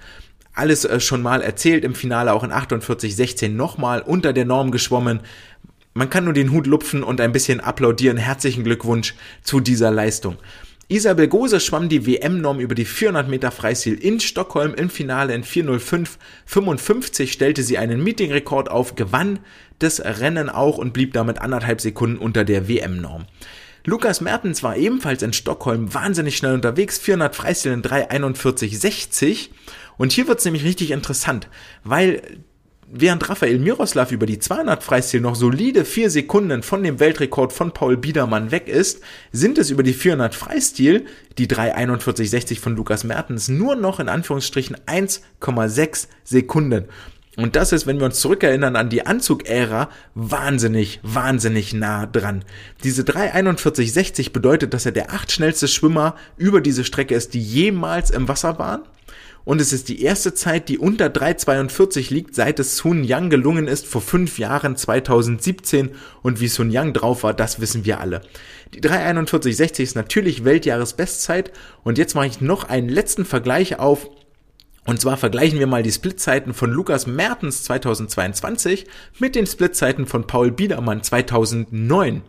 alles 0.55 0.85
äh, 0.85 1.01
schon 1.01 1.23
mal 1.23 1.43
erzählt 1.43 1.85
im 1.85 1.95
Finale, 1.95 2.33
auch 2.33 2.45
in 2.45 2.53
48-16 2.53 3.49
nochmal 3.49 4.01
unter 4.01 4.33
der 4.33 4.45
Norm 4.45 4.71
geschwommen. 4.71 5.21
Man 5.93 6.11
kann 6.11 6.25
nur 6.25 6.33
den 6.33 6.51
Hut 6.51 6.67
lupfen 6.67 7.03
und 7.03 7.21
ein 7.21 7.33
bisschen 7.33 7.61
applaudieren. 7.61 8.17
Herzlichen 8.17 8.65
Glückwunsch 8.65 9.15
zu 9.43 9.61
dieser 9.61 9.91
Leistung. 9.91 10.37
Isabel 10.89 11.29
Gose 11.29 11.61
schwamm 11.61 11.89
die 11.89 12.07
WM-Norm 12.07 12.61
über 12.61 12.75
die 12.75 12.85
400 12.85 13.29
Meter 13.29 13.51
Freistil 13.51 13.95
in 13.95 14.21
Stockholm 14.21 14.75
im 14.75 14.91
Finale 14.91 15.35
in 15.35 15.43
4.05.55 15.43 17.29
stellte 17.29 17.63
sie 17.63 17.79
einen 17.79 18.05
Meetingrekord 18.05 18.71
auf, 18.71 18.95
gewann 18.95 19.39
das 19.79 20.01
Rennen 20.01 20.51
auch 20.51 20.77
und 20.77 20.93
blieb 20.93 21.15
damit 21.15 21.41
anderthalb 21.41 21.81
Sekunden 21.81 22.19
unter 22.19 22.45
der 22.45 22.69
WM-Norm. 22.69 23.25
Lukas 23.87 24.23
Mertens 24.23 24.63
war 24.63 24.77
ebenfalls 24.77 25.23
in 25.23 25.35
Stockholm 25.35 25.93
wahnsinnig 25.93 26.39
schnell 26.39 26.55
unterwegs, 26.55 26.99
400 26.99 27.37
Freistil 27.37 27.73
in 27.73 27.83
3,41,60 27.83 29.51
und 29.99 30.13
hier 30.13 30.27
wird's 30.27 30.47
nämlich 30.47 30.65
richtig 30.65 30.91
interessant, 30.91 31.49
weil 31.83 32.23
während 32.91 33.29
Rafael 33.29 33.59
Miroslav 33.59 34.11
über 34.11 34.25
die 34.25 34.39
200 34.39 34.83
Freistil 34.83 35.21
noch 35.21 35.35
solide 35.35 35.85
vier 35.85 36.09
Sekunden 36.09 36.63
von 36.63 36.83
dem 36.83 36.99
Weltrekord 36.99 37.53
von 37.53 37.73
Paul 37.73 37.97
Biedermann 37.97 38.51
weg 38.53 38.69
ist, 38.69 39.03
sind 39.33 39.59
es 39.59 39.71
über 39.71 39.83
die 39.83 39.93
400 39.93 40.35
Freistil, 40.35 41.05
die 41.37 41.47
3,41,60 41.47 42.61
von 42.61 42.77
Lukas 42.77 43.05
Mertens, 43.05 43.49
nur 43.49 43.77
noch 43.77 44.01
in 44.01 44.09
Anführungsstrichen 44.09 44.77
1,6 44.87 46.09
Sekunden. 46.25 46.87
Und 47.37 47.57
das 47.57 47.73
ist, 47.73 47.87
wenn 47.87 47.99
wir 47.99 48.07
uns 48.07 48.21
zurückerinnern 48.21 48.77
an 48.77 48.91
die 48.91 49.07
Anzugära, 49.07 49.89
wahnsinnig, 50.15 51.01
wahnsinnig 51.03 51.73
nah 51.73 52.07
dran. 52.07 52.45
Diese 52.85 53.03
3,41,60 53.03 54.33
bedeutet, 54.33 54.73
dass 54.73 54.87
er 54.87 54.93
der 54.93 55.13
acht 55.13 55.33
schnellste 55.33 55.67
Schwimmer 55.67 56.15
über 56.37 56.61
diese 56.61 56.85
Strecke 56.85 57.15
ist, 57.15 57.35
die 57.35 57.43
jemals 57.43 58.11
im 58.11 58.29
Wasser 58.29 58.59
waren 58.59 58.83
und 59.45 59.61
es 59.61 59.75
ist 59.75 59.91
die 59.91 60.03
erste 60.03 60.33
Zeit, 60.33 60.71
die 60.71 60.79
unter 60.79 61.07
3,42 61.07 62.13
liegt, 62.13 62.35
seit 62.35 62.59
es 62.59 62.79
Sun 62.79 63.05
Yang 63.05 63.29
gelungen 63.29 63.69
ist, 63.69 63.87
vor 63.87 64.01
fünf 64.01 64.39
Jahren 64.39 64.75
2017. 64.75 65.91
Und 66.23 66.41
wie 66.41 66.49
Sun 66.49 66.71
Yang 66.71 66.95
drauf 66.95 67.23
war, 67.25 67.35
das 67.35 67.61
wissen 67.61 67.85
wir 67.85 68.01
alle. 68.01 68.23
Die 68.73 68.81
3,41,60 68.81 69.83
ist 69.83 69.97
natürlich 69.97 70.45
Weltjahresbestzeit. 70.45 71.53
Und 71.83 71.99
jetzt 71.99 72.15
mache 72.15 72.27
ich 72.27 72.41
noch 72.41 72.65
einen 72.65 72.89
letzten 72.89 73.27
Vergleich 73.27 73.79
auf. 73.79 74.09
Und 74.87 75.01
zwar 75.01 75.17
vergleichen 75.17 75.59
wir 75.59 75.67
mal 75.67 75.83
die 75.83 75.93
Splitzeiten 75.93 76.53
von 76.53 76.71
Lukas 76.71 77.07
Mertens 77.07 77.63
2022 77.65 78.87
mit 79.19 79.35
den 79.35 79.47
Splitzeiten 79.47 80.07
von 80.07 80.27
Paul 80.27 80.51
Biedermann 80.51 81.03
2009. 81.03 82.23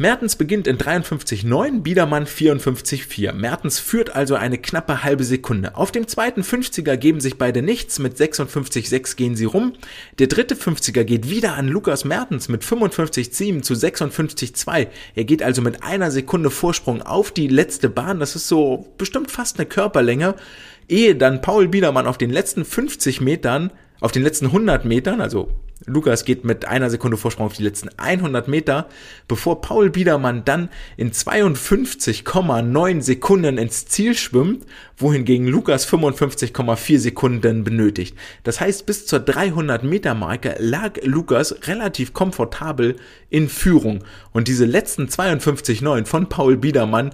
Mertens 0.00 0.36
beginnt 0.36 0.66
in 0.66 0.78
53,9, 0.78 1.82
Biedermann 1.82 2.24
54,4. 2.24 3.34
Mertens 3.34 3.78
führt 3.78 4.16
also 4.16 4.34
eine 4.34 4.56
knappe 4.56 5.04
halbe 5.04 5.24
Sekunde. 5.24 5.76
Auf 5.76 5.92
dem 5.92 6.08
zweiten 6.08 6.40
50er 6.40 6.96
geben 6.96 7.20
sich 7.20 7.36
beide 7.36 7.60
nichts, 7.60 7.98
mit 7.98 8.16
56,6 8.16 9.16
gehen 9.16 9.36
sie 9.36 9.44
rum. 9.44 9.74
Der 10.18 10.28
dritte 10.28 10.54
50er 10.54 11.04
geht 11.04 11.28
wieder 11.28 11.52
an 11.52 11.68
Lukas 11.68 12.06
Mertens 12.06 12.48
mit 12.48 12.62
55,7 12.62 13.60
zu 13.60 13.74
56,2. 13.74 14.86
Er 15.16 15.24
geht 15.24 15.42
also 15.42 15.60
mit 15.60 15.82
einer 15.82 16.10
Sekunde 16.10 16.48
Vorsprung 16.48 17.02
auf 17.02 17.30
die 17.30 17.48
letzte 17.48 17.90
Bahn. 17.90 18.20
Das 18.20 18.36
ist 18.36 18.48
so 18.48 18.94
bestimmt 18.96 19.30
fast 19.30 19.58
eine 19.58 19.66
Körperlänge. 19.66 20.34
Ehe 20.90 21.16
dann 21.16 21.40
Paul 21.40 21.68
Biedermann 21.68 22.06
auf 22.06 22.18
den 22.18 22.30
letzten 22.30 22.64
50 22.64 23.20
Metern, 23.20 23.70
auf 24.00 24.12
den 24.12 24.22
letzten 24.22 24.46
100 24.46 24.84
Metern, 24.84 25.20
also 25.20 25.50
Lukas 25.86 26.24
geht 26.26 26.44
mit 26.44 26.66
einer 26.66 26.90
Sekunde 26.90 27.16
Vorsprung 27.16 27.46
auf 27.46 27.54
die 27.54 27.62
letzten 27.62 27.88
100 27.96 28.48
Meter, 28.48 28.86
bevor 29.28 29.62
Paul 29.62 29.88
Biedermann 29.88 30.44
dann 30.44 30.68
in 30.98 31.10
52,9 31.10 33.00
Sekunden 33.00 33.56
ins 33.56 33.86
Ziel 33.86 34.14
schwimmt, 34.14 34.66
wohingegen 34.98 35.46
Lukas 35.48 35.88
55,4 35.88 36.98
Sekunden 36.98 37.64
benötigt. 37.64 38.14
Das 38.42 38.60
heißt, 38.60 38.84
bis 38.84 39.06
zur 39.06 39.20
300 39.20 39.82
Meter 39.82 40.14
Marke 40.14 40.56
lag 40.58 40.98
Lukas 41.02 41.66
relativ 41.66 42.12
komfortabel 42.12 42.96
in 43.30 43.48
Führung. 43.48 44.04
Und 44.32 44.48
diese 44.48 44.66
letzten 44.66 45.06
52,9 45.06 46.04
von 46.04 46.28
Paul 46.28 46.58
Biedermann 46.58 47.12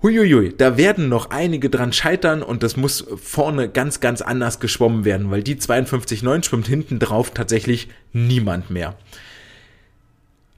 Huiuiui, 0.00 0.54
da 0.56 0.76
werden 0.76 1.08
noch 1.08 1.30
einige 1.30 1.70
dran 1.70 1.92
scheitern 1.92 2.44
und 2.44 2.62
das 2.62 2.76
muss 2.76 3.04
vorne 3.20 3.68
ganz, 3.68 3.98
ganz 3.98 4.20
anders 4.20 4.60
geschwommen 4.60 5.04
werden, 5.04 5.32
weil 5.32 5.42
die 5.42 5.56
52,9 5.56 6.44
schwimmt 6.44 6.68
hinten 6.68 7.00
drauf 7.00 7.32
tatsächlich 7.32 7.88
niemand 8.12 8.70
mehr. 8.70 8.96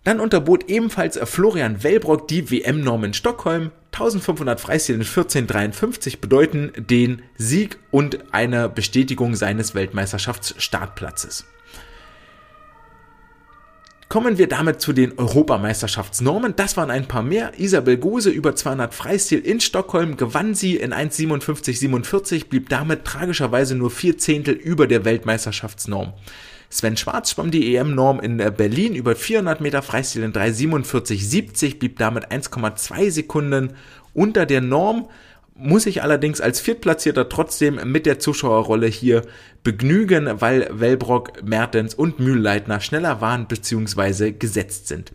Dann 0.04 0.20
unterbot 0.20 0.68
ebenfalls 0.68 1.18
Florian 1.24 1.82
Wellbrock 1.82 2.28
die 2.28 2.50
WM-Norm 2.50 3.04
in 3.04 3.14
Stockholm. 3.14 3.70
1500 3.92 4.60
Freistil 4.60 4.94
in 4.94 5.02
1453 5.02 6.20
bedeuten 6.20 6.72
den 6.76 7.22
Sieg 7.36 7.78
und 7.90 8.18
eine 8.32 8.68
Bestätigung 8.68 9.36
seines 9.36 9.74
Weltmeisterschaftsstartplatzes. 9.74 11.46
Kommen 14.10 14.38
wir 14.38 14.48
damit 14.48 14.80
zu 14.80 14.92
den 14.92 15.16
Europameisterschaftsnormen. 15.20 16.56
Das 16.56 16.76
waren 16.76 16.90
ein 16.90 17.06
paar 17.06 17.22
mehr. 17.22 17.52
Isabel 17.60 17.96
Gose 17.96 18.30
über 18.30 18.56
200 18.56 18.92
Freistil 18.92 19.38
in 19.38 19.60
Stockholm 19.60 20.16
gewann 20.16 20.56
sie 20.56 20.74
in 20.74 20.92
1,57,47, 20.92 22.48
blieb 22.48 22.68
damit 22.70 23.04
tragischerweise 23.04 23.76
nur 23.76 23.92
vier 23.92 24.18
Zehntel 24.18 24.54
über 24.54 24.88
der 24.88 25.04
Weltmeisterschaftsnorm. 25.04 26.12
Sven 26.70 26.96
Schwarz 26.96 27.30
schwamm 27.30 27.52
die 27.52 27.76
EM-Norm 27.76 28.18
in 28.18 28.38
Berlin 28.38 28.96
über 28.96 29.14
400 29.14 29.60
Meter 29.60 29.80
Freistil 29.80 30.24
in 30.24 30.32
3,47,70, 30.32 31.78
blieb 31.78 31.96
damit 32.00 32.32
1,2 32.32 33.12
Sekunden 33.12 33.74
unter 34.12 34.44
der 34.44 34.60
Norm 34.60 35.08
muss 35.60 35.86
ich 35.86 36.02
allerdings 36.02 36.40
als 36.40 36.60
Viertplatzierter 36.60 37.28
trotzdem 37.28 37.80
mit 37.84 38.06
der 38.06 38.18
Zuschauerrolle 38.18 38.86
hier 38.86 39.22
begnügen, 39.62 40.40
weil 40.40 40.68
Wellbrock, 40.72 41.42
Mertens 41.42 41.94
und 41.94 42.18
Mühlleitner 42.18 42.80
schneller 42.80 43.20
waren 43.20 43.46
bzw. 43.46 44.32
gesetzt 44.32 44.88
sind. 44.88 45.12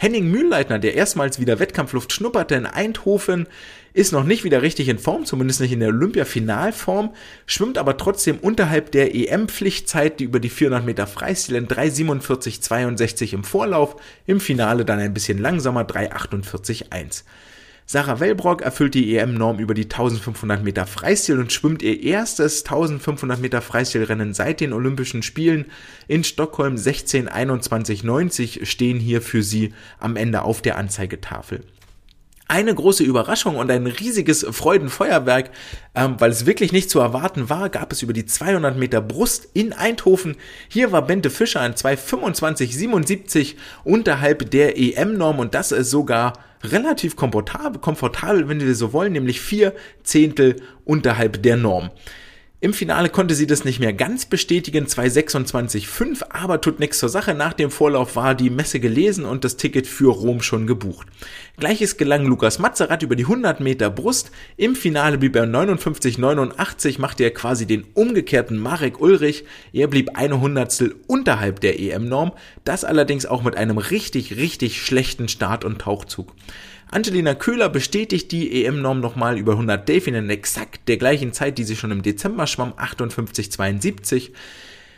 Henning 0.00 0.30
Mühlleitner, 0.30 0.78
der 0.78 0.94
erstmals 0.94 1.40
wieder 1.40 1.58
Wettkampfluft 1.58 2.12
schnupperte 2.12 2.54
in 2.54 2.66
Eindhoven, 2.66 3.48
ist 3.94 4.12
noch 4.12 4.22
nicht 4.22 4.44
wieder 4.44 4.62
richtig 4.62 4.88
in 4.88 5.00
Form, 5.00 5.24
zumindest 5.24 5.60
nicht 5.60 5.72
in 5.72 5.80
der 5.80 5.88
Olympia-Finalform, 5.88 7.14
schwimmt 7.46 7.78
aber 7.78 7.96
trotzdem 7.96 8.38
unterhalb 8.38 8.92
der 8.92 9.12
EM-Pflichtzeit, 9.16 10.20
die 10.20 10.24
über 10.24 10.38
die 10.38 10.50
400 10.50 10.86
Meter 10.86 11.08
Freistil 11.08 11.56
in 11.56 11.66
3,47,62 11.66 13.34
im 13.34 13.42
Vorlauf, 13.42 13.96
im 14.24 14.38
Finale 14.38 14.84
dann 14.84 15.00
ein 15.00 15.14
bisschen 15.14 15.38
langsamer 15.38 15.82
3,48,1. 15.82 17.24
Sarah 17.90 18.20
Wellbrock 18.20 18.60
erfüllt 18.60 18.92
die 18.92 19.16
EM-Norm 19.16 19.58
über 19.58 19.72
die 19.72 19.84
1500 19.84 20.62
Meter 20.62 20.86
Freistil 20.86 21.38
und 21.38 21.54
schwimmt 21.54 21.80
ihr 21.80 22.02
erstes 22.02 22.62
1500 22.66 23.40
Meter 23.40 23.62
Freistilrennen 23.62 24.34
seit 24.34 24.60
den 24.60 24.74
Olympischen 24.74 25.22
Spielen 25.22 25.64
in 26.06 26.22
Stockholm 26.22 26.76
16, 26.76 27.28
21, 27.28 28.04
90 28.04 28.68
stehen 28.68 29.00
hier 29.00 29.22
für 29.22 29.42
sie 29.42 29.72
am 29.98 30.16
Ende 30.16 30.42
auf 30.42 30.60
der 30.60 30.76
Anzeigetafel 30.76 31.64
eine 32.48 32.74
große 32.74 33.04
Überraschung 33.04 33.56
und 33.56 33.70
ein 33.70 33.86
riesiges 33.86 34.46
Freudenfeuerwerk, 34.50 35.50
ähm, 35.94 36.16
weil 36.18 36.30
es 36.30 36.46
wirklich 36.46 36.72
nicht 36.72 36.88
zu 36.88 36.98
erwarten 36.98 37.50
war, 37.50 37.68
gab 37.68 37.92
es 37.92 38.02
über 38.02 38.14
die 38.14 38.24
200 38.24 38.76
Meter 38.76 39.02
Brust 39.02 39.48
in 39.52 39.74
Eindhoven. 39.74 40.36
Hier 40.68 40.90
war 40.90 41.06
Bente 41.06 41.28
Fischer 41.28 41.60
an 41.60 41.74
2,25,77 41.74 43.54
unterhalb 43.84 44.50
der 44.50 44.78
EM-Norm 44.78 45.38
und 45.38 45.54
das 45.54 45.72
ist 45.72 45.90
sogar 45.90 46.32
relativ 46.64 47.16
komfortabel, 47.16 47.80
komfortabel, 47.80 48.48
wenn 48.48 48.60
wir 48.60 48.74
so 48.74 48.94
wollen, 48.94 49.12
nämlich 49.12 49.40
vier 49.40 49.74
Zehntel 50.02 50.56
unterhalb 50.84 51.42
der 51.42 51.58
Norm. 51.58 51.90
Im 52.60 52.72
Finale 52.72 53.08
konnte 53.08 53.36
sie 53.36 53.46
das 53.46 53.64
nicht 53.64 53.78
mehr 53.78 53.92
ganz 53.92 54.26
bestätigen, 54.26 54.86
2.26.5, 54.86 56.24
aber 56.30 56.60
tut 56.60 56.80
nichts 56.80 56.98
zur 56.98 57.08
Sache. 57.08 57.32
Nach 57.32 57.52
dem 57.52 57.70
Vorlauf 57.70 58.16
war 58.16 58.34
die 58.34 58.50
Messe 58.50 58.80
gelesen 58.80 59.24
und 59.24 59.44
das 59.44 59.56
Ticket 59.56 59.86
für 59.86 60.10
Rom 60.10 60.42
schon 60.42 60.66
gebucht. 60.66 61.06
Gleiches 61.56 61.96
gelang 61.96 62.26
Lukas 62.26 62.58
Mazerat 62.58 63.04
über 63.04 63.14
die 63.14 63.26
100 63.26 63.60
Meter 63.60 63.90
Brust. 63.90 64.32
Im 64.56 64.74
Finale 64.74 65.18
blieb 65.18 65.36
er 65.36 65.44
59,89, 65.44 67.00
machte 67.00 67.22
er 67.22 67.30
quasi 67.30 67.64
den 67.64 67.84
umgekehrten 67.94 68.58
Marek 68.58 69.00
Ulrich. 69.00 69.44
Er 69.72 69.86
blieb 69.86 70.16
eine 70.16 70.40
Hundertstel 70.40 70.96
unterhalb 71.06 71.60
der 71.60 71.78
EM-Norm, 71.78 72.32
das 72.64 72.82
allerdings 72.82 73.24
auch 73.24 73.44
mit 73.44 73.56
einem 73.56 73.78
richtig, 73.78 74.36
richtig 74.36 74.82
schlechten 74.82 75.28
Start 75.28 75.64
und 75.64 75.80
Tauchzug. 75.80 76.32
Angelina 76.90 77.34
Köhler 77.34 77.68
bestätigt 77.68 78.32
die 78.32 78.64
EM-Norm 78.64 79.00
nochmal 79.00 79.36
über 79.38 79.52
100 79.52 79.86
Delfin 79.86 80.14
in 80.14 80.30
exakt 80.30 80.88
der 80.88 80.96
gleichen 80.96 81.34
Zeit, 81.34 81.58
die 81.58 81.64
sie 81.64 81.76
schon 81.76 81.90
im 81.90 82.00
Dezember 82.02 82.46
schwamm, 82.46 82.72
58,72. 82.72 84.30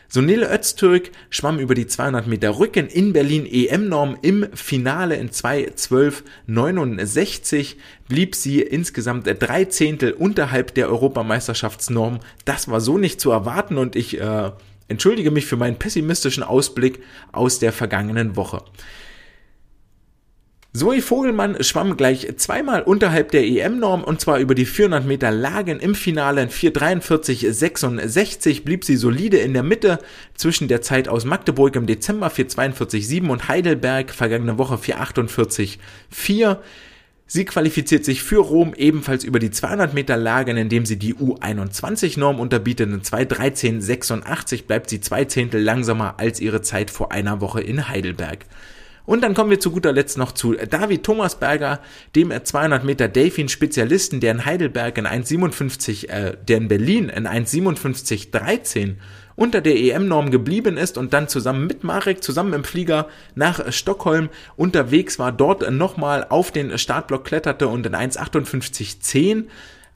Sunil 0.08 0.42
Öztürk 0.42 1.10
schwamm 1.30 1.58
über 1.58 1.74
die 1.74 1.88
200 1.88 2.28
Meter 2.28 2.58
Rücken 2.58 2.86
in 2.86 3.12
Berlin 3.12 3.44
EM-Norm 3.46 4.16
im 4.22 4.46
Finale 4.54 5.16
in 5.16 5.28
2.12.69 5.30 7.76
blieb 8.08 8.34
sie 8.34 8.60
insgesamt 8.60 9.28
drei 9.40 9.66
Zehntel 9.66 10.12
unterhalb 10.12 10.74
der 10.74 10.88
Europameisterschaftsnorm. 10.88 12.18
Das 12.44 12.68
war 12.68 12.80
so 12.80 12.98
nicht 12.98 13.20
zu 13.20 13.30
erwarten 13.30 13.78
und 13.78 13.94
ich 13.94 14.20
äh, 14.20 14.50
entschuldige 14.88 15.30
mich 15.30 15.46
für 15.46 15.56
meinen 15.56 15.76
pessimistischen 15.76 16.42
Ausblick 16.42 16.98
aus 17.30 17.60
der 17.60 17.72
vergangenen 17.72 18.34
Woche. 18.36 18.64
Zoe 20.72 21.02
Vogelmann 21.02 21.60
schwamm 21.64 21.96
gleich 21.96 22.32
zweimal 22.36 22.82
unterhalb 22.82 23.32
der 23.32 23.42
EM-Norm 23.42 24.04
und 24.04 24.20
zwar 24.20 24.38
über 24.38 24.54
die 24.54 24.66
400 24.66 25.04
Meter 25.04 25.32
Lagen 25.32 25.80
im 25.80 25.96
Finale 25.96 26.42
in 26.42 26.48
4:43,66 26.48 28.62
blieb 28.62 28.84
sie 28.84 28.94
solide 28.94 29.38
in 29.38 29.52
der 29.52 29.64
Mitte 29.64 29.98
zwischen 30.36 30.68
der 30.68 30.80
Zeit 30.80 31.08
aus 31.08 31.24
Magdeburg 31.24 31.74
im 31.74 31.86
Dezember 31.86 32.28
4:42,7 32.28 33.30
und 33.30 33.48
Heidelberg 33.48 34.12
vergangene 34.12 34.58
Woche 34.58 34.76
4:48,4. 34.76 36.58
Sie 37.26 37.44
qualifiziert 37.44 38.04
sich 38.04 38.22
für 38.22 38.38
Rom 38.38 38.72
ebenfalls 38.76 39.24
über 39.24 39.40
die 39.40 39.50
200 39.50 39.92
Meter 39.92 40.16
Lagen, 40.16 40.56
indem 40.56 40.86
sie 40.86 41.00
die 41.00 41.14
U21-Norm 41.14 42.38
unterbietet. 42.38 42.90
In 42.90 43.02
2.13.86 43.02 44.66
bleibt 44.66 44.88
sie 44.88 45.00
zwei 45.00 45.24
Zehntel 45.24 45.62
langsamer 45.62 46.14
als 46.18 46.38
ihre 46.38 46.62
Zeit 46.62 46.92
vor 46.92 47.10
einer 47.10 47.40
Woche 47.40 47.60
in 47.60 47.88
Heidelberg. 47.88 48.46
Und 49.10 49.22
dann 49.22 49.34
kommen 49.34 49.50
wir 49.50 49.58
zu 49.58 49.72
guter 49.72 49.90
Letzt 49.90 50.18
noch 50.18 50.30
zu 50.30 50.52
David 50.52 51.02
Thomasberger, 51.02 51.80
dem 52.14 52.30
200 52.30 52.84
Meter 52.84 53.08
Delfin-Spezialisten, 53.08 54.20
der 54.20 54.30
in 54.30 54.44
Heidelberg 54.44 54.96
in 54.98 55.04
1,57, 55.04 56.08
äh, 56.08 56.36
der 56.46 56.58
in 56.58 56.68
Berlin 56.68 57.08
in 57.08 57.26
1,57,13 57.26 58.98
unter 59.34 59.62
der 59.62 59.74
EM-Norm 59.74 60.30
geblieben 60.30 60.76
ist 60.76 60.96
und 60.96 61.12
dann 61.12 61.26
zusammen 61.26 61.66
mit 61.66 61.82
Marek 61.82 62.22
zusammen 62.22 62.52
im 62.52 62.62
Flieger 62.62 63.08
nach 63.34 63.72
Stockholm 63.72 64.28
unterwegs 64.54 65.18
war, 65.18 65.32
dort 65.32 65.68
nochmal 65.72 66.24
auf 66.28 66.52
den 66.52 66.78
Startblock 66.78 67.24
kletterte 67.24 67.66
und 67.66 67.84
in 67.86 67.96
1,58,10 67.96 69.46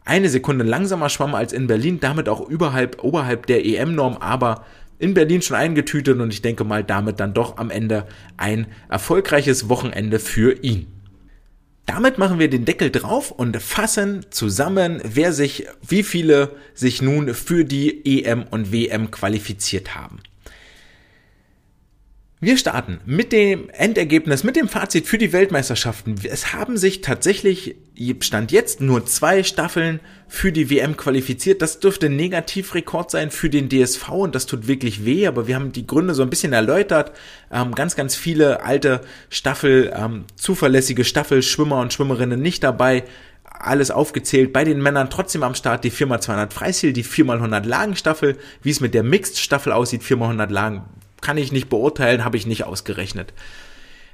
eine 0.05 0.29
Sekunde 0.29 0.65
langsamer 0.65 1.09
schwamm 1.09 1.37
als 1.37 1.53
in 1.53 1.69
Berlin, 1.69 2.01
damit 2.01 2.29
auch 2.29 2.49
überhalb, 2.49 3.05
oberhalb 3.05 3.47
der 3.47 3.65
EM-Norm, 3.65 4.17
aber 4.17 4.65
in 5.05 5.13
Berlin 5.13 5.43
schon 5.43 5.57
eingetütet 5.59 6.19
und 6.19 6.33
ich 6.33 6.41
denke 6.41 6.65
mal 6.65 6.83
damit 6.83 7.21
dann 7.21 7.35
doch 7.35 7.59
am 7.59 7.71
Ende 7.71 8.07
ein 8.39 8.67
erfolgreiches 8.89 9.69
Wochenende 9.69 10.19
für 10.19 10.65
ihn. 10.65 10.87
Damit 11.85 12.17
machen 12.17 12.39
wir 12.39 12.49
den 12.49 12.65
Deckel 12.65 12.91
drauf 12.91 13.31
und 13.31 13.61
fassen 13.61 14.25
zusammen, 14.31 15.03
wer 15.05 15.35
sich, 15.35 15.67
wie 15.87 16.03
viele 16.03 16.57
sich 16.73 17.03
nun 17.03 17.35
für 17.35 17.67
die 17.67 18.25
EM 18.25 18.45
und 18.45 18.73
WM 18.73 19.11
qualifiziert 19.11 19.95
haben. 19.95 20.21
Wir 22.45 22.59
starten 22.59 23.01
mit 23.07 23.33
dem 23.33 23.71
Endergebnis, 23.71 24.45
mit 24.45 24.57
dem 24.57 24.69
Fazit 24.69 25.07
für 25.07 25.17
die 25.17 25.33
Weltmeisterschaften. 25.33 26.17
Es 26.25 26.53
haben 26.53 26.77
sich 26.77 27.01
tatsächlich, 27.01 27.77
Stand 28.21 28.53
jetzt, 28.53 28.83
nur 28.83 29.07
zwei 29.07 29.43
Staffeln 29.43 29.99
für 30.29 30.53
die 30.53 30.69
WM 30.69 30.99
qualifiziert. 30.99 31.63
Das 31.63 31.81
dürfte 31.81 32.05
ein 32.05 32.17
Negativrekord 32.17 33.11
sein 33.11 33.31
für 33.31 33.49
den 33.49 33.71
DSV 33.71 34.11
und 34.11 34.35
das 34.35 34.45
tut 34.45 34.69
wirklich 34.69 35.07
weh, 35.07 35.27
aber 35.27 35.47
wir 35.47 35.55
haben 35.55 35.73
die 35.73 35.87
Gründe 35.87 36.13
so 36.13 36.23
ein 36.23 36.29
bisschen 36.29 36.53
erläutert. 36.53 37.13
Ähm, 37.51 37.75
ganz, 37.75 37.97
ganz 37.97 38.15
viele 38.15 38.63
alte 38.63 39.01
Staffel, 39.31 39.91
ähm, 39.97 40.27
zuverlässige 40.37 41.05
Staffelschwimmer 41.05 41.81
und 41.81 41.95
Schwimmerinnen 41.95 42.43
nicht 42.43 42.63
dabei 42.63 43.05
alles 43.45 43.91
aufgezählt. 43.91 44.53
Bei 44.53 44.65
den 44.65 44.83
Männern 44.83 45.09
trotzdem 45.09 45.45
am 45.45 45.55
Start 45.55 45.83
die 45.83 45.91
4x200 45.91 46.53
Freistil, 46.53 46.93
die 46.93 47.07
4x100 47.07 47.65
Lagenstaffel. 47.65 48.37
Wie 48.61 48.71
es 48.71 48.81
mit 48.81 48.93
der 48.93 49.03
Mixed-Staffel 49.03 49.73
aussieht, 49.73 50.03
4x100 50.03 50.51
Lagen, 50.51 50.83
kann 51.25 51.39
ich 51.39 51.51
nicht 51.51 51.69
beurteilen, 51.69 52.25
habe 52.25 52.37
ich 52.37 52.47
nicht 52.47 52.65
ausgerechnet. 52.65 53.33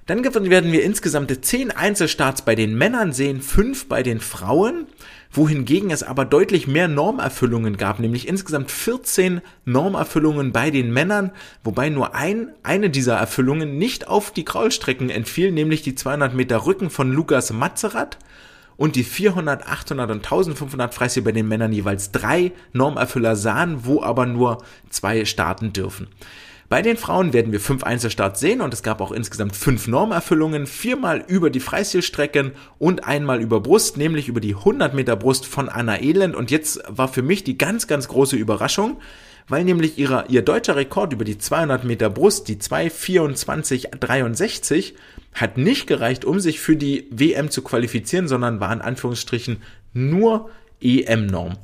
Dann 0.07 0.25
werden 0.25 0.73
wir 0.73 0.83
insgesamt 0.83 1.45
10 1.45 1.71
Einzelstarts 1.71 2.43
bei 2.43 2.55
den 2.55 2.77
Männern 2.77 3.13
sehen, 3.13 3.43
5 3.43 3.87
bei 3.87 4.03
den 4.03 4.21
Frauen 4.21 4.87
wohingegen 5.33 5.91
es 5.91 6.03
aber 6.03 6.25
deutlich 6.25 6.67
mehr 6.67 6.89
Normerfüllungen 6.89 7.77
gab, 7.77 8.01
nämlich 8.01 8.27
insgesamt 8.27 8.71
14 8.71 9.41
Normerfüllungen 9.65 10.53
bei 10.53 10.71
den 10.71 10.93
Männern, 10.93 11.31
wobei 11.63 11.89
nur 11.89 12.15
ein, 12.15 12.53
eine 12.63 12.91
dieser 12.91 13.17
Erfüllungen 13.17 13.79
nicht 13.79 14.09
auf 14.09 14.33
die 14.33 14.45
Kraulstrecken 14.45 15.11
entfiel, 15.11 15.53
nämlich 15.53 15.83
die 15.83 15.95
200 15.95 16.35
Meter 16.35 16.67
Rücken 16.67 16.91
von 16.91 17.13
Lukas 17.13 17.53
Mazerat 17.53 18.19
und 18.77 18.97
die 18.97 19.05
400, 19.05 19.67
800 19.67 20.11
und 20.11 20.17
1500 20.19 20.95
Freistil 20.95 21.23
bei 21.23 21.33
den 21.33 21.47
Männern 21.49 21.73
jeweils 21.73 22.11
drei 22.11 22.53
Normerfüller 22.73 23.37
sahen, 23.37 23.85
wo 23.85 24.03
aber 24.03 24.27
nur 24.27 24.65
zwei 24.89 25.25
starten 25.27 25.73
dürfen. 25.73 26.09
Bei 26.71 26.81
den 26.83 26.97
Frauen 26.97 27.33
werden 27.33 27.51
wir 27.51 27.59
fünf 27.59 27.83
Einzelstarts 27.83 28.39
sehen 28.39 28.61
und 28.61 28.73
es 28.73 28.85
gab 28.85 29.01
auch 29.01 29.11
insgesamt 29.11 29.57
fünf 29.57 29.89
Normerfüllungen, 29.89 30.69
viermal 30.69 31.25
über 31.27 31.51
die 31.51 31.59
Freistilstrecken 31.59 32.53
und 32.79 33.09
einmal 33.09 33.41
über 33.41 33.59
Brust, 33.59 33.97
nämlich 33.97 34.29
über 34.29 34.41
die 34.41 34.55
100 34.55 34.95
Meter 34.95 35.17
Brust 35.17 35.47
von 35.47 35.69
Anna 35.69 36.01
Elend. 36.01 36.37
Und 36.37 36.53
jetzt 36.53 36.81
war 36.87 37.09
für 37.09 37.23
mich 37.23 37.43
die 37.43 37.59
ganz, 37.59 37.89
ganz 37.89 38.07
große 38.07 38.37
Überraschung, 38.37 39.01
weil 39.49 39.65
nämlich 39.65 39.99
ihrer, 39.99 40.31
ihr 40.31 40.43
deutscher 40.43 40.77
Rekord 40.77 41.13
über 41.13 41.25
die 41.25 41.39
200 41.39 41.83
Meter 41.83 42.09
Brust, 42.09 42.47
die 42.47 42.59
2,24,63, 42.59 44.93
hat 45.35 45.59
nicht 45.59 45.89
gereicht, 45.89 46.25
um 46.25 46.39
sich 46.39 46.61
für 46.61 46.77
die 46.77 47.09
WM 47.11 47.51
zu 47.51 47.63
qualifizieren, 47.63 48.29
sondern 48.29 48.61
war 48.61 48.73
in 48.73 48.81
Anführungsstrichen 48.81 49.61
nur 49.93 50.51
EM-Norm. 50.81 51.57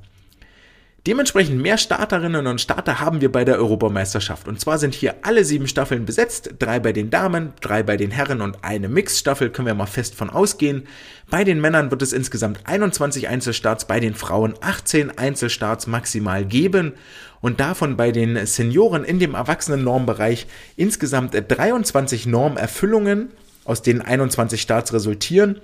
Dementsprechend 1.06 1.62
mehr 1.62 1.78
Starterinnen 1.78 2.48
und 2.48 2.60
Starter 2.60 2.98
haben 2.98 3.20
wir 3.20 3.30
bei 3.30 3.44
der 3.44 3.58
Europameisterschaft. 3.58 4.48
Und 4.48 4.58
zwar 4.58 4.78
sind 4.78 4.92
hier 4.92 5.14
alle 5.22 5.44
sieben 5.44 5.68
Staffeln 5.68 6.04
besetzt. 6.04 6.54
Drei 6.58 6.80
bei 6.80 6.92
den 6.92 7.10
Damen, 7.10 7.52
drei 7.60 7.84
bei 7.84 7.96
den 7.96 8.10
Herren 8.10 8.40
und 8.40 8.64
eine 8.64 8.88
Mixstaffel, 8.88 9.50
können 9.50 9.68
wir 9.68 9.74
mal 9.74 9.86
fest 9.86 10.16
von 10.16 10.30
ausgehen. 10.30 10.88
Bei 11.30 11.44
den 11.44 11.60
Männern 11.60 11.92
wird 11.92 12.02
es 12.02 12.12
insgesamt 12.12 12.58
21 12.64 13.28
Einzelstarts, 13.28 13.84
bei 13.84 14.00
den 14.00 14.14
Frauen 14.14 14.54
18 14.60 15.16
Einzelstarts 15.16 15.86
maximal 15.86 16.44
geben. 16.44 16.94
Und 17.40 17.60
davon 17.60 17.96
bei 17.96 18.10
den 18.10 18.44
Senioren 18.44 19.04
in 19.04 19.20
dem 19.20 19.34
Erwachsenen-Normbereich 19.34 20.48
insgesamt 20.74 21.34
23 21.34 22.26
Normerfüllungen, 22.26 23.28
aus 23.64 23.82
denen 23.82 24.00
21 24.00 24.60
Starts 24.60 24.92
resultieren. 24.92 25.60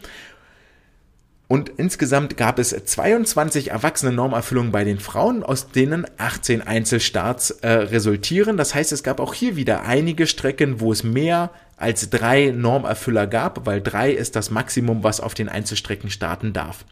Und 1.52 1.68
insgesamt 1.76 2.38
gab 2.38 2.58
es 2.58 2.70
22 2.70 3.72
erwachsene 3.72 4.10
Normerfüllungen 4.10 4.72
bei 4.72 4.84
den 4.84 4.98
Frauen, 4.98 5.42
aus 5.42 5.68
denen 5.68 6.06
18 6.16 6.62
Einzelstarts 6.62 7.50
äh, 7.50 7.68
resultieren. 7.68 8.56
Das 8.56 8.74
heißt, 8.74 8.90
es 8.90 9.02
gab 9.02 9.20
auch 9.20 9.34
hier 9.34 9.54
wieder 9.54 9.82
einige 9.82 10.26
Strecken, 10.26 10.80
wo 10.80 10.92
es 10.92 11.04
mehr 11.04 11.50
als 11.76 12.08
drei 12.08 12.54
Normerfüller 12.56 13.26
gab, 13.26 13.66
weil 13.66 13.82
drei 13.82 14.12
ist 14.12 14.34
das 14.34 14.50
Maximum, 14.50 15.04
was 15.04 15.20
auf 15.20 15.34
den 15.34 15.50
Einzelstrecken 15.50 16.08
starten 16.08 16.54
darf. 16.54 16.86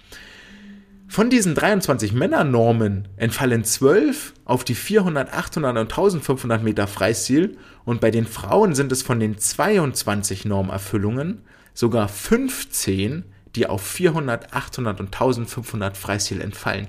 Von 1.08 1.30
diesen 1.30 1.54
23 1.54 2.12
Männernormen 2.12 3.08
entfallen 3.16 3.64
12 3.64 4.34
auf 4.44 4.62
die 4.64 4.74
400, 4.74 5.32
800 5.32 5.78
und 5.78 5.84
1500 5.84 6.62
Meter 6.62 6.86
Freistil 6.86 7.56
und 7.86 8.02
bei 8.02 8.10
den 8.10 8.26
Frauen 8.26 8.74
sind 8.74 8.92
es 8.92 9.00
von 9.00 9.20
den 9.20 9.38
22 9.38 10.44
Normerfüllungen 10.44 11.44
sogar 11.72 12.08
15 12.08 13.24
die 13.56 13.66
auf 13.66 13.82
400, 13.82 14.52
800 14.52 15.00
und 15.00 15.06
1500 15.06 15.96
Freistil 15.96 16.40
entfallen. 16.40 16.88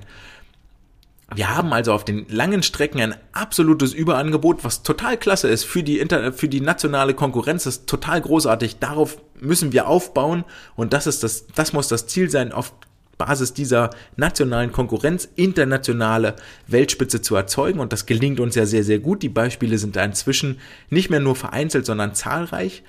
Wir 1.34 1.54
haben 1.54 1.72
also 1.72 1.92
auf 1.92 2.04
den 2.04 2.26
langen 2.28 2.62
Strecken 2.62 3.00
ein 3.00 3.14
absolutes 3.32 3.94
Überangebot, 3.94 4.64
was 4.64 4.82
total 4.82 5.16
klasse 5.16 5.48
ist 5.48 5.64
für 5.64 5.82
die, 5.82 5.98
Inter 5.98 6.32
für 6.32 6.48
die 6.48 6.60
nationale 6.60 7.14
Konkurrenz. 7.14 7.64
Das 7.64 7.76
ist 7.76 7.86
total 7.86 8.20
großartig. 8.20 8.78
Darauf 8.80 9.18
müssen 9.40 9.72
wir 9.72 9.88
aufbauen 9.88 10.44
und 10.76 10.92
das 10.92 11.06
ist 11.06 11.22
das, 11.22 11.46
das 11.54 11.72
muss 11.72 11.88
das 11.88 12.06
Ziel 12.06 12.28
sein, 12.28 12.52
auf 12.52 12.74
Basis 13.18 13.54
dieser 13.54 13.90
nationalen 14.16 14.72
Konkurrenz 14.72 15.28
internationale 15.36 16.34
Weltspitze 16.66 17.22
zu 17.22 17.36
erzeugen 17.36 17.78
und 17.78 17.92
das 17.92 18.06
gelingt 18.06 18.40
uns 18.40 18.54
ja 18.54 18.66
sehr, 18.66 18.84
sehr 18.84 18.98
gut. 18.98 19.22
Die 19.22 19.28
Beispiele 19.28 19.78
sind 19.78 19.96
da 19.96 20.04
inzwischen 20.04 20.58
nicht 20.90 21.08
mehr 21.08 21.20
nur 21.20 21.36
vereinzelt, 21.36 21.86
sondern 21.86 22.14
zahlreich. 22.14 22.82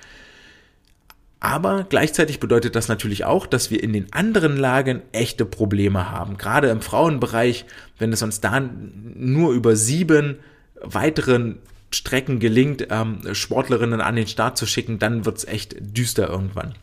Aber 1.44 1.84
gleichzeitig 1.86 2.40
bedeutet 2.40 2.74
das 2.74 2.88
natürlich 2.88 3.26
auch, 3.26 3.46
dass 3.46 3.70
wir 3.70 3.82
in 3.82 3.92
den 3.92 4.10
anderen 4.14 4.56
Lagen 4.56 5.02
echte 5.12 5.44
Probleme 5.44 6.10
haben. 6.10 6.38
Gerade 6.38 6.68
im 6.68 6.80
Frauenbereich, 6.80 7.66
wenn 7.98 8.14
es 8.14 8.22
uns 8.22 8.40
da 8.40 8.60
nur 8.60 9.52
über 9.52 9.76
sieben 9.76 10.38
weiteren 10.80 11.58
Strecken 11.90 12.38
gelingt, 12.38 12.86
ähm, 12.88 13.20
Sportlerinnen 13.34 14.00
an 14.00 14.16
den 14.16 14.26
Start 14.26 14.56
zu 14.56 14.64
schicken, 14.64 14.98
dann 14.98 15.26
wird's 15.26 15.44
echt 15.44 15.76
düster 15.78 16.30
irgendwann. 16.30 16.76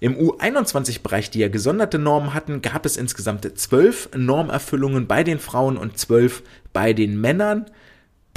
Im 0.00 0.16
U21-Bereich, 0.16 1.30
die 1.30 1.38
ja 1.38 1.48
gesonderte 1.48 2.00
Normen 2.00 2.34
hatten, 2.34 2.60
gab 2.60 2.86
es 2.86 2.96
insgesamt 2.96 3.48
zwölf 3.56 4.08
Normerfüllungen 4.16 5.06
bei 5.06 5.22
den 5.22 5.38
Frauen 5.38 5.76
und 5.76 5.96
zwölf 5.96 6.42
bei 6.72 6.92
den 6.92 7.20
Männern 7.20 7.66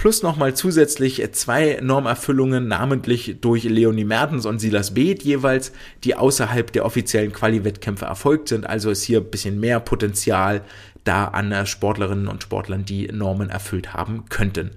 plus 0.02 0.24
nochmal 0.24 0.56
zusätzlich 0.56 1.22
zwei 1.34 1.78
Normerfüllungen, 1.80 2.68
namentlich 2.68 3.36
durch 3.40 3.66
Leonie 3.66 4.04
Mertens 4.04 4.48
und 4.48 4.58
Silas 4.58 4.96
Beeth 4.96 5.22
jeweils, 5.22 5.74
die 6.04 6.16
außerhalb 6.16 6.72
der 6.72 6.86
offiziellen 6.86 7.32
Quali-Wettkämpfe 7.32 8.06
erfolgt 8.06 8.48
sind. 8.48 8.68
Also 8.68 8.90
ist 8.90 9.04
hier 9.04 9.20
ein 9.20 9.30
bisschen 9.30 9.60
mehr 9.60 9.80
Potenzial 9.80 10.64
da 11.04 11.26
an 11.26 11.68
Sportlerinnen 11.68 12.28
und 12.28 12.42
Sportlern, 12.42 12.84
die 12.84 13.10
Normen 13.10 13.52
erfüllt 13.52 13.94
haben 13.94 14.26
könnten. 14.28 14.72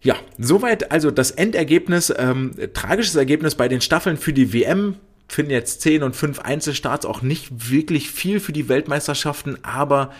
Ja, 0.00 0.16
soweit 0.38 0.92
also 0.92 1.10
das 1.10 1.32
Endergebnis, 1.32 2.10
ähm, 2.16 2.52
tragisches 2.72 3.16
Ergebnis 3.16 3.54
bei 3.54 3.68
den 3.68 3.82
Staffeln 3.82 4.16
für 4.16 4.32
die 4.32 4.54
WM 4.54 4.96
finden 5.28 5.50
jetzt 5.50 5.82
10 5.82 6.04
und 6.04 6.16
5 6.16 6.38
Einzelstarts 6.38 7.04
auch 7.04 7.20
nicht 7.20 7.70
wirklich 7.70 8.10
viel 8.10 8.40
für 8.40 8.52
die 8.52 8.70
Weltmeisterschaften, 8.70 9.62
aber 9.62 10.10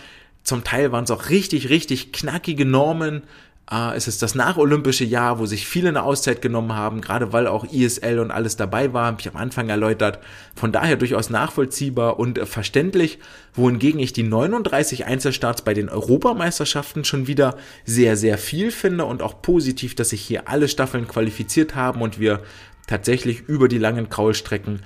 zum 0.43 0.63
Teil 0.63 0.91
waren 0.91 1.03
es 1.03 1.11
auch 1.11 1.29
richtig, 1.29 1.69
richtig 1.69 2.11
knackige 2.11 2.65
Normen, 2.65 3.23
äh, 3.69 3.95
es 3.95 4.07
ist 4.07 4.21
das 4.21 4.35
nacholympische 4.35 5.03
Jahr, 5.03 5.39
wo 5.39 5.45
sich 5.45 5.67
viele 5.67 5.89
eine 5.89 6.03
Auszeit 6.03 6.41
genommen 6.41 6.73
haben, 6.73 7.01
gerade 7.01 7.33
weil 7.33 7.47
auch 7.47 7.65
ISL 7.65 8.19
und 8.19 8.31
alles 8.31 8.55
dabei 8.55 8.93
war, 8.93 9.05
habe 9.05 9.21
ich 9.21 9.27
am 9.27 9.37
Anfang 9.37 9.69
erläutert. 9.69 10.19
Von 10.55 10.71
daher 10.71 10.95
durchaus 10.95 11.29
nachvollziehbar 11.29 12.19
und 12.19 12.37
äh, 12.37 12.45
verständlich, 12.45 13.19
wohingegen 13.53 13.99
ich 13.99 14.13
die 14.13 14.23
39 14.23 15.05
Einzelstarts 15.05 15.63
bei 15.63 15.73
den 15.73 15.89
Europameisterschaften 15.89 17.03
schon 17.03 17.27
wieder 17.27 17.57
sehr, 17.85 18.17
sehr 18.17 18.37
viel 18.37 18.71
finde 18.71 19.05
und 19.05 19.21
auch 19.21 19.41
positiv, 19.41 19.95
dass 19.95 20.09
sich 20.09 20.21
hier 20.21 20.47
alle 20.49 20.67
Staffeln 20.67 21.07
qualifiziert 21.07 21.75
haben 21.75 22.01
und 22.01 22.19
wir 22.19 22.41
tatsächlich 22.87 23.41
über 23.47 23.67
die 23.67 23.77
langen 23.77 24.09
Kraulstrecken 24.09 24.81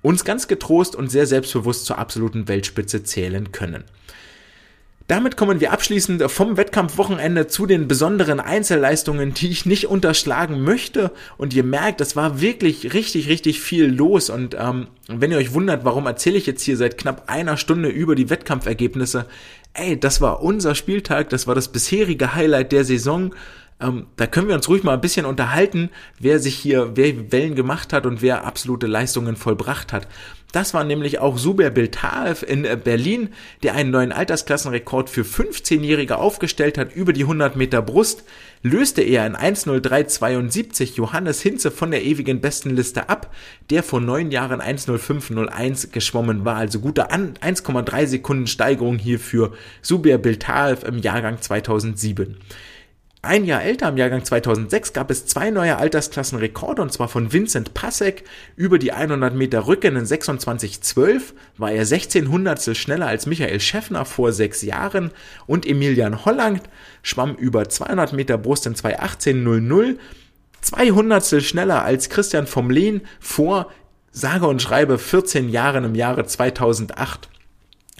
uns 0.00 0.24
ganz 0.24 0.48
getrost 0.48 0.96
und 0.96 1.10
sehr 1.10 1.26
selbstbewusst 1.26 1.86
zur 1.86 1.98
absoluten 1.98 2.48
Weltspitze 2.48 3.04
zählen 3.04 3.52
können. 3.52 3.84
Damit 5.12 5.36
kommen 5.36 5.60
wir 5.60 5.74
abschließend 5.74 6.22
vom 6.30 6.56
Wettkampfwochenende 6.56 7.46
zu 7.46 7.66
den 7.66 7.86
besonderen 7.86 8.40
Einzelleistungen, 8.40 9.34
die 9.34 9.50
ich 9.50 9.66
nicht 9.66 9.86
unterschlagen 9.88 10.62
möchte. 10.62 11.10
Und 11.36 11.52
ihr 11.52 11.64
merkt, 11.64 12.00
es 12.00 12.16
war 12.16 12.40
wirklich 12.40 12.94
richtig, 12.94 13.28
richtig 13.28 13.60
viel 13.60 13.84
los. 13.92 14.30
Und 14.30 14.56
ähm, 14.58 14.86
wenn 15.08 15.30
ihr 15.30 15.36
euch 15.36 15.52
wundert, 15.52 15.84
warum 15.84 16.06
erzähle 16.06 16.38
ich 16.38 16.46
jetzt 16.46 16.62
hier 16.62 16.78
seit 16.78 16.96
knapp 16.96 17.24
einer 17.26 17.58
Stunde 17.58 17.90
über 17.90 18.14
die 18.14 18.30
Wettkampfergebnisse, 18.30 19.26
ey, 19.74 20.00
das 20.00 20.22
war 20.22 20.42
unser 20.42 20.74
Spieltag, 20.74 21.28
das 21.28 21.46
war 21.46 21.54
das 21.54 21.68
bisherige 21.68 22.34
Highlight 22.34 22.72
der 22.72 22.86
Saison. 22.86 23.34
Ähm, 23.80 24.06
da 24.16 24.26
können 24.26 24.48
wir 24.48 24.54
uns 24.54 24.68
ruhig 24.68 24.84
mal 24.84 24.94
ein 24.94 25.00
bisschen 25.00 25.26
unterhalten, 25.26 25.90
wer 26.18 26.38
sich 26.38 26.54
hier, 26.54 26.92
wer 26.94 27.32
Wellen 27.32 27.54
gemacht 27.54 27.92
hat 27.92 28.06
und 28.06 28.22
wer 28.22 28.44
absolute 28.44 28.86
Leistungen 28.86 29.36
vollbracht 29.36 29.92
hat. 29.92 30.06
Das 30.52 30.74
war 30.74 30.84
nämlich 30.84 31.18
auch 31.18 31.38
Suber 31.38 31.70
Biltaev 31.70 32.44
in 32.46 32.66
äh, 32.66 32.78
Berlin, 32.82 33.30
der 33.62 33.74
einen 33.74 33.90
neuen 33.90 34.12
Altersklassenrekord 34.12 35.08
für 35.08 35.22
15-Jährige 35.22 36.18
aufgestellt 36.18 36.76
hat 36.76 36.94
über 36.94 37.14
die 37.14 37.22
100 37.22 37.56
Meter 37.56 37.80
Brust, 37.80 38.24
löste 38.62 39.00
er 39.00 39.26
in 39.26 39.34
1.03.72 39.34 40.96
Johannes 40.96 41.40
Hinze 41.40 41.70
von 41.70 41.90
der 41.90 42.04
ewigen 42.04 42.42
Bestenliste 42.42 43.08
ab, 43.08 43.34
der 43.70 43.82
vor 43.82 44.00
neun 44.02 44.30
Jahren 44.30 44.60
1.05.01 44.60 45.90
geschwommen 45.90 46.44
war, 46.44 46.56
also 46.56 46.80
gute 46.80 47.10
1,3 47.10 48.06
Sekunden 48.06 48.46
Steigerung 48.46 48.98
hier 48.98 49.18
für 49.18 49.52
Suber 49.80 50.18
Biltaev 50.18 50.86
im 50.86 50.98
Jahrgang 50.98 51.40
2007. 51.40 52.36
Ein 53.24 53.44
Jahr 53.44 53.62
älter, 53.62 53.88
im 53.88 53.96
Jahrgang 53.96 54.24
2006, 54.24 54.92
gab 54.94 55.08
es 55.08 55.26
zwei 55.26 55.50
neue 55.50 55.76
Altersklassenrekorde, 55.76 56.82
und 56.82 56.92
zwar 56.92 57.06
von 57.06 57.32
Vincent 57.32 57.72
Passek 57.72 58.24
über 58.56 58.80
die 58.80 58.90
100 58.90 59.32
Meter 59.32 59.68
Rücken 59.68 59.94
in 59.94 60.04
26,12 60.04 61.32
war 61.56 61.70
er 61.70 61.86
16 61.86 62.28
Hundertstel 62.28 62.74
schneller 62.74 63.06
als 63.06 63.26
Michael 63.26 63.60
Schäffner 63.60 64.04
vor 64.06 64.32
sechs 64.32 64.62
Jahren 64.62 65.12
und 65.46 65.66
Emilian 65.66 66.24
Holland 66.24 66.62
schwamm 67.04 67.36
über 67.36 67.68
200 67.68 68.12
Meter 68.12 68.38
Brust 68.38 68.66
in 68.66 68.74
2,18,00 68.74 69.98
zwei 70.60 70.90
Hundertstel 70.90 71.42
schneller 71.42 71.84
als 71.84 72.08
Christian 72.08 72.48
vom 72.48 72.70
Lehn 72.70 73.02
vor 73.20 73.70
sage 74.10 74.48
und 74.48 74.60
schreibe 74.60 74.98
14 74.98 75.48
Jahren 75.48 75.84
im 75.84 75.94
Jahre 75.94 76.26
2008. 76.26 77.28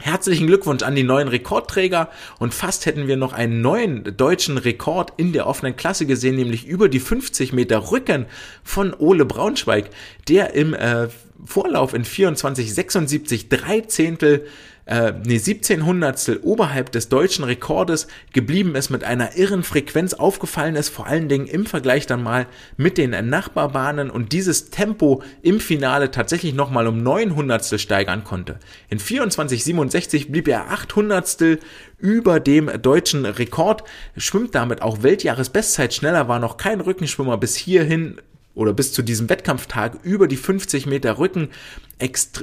Herzlichen 0.04 0.48
Glückwunsch 0.48 0.82
an 0.82 0.96
die 0.96 1.04
neuen 1.04 1.28
Rekordträger. 1.28 2.10
Und 2.40 2.54
fast 2.54 2.86
hätten 2.86 3.06
wir 3.06 3.16
noch 3.16 3.32
einen 3.32 3.60
neuen 3.60 4.16
deutschen 4.16 4.58
Rekord 4.58 5.12
in 5.16 5.32
der 5.32 5.46
offenen 5.46 5.76
Klasse 5.76 6.06
gesehen, 6.06 6.34
nämlich 6.34 6.66
über 6.66 6.88
die 6.88 6.98
50 6.98 7.52
Meter 7.52 7.92
Rücken 7.92 8.26
von 8.64 8.94
Ole 8.94 9.24
Braunschweig, 9.24 9.90
der 10.26 10.54
im 10.54 10.74
äh, 10.74 11.06
Vorlauf 11.44 11.94
in 11.94 12.04
24,76 12.04 13.48
drei 13.48 13.82
Zehntel 13.82 14.46
äh, 14.84 15.12
nee, 15.24 15.38
17 15.38 15.86
Hundertstel 15.86 16.40
oberhalb 16.42 16.90
des 16.90 17.09
deutschen 17.09 17.44
Rekordes 17.44 18.09
geblieben 18.32 18.74
ist, 18.74 18.90
mit 18.90 19.04
einer 19.04 19.36
irren 19.36 19.62
Frequenz 19.62 20.12
aufgefallen 20.12 20.74
ist, 20.74 20.88
vor 20.88 21.06
allen 21.06 21.28
Dingen 21.28 21.46
im 21.46 21.66
Vergleich 21.66 22.06
dann 22.06 22.22
mal 22.22 22.46
mit 22.76 22.98
den 22.98 23.10
Nachbarbahnen 23.28 24.10
und 24.10 24.32
dieses 24.32 24.70
Tempo 24.70 25.22
im 25.40 25.60
Finale 25.60 26.10
tatsächlich 26.10 26.54
nochmal 26.54 26.88
um 26.88 27.00
9 27.02 27.36
Hundertstel 27.36 27.78
steigern 27.78 28.24
konnte. 28.24 28.59
In 28.88 28.98
24,67 28.98 30.32
blieb 30.32 30.48
er 30.48 30.70
8 30.70 30.96
Hundertstel 30.96 31.60
über 31.98 32.40
dem 32.40 32.70
deutschen 32.82 33.24
Rekord, 33.24 33.84
schwimmt 34.16 34.56
damit 34.56 34.82
auch 34.82 35.04
Weltjahresbestzeit. 35.04 35.94
Schneller 35.94 36.26
war 36.26 36.40
noch 36.40 36.56
kein 36.56 36.80
Rückenschwimmer 36.80 37.38
bis 37.38 37.54
hierhin 37.54 38.20
oder 38.54 38.72
bis 38.72 38.92
zu 38.92 39.02
diesem 39.02 39.28
Wettkampftag 39.28 39.98
über 40.02 40.26
die 40.26 40.36
50 40.36 40.86
Meter 40.86 41.18
Rücken. 41.18 41.50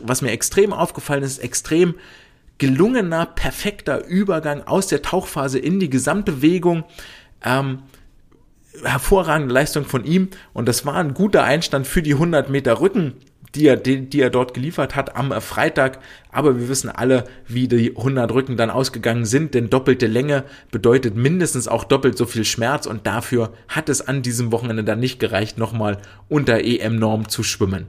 was 0.04 0.22
mir 0.22 0.32
extrem 0.32 0.72
aufgefallen 0.72 1.24
ist, 1.24 1.40
extrem 1.40 1.96
gelungener, 2.60 3.26
perfekter 3.26 4.06
Übergang 4.06 4.64
aus 4.68 4.88
der 4.88 5.02
Tauchphase 5.02 5.58
in 5.58 5.80
die 5.80 5.90
Gesamtbewegung. 5.90 6.84
Ähm, 7.44 7.80
hervorragende 8.84 9.54
Leistung 9.54 9.86
von 9.86 10.06
ihm 10.06 10.30
und 10.54 10.68
das 10.68 10.86
war 10.86 10.96
ein 10.96 11.14
guter 11.14 11.44
Einstand 11.44 11.88
für 11.88 12.02
die 12.02 12.14
100 12.14 12.50
Meter 12.50 12.80
Rücken, 12.80 13.14
die 13.56 13.66
er, 13.66 13.78
die, 13.78 14.08
die 14.08 14.22
er 14.22 14.30
dort 14.30 14.54
geliefert 14.54 14.96
hat 14.96 15.16
am 15.16 15.32
Freitag. 15.42 16.00
Aber 16.32 16.60
wir 16.60 16.70
wissen 16.70 16.90
alle, 16.90 17.24
wie 17.48 17.68
die 17.68 17.98
100 17.98 18.32
Rücken 18.32 18.58
dann 18.58 18.70
ausgegangen 18.70 19.26
sind, 19.26 19.54
denn 19.54 19.70
doppelte 19.70 20.08
Länge 20.08 20.44
bedeutet 20.72 21.16
mindestens 21.16 21.68
auch 21.68 21.84
doppelt 21.84 22.18
so 22.18 22.26
viel 22.26 22.46
Schmerz 22.46 22.86
und 22.86 23.08
dafür 23.08 23.54
hat 23.68 23.90
es 23.90 24.08
an 24.08 24.22
diesem 24.22 24.52
Wochenende 24.52 24.84
dann 24.84 25.00
nicht 25.00 25.20
gereicht, 25.20 25.58
nochmal 25.58 25.98
unter 26.28 26.64
EM-Norm 26.64 27.28
zu 27.28 27.44
schwimmen. 27.44 27.88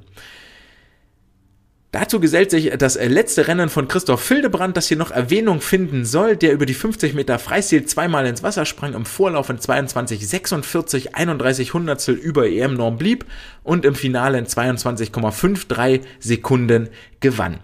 Dazu 1.92 2.20
gesellt 2.20 2.52
sich 2.52 2.70
das 2.78 2.94
letzte 2.94 3.48
Rennen 3.48 3.68
von 3.68 3.88
Christoph 3.88 4.20
Fildebrand, 4.20 4.76
das 4.76 4.86
hier 4.86 4.96
noch 4.96 5.10
Erwähnung 5.10 5.60
finden 5.60 6.04
soll, 6.04 6.36
der 6.36 6.52
über 6.52 6.64
die 6.64 6.74
50 6.74 7.14
Meter 7.14 7.40
Freistil 7.40 7.84
zweimal 7.84 8.26
ins 8.26 8.44
Wasser 8.44 8.64
sprang, 8.64 8.94
im 8.94 9.04
Vorlauf 9.04 9.50
in 9.50 9.58
22, 9.58 10.28
46, 10.28 11.16
31 11.16 11.74
Hundertstel 11.74 12.14
über 12.14 12.48
EM-Norm 12.48 12.96
blieb 12.96 13.24
und 13.64 13.84
im 13.84 13.96
Finale 13.96 14.38
in 14.38 14.46
22,53 14.46 16.02
Sekunden 16.20 16.90
gewann. 17.18 17.58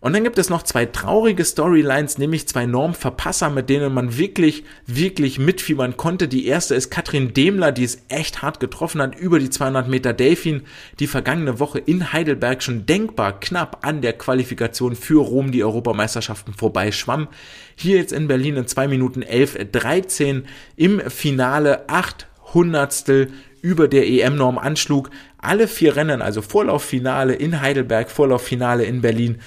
Und 0.00 0.12
dann 0.12 0.22
gibt 0.22 0.38
es 0.38 0.48
noch 0.48 0.62
zwei 0.62 0.86
traurige 0.86 1.44
Storylines, 1.44 2.18
nämlich 2.18 2.46
zwei 2.46 2.66
Normverpasser, 2.66 3.50
mit 3.50 3.68
denen 3.68 3.92
man 3.92 4.16
wirklich, 4.16 4.62
wirklich 4.86 5.40
mitfiebern 5.40 5.96
konnte. 5.96 6.28
Die 6.28 6.46
erste 6.46 6.76
ist 6.76 6.90
Katrin 6.90 7.34
Demler, 7.34 7.72
die 7.72 7.82
es 7.82 8.02
echt 8.08 8.40
hart 8.40 8.60
getroffen 8.60 9.02
hat 9.02 9.18
über 9.18 9.40
die 9.40 9.50
200 9.50 9.88
Meter 9.88 10.12
Delfin, 10.12 10.62
die 11.00 11.08
vergangene 11.08 11.58
Woche 11.58 11.80
in 11.80 12.12
Heidelberg 12.12 12.62
schon 12.62 12.86
denkbar 12.86 13.40
knapp 13.40 13.84
an 13.84 14.00
der 14.00 14.12
Qualifikation 14.12 14.94
für 14.94 15.20
Rom 15.20 15.50
die 15.50 15.64
Europameisterschaften 15.64 16.54
vorbei 16.54 16.92
schwamm. 16.92 17.26
Hier 17.74 17.96
jetzt 17.96 18.12
in 18.12 18.28
Berlin 18.28 18.56
in 18.56 18.68
2 18.68 18.86
Minuten 18.86 19.22
11, 19.22 19.70
13 19.72 20.46
im 20.76 21.00
Finale 21.10 21.88
8 21.88 22.28
Hundertstel 22.54 23.32
über 23.62 23.88
der 23.88 24.06
EM-Norm 24.06 24.58
anschlug. 24.58 25.10
Alle 25.38 25.66
vier 25.66 25.96
Rennen, 25.96 26.22
also 26.22 26.40
Vorlauffinale 26.40 27.34
in 27.34 27.60
Heidelberg, 27.60 28.10
Vorlauffinale 28.10 28.84
in 28.84 29.00
Berlin, 29.00 29.38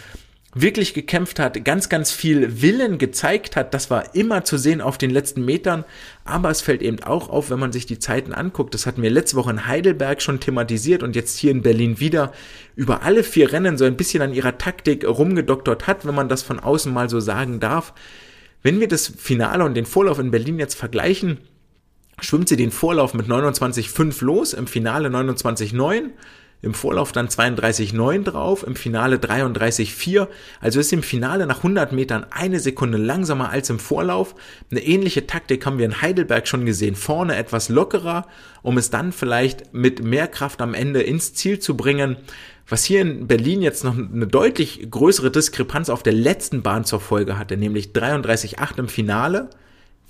wirklich 0.53 0.93
gekämpft 0.93 1.39
hat, 1.39 1.63
ganz, 1.63 1.87
ganz 1.87 2.11
viel 2.11 2.61
Willen 2.61 2.97
gezeigt 2.97 3.55
hat. 3.55 3.73
Das 3.73 3.89
war 3.89 4.15
immer 4.15 4.43
zu 4.43 4.57
sehen 4.57 4.81
auf 4.81 4.97
den 4.97 5.09
letzten 5.09 5.45
Metern. 5.45 5.85
Aber 6.25 6.49
es 6.49 6.61
fällt 6.61 6.81
eben 6.81 7.01
auch 7.03 7.29
auf, 7.29 7.49
wenn 7.49 7.59
man 7.59 7.71
sich 7.71 7.85
die 7.85 7.99
Zeiten 7.99 8.33
anguckt. 8.33 8.73
Das 8.73 8.85
hatten 8.85 9.01
wir 9.01 9.09
letzte 9.09 9.37
Woche 9.37 9.51
in 9.51 9.67
Heidelberg 9.67 10.21
schon 10.21 10.41
thematisiert 10.41 11.03
und 11.03 11.15
jetzt 11.15 11.37
hier 11.37 11.51
in 11.51 11.61
Berlin 11.61 11.99
wieder. 11.99 12.33
Über 12.75 13.03
alle 13.03 13.23
vier 13.23 13.53
Rennen 13.53 13.77
so 13.77 13.85
ein 13.85 13.95
bisschen 13.95 14.21
an 14.21 14.33
ihrer 14.33 14.57
Taktik 14.57 15.07
rumgedoktert 15.07 15.87
hat, 15.87 16.05
wenn 16.05 16.15
man 16.15 16.27
das 16.27 16.43
von 16.43 16.59
außen 16.59 16.93
mal 16.93 17.09
so 17.09 17.21
sagen 17.21 17.61
darf. 17.61 17.93
Wenn 18.61 18.79
wir 18.79 18.89
das 18.89 19.07
Finale 19.07 19.63
und 19.63 19.73
den 19.73 19.85
Vorlauf 19.85 20.19
in 20.19 20.31
Berlin 20.31 20.59
jetzt 20.59 20.75
vergleichen, 20.75 21.39
schwimmt 22.19 22.49
sie 22.49 22.57
den 22.57 22.71
Vorlauf 22.71 23.13
mit 23.13 23.27
29,5 23.27 24.23
los, 24.23 24.53
im 24.53 24.67
Finale 24.67 25.07
29,9 25.09 26.09
im 26.61 26.73
Vorlauf 26.73 27.11
dann 27.11 27.27
32,9 27.27 28.23
drauf, 28.23 28.65
im 28.65 28.75
Finale 28.75 29.17
33,4. 29.17 30.27
Also 30.59 30.79
ist 30.79 30.93
im 30.93 31.01
Finale 31.01 31.47
nach 31.47 31.57
100 31.57 31.91
Metern 31.91 32.25
eine 32.29 32.59
Sekunde 32.59 32.97
langsamer 32.97 33.49
als 33.49 33.69
im 33.69 33.79
Vorlauf. 33.79 34.35
Eine 34.69 34.83
ähnliche 34.83 35.25
Taktik 35.25 35.65
haben 35.65 35.79
wir 35.79 35.85
in 35.85 36.01
Heidelberg 36.01 36.47
schon 36.47 36.65
gesehen. 36.65 36.95
Vorne 36.95 37.35
etwas 37.35 37.69
lockerer, 37.69 38.27
um 38.61 38.77
es 38.77 38.91
dann 38.91 39.11
vielleicht 39.11 39.73
mit 39.73 40.03
mehr 40.03 40.27
Kraft 40.27 40.61
am 40.61 40.75
Ende 40.75 41.01
ins 41.01 41.33
Ziel 41.33 41.59
zu 41.59 41.75
bringen. 41.75 42.17
Was 42.67 42.85
hier 42.85 43.01
in 43.01 43.27
Berlin 43.27 43.61
jetzt 43.63 43.83
noch 43.83 43.97
eine 43.97 44.27
deutlich 44.27 44.87
größere 44.89 45.31
Diskrepanz 45.31 45.89
auf 45.89 46.03
der 46.03 46.13
letzten 46.13 46.61
Bahn 46.61 46.85
zur 46.85 47.01
Folge 47.01 47.39
hatte, 47.39 47.57
nämlich 47.57 47.87
33,8 47.87 48.77
im 48.79 48.87
Finale, 48.87 49.49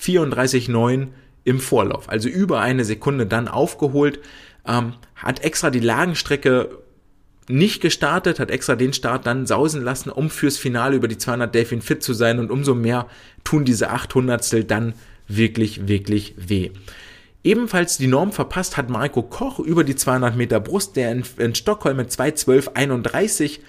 34,9 0.01 1.07
im 1.43 1.59
Vorlauf. 1.59 2.09
Also 2.09 2.29
über 2.29 2.59
eine 2.59 2.85
Sekunde 2.85 3.25
dann 3.25 3.47
aufgeholt 3.47 4.19
ähm, 4.67 4.93
hat 5.15 5.43
extra 5.43 5.69
die 5.69 5.79
Lagenstrecke 5.79 6.69
nicht 7.47 7.81
gestartet, 7.81 8.39
hat 8.39 8.51
extra 8.51 8.75
den 8.75 8.93
Start 8.93 9.25
dann 9.25 9.45
sausen 9.45 9.83
lassen, 9.83 10.09
um 10.09 10.29
fürs 10.29 10.57
Finale 10.57 10.95
über 10.95 11.07
die 11.07 11.17
200 11.17 11.53
Delfin 11.53 11.81
fit 11.81 12.03
zu 12.03 12.13
sein 12.13 12.39
und 12.39 12.51
umso 12.51 12.75
mehr 12.75 13.07
tun 13.43 13.65
diese 13.65 13.91
800stel 13.91 14.63
dann 14.63 14.93
wirklich, 15.27 15.87
wirklich 15.87 16.35
weh. 16.37 16.71
Ebenfalls 17.43 17.97
die 17.97 18.07
Norm 18.07 18.31
verpasst 18.31 18.77
hat 18.77 18.89
Marco 18.89 19.23
Koch 19.23 19.59
über 19.59 19.83
die 19.83 19.95
200 19.95 20.35
Meter 20.35 20.59
Brust, 20.59 20.95
der 20.95 21.11
in, 21.11 21.23
in 21.37 21.55
Stockholm 21.55 21.97
mit 21.97 22.11
2.12.31 22.11 23.59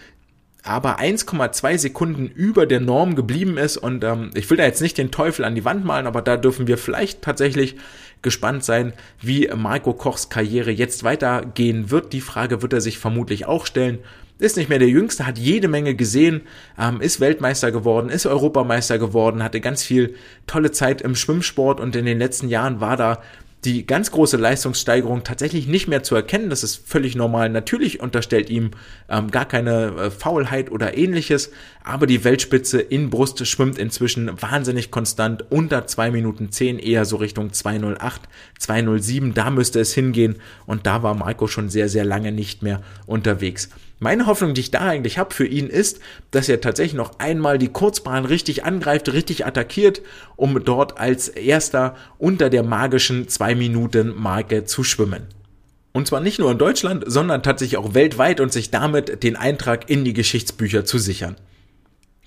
aber 0.64 1.00
1,2 1.00 1.78
Sekunden 1.78 2.28
über 2.28 2.66
der 2.66 2.80
Norm 2.80 3.16
geblieben 3.16 3.58
ist 3.58 3.76
und 3.76 4.04
ähm, 4.04 4.30
ich 4.34 4.48
will 4.48 4.56
da 4.56 4.64
jetzt 4.64 4.80
nicht 4.80 4.96
den 4.96 5.10
Teufel 5.10 5.44
an 5.44 5.56
die 5.56 5.64
Wand 5.64 5.84
malen, 5.84 6.06
aber 6.06 6.22
da 6.22 6.36
dürfen 6.36 6.68
wir 6.68 6.78
vielleicht 6.78 7.22
tatsächlich 7.22 7.76
gespannt 8.22 8.64
sein, 8.64 8.92
wie 9.20 9.48
Marco 9.54 9.92
Kochs 9.92 10.28
Karriere 10.28 10.70
jetzt 10.70 11.04
weitergehen 11.04 11.90
wird. 11.90 12.12
Die 12.12 12.20
Frage 12.20 12.62
wird 12.62 12.72
er 12.72 12.80
sich 12.80 12.98
vermutlich 12.98 13.46
auch 13.46 13.66
stellen. 13.66 13.98
Ist 14.38 14.56
nicht 14.56 14.68
mehr 14.68 14.80
der 14.80 14.88
Jüngste, 14.88 15.24
hat 15.24 15.38
jede 15.38 15.68
Menge 15.68 15.94
gesehen, 15.94 16.42
ähm, 16.76 17.00
ist 17.00 17.20
Weltmeister 17.20 17.70
geworden, 17.70 18.08
ist 18.08 18.26
Europameister 18.26 18.98
geworden, 18.98 19.42
hatte 19.42 19.60
ganz 19.60 19.84
viel 19.84 20.16
tolle 20.48 20.72
Zeit 20.72 21.00
im 21.00 21.14
Schwimmsport 21.14 21.78
und 21.78 21.94
in 21.94 22.06
den 22.06 22.18
letzten 22.18 22.48
Jahren 22.48 22.80
war 22.80 22.96
da 22.96 23.22
die 23.64 23.86
ganz 23.86 24.10
große 24.10 24.36
Leistungssteigerung 24.36 25.22
tatsächlich 25.22 25.68
nicht 25.68 25.86
mehr 25.86 26.02
zu 26.02 26.16
erkennen. 26.16 26.50
Das 26.50 26.64
ist 26.64 26.82
völlig 26.84 27.14
normal. 27.14 27.48
Natürlich 27.48 28.00
unterstellt 28.00 28.50
ihm 28.50 28.72
ähm, 29.08 29.30
gar 29.30 29.44
keine 29.44 29.94
äh, 29.96 30.10
Faulheit 30.10 30.70
oder 30.72 30.96
ähnliches, 30.98 31.52
aber 31.84 32.06
die 32.06 32.24
Weltspitze 32.24 32.80
in 32.80 33.10
Brust 33.10 33.46
schwimmt 33.46 33.78
inzwischen 33.78 34.30
wahnsinnig 34.40 34.90
konstant 34.90 35.44
unter 35.50 35.86
2 35.86 36.10
Minuten 36.10 36.50
10, 36.50 36.80
eher 36.80 37.04
so 37.04 37.16
Richtung 37.16 37.52
208, 37.52 38.22
207. 38.58 39.34
Da 39.34 39.50
müsste 39.50 39.78
es 39.78 39.94
hingehen 39.94 40.36
und 40.66 40.86
da 40.86 41.04
war 41.04 41.14
Marco 41.14 41.46
schon 41.46 41.68
sehr, 41.68 41.88
sehr 41.88 42.04
lange 42.04 42.32
nicht 42.32 42.62
mehr 42.62 42.82
unterwegs. 43.06 43.68
Meine 44.02 44.26
Hoffnung, 44.26 44.52
die 44.52 44.62
ich 44.62 44.72
da 44.72 44.80
eigentlich 44.80 45.16
habe 45.18 45.32
für 45.32 45.46
ihn, 45.46 45.68
ist, 45.68 46.00
dass 46.32 46.48
er 46.48 46.60
tatsächlich 46.60 46.94
noch 46.94 47.20
einmal 47.20 47.56
die 47.56 47.68
Kurzbahn 47.68 48.24
richtig 48.24 48.64
angreift, 48.64 49.12
richtig 49.12 49.46
attackiert, 49.46 50.02
um 50.34 50.64
dort 50.64 50.98
als 50.98 51.28
erster 51.28 51.94
unter 52.18 52.50
der 52.50 52.64
magischen 52.64 53.28
2-Minuten-Marke 53.28 54.64
zu 54.64 54.82
schwimmen. 54.82 55.28
Und 55.92 56.08
zwar 56.08 56.18
nicht 56.18 56.40
nur 56.40 56.50
in 56.50 56.58
Deutschland, 56.58 57.04
sondern 57.06 57.44
tatsächlich 57.44 57.76
auch 57.76 57.94
weltweit 57.94 58.40
und 58.40 58.52
sich 58.52 58.72
damit 58.72 59.22
den 59.22 59.36
Eintrag 59.36 59.88
in 59.88 60.04
die 60.04 60.14
Geschichtsbücher 60.14 60.84
zu 60.84 60.98
sichern. 60.98 61.36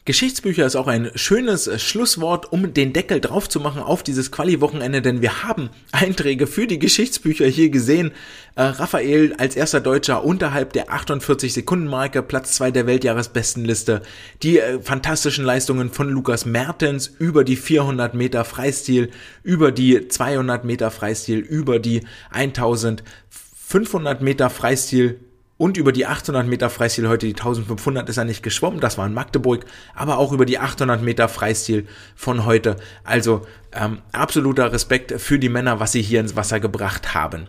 Geschichtsbücher 0.06 0.68
ist 0.68 0.76
auch 0.76 0.86
ein 0.86 1.10
schönes 1.16 1.82
Schlusswort, 1.82 2.52
um 2.52 2.76
den 2.76 2.94
Deckel 2.94 3.20
drauf 3.20 3.50
zu 3.50 3.60
machen 3.60 3.82
auf 3.82 4.04
dieses 4.04 4.32
Quali-Wochenende, 4.32 5.02
denn 5.02 5.24
wir 5.24 5.42
haben 5.42 5.72
Einträge 5.92 6.46
für 6.46 6.68
die 6.68 6.78
Geschichtsbücher 6.78 7.48
hier 7.48 7.72
gesehen. 7.72 8.12
Äh, 8.54 8.62
Raphael 8.62 9.34
als 9.40 9.56
erster 9.56 9.82
Deutscher 9.82 10.24
unterhalb 10.24 10.74
der 10.74 10.90
48-Sekunden-Marke, 10.90 12.22
Platz 12.22 12.52
zwei 12.52 12.70
der 12.70 12.86
Weltjahresbestenliste. 12.86 14.04
Die 14.44 14.60
äh, 14.60 14.80
fantastischen 14.80 15.44
Leistungen 15.44 15.90
von 15.90 16.08
Lukas 16.08 16.46
Mertens 16.46 17.08
über 17.08 17.44
die 17.44 17.56
400 17.56 18.14
Meter 18.14 18.46
Freistil, 18.46 19.10
über 19.42 19.72
die 19.72 20.08
200 20.08 20.66
Meter 20.66 20.92
Freistil, 20.92 21.40
über 21.40 21.80
die 21.80 22.02
1500 22.30 24.22
Meter 24.22 24.52
Freistil 24.52 25.20
und 25.58 25.78
über 25.78 25.92
die 25.92 26.06
800 26.06 26.46
Meter 26.48 26.70
Freistil 26.70 27.08
heute, 27.08 27.26
die 27.28 27.34
1500 27.34 28.10
ist 28.10 28.18
er 28.18 28.26
nicht 28.26 28.44
geschwommen, 28.44 28.82
das 28.82 28.98
war 28.98 29.06
in 29.06 29.14
Magdeburg, 29.14 29.66
aber 29.94 30.18
auch 30.18 30.34
über 30.34 30.46
die 30.46 30.60
800 30.60 31.02
Meter 31.02 31.30
Freistil 31.30 31.88
von 32.16 32.46
heute. 32.46 32.76
Also 33.04 33.46
ähm, 33.72 34.00
absoluter 34.12 34.74
Respekt 34.74 35.20
für 35.20 35.40
die 35.40 35.50
Männer, 35.50 35.80
was 35.80 35.94
sie 35.94 36.02
hier 36.02 36.20
ins 36.20 36.36
Wasser 36.36 36.60
gebracht 36.60 37.14
haben. 37.14 37.48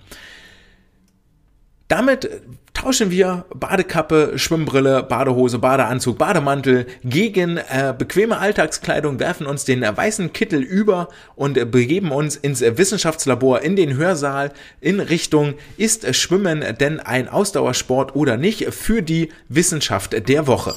Damit 1.89 2.29
tauschen 2.75 3.11
wir 3.11 3.47
Badekappe, 3.55 4.33
Schwimmbrille, 4.37 5.03
Badehose, 5.05 5.59
Badeanzug, 5.59 6.19
Bademantel 6.19 6.87
gegen 7.05 7.57
äh, 7.57 7.95
bequeme 7.97 8.39
Alltagskleidung, 8.39 9.19
werfen 9.19 9.47
uns 9.47 9.65
den 9.65 9.83
äh, 9.83 9.97
weißen 9.97 10.33
Kittel 10.33 10.63
über 10.63 11.09
und 11.37 11.57
äh, 11.57 11.65
begeben 11.65 12.11
uns 12.11 12.37
ins 12.37 12.61
äh, 12.61 12.77
Wissenschaftslabor, 12.77 13.63
in 13.63 13.77
den 13.77 13.97
Hörsaal 13.97 14.53
in 14.81 15.01
Richtung, 15.01 15.55
ist 15.77 16.15
Schwimmen 16.15 16.65
denn 16.79 17.01
ein 17.01 17.29
Ausdauersport 17.29 18.15
oder 18.17 18.37
nicht 18.37 18.75
für 18.75 19.03
die 19.03 19.31
Wissenschaft 19.49 20.29
der 20.29 20.47
Woche. 20.47 20.75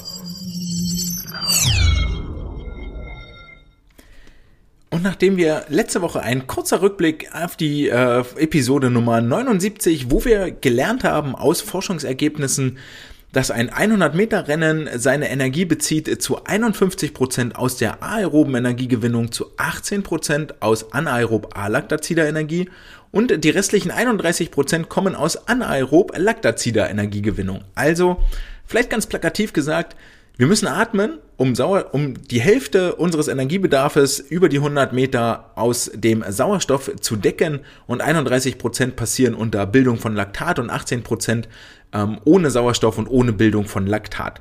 Und 4.91 5.03
nachdem 5.03 5.37
wir 5.37 5.65
letzte 5.69 6.01
Woche 6.01 6.21
ein 6.21 6.47
kurzer 6.47 6.81
Rückblick 6.81 7.29
auf 7.33 7.55
die 7.55 7.89
äh, 7.89 8.23
Episode 8.37 8.89
Nummer 8.89 9.21
79, 9.21 10.09
wo 10.09 10.25
wir 10.25 10.49
gelernt 10.51 11.03
haben 11.03 11.35
aus 11.35 11.61
Forschungsergebnissen, 11.61 12.79
dass 13.31 13.51
ein 13.51 13.69
100-Meter-Rennen 13.69 14.89
seine 14.95 15.29
Energie 15.29 15.65
bezieht 15.65 16.21
zu 16.23 16.43
51 16.43 17.13
Prozent 17.13 17.55
aus 17.55 17.77
der 17.77 18.01
aeroben 18.01 18.55
Energiegewinnung, 18.55 19.31
zu 19.31 19.51
18 19.57 20.01
Prozent 20.01 20.61
aus 20.63 20.91
anaerob 20.91 21.55
alaktazider 21.55 22.27
Energie 22.27 22.69
und 23.11 23.43
die 23.43 23.49
restlichen 23.51 23.91
31 23.91 24.49
Prozent 24.49 24.89
kommen 24.89 25.15
aus 25.15 25.47
anaerob 25.47 26.17
laktazider 26.17 26.89
Energiegewinnung. 26.89 27.63
Also, 27.75 28.17
vielleicht 28.65 28.89
ganz 28.89 29.05
plakativ 29.05 29.53
gesagt, 29.53 29.95
wir 30.39 30.47
müssen 30.47 30.67
atmen, 30.67 31.17
um, 31.35 31.53
Sauer, 31.53 31.89
um 31.91 32.13
die 32.13 32.39
Hälfte 32.39 32.95
unseres 32.95 33.27
Energiebedarfes 33.27 34.19
über 34.19 34.47
die 34.47 34.59
100 34.59 34.93
Meter 34.93 35.51
aus 35.55 35.91
dem 35.93 36.23
Sauerstoff 36.29 36.89
zu 37.01 37.17
decken 37.17 37.59
und 37.87 37.99
31 37.99 38.57
Prozent 38.57 38.95
passieren 38.95 39.35
unter 39.35 39.65
Bildung 39.65 39.97
von 39.97 40.15
Laktat 40.15 40.57
und 40.57 40.69
18 40.69 41.03
Prozent 41.03 41.49
ähm, 41.91 42.21
ohne 42.23 42.51
Sauerstoff 42.51 42.97
und 42.97 43.09
ohne 43.09 43.33
Bildung 43.33 43.65
von 43.65 43.85
Laktat. 43.85 44.39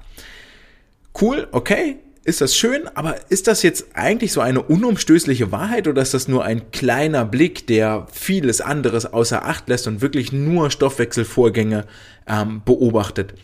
Cool, 1.20 1.48
okay, 1.50 1.96
ist 2.22 2.40
das 2.42 2.54
schön, 2.54 2.86
aber 2.94 3.16
ist 3.28 3.48
das 3.48 3.64
jetzt 3.64 3.86
eigentlich 3.94 4.32
so 4.32 4.40
eine 4.40 4.62
unumstößliche 4.62 5.50
Wahrheit 5.50 5.88
oder 5.88 6.02
ist 6.02 6.14
das 6.14 6.28
nur 6.28 6.44
ein 6.44 6.70
kleiner 6.70 7.24
Blick, 7.24 7.66
der 7.66 8.06
vieles 8.12 8.60
anderes 8.60 9.04
außer 9.04 9.44
Acht 9.44 9.68
lässt 9.68 9.88
und 9.88 10.00
wirklich 10.00 10.30
nur 10.30 10.70
Stoffwechselvorgänge 10.70 11.86
ähm, 12.28 12.62
beobachtet? 12.64 13.34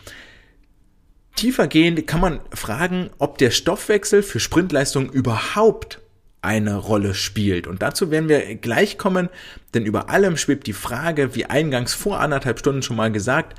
Tiefergehend 1.36 2.06
kann 2.06 2.20
man 2.20 2.40
fragen, 2.52 3.11
ob 3.19 3.39
der 3.39 3.51
Stoffwechsel 3.51 4.23
für 4.23 4.40
Sprintleistung 4.40 5.11
überhaupt 5.11 6.01
eine 6.43 6.77
Rolle 6.77 7.15
spielt. 7.15 7.66
Und 7.66 7.82
dazu 7.82 8.11
werden 8.11 8.28
wir 8.28 8.55
gleich 8.56 8.98
kommen, 8.98 9.28
denn 9.73 9.86
über 9.86 10.11
allem 10.11 10.36
schwebt 10.36 10.66
die 10.66 10.73
Frage, 10.73 11.35
wie 11.35 11.47
eingangs 11.47 11.94
vor 11.94 12.20
anderthalb 12.20 12.59
Stunden 12.59 12.82
schon 12.82 12.97
mal 12.97 13.11
gesagt, 13.11 13.59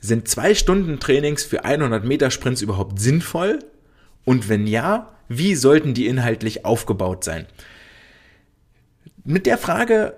sind 0.00 0.26
zwei 0.26 0.54
Stunden 0.54 0.98
Trainings 0.98 1.44
für 1.44 1.64
100 1.64 2.04
Meter 2.04 2.30
Sprints 2.30 2.62
überhaupt 2.62 2.98
sinnvoll? 3.00 3.60
Und 4.24 4.48
wenn 4.48 4.66
ja, 4.66 5.12
wie 5.28 5.54
sollten 5.54 5.94
die 5.94 6.06
inhaltlich 6.06 6.64
aufgebaut 6.64 7.22
sein? 7.22 7.46
Mit 9.24 9.46
der 9.46 9.58
Frage 9.58 10.14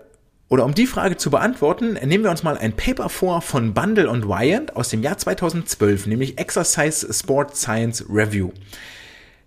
oder 0.49 0.65
um 0.65 0.75
die 0.75 0.87
Frage 0.87 1.17
zu 1.17 1.31
beantworten, 1.31 1.95
nehmen 1.95 2.25
wir 2.25 2.31
uns 2.31 2.43
mal 2.43 2.59
ein 2.59 2.75
Paper 2.75 3.09
vor 3.09 3.41
von 3.43 3.75
Bundle 3.75 4.11
und 4.11 4.29
Wyand 4.29 4.77
aus 4.77 4.91
dem 4.91 5.03
Jahr 5.03 5.17
2012, 5.17 6.07
nämlich 6.07 6.39
Exercise 6.39 7.13
Sport 7.13 7.57
Science 7.57 8.05
Review. 8.09 8.51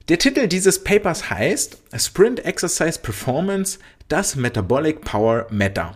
Der 0.09 0.17
Titel 0.17 0.47
dieses 0.47 0.83
Papers 0.83 1.29
heißt 1.29 1.77
Sprint 1.97 2.45
Exercise 2.45 2.99
Performance, 2.99 3.79
das 4.07 4.35
Metabolic 4.35 5.01
Power 5.01 5.47
Matter. 5.51 5.93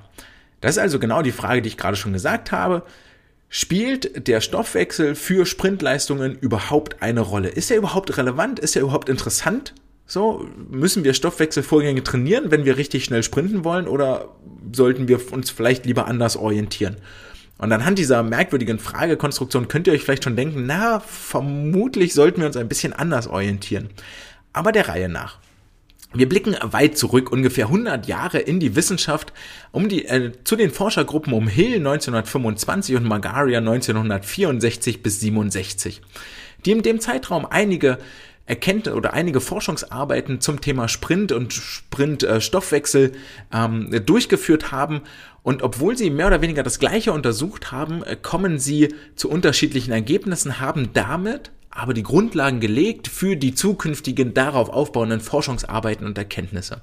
Das 0.60 0.72
ist 0.72 0.80
also 0.80 1.00
genau 1.00 1.22
die 1.22 1.32
Frage, 1.32 1.62
die 1.62 1.70
ich 1.70 1.78
gerade 1.78 1.98
schon 1.98 2.14
gesagt 2.14 2.52
habe. 2.52 2.84
Spielt 3.50 4.28
der 4.28 4.40
Stoffwechsel 4.40 5.16
für 5.16 5.46
Sprintleistungen 5.46 6.38
überhaupt 6.38 7.02
eine 7.02 7.22
Rolle? 7.22 7.50
Ist 7.50 7.72
er 7.72 7.78
überhaupt 7.78 8.16
relevant? 8.18 8.60
Ist 8.60 8.76
er 8.76 8.84
überhaupt 8.84 9.10
interessant? 9.10 9.74
So, 10.12 10.46
müssen 10.70 11.06
wir 11.06 11.14
Stoffwechselvorgänge 11.14 12.04
trainieren, 12.04 12.52
wenn 12.52 12.66
wir 12.66 12.76
richtig 12.76 13.06
schnell 13.06 13.24
sprinten 13.24 13.64
wollen, 13.64 13.88
oder 13.88 14.28
sollten 14.74 15.08
wir 15.08 15.32
uns 15.32 15.52
vielleicht 15.52 15.86
lieber 15.86 16.06
anders 16.06 16.36
orientieren? 16.36 16.98
Und 17.58 17.72
anhand 17.72 17.98
dieser 17.98 18.22
merkwürdigen 18.22 18.78
Fragekonstruktion 18.78 19.70
könnt 19.70 19.88
ihr 19.88 19.94
euch 19.94 20.02
vielleicht 20.02 20.26
schon 20.26 20.36
denken, 20.36 20.66
na, 20.66 21.00
vermutlich 21.00 22.14
sollten 22.14 22.42
wir 22.42 22.48
uns 22.48 22.58
ein 22.58 22.68
bisschen 22.68 22.92
anders 22.92 23.28
orientieren. 23.28 23.88
Aber 24.52 24.74
der 24.74 24.90
Reihe 24.90 25.08
nach. 25.08 25.38
Wir 26.14 26.28
blicken 26.28 26.58
weit 26.62 26.98
zurück, 26.98 27.32
ungefähr 27.32 27.68
100 27.68 28.06
Jahre 28.06 28.40
in 28.40 28.60
die 28.60 28.76
Wissenschaft, 28.76 29.32
um 29.72 29.88
die, 29.88 30.04
äh, 30.08 30.34
zu 30.44 30.58
den 30.58 30.72
Forschergruppen 30.72 31.32
um 31.32 31.48
Hill 31.48 31.78
1925 31.78 32.98
und 32.98 33.06
Margaria 33.06 33.60
1964 33.60 35.04
bis 35.04 35.22
67, 35.22 36.02
die 36.66 36.72
in 36.72 36.82
dem 36.82 37.00
Zeitraum 37.00 37.46
einige 37.50 37.98
erkennt 38.46 38.88
oder 38.88 39.14
einige 39.14 39.40
Forschungsarbeiten 39.40 40.42
zum 40.42 40.62
Thema 40.62 40.88
Sprint 40.88 41.32
und 41.32 41.54
Sprint-Stoffwechsel 41.54 43.14
ähm, 43.54 43.90
durchgeführt 44.06 44.72
haben. 44.72 45.02
Und 45.44 45.64
obwohl 45.64 45.98
sie 45.98 46.10
mehr 46.10 46.28
oder 46.28 46.42
weniger 46.42 46.64
das 46.64 46.80
Gleiche 46.80 47.14
untersucht 47.14 47.72
haben, 47.72 48.04
äh, 48.04 48.16
kommen 48.16 48.60
sie 48.60 48.94
zu 49.16 49.30
unterschiedlichen 49.30 49.92
Ergebnissen, 49.92 50.60
haben 50.60 50.90
damit 50.94 51.52
aber 51.72 51.94
die 51.94 52.04
Grundlagen 52.04 52.60
gelegt 52.60 53.08
für 53.08 53.38
die 53.38 53.56
zukünftigen 53.56 54.34
darauf 54.34 54.70
aufbauenden 54.70 55.22
Forschungsarbeiten 55.22 56.06
und 56.06 56.18
Erkenntnisse. 56.18 56.82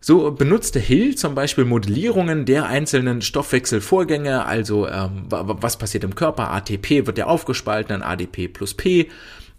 So 0.00 0.30
benutzte 0.30 0.78
Hill 0.78 1.16
zum 1.16 1.34
Beispiel 1.34 1.64
Modellierungen 1.64 2.44
der 2.44 2.66
einzelnen 2.66 3.20
Stoffwechselvorgänge, 3.20 4.46
also 4.46 4.88
ähm, 4.88 5.24
was 5.28 5.76
passiert 5.76 6.04
im 6.04 6.14
Körper, 6.14 6.50
ATP 6.52 7.06
wird 7.06 7.18
ja 7.18 7.26
aufgespalten 7.26 7.96
in 7.96 8.02
ADP 8.02 8.48
plus 8.48 8.74
P 8.74 9.08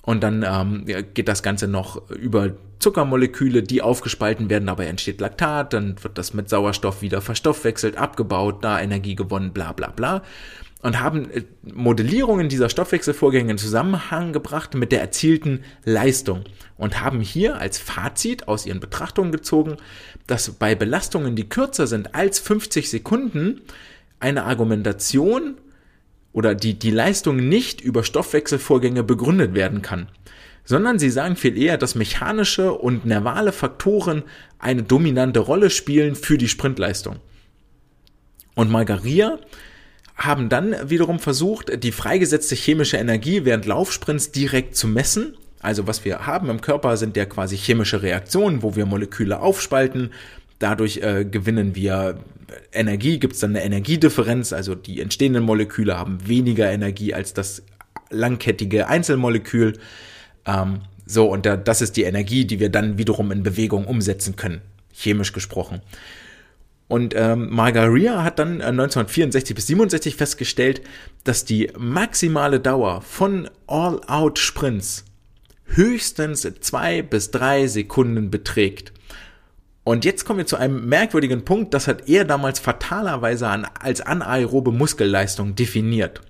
und 0.10 0.22
dann 0.22 0.44
ähm, 0.44 0.86
geht 1.14 1.28
das 1.28 1.44
Ganze 1.44 1.68
noch 1.68 2.10
über 2.10 2.50
Zuckermoleküle, 2.80 3.62
die 3.62 3.84
aufgespalten 3.84 4.50
werden, 4.50 4.66
dabei 4.66 4.88
entsteht 4.88 5.22
Laktat, 5.22 5.72
dann 5.74 6.04
wird 6.04 6.18
das 6.18 6.34
mit 6.34 6.50
Sauerstoff 6.50 7.04
wieder 7.04 7.22
verstoffwechselt, 7.22 7.96
abgebaut, 7.96 8.64
da 8.64 8.82
Energie 8.82 9.14
gewonnen, 9.14 9.54
bla 9.54 9.72
bla 9.72 9.90
bla. 9.90 10.24
Und 10.82 11.00
haben 11.00 11.30
äh, 11.30 11.44
Modellierungen 11.62 12.50
dieser 12.50 12.70
Stoffwechselvorgänge 12.70 13.52
in 13.52 13.60
Zusammenhang 13.60 14.34
gebracht 14.34 14.74
mit 14.74 14.92
der 14.92 15.02
erzielten 15.02 15.64
Leistung. 15.86 16.42
Und 16.76 17.02
haben 17.02 17.20
hier 17.22 17.60
als 17.60 17.78
Fazit 17.78 18.48
aus 18.48 18.66
ihren 18.66 18.80
Betrachtungen 18.80 19.32
gezogen, 19.32 19.78
dass 20.26 20.50
bei 20.50 20.74
Belastungen, 20.74 21.36
die 21.36 21.48
kürzer 21.48 21.86
sind 21.86 22.16
als 22.16 22.40
50 22.40 22.90
Sekunden, 22.90 23.62
eine 24.20 24.46
Argumentation 24.46 25.58
oder 26.34 26.56
die, 26.56 26.78
die 26.78 26.92
Leistung 26.92 27.38
nicht 27.50 27.82
über 27.82 28.04
Stoffwechselvorgänge 28.04 29.04
begründet 29.04 29.54
werden 29.54 29.82
kann, 29.82 30.08
sondern 30.64 31.00
sie 31.00 31.10
sagen 31.10 31.36
viel 31.36 31.58
eher, 31.58 31.78
dass 31.78 31.96
mechanische 31.96 32.74
und 32.74 33.06
nervale 33.06 33.52
Faktoren 33.52 34.24
eine 34.60 34.84
dominante 34.84 35.40
Rolle 35.40 35.70
spielen 35.70 36.16
für 36.16 36.38
die 36.38 36.48
Sprintleistung. 36.48 37.18
Und 38.56 38.70
Margaria 38.70 39.40
haben 40.16 40.50
dann 40.50 40.76
wiederum 40.90 41.20
versucht, 41.20 41.84
die 41.84 41.94
freigesetzte 41.94 42.56
chemische 42.56 42.98
Energie 42.98 43.46
während 43.46 43.66
Laufsprints 43.66 44.32
direkt 44.32 44.76
zu 44.76 44.88
messen. 44.88 45.38
Also 45.62 45.88
was 45.88 46.04
wir 46.04 46.26
haben 46.26 46.50
im 46.50 46.62
Körper 46.62 46.98
sind 46.98 47.16
ja 47.16 47.26
quasi 47.26 47.58
chemische 47.58 48.02
Reaktionen, 48.02 48.62
wo 48.62 48.76
wir 48.76 48.86
Moleküle 48.86 49.40
aufspalten. 49.40 50.12
Dadurch 50.60 50.98
äh, 50.98 51.24
gewinnen 51.24 51.74
wir 51.76 52.20
Energie 52.72 53.20
gibt 53.20 53.34
es 53.34 53.40
dann 53.40 53.52
eine 53.52 53.64
Energiedifferenz, 53.64 54.54
also 54.54 54.76
die 54.76 55.02
entstehenden 55.02 55.44
Moleküle 55.44 55.98
haben 55.98 56.28
weniger 56.28 56.72
Energie 56.72 57.14
als 57.14 57.34
das 57.34 57.64
langkettige 58.10 58.88
Einzelmolekül. 58.88 59.74
Ähm, 60.46 60.82
so, 61.06 61.30
und 61.30 61.46
da, 61.46 61.58
das 61.58 61.82
ist 61.82 61.98
die 61.98 62.04
Energie, 62.04 62.46
die 62.46 62.60
wir 62.60 62.70
dann 62.70 62.98
wiederum 62.98 63.32
in 63.32 63.44
Bewegung 63.44 63.86
umsetzen 63.86 64.36
können, 64.36 64.62
chemisch 64.94 65.34
gesprochen. 65.34 65.82
Und 66.88 67.14
ähm, 67.16 67.50
Margaria 67.52 68.24
hat 68.24 68.40
dann 68.40 68.62
1964 68.62 69.52
äh, 69.52 69.54
bis 69.54 69.68
67 69.68 70.16
festgestellt, 70.16 70.82
dass 71.24 71.46
die 71.46 71.72
maximale 71.78 72.60
Dauer 72.60 73.02
von 73.02 73.48
All-Out-Sprints 73.68 75.06
höchstens 75.66 76.48
zwei 76.62 77.04
bis 77.04 77.30
drei 77.30 77.68
Sekunden 77.68 78.32
beträgt. 78.32 78.92
Und 79.90 80.06
jetzt 80.06 80.24
kommen 80.24 80.38
wir 80.38 80.46
zu 80.46 80.56
einem 80.56 80.88
merkwürdigen 80.88 81.46
Punkt, 81.46 81.74
das 81.74 81.88
hat 81.88 82.08
er 82.08 82.24
damals 82.24 82.60
fatalerweise 82.60 83.48
an, 83.48 83.66
als 83.80 84.02
anaerobe 84.02 84.72
Muskelleistung 84.72 85.56
definiert. 85.56 86.22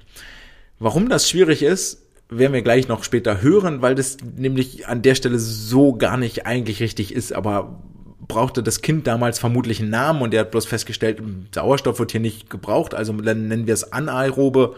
Warum 0.80 1.10
das 1.10 1.30
schwierig 1.30 1.62
ist, 1.62 2.06
werden 2.30 2.54
wir 2.54 2.62
gleich 2.62 2.88
noch 2.88 3.04
später 3.04 3.42
hören, 3.42 3.82
weil 3.82 3.96
das 3.96 4.16
nämlich 4.38 4.88
an 4.88 5.02
der 5.02 5.14
Stelle 5.14 5.40
so 5.40 5.92
gar 5.92 6.16
nicht 6.16 6.46
eigentlich 6.46 6.80
richtig 6.80 7.14
ist, 7.14 7.34
aber 7.34 7.84
brauchte 8.30 8.64
das 8.64 8.82
Kind 8.82 9.08
damals 9.08 9.40
vermutlich 9.40 9.82
einen 9.82 9.90
Namen 9.90 10.22
und 10.22 10.34
er 10.34 10.40
hat 10.40 10.52
bloß 10.52 10.66
festgestellt, 10.66 11.22
Sauerstoff 11.54 12.00
wird 12.00 12.14
hier 12.14 12.22
nicht 12.22 12.50
gebraucht, 12.50 12.94
also 12.94 13.12
dann 13.12 13.50
nennen 13.50 13.68
wir 13.68 13.74
es 13.74 13.92
anaerobe 13.92 14.78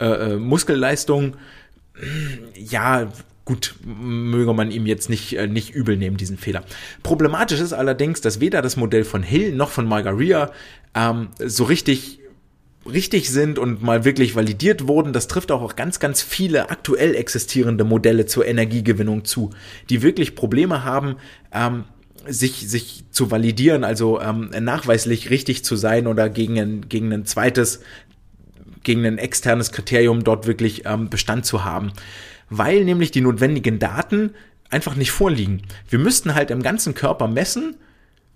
äh, 0.00 0.06
äh 0.06 0.36
Muskelleistung. 0.36 1.36
Ja, 2.54 3.12
Gut, 3.44 3.74
möge 3.84 4.54
man 4.54 4.70
ihm 4.70 4.86
jetzt 4.86 5.10
nicht, 5.10 5.36
äh, 5.36 5.46
nicht 5.46 5.74
übel 5.74 5.96
nehmen, 5.98 6.16
diesen 6.16 6.38
Fehler. 6.38 6.64
Problematisch 7.02 7.60
ist 7.60 7.74
allerdings, 7.74 8.22
dass 8.22 8.40
weder 8.40 8.62
das 8.62 8.76
Modell 8.76 9.04
von 9.04 9.22
Hill 9.22 9.54
noch 9.54 9.70
von 9.70 9.86
Margaria 9.86 10.50
ähm, 10.94 11.28
so 11.38 11.64
richtig 11.64 12.20
richtig 12.86 13.30
sind 13.30 13.58
und 13.58 13.82
mal 13.82 14.04
wirklich 14.04 14.34
validiert 14.34 14.86
wurden, 14.86 15.12
das 15.12 15.26
trifft 15.28 15.50
auch 15.50 15.76
ganz, 15.76 16.00
ganz 16.00 16.22
viele 16.22 16.70
aktuell 16.70 17.14
existierende 17.14 17.84
Modelle 17.84 18.26
zur 18.26 18.46
Energiegewinnung 18.46 19.24
zu, 19.24 19.50
die 19.88 20.02
wirklich 20.02 20.34
Probleme 20.34 20.84
haben, 20.84 21.16
ähm, 21.52 21.84
sich, 22.28 22.68
sich 22.68 23.04
zu 23.10 23.30
validieren, 23.30 23.84
also 23.84 24.20
ähm, 24.20 24.50
nachweislich 24.60 25.30
richtig 25.30 25.64
zu 25.64 25.76
sein 25.76 26.06
oder 26.06 26.28
gegen 26.28 26.58
ein, 26.58 26.88
gegen 26.88 27.12
ein 27.12 27.26
zweites, 27.26 27.80
gegen 28.82 29.04
ein 29.06 29.18
externes 29.18 29.72
Kriterium 29.72 30.24
dort 30.24 30.46
wirklich 30.46 30.84
ähm, 30.86 31.10
Bestand 31.10 31.46
zu 31.46 31.64
haben. 31.64 31.92
Weil 32.50 32.84
nämlich 32.84 33.10
die 33.10 33.20
notwendigen 33.20 33.78
Daten 33.78 34.34
einfach 34.70 34.96
nicht 34.96 35.12
vorliegen. 35.12 35.62
Wir 35.88 35.98
müssten 35.98 36.34
halt 36.34 36.50
im 36.50 36.62
ganzen 36.62 36.94
Körper 36.94 37.28
messen, 37.28 37.76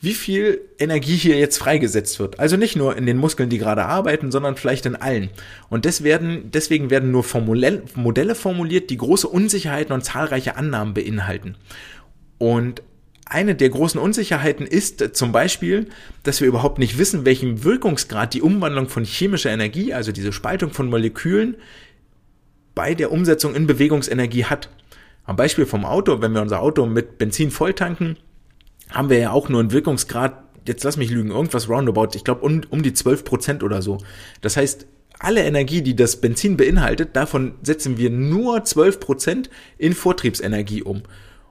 wie 0.00 0.14
viel 0.14 0.60
Energie 0.78 1.16
hier 1.16 1.36
jetzt 1.38 1.58
freigesetzt 1.58 2.20
wird. 2.20 2.38
Also 2.38 2.56
nicht 2.56 2.76
nur 2.76 2.96
in 2.96 3.06
den 3.06 3.16
Muskeln, 3.16 3.48
die 3.48 3.58
gerade 3.58 3.84
arbeiten, 3.84 4.30
sondern 4.30 4.56
vielleicht 4.56 4.86
in 4.86 4.94
allen. 4.94 5.30
Und 5.70 5.84
werden, 6.04 6.50
deswegen 6.52 6.90
werden 6.90 7.10
nur 7.10 7.24
Formule, 7.24 7.82
Modelle 7.96 8.36
formuliert, 8.36 8.90
die 8.90 8.96
große 8.96 9.26
Unsicherheiten 9.26 9.92
und 9.92 10.04
zahlreiche 10.04 10.56
Annahmen 10.56 10.94
beinhalten. 10.94 11.56
Und 12.38 12.82
eine 13.24 13.56
der 13.56 13.68
großen 13.70 14.00
Unsicherheiten 14.00 14.66
ist 14.66 15.16
zum 15.16 15.32
Beispiel, 15.32 15.88
dass 16.22 16.40
wir 16.40 16.48
überhaupt 16.48 16.78
nicht 16.78 16.96
wissen, 16.96 17.26
welchen 17.26 17.64
Wirkungsgrad 17.64 18.32
die 18.32 18.42
Umwandlung 18.42 18.88
von 18.88 19.04
chemischer 19.04 19.50
Energie, 19.50 19.92
also 19.92 20.12
diese 20.12 20.32
Spaltung 20.32 20.70
von 20.70 20.88
Molekülen, 20.88 21.56
bei 22.78 22.94
der 22.94 23.10
Umsetzung 23.10 23.56
in 23.56 23.66
Bewegungsenergie 23.66 24.44
hat. 24.44 24.68
Am 25.24 25.34
Beispiel 25.34 25.66
vom 25.66 25.84
Auto, 25.84 26.22
wenn 26.22 26.32
wir 26.32 26.42
unser 26.42 26.62
Auto 26.62 26.86
mit 26.86 27.18
Benzin 27.18 27.50
volltanken, 27.50 28.16
haben 28.88 29.10
wir 29.10 29.18
ja 29.18 29.32
auch 29.32 29.48
nur 29.48 29.58
einen 29.58 29.72
Wirkungsgrad, 29.72 30.44
jetzt 30.64 30.84
lass 30.84 30.96
mich 30.96 31.10
lügen, 31.10 31.32
irgendwas 31.32 31.68
roundabout, 31.68 32.10
ich 32.14 32.22
glaube 32.22 32.42
um, 32.42 32.60
um 32.70 32.84
die 32.84 32.92
12 32.92 33.24
Prozent 33.24 33.62
oder 33.64 33.82
so. 33.82 33.98
Das 34.42 34.56
heißt, 34.56 34.86
alle 35.18 35.42
Energie, 35.42 35.82
die 35.82 35.96
das 35.96 36.20
Benzin 36.20 36.56
beinhaltet, 36.56 37.16
davon 37.16 37.56
setzen 37.64 37.98
wir 37.98 38.10
nur 38.10 38.62
12 38.62 39.00
Prozent 39.00 39.50
in 39.76 39.92
Vortriebsenergie 39.92 40.84
um. 40.84 41.02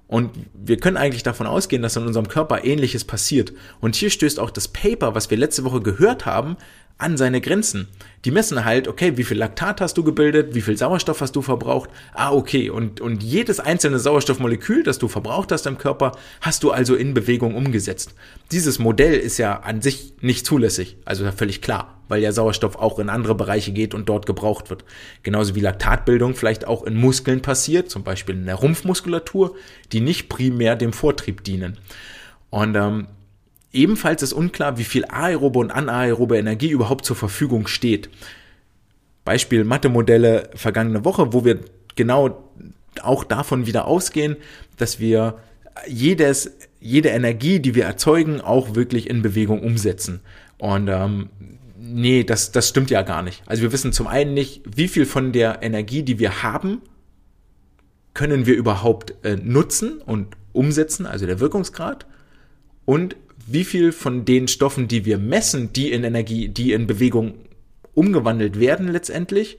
Und 0.07 0.31
wir 0.53 0.77
können 0.77 0.95
eigentlich 0.95 1.23
davon 1.23 1.45
ausgehen, 1.45 1.81
dass 1.81 1.97
in 1.97 2.07
unserem 2.07 2.29
Körper 2.29 2.63
ähnliches 2.63 3.03
passiert. 3.03 3.51
Und 3.81 3.97
hier 3.97 4.11
stößt 4.11 4.39
auch 4.39 4.49
das 4.49 4.69
Paper, 4.69 5.13
was 5.13 5.29
wir 5.29 5.37
letzte 5.37 5.65
Woche 5.65 5.81
gehört 5.81 6.25
haben, 6.25 6.55
an 6.97 7.17
seine 7.17 7.41
Grenzen. 7.41 7.87
Die 8.25 8.31
messen 8.31 8.65
halt, 8.65 8.87
okay, 8.87 9.17
wie 9.17 9.23
viel 9.23 9.37
Laktat 9.37 9.81
hast 9.81 9.97
du 9.97 10.03
gebildet, 10.03 10.55
wie 10.55 10.61
viel 10.61 10.77
Sauerstoff 10.77 11.21
hast 11.21 11.35
du 11.35 11.41
verbraucht. 11.41 11.89
Ah, 12.13 12.31
okay. 12.31 12.69
Und, 12.69 12.99
und 12.99 13.21
jedes 13.21 13.59
einzelne 13.59 13.99
Sauerstoffmolekül, 13.99 14.83
das 14.83 14.97
du 14.97 15.07
verbraucht 15.07 15.51
hast 15.51 15.67
im 15.67 15.77
Körper, 15.77 16.13
hast 16.41 16.63
du 16.63 16.71
also 16.71 16.95
in 16.95 17.13
Bewegung 17.13 17.55
umgesetzt. 17.55 18.15
Dieses 18.51 18.79
Modell 18.79 19.13
ist 19.13 19.37
ja 19.37 19.59
an 19.59 19.81
sich 19.81 20.13
nicht 20.21 20.45
zulässig. 20.45 20.97
Also 21.05 21.29
völlig 21.31 21.61
klar, 21.61 21.99
weil 22.07 22.21
ja 22.21 22.31
Sauerstoff 22.31 22.75
auch 22.75 22.97
in 22.97 23.09
andere 23.09 23.35
Bereiche 23.35 23.71
geht 23.71 23.93
und 23.93 24.09
dort 24.09 24.25
gebraucht 24.25 24.71
wird. 24.71 24.83
Genauso 25.21 25.53
wie 25.53 25.61
Laktatbildung 25.61 26.33
vielleicht 26.33 26.65
auch 26.65 26.83
in 26.83 26.95
Muskeln 26.95 27.43
passiert, 27.43 27.91
zum 27.91 28.03
Beispiel 28.03 28.35
in 28.35 28.47
der 28.47 28.55
Rumpfmuskulatur, 28.55 29.55
die 29.91 30.01
nicht 30.01 30.29
primär 30.29 30.75
dem 30.75 30.93
Vortrieb 30.93 31.43
dienen. 31.43 31.77
Und 32.49 32.75
ähm, 32.75 33.07
Ebenfalls 33.77 34.23
ist 34.23 34.33
unklar, 34.33 34.79
wie 34.79 34.83
viel 34.83 35.05
aerobe 35.05 35.59
und 35.59 35.69
anaerobe 35.69 36.35
Energie 36.35 36.71
überhaupt 36.71 37.05
zur 37.05 37.15
Verfügung 37.15 37.67
steht. 37.67 38.09
Beispiel 39.23 39.63
Mathe-Modelle 39.63 40.49
vergangene 40.55 41.05
Woche, 41.05 41.31
wo 41.31 41.45
wir 41.45 41.59
genau 41.95 42.49
auch 43.03 43.23
davon 43.23 43.67
wieder 43.67 43.85
ausgehen, 43.85 44.35
dass 44.77 44.99
wir 44.99 45.37
jedes, 45.87 46.57
jede 46.79 47.09
Energie, 47.09 47.59
die 47.59 47.75
wir 47.75 47.85
erzeugen, 47.85 48.41
auch 48.41 48.73
wirklich 48.73 49.07
in 49.07 49.21
Bewegung 49.21 49.61
umsetzen. 49.61 50.21
Und 50.57 50.87
ähm, 50.87 51.29
nee, 51.79 52.23
das, 52.23 52.51
das 52.51 52.69
stimmt 52.69 52.89
ja 52.89 53.03
gar 53.03 53.21
nicht. 53.21 53.43
Also 53.45 53.61
wir 53.61 53.71
wissen 53.71 53.93
zum 53.93 54.07
einen 54.07 54.33
nicht, 54.33 54.63
wie 54.65 54.87
viel 54.87 55.05
von 55.05 55.33
der 55.33 55.61
Energie, 55.61 56.01
die 56.01 56.17
wir 56.17 56.41
haben, 56.41 56.81
können 58.15 58.47
wir 58.47 58.55
überhaupt 58.55 59.13
äh, 59.23 59.35
nutzen 59.35 59.99
und 59.99 60.35
umsetzen, 60.51 61.05
also 61.05 61.27
der 61.27 61.39
Wirkungsgrad. 61.39 62.07
Und 62.85 63.15
wie 63.47 63.63
viel 63.63 63.91
von 63.93 64.25
den 64.25 64.47
Stoffen, 64.47 64.87
die 64.87 65.05
wir 65.05 65.17
messen, 65.17 65.71
die 65.73 65.91
in 65.91 66.03
Energie, 66.03 66.49
die 66.49 66.73
in 66.73 66.85
Bewegung 66.85 67.35
umgewandelt 67.93 68.59
werden 68.59 68.89
letztendlich, 68.89 69.57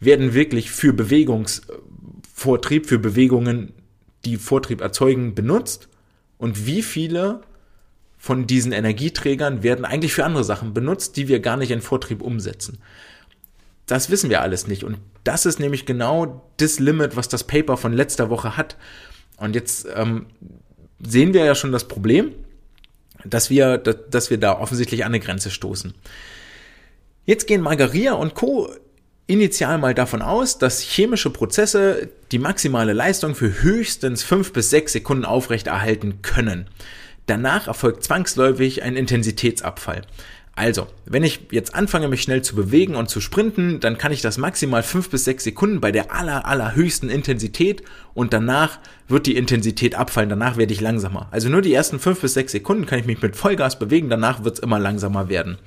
werden 0.00 0.34
wirklich 0.34 0.70
für 0.70 0.92
Bewegungsvortrieb, 0.92 2.86
für 2.86 2.98
Bewegungen, 2.98 3.72
die 4.24 4.38
Vortrieb 4.38 4.80
erzeugen, 4.80 5.34
benutzt 5.34 5.88
und 6.38 6.66
wie 6.66 6.82
viele 6.82 7.42
von 8.16 8.46
diesen 8.46 8.72
Energieträgern 8.72 9.62
werden 9.62 9.84
eigentlich 9.84 10.14
für 10.14 10.24
andere 10.24 10.42
Sachen 10.42 10.74
benutzt, 10.74 11.16
die 11.16 11.28
wir 11.28 11.40
gar 11.40 11.56
nicht 11.56 11.70
in 11.70 11.82
Vortrieb 11.82 12.22
umsetzen. 12.22 12.78
Das 13.84 14.10
wissen 14.10 14.30
wir 14.30 14.40
alles 14.40 14.66
nicht 14.66 14.84
und 14.84 14.98
das 15.22 15.46
ist 15.46 15.60
nämlich 15.60 15.86
genau 15.86 16.50
das 16.56 16.80
Limit, 16.80 17.14
was 17.14 17.28
das 17.28 17.44
Paper 17.44 17.76
von 17.76 17.92
letzter 17.92 18.30
Woche 18.30 18.56
hat. 18.56 18.76
Und 19.36 19.54
jetzt 19.54 19.86
ähm, 19.94 20.26
sehen 20.98 21.34
wir 21.34 21.44
ja 21.44 21.54
schon 21.54 21.72
das 21.72 21.86
Problem 21.86 22.32
dass 23.28 23.50
wir, 23.50 23.78
dass 23.78 24.30
wir 24.30 24.38
da 24.38 24.58
offensichtlich 24.58 25.04
an 25.04 25.12
eine 25.12 25.20
Grenze 25.20 25.50
stoßen. 25.50 25.94
Jetzt 27.24 27.46
gehen 27.46 27.60
Margaria 27.60 28.12
und 28.12 28.34
Co. 28.34 28.70
initial 29.26 29.78
mal 29.78 29.94
davon 29.94 30.22
aus, 30.22 30.58
dass 30.58 30.80
chemische 30.80 31.30
Prozesse 31.30 32.08
die 32.30 32.38
maximale 32.38 32.92
Leistung 32.92 33.34
für 33.34 33.62
höchstens 33.62 34.22
fünf 34.22 34.52
bis 34.52 34.70
sechs 34.70 34.92
Sekunden 34.92 35.24
aufrechterhalten 35.24 36.22
können. 36.22 36.68
Danach 37.26 37.66
erfolgt 37.66 38.04
zwangsläufig 38.04 38.84
ein 38.84 38.96
Intensitätsabfall. 38.96 40.02
Also, 40.58 40.86
wenn 41.04 41.22
ich 41.22 41.48
jetzt 41.50 41.74
anfange, 41.74 42.08
mich 42.08 42.22
schnell 42.22 42.40
zu 42.40 42.56
bewegen 42.56 42.96
und 42.96 43.10
zu 43.10 43.20
sprinten, 43.20 43.78
dann 43.78 43.98
kann 43.98 44.10
ich 44.10 44.22
das 44.22 44.38
maximal 44.38 44.82
fünf 44.82 45.10
bis 45.10 45.24
sechs 45.24 45.44
Sekunden 45.44 45.82
bei 45.82 45.92
der 45.92 46.14
aller, 46.14 46.46
allerhöchsten 46.46 47.10
Intensität 47.10 47.82
und 48.14 48.32
danach 48.32 48.78
wird 49.06 49.26
die 49.26 49.36
Intensität 49.36 49.96
abfallen, 49.96 50.30
danach 50.30 50.56
werde 50.56 50.72
ich 50.72 50.80
langsamer. 50.80 51.28
Also 51.30 51.50
nur 51.50 51.60
die 51.60 51.74
ersten 51.74 52.00
fünf 52.00 52.22
bis 52.22 52.32
sechs 52.32 52.52
Sekunden 52.52 52.86
kann 52.86 52.98
ich 52.98 53.04
mich 53.04 53.20
mit 53.20 53.36
Vollgas 53.36 53.78
bewegen, 53.78 54.08
danach 54.08 54.44
wird 54.44 54.54
es 54.54 54.62
immer 54.62 54.78
langsamer 54.78 55.28
werden. 55.28 55.58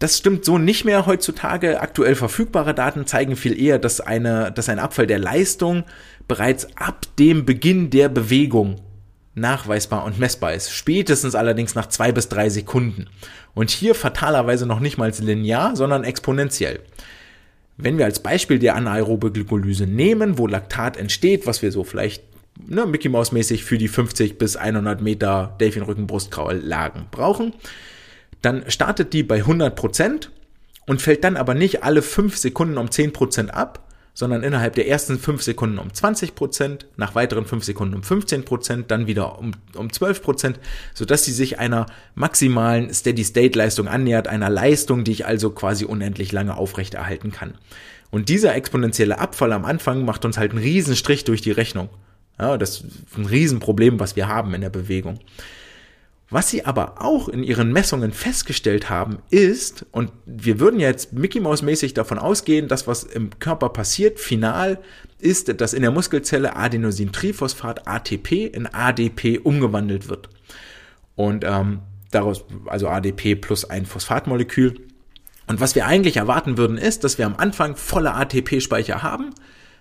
Das 0.00 0.18
stimmt 0.18 0.44
so 0.44 0.58
nicht 0.58 0.84
mehr 0.84 1.06
heutzutage. 1.06 1.80
Aktuell 1.80 2.16
verfügbare 2.16 2.74
Daten 2.74 3.06
zeigen 3.06 3.36
viel 3.36 3.58
eher, 3.58 3.78
dass, 3.78 4.00
eine, 4.00 4.50
dass 4.50 4.68
ein 4.68 4.80
Abfall 4.80 5.06
der 5.06 5.20
Leistung 5.20 5.84
bereits 6.26 6.76
ab 6.76 7.06
dem 7.20 7.46
Beginn 7.46 7.88
der 7.90 8.08
Bewegung 8.08 8.80
nachweisbar 9.36 10.04
und 10.04 10.18
messbar 10.18 10.54
ist. 10.54 10.70
Spätestens 10.70 11.34
allerdings 11.34 11.74
nach 11.74 11.86
zwei 11.86 12.10
bis 12.10 12.28
drei 12.28 12.48
Sekunden. 12.48 13.06
Und 13.54 13.70
hier 13.70 13.94
fatalerweise 13.94 14.66
noch 14.66 14.80
nicht 14.80 14.98
mal 14.98 15.12
linear, 15.18 15.76
sondern 15.76 16.04
exponentiell. 16.04 16.80
Wenn 17.76 17.98
wir 17.98 18.06
als 18.06 18.20
Beispiel 18.20 18.58
die 18.58 18.70
anaerobe 18.70 19.30
Glykolyse 19.30 19.86
nehmen, 19.86 20.38
wo 20.38 20.46
Laktat 20.46 20.96
entsteht, 20.96 21.46
was 21.46 21.60
wir 21.60 21.70
so 21.70 21.84
vielleicht 21.84 22.24
ne, 22.66 22.86
Mickey 22.86 23.10
Mouse 23.10 23.32
mäßig 23.32 23.64
für 23.64 23.78
die 23.78 23.88
50 23.88 24.38
bis 24.38 24.56
100 24.56 25.02
Meter 25.02 25.54
Delfinrücken-Brustkraul-Lagen 25.60 27.06
brauchen, 27.10 27.52
dann 28.40 28.70
startet 28.70 29.12
die 29.12 29.22
bei 29.22 29.36
100 29.36 29.76
Prozent 29.76 30.30
und 30.86 31.02
fällt 31.02 31.24
dann 31.24 31.36
aber 31.36 31.54
nicht 31.54 31.82
alle 31.82 32.00
5 32.00 32.36
Sekunden 32.36 32.78
um 32.78 32.90
10 32.90 33.12
Prozent 33.12 33.52
ab, 33.52 33.85
sondern 34.16 34.42
innerhalb 34.42 34.74
der 34.74 34.88
ersten 34.88 35.18
5 35.18 35.42
Sekunden 35.42 35.78
um 35.78 35.92
20 35.92 36.34
Prozent, 36.34 36.86
nach 36.96 37.14
weiteren 37.14 37.44
5 37.44 37.62
Sekunden 37.62 37.94
um 37.94 38.02
15 38.02 38.46
Prozent, 38.46 38.90
dann 38.90 39.06
wieder 39.06 39.38
um, 39.38 39.52
um 39.74 39.92
12 39.92 40.22
Prozent, 40.22 40.60
sodass 40.94 41.26
sie 41.26 41.32
sich 41.32 41.58
einer 41.58 41.84
maximalen 42.14 42.92
Steady-State-Leistung 42.92 43.88
annähert, 43.88 44.26
einer 44.26 44.48
Leistung, 44.48 45.04
die 45.04 45.12
ich 45.12 45.26
also 45.26 45.50
quasi 45.50 45.84
unendlich 45.84 46.32
lange 46.32 46.56
aufrechterhalten 46.56 47.30
kann. 47.30 47.56
Und 48.10 48.30
dieser 48.30 48.54
exponentielle 48.54 49.18
Abfall 49.18 49.52
am 49.52 49.66
Anfang 49.66 50.06
macht 50.06 50.24
uns 50.24 50.38
halt 50.38 50.52
einen 50.52 50.62
riesen 50.62 50.96
Strich 50.96 51.24
durch 51.24 51.42
die 51.42 51.50
Rechnung. 51.50 51.90
Ja, 52.38 52.56
das 52.56 52.80
ist 52.80 53.18
ein 53.18 53.26
Riesenproblem, 53.26 54.00
was 54.00 54.16
wir 54.16 54.28
haben 54.28 54.54
in 54.54 54.62
der 54.62 54.70
Bewegung. 54.70 55.20
Was 56.28 56.50
sie 56.50 56.64
aber 56.64 57.00
auch 57.00 57.28
in 57.28 57.44
ihren 57.44 57.72
Messungen 57.72 58.10
festgestellt 58.10 58.90
haben, 58.90 59.18
ist, 59.30 59.86
und 59.92 60.10
wir 60.26 60.58
würden 60.58 60.80
jetzt 60.80 61.12
Mickey 61.12 61.38
Mouse 61.38 61.62
mäßig 61.62 61.94
davon 61.94 62.18
ausgehen, 62.18 62.66
dass 62.66 62.88
was 62.88 63.04
im 63.04 63.30
Körper 63.38 63.68
passiert, 63.68 64.18
final, 64.18 64.78
ist, 65.20 65.60
dass 65.60 65.72
in 65.72 65.82
der 65.82 65.92
Muskelzelle 65.92 66.56
Adenosintriphosphat 66.56 67.86
ATP 67.86 68.46
in 68.46 68.66
ADP 68.66 69.38
umgewandelt 69.38 70.08
wird. 70.08 70.28
Und 71.14 71.44
ähm, 71.44 71.80
daraus, 72.10 72.44
also 72.66 72.88
ADP 72.88 73.36
plus 73.36 73.64
ein 73.64 73.86
Phosphatmolekül. 73.86 74.80
Und 75.46 75.60
was 75.60 75.76
wir 75.76 75.86
eigentlich 75.86 76.16
erwarten 76.16 76.58
würden, 76.58 76.76
ist, 76.76 77.04
dass 77.04 77.18
wir 77.18 77.26
am 77.26 77.36
Anfang 77.36 77.76
volle 77.76 78.14
ATP-Speicher 78.14 79.04
haben. 79.04 79.32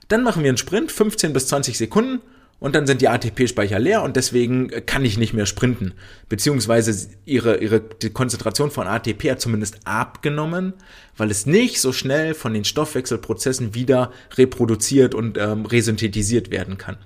Dann 0.09 0.21
machen 0.21 0.43
wir 0.43 0.49
einen 0.49 0.57
Sprint, 0.57 0.91
15 0.91 1.33
bis 1.33 1.47
20 1.47 1.75
Sekunden 1.75 2.21
und 2.59 2.73
dann 2.73 2.87
sind 2.87 3.01
die 3.01 3.09
ATP-Speicher 3.09 3.79
leer 3.79 4.03
und 4.03 4.15
deswegen 4.15 4.69
kann 4.85 5.05
ich 5.05 5.17
nicht 5.17 5.33
mehr 5.33 5.45
sprinten. 5.45 5.93
Beziehungsweise 6.29 7.09
ihre, 7.25 7.57
ihre 7.57 7.79
die 7.79 8.09
Konzentration 8.09 8.71
von 8.71 8.87
ATP 8.87 9.31
hat 9.31 9.41
zumindest 9.41 9.79
abgenommen, 9.83 10.73
weil 11.17 11.31
es 11.31 11.45
nicht 11.45 11.81
so 11.81 11.91
schnell 11.91 12.33
von 12.33 12.53
den 12.53 12.65
Stoffwechselprozessen 12.65 13.75
wieder 13.75 14.11
reproduziert 14.35 15.13
und 15.13 15.37
ähm, 15.37 15.65
resynthetisiert 15.65 16.49
werden 16.51 16.77
kann. 16.77 16.97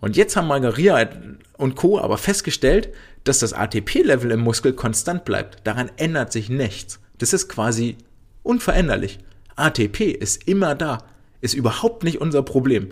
Und 0.00 0.16
jetzt 0.16 0.36
haben 0.36 0.48
Margaria 0.48 1.08
und 1.56 1.74
Co. 1.76 1.98
aber 1.98 2.18
festgestellt, 2.18 2.90
dass 3.24 3.38
das 3.38 3.52
ATP-Level 3.52 4.30
im 4.30 4.40
Muskel 4.40 4.74
konstant 4.74 5.24
bleibt. 5.24 5.66
Daran 5.66 5.90
ändert 5.96 6.30
sich 6.30 6.50
nichts. 6.50 7.00
Das 7.18 7.32
ist 7.32 7.48
quasi 7.48 7.96
Unveränderlich. 8.44 9.18
ATP 9.56 10.12
ist 10.12 10.46
immer 10.46 10.74
da, 10.74 10.98
ist 11.40 11.54
überhaupt 11.54 12.04
nicht 12.04 12.20
unser 12.20 12.42
Problem. 12.42 12.90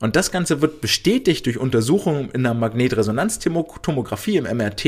Und 0.00 0.16
das 0.16 0.30
Ganze 0.30 0.60
wird 0.60 0.80
bestätigt 0.80 1.46
durch 1.46 1.58
Untersuchungen 1.58 2.30
in 2.30 2.44
der 2.44 2.54
Magnetresonanztomographie 2.54 4.36
im 4.36 4.44
MRT, 4.44 4.84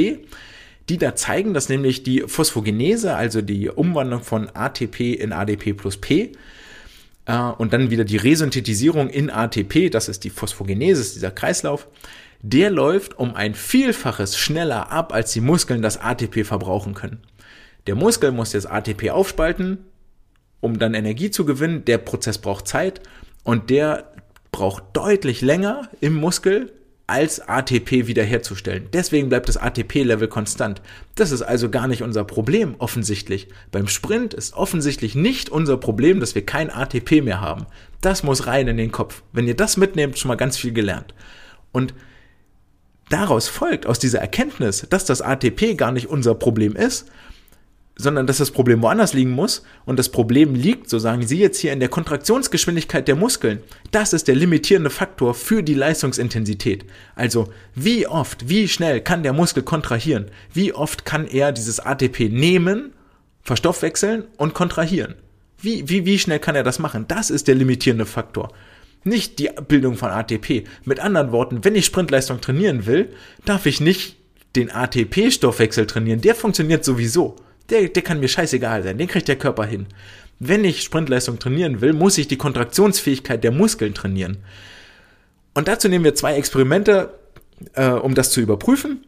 die 0.89 0.99
da 0.99 1.15
zeigen, 1.15 1.55
dass 1.55 1.69
nämlich 1.69 2.03
die 2.03 2.24
Phosphogenese, 2.27 3.15
also 3.16 3.43
die 3.43 3.69
Umwandlung 3.69 4.23
von 4.23 4.49
ATP 4.55 5.15
in 5.15 5.32
ADP 5.32 5.73
plus 5.74 5.97
P, 5.97 6.32
äh, 7.27 7.39
und 7.59 7.73
dann 7.73 7.91
wieder 7.91 8.05
die 8.05 8.16
Resynthetisierung 8.16 9.09
in 9.11 9.31
ATP, 9.31 9.91
das 9.91 10.09
ist 10.09 10.24
die 10.24 10.31
Phosphogenese, 10.31 11.15
dieser 11.15 11.31
Kreislauf, 11.31 11.87
der 12.43 12.70
läuft 12.70 13.19
um 13.19 13.35
ein 13.35 13.55
Vielfaches 13.55 14.39
schneller 14.39 14.91
ab, 14.91 15.12
als 15.12 15.32
die 15.32 15.41
Muskeln 15.41 15.82
das 15.82 15.99
ATP 15.99 16.45
verbrauchen 16.45 16.95
können. 16.95 17.20
Der 17.87 17.95
Muskel 17.95 18.32
muss 18.32 18.53
jetzt 18.53 18.70
ATP 18.70 19.11
aufspalten, 19.11 19.78
um 20.61 20.78
dann 20.78 20.95
Energie 20.95 21.31
zu 21.31 21.45
gewinnen. 21.45 21.85
Der 21.85 21.99
Prozess 21.99 22.39
braucht 22.39 22.69
Zeit 22.69 23.01
und 23.45 23.70
der 23.70 24.12
braucht 24.52 24.85
deutlich 24.94 25.40
länger 25.40 25.89
im 26.01 26.14
Muskel 26.14 26.72
als 27.10 27.40
ATP 27.40 28.06
wiederherzustellen. 28.06 28.86
Deswegen 28.93 29.28
bleibt 29.28 29.48
das 29.48 29.56
ATP-Level 29.56 30.28
konstant. 30.28 30.81
Das 31.16 31.32
ist 31.32 31.43
also 31.43 31.68
gar 31.68 31.89
nicht 31.89 32.02
unser 32.02 32.22
Problem, 32.22 32.77
offensichtlich. 32.78 33.48
Beim 33.72 33.89
Sprint 33.89 34.32
ist 34.32 34.55
offensichtlich 34.55 35.16
nicht 35.16 35.51
unser 35.51 35.77
Problem, 35.77 36.20
dass 36.20 36.36
wir 36.36 36.47
kein 36.47 36.70
ATP 36.70 37.22
mehr 37.22 37.40
haben. 37.40 37.66
Das 38.01 38.22
muss 38.22 38.47
rein 38.47 38.68
in 38.68 38.77
den 38.77 38.93
Kopf. 38.93 39.24
Wenn 39.32 39.48
ihr 39.48 39.56
das 39.56 39.77
mitnehmt, 39.77 40.20
schon 40.20 40.28
mal 40.28 40.36
ganz 40.36 40.56
viel 40.56 40.72
gelernt. 40.72 41.12
Und 41.72 41.94
daraus 43.09 43.48
folgt, 43.48 43.86
aus 43.86 43.98
dieser 43.98 44.20
Erkenntnis, 44.20 44.86
dass 44.89 45.05
das 45.05 45.20
ATP 45.20 45.77
gar 45.77 45.90
nicht 45.90 46.06
unser 46.06 46.36
Problem 46.36 46.77
ist, 46.77 47.10
sondern 48.01 48.27
dass 48.27 48.39
das 48.39 48.51
Problem 48.51 48.82
woanders 48.82 49.12
liegen 49.12 49.31
muss. 49.31 49.62
Und 49.85 49.98
das 49.98 50.09
Problem 50.09 50.55
liegt, 50.55 50.89
so 50.89 50.98
sagen 50.98 51.27
Sie 51.27 51.39
jetzt 51.39 51.59
hier, 51.59 51.72
in 51.72 51.81
der 51.81 51.89
Kontraktionsgeschwindigkeit 51.89 53.06
der 53.06 53.16
Muskeln. 53.16 53.60
Das 53.90 54.12
ist 54.12 54.28
der 54.28 54.35
limitierende 54.35 54.90
Faktor 54.90 55.35
für 55.35 55.62
die 55.62 55.74
Leistungsintensität. 55.74 56.85
Also 57.14 57.52
wie 57.74 58.06
oft, 58.06 58.48
wie 58.48 58.68
schnell 58.68 59.01
kann 59.01 59.22
der 59.22 59.32
Muskel 59.32 59.62
kontrahieren? 59.62 60.27
Wie 60.52 60.72
oft 60.72 61.05
kann 61.05 61.27
er 61.27 61.52
dieses 61.52 61.81
ATP 61.81 62.28
nehmen, 62.31 62.93
verstoffwechseln 63.43 64.24
und 64.36 64.55
kontrahieren? 64.55 65.14
Wie, 65.59 65.89
wie, 65.89 66.06
wie 66.06 66.18
schnell 66.18 66.39
kann 66.39 66.55
er 66.55 66.62
das 66.62 66.78
machen? 66.78 67.05
Das 67.06 67.31
ist 67.31 67.48
der 67.48 67.55
limitierende 67.55 68.06
Faktor. 68.06 68.52
Nicht 69.05 69.39
die 69.39 69.51
Bildung 69.68 69.97
von 69.97 70.10
ATP. 70.10 70.64
Mit 70.85 71.01
anderen 71.01 71.32
Worten, 71.32 71.64
wenn 71.64 71.74
ich 71.74 71.86
Sprintleistung 71.86 72.40
trainieren 72.40 72.86
will, 72.86 73.10
darf 73.44 73.66
ich 73.66 73.81
nicht 73.81 74.16
den 74.56 74.70
ATP-Stoffwechsel 74.70 75.86
trainieren. 75.86 76.20
Der 76.20 76.35
funktioniert 76.35 76.85
sowieso 76.85 77.36
der, 77.70 77.88
der 77.88 78.02
kann 78.02 78.20
mir 78.20 78.28
scheißegal 78.28 78.82
sein, 78.82 78.98
den 78.98 79.09
kriegt 79.09 79.28
der 79.28 79.36
Körper 79.36 79.64
hin. 79.64 79.86
Wenn 80.38 80.64
ich 80.64 80.82
Sprintleistung 80.82 81.38
trainieren 81.38 81.80
will, 81.80 81.92
muss 81.92 82.18
ich 82.18 82.28
die 82.28 82.38
Kontraktionsfähigkeit 82.38 83.44
der 83.44 83.52
Muskeln 83.52 83.94
trainieren. 83.94 84.38
Und 85.55 85.68
dazu 85.68 85.88
nehmen 85.88 86.05
wir 86.05 86.14
zwei 86.14 86.36
Experimente, 86.36 87.14
äh, 87.74 87.88
um 87.90 88.14
das 88.14 88.30
zu 88.30 88.40
überprüfen. 88.40 89.05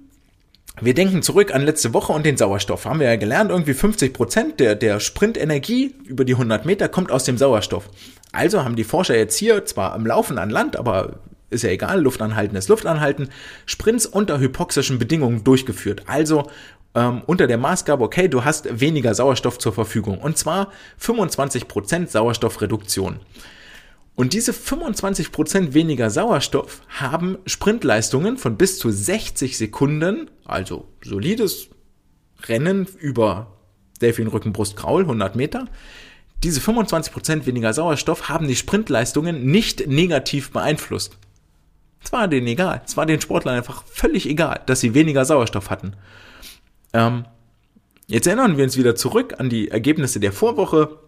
Wir 0.80 0.94
denken 0.94 1.22
zurück 1.22 1.54
an 1.54 1.62
letzte 1.62 1.92
Woche 1.92 2.12
und 2.12 2.24
den 2.24 2.36
Sauerstoff. 2.36 2.86
Haben 2.86 3.00
wir 3.00 3.06
ja 3.06 3.16
gelernt, 3.16 3.50
irgendwie 3.50 3.74
50 3.74 4.12
Prozent 4.14 4.60
der, 4.60 4.74
der 4.74 5.00
Sprintenergie 5.00 5.94
über 6.06 6.24
die 6.24 6.32
100 6.32 6.64
Meter 6.64 6.88
kommt 6.88 7.10
aus 7.10 7.24
dem 7.24 7.36
Sauerstoff. 7.36 7.88
Also 8.32 8.64
haben 8.64 8.76
die 8.76 8.84
Forscher 8.84 9.16
jetzt 9.16 9.36
hier 9.36 9.64
zwar 9.66 9.92
am 9.92 10.06
Laufen 10.06 10.38
an 10.38 10.48
Land, 10.48 10.76
aber 10.76 11.20
ist 11.50 11.64
ja 11.64 11.70
egal, 11.70 12.00
Luftanhalten 12.00 12.56
ist 12.56 12.68
Luftanhalten, 12.68 13.28
Sprints 13.66 14.06
unter 14.06 14.38
hypoxischen 14.38 14.98
Bedingungen 14.98 15.44
durchgeführt. 15.44 16.04
Also 16.06 16.50
ähm, 16.94 17.22
unter 17.26 17.46
der 17.46 17.58
Maßgabe, 17.58 18.04
okay, 18.04 18.28
du 18.28 18.44
hast 18.44 18.80
weniger 18.80 19.14
Sauerstoff 19.14 19.58
zur 19.58 19.72
Verfügung. 19.72 20.18
Und 20.18 20.36
zwar 20.36 20.70
25% 21.00 22.08
Sauerstoffreduktion. 22.08 23.20
Und 24.14 24.34
diese 24.34 24.52
25% 24.52 25.72
weniger 25.72 26.10
Sauerstoff 26.10 26.82
haben 26.88 27.38
Sprintleistungen 27.46 28.36
von 28.36 28.56
bis 28.58 28.78
zu 28.78 28.90
60 28.90 29.56
Sekunden, 29.56 30.30
also 30.44 30.88
solides 31.02 31.68
Rennen 32.44 32.86
über 32.98 33.56
Delfin, 34.02 34.28
Brust, 34.30 34.76
Kraul, 34.76 35.02
100 35.02 35.34
Meter. 35.34 35.66
Diese 36.42 36.60
25% 36.60 37.46
weniger 37.46 37.72
Sauerstoff 37.72 38.28
haben 38.28 38.48
die 38.48 38.56
Sprintleistungen 38.56 39.46
nicht 39.46 39.86
negativ 39.86 40.50
beeinflusst. 40.50 41.16
Es 42.04 42.12
war 42.12 42.26
denen 42.28 42.48
egal. 42.48 42.82
Es 42.84 42.96
war 42.96 43.06
den 43.06 43.20
Sportlern 43.20 43.56
einfach 43.56 43.84
völlig 43.86 44.28
egal, 44.28 44.60
dass 44.66 44.80
sie 44.80 44.92
weniger 44.92 45.24
Sauerstoff 45.24 45.70
hatten. 45.70 45.94
Ähm, 46.92 47.24
jetzt 48.06 48.26
erinnern 48.26 48.56
wir 48.56 48.64
uns 48.64 48.76
wieder 48.76 48.94
zurück 48.94 49.34
an 49.38 49.48
die 49.48 49.70
Ergebnisse 49.70 50.20
der 50.20 50.32
Vorwoche, 50.32 50.98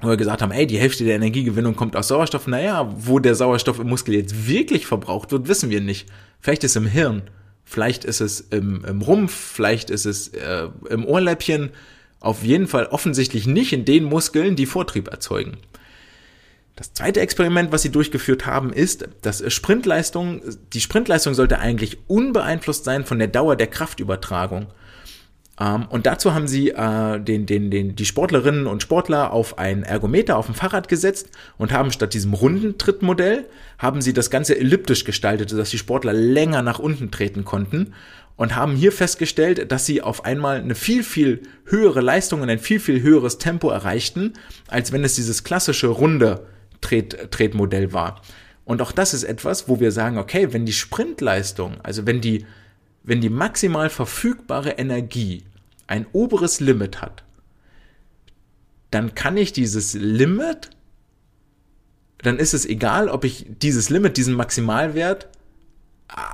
wo 0.00 0.08
wir 0.08 0.16
gesagt 0.16 0.42
haben, 0.42 0.52
ey, 0.52 0.66
die 0.66 0.78
Hälfte 0.78 1.04
der 1.04 1.16
Energiegewinnung 1.16 1.76
kommt 1.76 1.96
aus 1.96 2.08
Sauerstoff. 2.08 2.46
Naja, 2.46 2.92
wo 2.96 3.18
der 3.18 3.34
Sauerstoff 3.34 3.78
im 3.78 3.88
Muskel 3.88 4.14
jetzt 4.14 4.48
wirklich 4.48 4.86
verbraucht 4.86 5.30
wird, 5.30 5.48
wissen 5.48 5.70
wir 5.70 5.80
nicht. 5.80 6.08
Vielleicht 6.40 6.64
ist 6.64 6.72
es 6.72 6.82
im 6.82 6.88
Hirn, 6.88 7.22
vielleicht 7.64 8.04
ist 8.04 8.20
es 8.20 8.40
im, 8.40 8.84
im 8.84 9.00
Rumpf, 9.00 9.32
vielleicht 9.32 9.90
ist 9.90 10.04
es 10.04 10.28
äh, 10.28 10.68
im 10.90 11.04
Ohrläppchen. 11.06 11.70
Auf 12.18 12.42
jeden 12.44 12.68
Fall 12.68 12.86
offensichtlich 12.86 13.46
nicht 13.46 13.72
in 13.72 13.84
den 13.84 14.04
Muskeln, 14.04 14.54
die 14.54 14.66
Vortrieb 14.66 15.08
erzeugen. 15.08 15.56
Das 16.76 16.94
zweite 16.94 17.20
Experiment, 17.20 17.70
was 17.70 17.82
sie 17.82 17.90
durchgeführt 17.90 18.46
haben, 18.46 18.72
ist, 18.72 19.08
dass 19.20 19.42
Sprintleistung, 19.52 20.40
die 20.72 20.80
Sprintleistung 20.80 21.34
sollte 21.34 21.58
eigentlich 21.58 21.98
unbeeinflusst 22.08 22.84
sein 22.84 23.04
von 23.04 23.18
der 23.18 23.28
Dauer 23.28 23.56
der 23.56 23.66
Kraftübertragung. 23.66 24.66
Ähm, 25.60 25.86
und 25.88 26.06
dazu 26.06 26.34
haben 26.34 26.48
sie 26.48 26.70
äh, 26.70 27.20
den, 27.20 27.46
den, 27.46 27.70
den, 27.70 27.94
die 27.94 28.06
Sportlerinnen 28.06 28.66
und 28.66 28.82
Sportler 28.82 29.32
auf 29.32 29.58
ein 29.58 29.82
Ergometer 29.82 30.36
auf 30.36 30.46
dem 30.46 30.54
Fahrrad 30.54 30.88
gesetzt 30.88 31.28
und 31.58 31.72
haben 31.72 31.90
statt 31.90 32.14
diesem 32.14 32.34
runden 32.34 32.78
Trittmodell, 32.78 33.46
haben 33.78 34.00
sie 34.00 34.12
das 34.12 34.30
Ganze 34.30 34.58
elliptisch 34.58 35.04
gestaltet, 35.04 35.50
sodass 35.50 35.70
die 35.70 35.78
Sportler 35.78 36.12
länger 36.12 36.62
nach 36.62 36.78
unten 36.78 37.10
treten 37.10 37.44
konnten 37.44 37.94
und 38.36 38.56
haben 38.56 38.74
hier 38.74 38.92
festgestellt, 38.92 39.70
dass 39.70 39.86
sie 39.86 40.02
auf 40.02 40.24
einmal 40.24 40.58
eine 40.58 40.74
viel, 40.74 41.02
viel 41.02 41.42
höhere 41.66 42.00
Leistung 42.00 42.40
und 42.40 42.48
ein 42.48 42.58
viel, 42.58 42.80
viel 42.80 43.02
höheres 43.02 43.38
Tempo 43.38 43.70
erreichten, 43.70 44.32
als 44.68 44.92
wenn 44.92 45.04
es 45.04 45.14
dieses 45.14 45.44
klassische 45.44 45.88
runde 45.88 46.46
Tret 46.80 47.30
Tretmodell 47.30 47.92
war. 47.92 48.22
Und 48.64 48.80
auch 48.80 48.92
das 48.92 49.12
ist 49.12 49.24
etwas, 49.24 49.68
wo 49.68 49.80
wir 49.80 49.92
sagen, 49.92 50.18
okay, 50.18 50.52
wenn 50.52 50.66
die 50.66 50.72
Sprintleistung, 50.72 51.76
also 51.82 52.06
wenn 52.06 52.20
die 52.20 52.46
wenn 53.04 53.20
die 53.20 53.28
maximal 53.28 53.90
verfügbare 53.90 54.72
Energie 54.72 55.44
ein 55.86 56.06
oberes 56.12 56.60
Limit 56.60 57.02
hat, 57.02 57.24
dann 58.90 59.14
kann 59.14 59.36
ich 59.36 59.52
dieses 59.52 59.94
Limit, 59.94 60.70
dann 62.18 62.38
ist 62.38 62.54
es 62.54 62.66
egal, 62.66 63.08
ob 63.08 63.24
ich 63.24 63.46
dieses 63.48 63.90
Limit, 63.90 64.16
diesen 64.16 64.34
Maximalwert, 64.34 65.28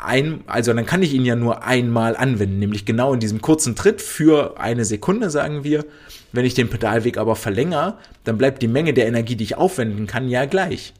ein, 0.02 0.42
also 0.46 0.72
dann 0.72 0.86
kann 0.86 1.02
ich 1.02 1.14
ihn 1.14 1.24
ja 1.24 1.36
nur 1.36 1.62
einmal 1.62 2.16
anwenden, 2.16 2.58
nämlich 2.58 2.84
genau 2.84 3.14
in 3.14 3.20
diesem 3.20 3.40
kurzen 3.40 3.76
Tritt 3.76 4.02
für 4.02 4.58
eine 4.58 4.84
Sekunde, 4.84 5.30
sagen 5.30 5.62
wir. 5.62 5.84
Wenn 6.32 6.44
ich 6.44 6.54
den 6.54 6.68
Pedalweg 6.68 7.16
aber 7.16 7.36
verlängere, 7.36 7.96
dann 8.24 8.38
bleibt 8.38 8.60
die 8.60 8.68
Menge 8.68 8.92
der 8.92 9.06
Energie, 9.06 9.36
die 9.36 9.44
ich 9.44 9.56
aufwenden 9.56 10.06
kann, 10.06 10.28
ja 10.28 10.46
gleich. 10.46 10.94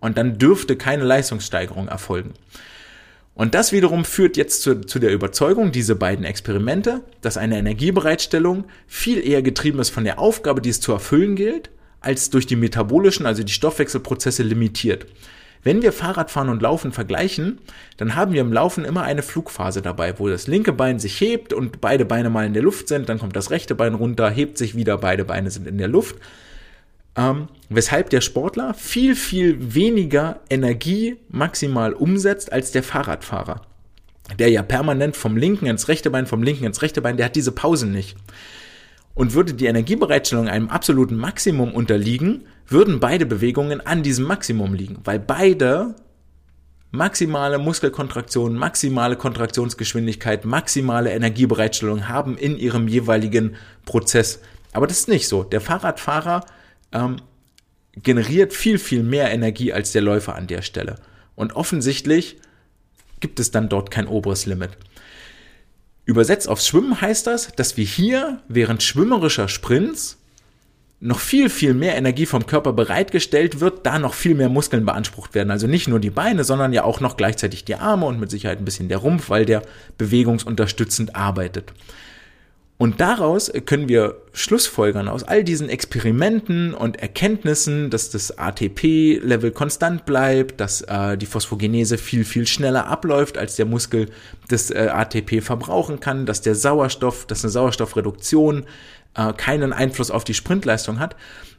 Und 0.00 0.16
dann 0.16 0.38
dürfte 0.38 0.76
keine 0.76 1.04
Leistungssteigerung 1.04 1.88
erfolgen. 1.88 2.32
Und 3.36 3.54
das 3.54 3.70
wiederum 3.70 4.06
führt 4.06 4.38
jetzt 4.38 4.62
zu, 4.62 4.80
zu 4.80 4.98
der 4.98 5.12
Überzeugung, 5.12 5.70
diese 5.70 5.94
beiden 5.94 6.24
Experimente, 6.24 7.02
dass 7.20 7.36
eine 7.36 7.58
Energiebereitstellung 7.58 8.64
viel 8.86 9.24
eher 9.24 9.42
getrieben 9.42 9.78
ist 9.78 9.90
von 9.90 10.04
der 10.04 10.18
Aufgabe, 10.18 10.62
die 10.62 10.70
es 10.70 10.80
zu 10.80 10.92
erfüllen 10.92 11.36
gilt, 11.36 11.68
als 12.00 12.30
durch 12.30 12.46
die 12.46 12.56
metabolischen, 12.56 13.26
also 13.26 13.42
die 13.42 13.52
Stoffwechselprozesse 13.52 14.42
limitiert. 14.42 15.06
Wenn 15.62 15.82
wir 15.82 15.92
Fahrradfahren 15.92 16.48
und 16.48 16.62
Laufen 16.62 16.92
vergleichen, 16.92 17.58
dann 17.98 18.14
haben 18.14 18.32
wir 18.32 18.40
im 18.40 18.54
Laufen 18.54 18.86
immer 18.86 19.02
eine 19.02 19.22
Flugphase 19.22 19.82
dabei, 19.82 20.18
wo 20.18 20.28
das 20.28 20.46
linke 20.46 20.72
Bein 20.72 20.98
sich 20.98 21.20
hebt 21.20 21.52
und 21.52 21.82
beide 21.82 22.06
Beine 22.06 22.30
mal 22.30 22.46
in 22.46 22.54
der 22.54 22.62
Luft 22.62 22.88
sind, 22.88 23.10
dann 23.10 23.18
kommt 23.18 23.36
das 23.36 23.50
rechte 23.50 23.74
Bein 23.74 23.94
runter, 23.94 24.30
hebt 24.30 24.56
sich 24.56 24.76
wieder, 24.76 24.96
beide 24.96 25.26
Beine 25.26 25.50
sind 25.50 25.66
in 25.66 25.76
der 25.76 25.88
Luft 25.88 26.16
ähm, 27.16 27.48
weshalb 27.68 28.10
der 28.10 28.20
Sportler 28.20 28.74
viel, 28.74 29.16
viel 29.16 29.74
weniger 29.74 30.40
Energie 30.50 31.16
maximal 31.28 31.92
umsetzt 31.92 32.52
als 32.52 32.72
der 32.72 32.82
Fahrradfahrer. 32.82 33.62
Der 34.38 34.50
ja 34.50 34.62
permanent 34.62 35.16
vom 35.16 35.36
linken 35.36 35.66
ins 35.66 35.88
rechte 35.88 36.10
Bein, 36.10 36.26
vom 36.26 36.42
linken 36.42 36.64
ins 36.64 36.82
rechte 36.82 37.00
Bein, 37.00 37.16
der 37.16 37.26
hat 37.26 37.36
diese 37.36 37.52
Pausen 37.52 37.92
nicht. 37.92 38.16
Und 39.14 39.32
würde 39.32 39.54
die 39.54 39.66
Energiebereitstellung 39.66 40.48
einem 40.48 40.68
absoluten 40.68 41.16
Maximum 41.16 41.72
unterliegen, 41.72 42.44
würden 42.68 43.00
beide 43.00 43.24
Bewegungen 43.24 43.80
an 43.80 44.02
diesem 44.02 44.26
Maximum 44.26 44.74
liegen, 44.74 44.98
weil 45.04 45.18
beide 45.18 45.94
maximale 46.90 47.58
Muskelkontraktion, 47.58 48.54
maximale 48.54 49.16
Kontraktionsgeschwindigkeit, 49.16 50.44
maximale 50.44 51.12
Energiebereitstellung 51.12 52.08
haben 52.08 52.36
in 52.36 52.58
ihrem 52.58 52.88
jeweiligen 52.88 53.56
Prozess. 53.84 54.40
Aber 54.72 54.86
das 54.86 55.00
ist 55.00 55.08
nicht 55.08 55.28
so. 55.28 55.44
Der 55.44 55.60
Fahrradfahrer 55.60 56.44
ähm, 56.96 57.16
generiert 58.02 58.52
viel, 58.52 58.78
viel 58.78 59.02
mehr 59.02 59.30
Energie 59.30 59.72
als 59.72 59.92
der 59.92 60.02
Läufer 60.02 60.34
an 60.34 60.46
der 60.46 60.62
Stelle. 60.62 60.96
Und 61.34 61.54
offensichtlich 61.54 62.36
gibt 63.20 63.40
es 63.40 63.50
dann 63.50 63.68
dort 63.68 63.90
kein 63.90 64.06
oberes 64.06 64.46
Limit. 64.46 64.70
Übersetzt 66.04 66.48
aufs 66.48 66.68
Schwimmen 66.68 67.00
heißt 67.00 67.26
das, 67.26 67.48
dass 67.56 67.76
wir 67.76 67.84
hier 67.84 68.40
während 68.48 68.82
schwimmerischer 68.82 69.48
Sprints 69.48 70.18
noch 71.00 71.18
viel, 71.18 71.50
viel 71.50 71.74
mehr 71.74 71.96
Energie 71.96 72.26
vom 72.26 72.46
Körper 72.46 72.72
bereitgestellt 72.72 73.60
wird, 73.60 73.84
da 73.84 73.98
noch 73.98 74.14
viel 74.14 74.34
mehr 74.34 74.48
Muskeln 74.48 74.86
beansprucht 74.86 75.34
werden. 75.34 75.50
Also 75.50 75.66
nicht 75.66 75.88
nur 75.88 76.00
die 76.00 76.10
Beine, 76.10 76.44
sondern 76.44 76.72
ja 76.72 76.84
auch 76.84 77.00
noch 77.00 77.16
gleichzeitig 77.16 77.64
die 77.64 77.74
Arme 77.74 78.06
und 78.06 78.18
mit 78.18 78.30
Sicherheit 78.30 78.58
ein 78.58 78.64
bisschen 78.64 78.88
der 78.88 78.98
Rumpf, 78.98 79.28
weil 79.28 79.44
der 79.44 79.62
bewegungsunterstützend 79.98 81.14
arbeitet. 81.14 81.72
Und 82.78 83.00
daraus 83.00 83.50
können 83.64 83.88
wir 83.88 84.20
Schlussfolgern 84.34 85.08
aus 85.08 85.22
all 85.22 85.42
diesen 85.44 85.70
Experimenten 85.70 86.74
und 86.74 86.96
Erkenntnissen, 86.96 87.88
dass 87.88 88.10
das 88.10 88.36
ATP-Level 88.36 89.50
konstant 89.50 90.04
bleibt, 90.04 90.60
dass 90.60 90.82
äh, 90.82 91.16
die 91.16 91.24
Phosphogenese 91.24 91.96
viel, 91.96 92.26
viel 92.26 92.46
schneller 92.46 92.86
abläuft, 92.86 93.38
als 93.38 93.56
der 93.56 93.64
Muskel 93.64 94.10
das 94.48 94.70
äh, 94.70 94.88
ATP 94.92 95.40
verbrauchen 95.42 96.00
kann, 96.00 96.26
dass 96.26 96.42
der 96.42 96.54
Sauerstoff, 96.54 97.26
dass 97.26 97.44
eine 97.44 97.50
Sauerstoffreduktion 97.50 98.66
äh, 99.14 99.32
keinen 99.32 99.72
Einfluss 99.72 100.10
auf 100.10 100.24
die 100.24 100.34
Sprintleistung 100.34 100.98
hat. 100.98 101.16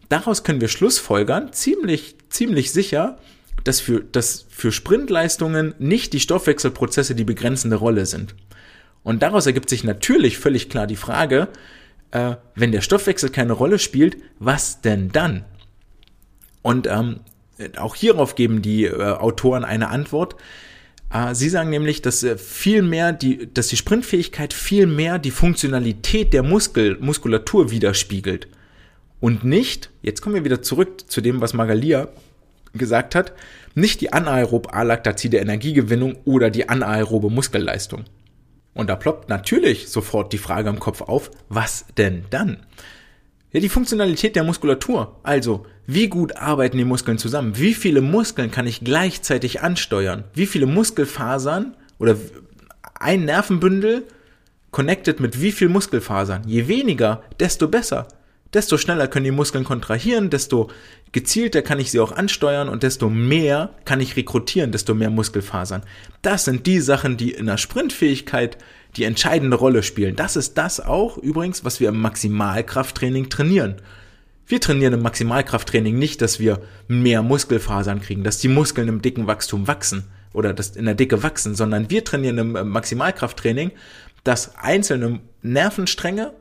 Daraus 0.10 0.44
können 0.44 0.62
wir 0.62 0.68
Schlussfolgern, 0.68 1.52
ziemlich, 1.52 2.16
ziemlich 2.30 2.72
sicher, 2.72 3.18
dass 3.64 3.82
für, 3.82 4.02
dass 4.02 4.46
für 4.50 4.72
Sprintleistungen 4.72 5.74
nicht 5.80 6.14
die 6.14 6.20
Stoffwechselprozesse 6.20 7.16
die 7.16 7.24
begrenzende 7.24 7.78
Rolle 7.78 8.06
sind. 8.06 8.36
Und 9.08 9.24
daraus 9.24 9.46
ergibt 9.46 9.70
sich 9.70 9.86
natürlich 9.86 10.38
völlig 10.38 10.70
klar 10.70 10.86
die 10.86 10.98
Frage, 10.98 11.48
äh, 12.12 12.36
wenn 12.56 12.74
der 12.74 12.82
Stoffwechsel 12.82 13.30
keine 13.30 13.54
Rolle 13.54 13.80
spielt, 13.80 14.18
was 14.38 14.82
denn 14.82 15.14
dann? 15.14 15.46
Und 16.62 16.88
ähm, 16.88 17.22
auch 17.78 17.96
hierauf 17.96 18.36
geben 18.36 18.62
die 18.62 18.84
äh, 18.84 19.02
Autoren 19.02 19.64
eine 19.64 19.88
Antwort. 19.88 20.36
Äh, 21.10 21.36
sie 21.36 21.48
sagen 21.48 21.70
nämlich, 21.70 22.02
dass 22.02 22.22
äh, 22.22 22.38
viel 22.38 22.82
mehr 22.82 23.14
die, 23.14 23.48
dass 23.54 23.70
die 23.70 23.78
Sprintfähigkeit 23.78 24.52
viel 24.52 24.88
mehr 24.88 25.20
die 25.20 25.32
Funktionalität 25.32 26.34
der 26.34 26.44
Muskel, 26.44 26.98
Muskulatur 27.00 27.72
widerspiegelt. 27.72 28.50
Und 29.22 29.46
nicht, 29.46 29.90
jetzt 30.02 30.22
kommen 30.22 30.36
wir 30.36 30.44
wieder 30.44 30.62
zurück 30.62 31.10
zu 31.10 31.22
dem, 31.22 31.40
was 31.40 31.54
Magalia 31.54 32.10
gesagt 32.74 33.16
hat, 33.16 33.32
nicht 33.74 34.02
die 34.02 34.12
anaerob 34.12 34.76
alaktazide 34.76 35.38
Energiegewinnung 35.38 36.18
oder 36.26 36.50
die 36.50 36.68
anaerobe 36.68 37.30
Muskelleistung. 37.30 38.04
Und 38.78 38.88
da 38.88 38.96
ploppt 38.96 39.28
natürlich 39.28 39.90
sofort 39.90 40.32
die 40.32 40.38
Frage 40.38 40.70
im 40.70 40.80
Kopf 40.80 41.02
auf, 41.02 41.32
was 41.50 41.86
denn 41.98 42.26
dann? 42.30 42.66
Ja, 43.52 43.60
die 43.60 43.70
Funktionalität 43.70 44.36
der 44.36 44.44
Muskulatur. 44.44 45.20
Also, 45.24 45.66
wie 45.88 46.10
gut 46.10 46.38
arbeiten 46.38 46.78
die 46.78 46.86
Muskeln 46.86 47.18
zusammen? 47.18 47.58
Wie 47.58 47.74
viele 47.74 48.02
Muskeln 48.02 48.52
kann 48.52 48.68
ich 48.68 48.82
gleichzeitig 48.82 49.62
ansteuern? 49.62 50.26
Wie 50.34 50.46
viele 50.46 50.68
Muskelfasern 50.68 51.76
oder 51.98 52.18
ein 53.00 53.26
Nervenbündel 53.26 54.04
connected 54.70 55.20
mit 55.20 55.42
wie 55.42 55.52
viel 55.52 55.70
Muskelfasern? 55.70 56.44
Je 56.46 56.68
weniger, 56.68 57.24
desto 57.40 57.68
besser. 57.68 58.08
Desto 58.54 58.78
schneller 58.78 59.08
können 59.08 59.26
die 59.26 59.32
Muskeln 59.32 59.64
kontrahieren, 59.64 60.30
desto 60.30 60.70
gezielter 61.12 61.62
kann 61.62 61.80
ich 61.80 61.92
sie 61.92 62.00
auch 62.00 62.12
ansteuern 62.12 62.70
und 62.70 62.84
desto 62.84 63.10
mehr 63.10 63.72
kann 63.86 64.00
ich 64.00 64.16
rekrutieren, 64.16 64.72
desto 64.72 64.94
mehr 64.94 65.10
Muskelfasern. 65.10 65.84
Das 66.22 66.46
sind 66.46 66.66
die 66.66 66.80
Sachen, 66.80 67.18
die 67.18 67.32
in 67.32 67.48
der 67.48 67.58
Sprintfähigkeit 67.58 68.58
die 68.96 69.04
entscheidende 69.04 69.58
Rolle 69.58 69.84
spielen. 69.84 70.16
Das 70.16 70.36
ist 70.36 70.58
das 70.58 70.80
auch 70.80 71.18
übrigens, 71.18 71.66
was 71.66 71.80
wir 71.80 71.90
im 71.90 72.00
Maximalkrafttraining 72.00 73.30
trainieren. 73.30 73.76
Wir 74.48 74.62
trainieren 74.62 74.94
im 74.94 75.02
Maximalkrafttraining 75.02 76.00
nicht, 76.00 76.22
dass 76.22 76.40
wir 76.40 76.62
mehr 76.88 77.22
Muskelfasern 77.22 78.02
kriegen, 78.02 78.24
dass 78.24 78.38
die 78.38 78.48
Muskeln 78.48 78.88
im 78.88 79.02
dicken 79.02 79.28
Wachstum 79.28 79.68
wachsen 79.68 80.06
oder 80.32 80.54
dass 80.54 80.78
in 80.78 80.86
der 80.86 80.96
Dicke 80.96 81.22
wachsen, 81.22 81.54
sondern 81.54 81.90
wir 81.90 82.06
trainieren 82.06 82.38
im 82.38 82.70
Maximalkrafttraining, 82.70 83.72
dass 84.24 84.56
einzelne 84.56 85.20
Nervenstränge 85.42 86.32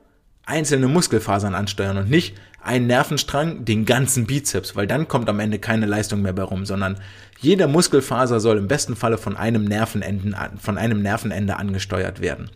einzelne 0.47 0.89
Muskelfasern 0.89 1.55
ansteuern 1.55 1.99
und 1.99 2.09
nicht 2.09 2.37
ein 2.63 2.87
Nervenstrang 2.87 3.65
den 3.65 3.85
ganzen 3.85 4.27
Bizeps, 4.27 4.75
weil 4.75 4.87
dann 4.87 5.07
kommt 5.07 5.29
am 5.29 5.39
Ende 5.39 5.59
keine 5.59 5.87
Leistung 5.87 6.23
mehr 6.23 6.33
bei 6.33 6.43
rum, 6.43 6.67
sondern 6.67 6.99
jede 7.39 7.69
Muskelfaser 7.69 8.41
soll 8.41 8.59
im 8.59 8.67
besten 8.67 8.97
Falle 8.97 9.19
von 9.19 9.37
einem 9.37 9.65
Nervenenden, 9.65 10.35
von 10.59 10.79
einem 10.79 11.03
Nervenende 11.03 11.57
angesteuert 11.57 12.21
werden. 12.21 12.51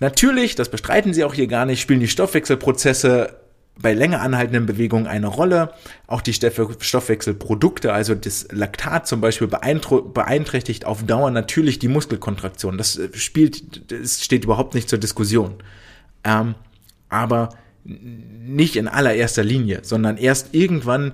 Natürlich, 0.00 0.54
das 0.54 0.68
bestreiten 0.68 1.12
sie 1.12 1.24
auch 1.24 1.34
hier 1.34 1.46
gar 1.46 1.66
nicht, 1.66 1.80
spielen 1.80 2.00
die 2.00 2.08
Stoffwechselprozesse 2.08 3.36
bei 3.80 3.92
länger 3.92 4.20
anhaltenden 4.20 4.66
Bewegungen 4.66 5.06
eine 5.06 5.26
Rolle. 5.26 5.72
Auch 6.06 6.20
die 6.20 6.32
Stoffwechselprodukte, 6.32 7.92
also 7.92 8.14
das 8.14 8.48
Laktat 8.50 9.06
zum 9.06 9.20
Beispiel, 9.20 9.48
beeinträchtigt 9.48 10.84
auf 10.84 11.04
Dauer 11.04 11.30
natürlich 11.30 11.78
die 11.78 11.88
Muskelkontraktion. 11.88 12.78
Das 12.78 13.00
spielt, 13.14 13.90
das 13.90 14.24
steht 14.24 14.44
überhaupt 14.44 14.74
nicht 14.74 14.88
zur 14.88 14.98
Diskussion. 14.98 15.56
Ähm, 16.22 16.54
aber 17.14 17.50
nicht 18.04 18.76
in 18.76 18.88
allererster 18.88 19.44
Linie, 19.44 19.80
sondern 19.82 20.16
erst 20.16 20.54
irgendwann, 20.54 21.12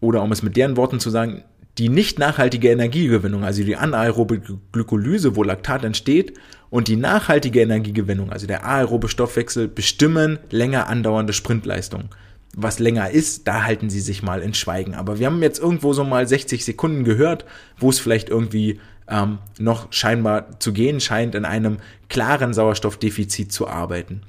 oder 0.00 0.22
um 0.22 0.32
es 0.32 0.42
mit 0.42 0.56
deren 0.56 0.76
Worten 0.76 1.00
zu 1.00 1.10
sagen, 1.10 1.44
die 1.78 1.88
nicht 1.88 2.18
nachhaltige 2.18 2.70
Energiegewinnung, 2.70 3.44
also 3.44 3.64
die 3.64 3.76
anaerobe 3.76 4.40
Glykolyse, 4.72 5.36
wo 5.36 5.42
Laktat 5.42 5.84
entsteht, 5.84 6.38
und 6.70 6.88
die 6.88 6.96
nachhaltige 6.96 7.60
Energiegewinnung, 7.60 8.32
also 8.32 8.46
der 8.46 8.66
aerobe 8.66 9.08
Stoffwechsel, 9.08 9.68
bestimmen 9.68 10.38
länger 10.50 10.88
andauernde 10.88 11.34
Sprintleistung. 11.34 12.08
Was 12.54 12.78
länger 12.78 13.10
ist, 13.10 13.46
da 13.46 13.64
halten 13.64 13.90
sie 13.90 14.00
sich 14.00 14.22
mal 14.22 14.40
in 14.40 14.54
Schweigen. 14.54 14.94
Aber 14.94 15.18
wir 15.18 15.26
haben 15.26 15.42
jetzt 15.42 15.58
irgendwo 15.58 15.92
so 15.92 16.04
mal 16.04 16.26
60 16.26 16.64
Sekunden 16.64 17.04
gehört, 17.04 17.44
wo 17.78 17.90
es 17.90 17.98
vielleicht 17.98 18.30
irgendwie 18.30 18.80
ähm, 19.08 19.38
noch 19.58 19.92
scheinbar 19.92 20.60
zu 20.60 20.72
gehen 20.72 21.00
scheint, 21.00 21.34
in 21.34 21.44
einem 21.44 21.78
klaren 22.08 22.54
Sauerstoffdefizit 22.54 23.52
zu 23.52 23.68
arbeiten. 23.68 24.22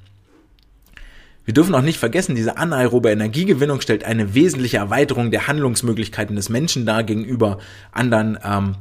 Wir 1.45 1.53
dürfen 1.53 1.75
auch 1.75 1.81
nicht 1.81 1.99
vergessen, 1.99 2.35
diese 2.35 2.57
anaerobe 2.57 3.11
Energiegewinnung 3.11 3.81
stellt 3.81 4.05
eine 4.05 4.33
wesentliche 4.33 4.77
Erweiterung 4.77 5.29
der 5.29 5.47
Handlungsmöglichkeiten 5.47 6.35
des 6.35 6.49
Menschen 6.49 6.85
dar 6.85 7.03
gegenüber 7.03 7.59
anderen, 7.91 8.37
ähm, 8.43 8.75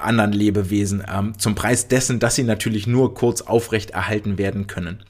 anderen 0.00 0.32
Lebewesen, 0.32 1.04
ähm, 1.12 1.38
zum 1.38 1.54
Preis 1.54 1.88
dessen, 1.88 2.18
dass 2.18 2.34
sie 2.34 2.42
natürlich 2.42 2.86
nur 2.86 3.14
kurz 3.14 3.42
aufrecht 3.42 3.90
erhalten 3.90 4.38
werden 4.38 4.66
können. 4.66 5.04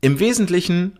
Im 0.00 0.18
Wesentlichen 0.18 0.98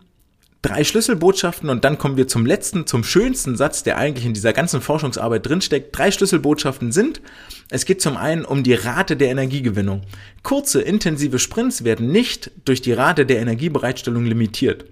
drei 0.67 0.83
Schlüsselbotschaften 0.83 1.71
und 1.71 1.85
dann 1.85 1.97
kommen 1.97 2.17
wir 2.17 2.27
zum 2.27 2.45
letzten, 2.45 2.87
zum 2.87 3.05
schönsten 3.05 3.57
Satz, 3.57 3.85
der 3.85 3.99
eigentlich 3.99 4.27
in 4.27 4.35
dieser 4.35 4.53
ganzen 4.53 4.81
Forschungsarbeit 4.81 5.47
drinsteckt. 5.47 5.97
Drei 5.97 6.11
Schlüsselbotschaften 6.11 6.91
sind, 6.91 7.21
es 7.71 7.85
geht 7.85 8.03
zum 8.03 8.17
einen 8.17 8.45
um 8.45 8.65
die 8.65 8.75
Rate 8.75 9.17
der 9.17 9.31
Energiegewinnung. 9.31 10.03
Kurze, 10.43 10.83
intensive 10.83 11.39
Sprints 11.39 11.85
werden 11.85 12.11
nicht 12.11 12.51
durch 12.65 12.83
die 12.83 12.93
Rate 12.93 13.27
der 13.27 13.39
Energiebereitstellung 13.39 14.25
limitiert. 14.25 14.87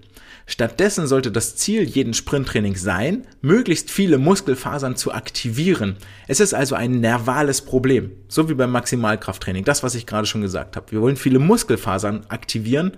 Stattdessen 0.47 1.09
sollte 1.09 1.33
das 1.33 1.57
Ziel 1.57 1.83
jeden 1.83 2.15
Sprinttraining 2.15 2.77
sein, 2.77 3.27
möglichst 3.41 3.91
viele 3.91 4.19
Muskelfasern 4.19 4.95
zu 4.95 5.13
aktivieren. 5.13 5.97
Es 6.29 6.39
ist 6.39 6.55
also 6.55 6.77
ein 6.77 7.01
nervales 7.01 7.63
Problem, 7.63 8.13
so 8.29 8.49
wie 8.49 8.55
beim 8.55 8.71
Maximalkrafttraining, 8.71 9.65
das, 9.65 9.83
was 9.83 9.97
ich 9.97 10.07
gerade 10.07 10.27
schon 10.27 10.43
gesagt 10.43 10.77
habe. 10.77 10.93
Wir 10.93 11.01
wollen 11.01 11.17
viele 11.17 11.41
Muskelfasern 11.41 12.27
aktivieren 12.29 12.93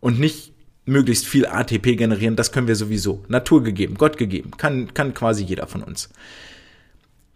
und 0.00 0.18
nicht 0.18 0.53
möglichst 0.86 1.26
viel 1.26 1.46
ATP 1.46 1.96
generieren, 1.96 2.36
das 2.36 2.52
können 2.52 2.68
wir 2.68 2.76
sowieso. 2.76 3.24
Naturgegeben, 3.28 3.96
Gott 3.96 4.16
gegeben, 4.16 4.50
kann, 4.56 4.92
kann 4.94 5.14
quasi 5.14 5.44
jeder 5.44 5.66
von 5.66 5.82
uns. 5.82 6.10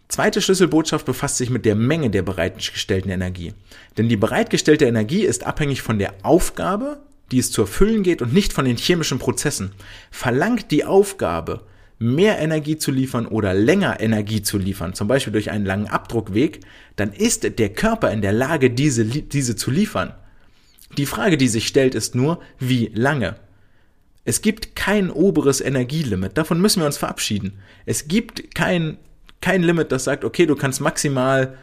Zweite 0.07 0.41
Schlüsselbotschaft 0.41 1.05
befasst 1.05 1.37
sich 1.37 1.49
mit 1.49 1.65
der 1.65 1.75
Menge 1.75 2.09
der 2.09 2.23
bereitgestellten 2.23 3.11
Energie. 3.11 3.53
Denn 3.97 4.09
die 4.09 4.17
bereitgestellte 4.17 4.85
Energie 4.85 5.23
ist 5.23 5.45
abhängig 5.45 5.83
von 5.83 5.99
der 5.99 6.13
Aufgabe, 6.23 6.99
die 7.31 7.37
es 7.37 7.51
zu 7.51 7.61
erfüllen 7.61 8.01
geht 8.01 8.21
und 8.23 8.33
nicht 8.33 8.53
von 8.53 8.65
den 8.65 8.77
chemischen 8.77 9.19
Prozessen. 9.19 9.71
Verlangt 10.09 10.71
die 10.71 10.83
Aufgabe, 10.83 11.61
mehr 11.99 12.39
Energie 12.39 12.77
zu 12.77 12.91
liefern 12.91 13.27
oder 13.27 13.53
länger 13.53 13.99
Energie 13.99 14.41
zu 14.41 14.57
liefern, 14.57 14.93
zum 14.93 15.07
Beispiel 15.07 15.33
durch 15.33 15.51
einen 15.51 15.65
langen 15.65 15.87
Abdruckweg, 15.87 16.61
dann 16.95 17.11
ist 17.11 17.59
der 17.59 17.69
Körper 17.69 18.11
in 18.11 18.21
der 18.21 18.31
Lage, 18.31 18.71
diese, 18.71 19.05
diese 19.05 19.55
zu 19.55 19.69
liefern. 19.69 20.13
Die 20.97 21.05
Frage, 21.05 21.37
die 21.37 21.47
sich 21.47 21.67
stellt, 21.67 21.95
ist 21.95 22.15
nur, 22.15 22.41
wie 22.57 22.91
lange? 22.93 23.35
Es 24.25 24.41
gibt 24.41 24.75
kein 24.75 25.09
oberes 25.09 25.61
Energielimit, 25.61 26.37
davon 26.37 26.61
müssen 26.61 26.81
wir 26.81 26.85
uns 26.85 26.97
verabschieden. 26.97 27.53
Es 27.85 28.07
gibt 28.07 28.53
kein, 28.53 28.97
kein 29.41 29.63
Limit, 29.63 29.91
das 29.91 30.03
sagt, 30.03 30.23
okay, 30.23 30.45
du 30.45 30.55
kannst 30.55 30.81
maximal 30.81 31.57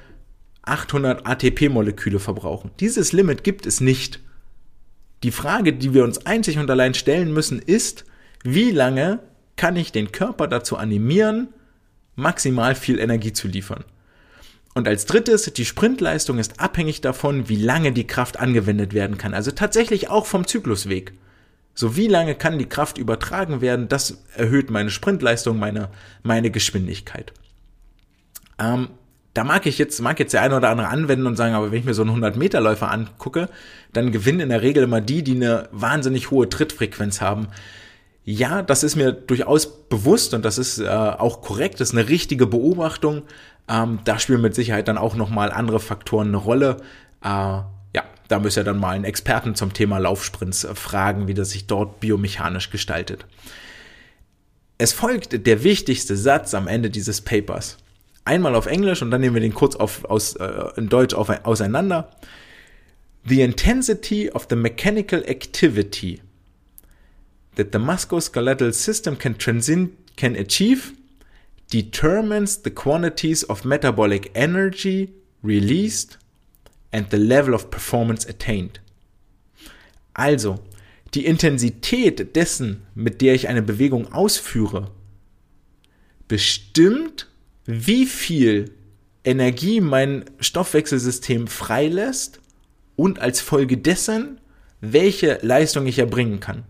800 0.62 1.27
ATP-Moleküle 1.27 2.19
verbrauchen. 2.19 2.70
Dieses 2.81 3.12
Limit 3.12 3.44
gibt 3.44 3.66
es 3.66 3.81
nicht. 3.81 4.20
Die 5.23 5.31
Frage, 5.31 5.73
die 5.73 5.94
wir 5.94 6.05
uns 6.05 6.27
einzig 6.27 6.59
und 6.59 6.70
allein 6.70 6.94
stellen 6.94 7.32
müssen, 7.32 7.61
ist, 7.61 8.05
wie 8.43 8.70
lange 8.70 9.20
kann 9.57 9.77
ich 9.77 9.93
den 9.93 10.12
Körper 10.12 10.47
dazu 10.47 10.77
animieren, 10.77 11.48
maximal 12.15 12.74
viel 12.74 12.98
Energie 12.98 13.32
zu 13.32 13.48
liefern? 13.48 13.85
Und 14.77 14.86
als 14.86 15.07
drittes, 15.07 15.51
die 15.55 15.65
Sprintleistung 15.65 16.39
ist 16.39 16.61
abhängig 16.61 17.01
davon, 17.01 17.48
wie 17.48 17.57
lange 17.57 17.93
die 17.93 18.07
Kraft 18.07 18.39
angewendet 18.39 18.93
werden 18.93 19.16
kann. 19.16 19.32
Also 19.32 19.51
tatsächlich 19.51 20.11
auch 20.11 20.27
vom 20.27 20.47
Zyklusweg. 20.47 21.15
So 21.74 21.97
wie 21.97 22.09
lange 22.09 22.35
kann 22.35 22.59
die 22.59 22.69
Kraft 22.69 22.98
übertragen 22.98 23.62
werden, 23.62 23.89
das 23.89 24.23
erhöht 24.35 24.69
meine 24.69 24.90
Sprintleistung, 24.90 25.59
meine, 25.59 25.89
meine 26.23 26.51
Geschwindigkeit. 26.51 27.32
Ähm, 28.59 28.89
da 29.32 29.44
mag 29.44 29.65
ich 29.65 29.78
jetzt, 29.78 29.98
mag 30.03 30.20
jetzt 30.20 30.35
der 30.35 30.43
eine 30.43 30.59
oder 30.59 30.69
andere 30.69 30.89
anwenden 30.89 31.27
und 31.27 31.36
sagen, 31.36 31.55
aber 31.55 31.73
wenn 31.73 31.78
ich 31.78 31.86
mir 31.86 31.94
so 31.94 32.03
einen 32.03 32.23
100-Meter-Läufer 32.23 32.90
angucke, 32.90 33.48
dann 33.94 34.12
gewinnen 34.12 34.40
in 34.40 34.51
der 34.51 34.61
Regel 34.61 34.82
immer 34.82 35.01
die, 35.01 35.24
die 35.24 35.36
eine 35.36 35.70
wahnsinnig 35.73 36.31
hohe 36.31 36.51
Trittfrequenz 36.51 37.23
haben. 37.23 37.48
Ja, 38.24 38.61
das 38.61 38.82
ist 38.82 38.97
mir 38.97 39.12
durchaus 39.12 39.89
bewusst 39.89 40.35
und 40.35 40.44
das 40.44 40.59
ist 40.59 40.81
äh, 40.81 40.86
auch 40.86 41.40
korrekt, 41.40 41.81
das 41.81 41.90
ist 41.90 41.94
eine 41.97 42.11
richtige 42.11 42.47
Beobachtung. 42.47 43.23
Ähm, 43.68 43.98
da 44.05 44.18
spielen 44.18 44.40
mit 44.40 44.55
Sicherheit 44.55 44.88
dann 44.88 44.98
auch 44.98 45.16
nochmal 45.16 45.51
andere 45.51 45.80
Faktoren 45.80 46.28
eine 46.28 46.36
Rolle. 46.36 46.78
Äh, 47.22 47.28
ja, 47.28 48.05
da 48.28 48.38
müsst 48.38 48.56
ihr 48.56 48.64
dann 48.64 48.78
mal 48.78 48.94
einen 48.94 49.05
Experten 49.05 49.55
zum 49.55 49.72
Thema 49.72 49.98
Laufsprints 49.98 50.64
äh, 50.64 50.74
fragen, 50.74 51.26
wie 51.26 51.34
das 51.34 51.51
sich 51.51 51.66
dort 51.66 52.01
biomechanisch 52.01 52.70
gestaltet. 52.70 53.26
Es 54.78 54.93
folgt 54.93 55.47
der 55.47 55.64
wichtigste 55.64 56.16
Satz 56.16 56.55
am 56.55 56.68
Ende 56.68 56.90
dieses 56.90 57.20
Papers. 57.20 57.78
Einmal 58.24 58.55
auf 58.55 58.66
Englisch 58.66 59.02
und 59.02 59.10
dann 59.10 59.20
nehmen 59.20 59.34
wir 59.34 59.40
den 59.40 59.55
kurz 59.55 59.76
auf, 59.76 60.05
aus, 60.05 60.36
äh, 60.36 60.64
in 60.76 60.88
Deutsch 60.88 61.14
auf, 61.14 61.30
auseinander. 61.44 62.10
The 63.24 63.43
intensity 63.43 64.30
of 64.30 64.47
the 64.51 64.56
mechanical 64.56 65.22
activity 65.24 66.20
that 67.56 67.68
the 67.72 67.78
musculoskeletal 67.78 68.72
system 68.72 69.18
can 69.18 69.36
can 70.16 70.36
achieve 70.36 70.93
determines 71.72 72.62
the 72.62 72.70
quantities 72.70 73.44
of 73.44 73.64
metabolic 73.64 74.30
energy 74.34 75.12
released 75.43 76.18
and 76.93 77.10
the 77.10 77.18
level 77.18 77.55
of 77.55 77.70
performance 77.70 78.28
attained. 78.28 78.80
Also, 80.14 80.60
die 81.14 81.26
Intensität 81.26 82.34
dessen, 82.36 82.86
mit 82.94 83.20
der 83.20 83.34
ich 83.34 83.48
eine 83.48 83.62
Bewegung 83.62 84.12
ausführe, 84.12 84.90
bestimmt, 86.28 87.28
wie 87.64 88.06
viel 88.06 88.72
Energie 89.24 89.80
mein 89.80 90.24
Stoffwechselsystem 90.40 91.48
freilässt 91.48 92.40
und 92.94 93.18
als 93.18 93.40
Folge 93.40 93.76
dessen, 93.76 94.40
welche 94.80 95.38
Leistung 95.43 95.86
ich 95.86 95.98
erbringen 95.98 96.40
kann 96.40 96.64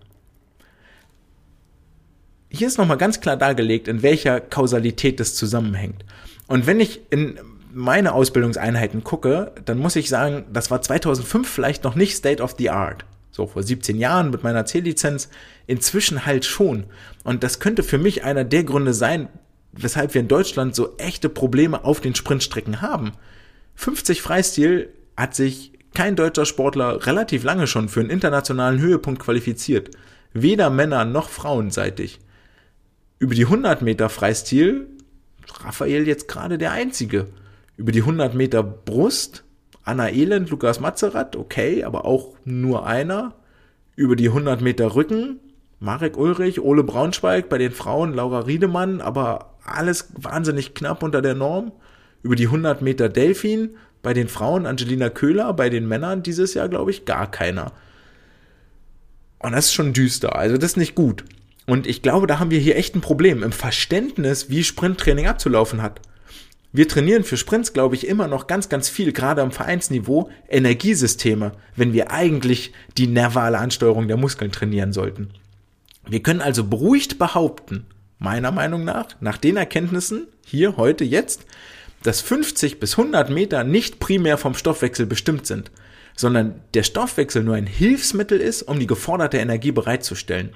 hier 2.48 2.66
ist 2.66 2.78
nochmal 2.78 2.96
ganz 2.96 3.20
klar 3.20 3.36
dargelegt, 3.36 3.88
in 3.88 4.02
welcher 4.02 4.40
Kausalität 4.40 5.20
das 5.20 5.34
zusammenhängt. 5.34 6.04
Und 6.46 6.66
wenn 6.66 6.80
ich 6.80 7.00
in 7.10 7.38
meine 7.72 8.14
Ausbildungseinheiten 8.14 9.04
gucke, 9.04 9.52
dann 9.64 9.78
muss 9.78 9.96
ich 9.96 10.08
sagen, 10.08 10.44
das 10.52 10.70
war 10.70 10.80
2005 10.80 11.48
vielleicht 11.48 11.84
noch 11.84 11.94
nicht 11.94 12.16
State 12.16 12.42
of 12.42 12.54
the 12.58 12.70
Art. 12.70 13.04
So 13.30 13.46
vor 13.46 13.62
17 13.62 13.98
Jahren 13.98 14.30
mit 14.30 14.42
meiner 14.42 14.64
C-Lizenz. 14.64 15.28
Inzwischen 15.66 16.24
halt 16.24 16.46
schon. 16.46 16.84
Und 17.22 17.42
das 17.42 17.60
könnte 17.60 17.82
für 17.82 17.98
mich 17.98 18.24
einer 18.24 18.44
der 18.44 18.64
Gründe 18.64 18.94
sein, 18.94 19.28
weshalb 19.72 20.14
wir 20.14 20.22
in 20.22 20.28
Deutschland 20.28 20.74
so 20.74 20.96
echte 20.96 21.28
Probleme 21.28 21.84
auf 21.84 22.00
den 22.00 22.14
Sprintstrecken 22.14 22.80
haben. 22.80 23.12
50 23.74 24.22
Freistil 24.22 24.88
hat 25.16 25.34
sich 25.34 25.72
kein 25.92 26.16
deutscher 26.16 26.46
Sportler 26.46 27.06
relativ 27.06 27.44
lange 27.44 27.66
schon 27.66 27.90
für 27.90 28.00
einen 28.00 28.10
internationalen 28.10 28.80
Höhepunkt 28.80 29.20
qualifiziert. 29.20 29.90
Weder 30.32 30.70
Männer 30.70 31.04
noch 31.04 31.28
frauenseitig 31.28 32.20
über 33.18 33.34
die 33.34 33.44
100 33.44 33.82
Meter 33.82 34.08
Freistil 34.08 34.88
Raphael 35.64 36.06
jetzt 36.06 36.28
gerade 36.28 36.58
der 36.58 36.72
Einzige. 36.72 37.28
Über 37.76 37.92
die 37.92 38.00
100 38.00 38.34
Meter 38.34 38.62
Brust 38.62 39.44
Anna 39.84 40.10
Elend, 40.10 40.50
Lukas 40.50 40.80
Mazerat, 40.80 41.36
okay, 41.36 41.84
aber 41.84 42.04
auch 42.04 42.34
nur 42.44 42.86
einer. 42.86 43.34
Über 43.94 44.16
die 44.16 44.28
100 44.28 44.60
Meter 44.60 44.94
Rücken 44.94 45.40
Marek 45.78 46.16
Ulrich, 46.16 46.60
Ole 46.60 46.84
Braunschweig, 46.84 47.48
bei 47.48 47.58
den 47.58 47.72
Frauen 47.72 48.14
Laura 48.14 48.40
Riedemann, 48.40 49.00
aber 49.00 49.56
alles 49.64 50.08
wahnsinnig 50.16 50.74
knapp 50.74 51.02
unter 51.02 51.20
der 51.20 51.34
Norm. 51.34 51.72
Über 52.22 52.34
die 52.34 52.46
100 52.46 52.82
Meter 52.82 53.08
Delfin, 53.08 53.76
bei 54.02 54.14
den 54.14 54.28
Frauen 54.28 54.66
Angelina 54.66 55.10
Köhler, 55.10 55.52
bei 55.52 55.68
den 55.68 55.86
Männern 55.86 56.22
dieses 56.22 56.54
Jahr, 56.54 56.68
glaube 56.68 56.90
ich, 56.90 57.04
gar 57.04 57.30
keiner. 57.30 57.72
Und 59.38 59.52
das 59.52 59.66
ist 59.66 59.74
schon 59.74 59.92
düster, 59.92 60.34
also 60.34 60.56
das 60.56 60.72
ist 60.72 60.76
nicht 60.76 60.94
gut. 60.94 61.24
Und 61.66 61.86
ich 61.86 62.00
glaube, 62.00 62.26
da 62.26 62.38
haben 62.38 62.50
wir 62.50 62.60
hier 62.60 62.76
echt 62.76 62.94
ein 62.94 63.00
Problem 63.00 63.42
im 63.42 63.52
Verständnis, 63.52 64.48
wie 64.48 64.62
Sprinttraining 64.62 65.26
abzulaufen 65.26 65.82
hat. 65.82 66.00
Wir 66.72 66.88
trainieren 66.88 67.24
für 67.24 67.36
Sprints, 67.36 67.72
glaube 67.72 67.94
ich, 67.94 68.06
immer 68.06 68.28
noch 68.28 68.46
ganz, 68.46 68.68
ganz 68.68 68.88
viel, 68.88 69.12
gerade 69.12 69.42
am 69.42 69.50
Vereinsniveau, 69.50 70.30
Energiesysteme, 70.48 71.52
wenn 71.74 71.92
wir 71.92 72.10
eigentlich 72.10 72.72
die 72.98 73.06
nervale 73.06 73.58
Ansteuerung 73.58 74.08
der 74.08 74.16
Muskeln 74.16 74.52
trainieren 74.52 74.92
sollten. 74.92 75.30
Wir 76.08 76.22
können 76.22 76.40
also 76.42 76.64
beruhigt 76.64 77.18
behaupten, 77.18 77.86
meiner 78.18 78.52
Meinung 78.52 78.84
nach, 78.84 79.08
nach 79.20 79.38
den 79.38 79.56
Erkenntnissen, 79.56 80.28
hier, 80.44 80.76
heute, 80.76 81.04
jetzt, 81.04 81.46
dass 82.02 82.20
50 82.20 82.78
bis 82.78 82.98
100 82.98 83.30
Meter 83.30 83.64
nicht 83.64 83.98
primär 83.98 84.38
vom 84.38 84.54
Stoffwechsel 84.54 85.06
bestimmt 85.06 85.46
sind, 85.46 85.70
sondern 86.14 86.60
der 86.74 86.82
Stoffwechsel 86.82 87.42
nur 87.42 87.56
ein 87.56 87.66
Hilfsmittel 87.66 88.38
ist, 88.38 88.62
um 88.62 88.78
die 88.78 88.86
geforderte 88.86 89.38
Energie 89.38 89.72
bereitzustellen. 89.72 90.50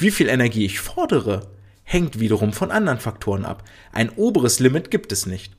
Wie 0.00 0.10
viel 0.10 0.28
Energie 0.28 0.64
ich 0.64 0.80
fordere, 0.80 1.48
hängt 1.82 2.20
wiederum 2.20 2.54
von 2.54 2.70
anderen 2.70 3.00
Faktoren 3.00 3.44
ab. 3.44 3.64
Ein 3.92 4.08
oberes 4.08 4.58
Limit 4.58 4.90
gibt 4.90 5.12
es 5.12 5.26
nicht. 5.26 5.52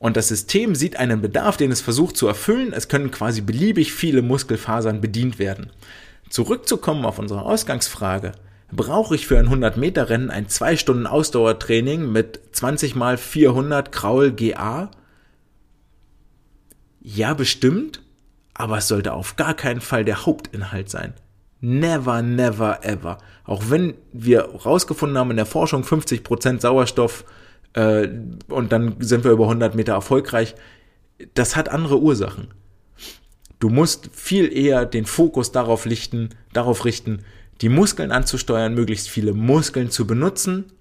Und 0.00 0.16
das 0.16 0.28
System 0.28 0.74
sieht 0.74 0.96
einen 0.96 1.20
Bedarf, 1.20 1.56
den 1.56 1.70
es 1.70 1.80
versucht 1.80 2.16
zu 2.16 2.26
erfüllen. 2.26 2.72
Es 2.72 2.88
können 2.88 3.12
quasi 3.12 3.40
beliebig 3.40 3.92
viele 3.92 4.22
Muskelfasern 4.22 5.00
bedient 5.00 5.38
werden. 5.38 5.70
Zurückzukommen 6.28 7.04
auf 7.04 7.20
unsere 7.20 7.42
Ausgangsfrage. 7.42 8.32
Brauche 8.72 9.14
ich 9.14 9.28
für 9.28 9.38
ein 9.38 9.48
100-Meter-Rennen 9.48 10.30
ein 10.30 10.48
2 10.48 10.76
Stunden 10.76 11.06
Ausdauertraining 11.06 12.10
mit 12.10 12.40
20 12.52 12.96
mal 12.96 13.16
400 13.16 13.92
Kraul 13.92 14.32
GA? 14.32 14.90
Ja, 17.00 17.34
bestimmt, 17.34 18.02
aber 18.54 18.78
es 18.78 18.88
sollte 18.88 19.12
auf 19.12 19.36
gar 19.36 19.54
keinen 19.54 19.80
Fall 19.80 20.04
der 20.04 20.26
Hauptinhalt 20.26 20.90
sein. 20.90 21.14
Never, 21.60 22.22
never, 22.22 22.84
ever. 22.84 23.18
Auch 23.44 23.64
wenn 23.68 23.94
wir 24.12 24.42
rausgefunden 24.42 25.18
haben 25.18 25.30
in 25.30 25.36
der 25.36 25.46
Forschung 25.46 25.82
50% 25.82 26.60
Sauerstoff 26.60 27.24
äh, 27.74 28.08
und 28.48 28.72
dann 28.72 28.96
sind 29.00 29.24
wir 29.24 29.30
über 29.30 29.44
100 29.44 29.74
Meter 29.74 29.92
erfolgreich, 29.92 30.54
das 31.34 31.56
hat 31.56 31.68
andere 31.68 32.00
Ursachen. 32.00 32.48
Du 33.58 33.68
musst 33.68 34.08
viel 34.14 34.50
eher 34.56 34.86
den 34.86 35.04
Fokus 35.04 35.52
darauf 35.52 35.84
richten, 35.84 36.30
darauf 36.54 36.86
richten, 36.86 37.24
die 37.60 37.68
Muskeln 37.68 38.10
anzusteuern, 38.10 38.74
möglichst 38.74 39.10
viele 39.10 39.34
Muskeln 39.34 39.90
zu 39.90 40.06
benutzen 40.06 40.72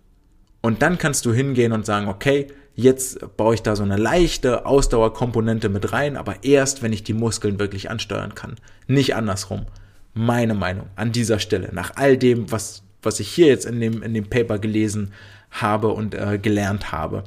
und 0.62 0.82
dann 0.82 0.98
kannst 0.98 1.26
du 1.26 1.34
hingehen 1.34 1.74
und 1.74 1.86
sagen, 1.86 2.08
okay, 2.08 2.48
jetzt 2.74 3.36
baue 3.36 3.56
ich 3.56 3.64
da 3.64 3.76
so 3.76 3.84
eine 3.84 3.98
leichte 3.98 4.66
Ausdauerkomponente 4.66 5.68
mit 5.68 5.92
rein, 5.92 6.16
aber 6.16 6.46
erst, 6.46 6.82
wenn 6.82 6.94
ich 6.94 7.04
die 7.04 7.14
Muskeln 7.14 7.60
wirklich 7.60 7.90
ansteuern 7.90 8.34
kann, 8.34 8.56
nicht 8.88 9.14
andersrum 9.14 9.66
meine 10.20 10.54
Meinung 10.54 10.88
an 10.98 11.14
dieser 11.14 11.40
Stelle. 11.40 11.70
Nach 11.72 11.94
all 11.96 12.18
dem, 12.18 12.52
was, 12.52 12.84
was 13.02 13.22
ich 13.22 13.30
hier 13.30 13.48
jetzt 13.48 13.66
in 13.66 13.80
dem, 13.80 14.04
in 14.04 14.14
dem 14.14 14.30
Paper 14.30 14.60
gelesen 14.60 15.14
habe 15.50 15.88
und 15.90 16.14
äh, 16.14 16.38
gelernt 16.38 16.92
habe. 16.92 17.24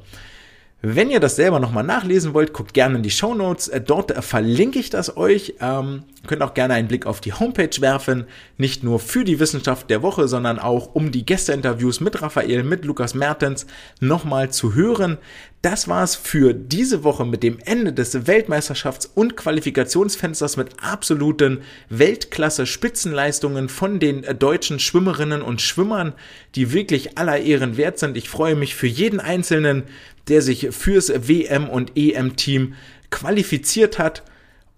Wenn 0.85 1.11
ihr 1.11 1.21
das 1.21 1.37
selber 1.37 1.61
nochmal 1.61 1.85
nachlesen 1.85 2.35
wollt, 2.35 2.53
guckt 2.53 2.75
gerne 2.75 2.97
in 2.97 3.05
die 3.05 3.11
Show 3.13 3.35
Notes. 3.35 3.69
Äh, 3.69 3.81
dort 3.81 4.11
äh, 4.11 4.21
verlinke 4.21 4.81
ich 4.81 4.91
das 4.91 5.17
euch. 5.17 5.55
Ähm, 5.61 6.03
könnt 6.27 6.43
auch 6.43 6.55
gerne 6.55 6.75
einen 6.75 6.89
Blick 6.89 7.07
auf 7.07 7.21
die 7.21 7.33
Homepage 7.33 7.81
werfen. 7.81 8.25
Nicht 8.59 8.83
nur 8.83 8.99
für 8.99 9.23
die 9.23 9.39
Wissenschaft 9.39 9.91
der 9.91 10.03
Woche, 10.03 10.27
sondern 10.27 10.59
auch 10.59 10.93
um 10.97 11.13
die 11.13 11.25
Gästeinterviews 11.25 12.01
mit 12.01 12.21
Raphael, 12.21 12.65
mit 12.65 12.85
Lukas 12.85 13.15
Mertens 13.15 13.67
nochmal 14.01 14.51
zu 14.51 14.75
hören. 14.75 15.19
Das 15.63 15.87
war's 15.87 16.17
für 16.17 16.53
diese 16.53 17.05
Woche 17.05 17.25
mit 17.25 17.45
dem 17.45 17.61
Ende 17.65 17.93
des 17.93 18.27
Weltmeisterschafts- 18.27 19.09
und 19.15 19.37
Qualifikationsfensters 19.37 20.57
mit 20.57 20.83
absoluten 20.83 21.61
Weltklasse-Spitzenleistungen 21.89 23.69
von 23.69 24.01
den 24.01 24.25
äh, 24.25 24.35
deutschen 24.35 24.81
Schwimmerinnen 24.81 25.43
und 25.43 25.63
Schwimmern, 25.63 26.15
die 26.57 26.73
wirklich 26.73 27.17
aller 27.17 27.39
Ehren 27.39 27.77
wert 27.77 28.01
sind. 28.01 28.17
Ich 28.17 28.29
freue 28.29 28.57
mich 28.57 28.75
für 28.75 28.89
jeden 28.89 29.21
Einzelnen, 29.21 29.85
der 30.29 30.43
sich 30.43 30.69
fürs 30.71 31.09
WM- 31.29 31.69
und 31.69 31.97
EM-Team 31.97 32.75
qualifiziert 33.11 33.99
hat. 33.99 34.23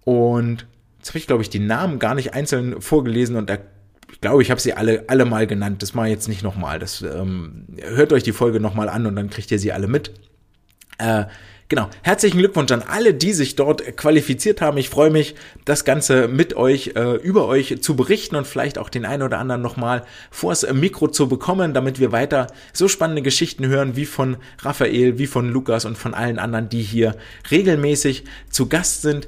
Und 0.04 0.66
jetzt 0.98 1.08
habe 1.08 1.18
ich, 1.18 1.26
glaube 1.26 1.42
ich, 1.42 1.50
die 1.50 1.58
Namen 1.58 1.98
gar 1.98 2.14
nicht 2.14 2.34
einzeln 2.34 2.80
vorgelesen 2.80 3.36
und 3.36 3.48
da 3.50 3.58
ich 4.10 4.20
glaube, 4.20 4.42
ich 4.42 4.50
habe 4.50 4.60
sie 4.60 4.74
alle, 4.74 5.04
alle 5.08 5.24
mal 5.24 5.46
genannt. 5.46 5.82
Das 5.82 5.92
mache 5.92 6.06
ich 6.06 6.12
jetzt 6.12 6.28
nicht 6.28 6.44
nochmal. 6.44 6.78
Das 6.78 7.02
ähm, 7.02 7.66
hört 7.82 8.12
euch 8.12 8.22
die 8.22 8.32
Folge 8.32 8.60
nochmal 8.60 8.88
an 8.88 9.06
und 9.06 9.16
dann 9.16 9.28
kriegt 9.28 9.50
ihr 9.50 9.58
sie 9.58 9.72
alle 9.72 9.88
mit. 9.88 10.12
Äh, 10.98 11.24
Genau. 11.74 11.90
Herzlichen 12.02 12.38
Glückwunsch 12.38 12.70
an 12.70 12.82
alle, 12.82 13.14
die 13.14 13.32
sich 13.32 13.56
dort 13.56 13.96
qualifiziert 13.96 14.60
haben. 14.60 14.78
Ich 14.78 14.88
freue 14.88 15.10
mich, 15.10 15.34
das 15.64 15.84
Ganze 15.84 16.28
mit 16.28 16.54
euch, 16.54 16.92
äh, 16.94 17.16
über 17.16 17.48
euch 17.48 17.82
zu 17.82 17.96
berichten 17.96 18.36
und 18.36 18.46
vielleicht 18.46 18.78
auch 18.78 18.88
den 18.88 19.04
einen 19.04 19.24
oder 19.24 19.40
anderen 19.40 19.60
nochmal 19.60 20.04
vors 20.30 20.64
Mikro 20.72 21.08
zu 21.08 21.26
bekommen, 21.26 21.74
damit 21.74 21.98
wir 21.98 22.12
weiter 22.12 22.46
so 22.72 22.86
spannende 22.86 23.22
Geschichten 23.22 23.66
hören 23.66 23.96
wie 23.96 24.06
von 24.06 24.36
Raphael, 24.60 25.18
wie 25.18 25.26
von 25.26 25.48
Lukas 25.48 25.84
und 25.84 25.98
von 25.98 26.14
allen 26.14 26.38
anderen, 26.38 26.68
die 26.68 26.82
hier 26.82 27.16
regelmäßig 27.50 28.22
zu 28.50 28.68
Gast 28.68 29.02
sind. 29.02 29.26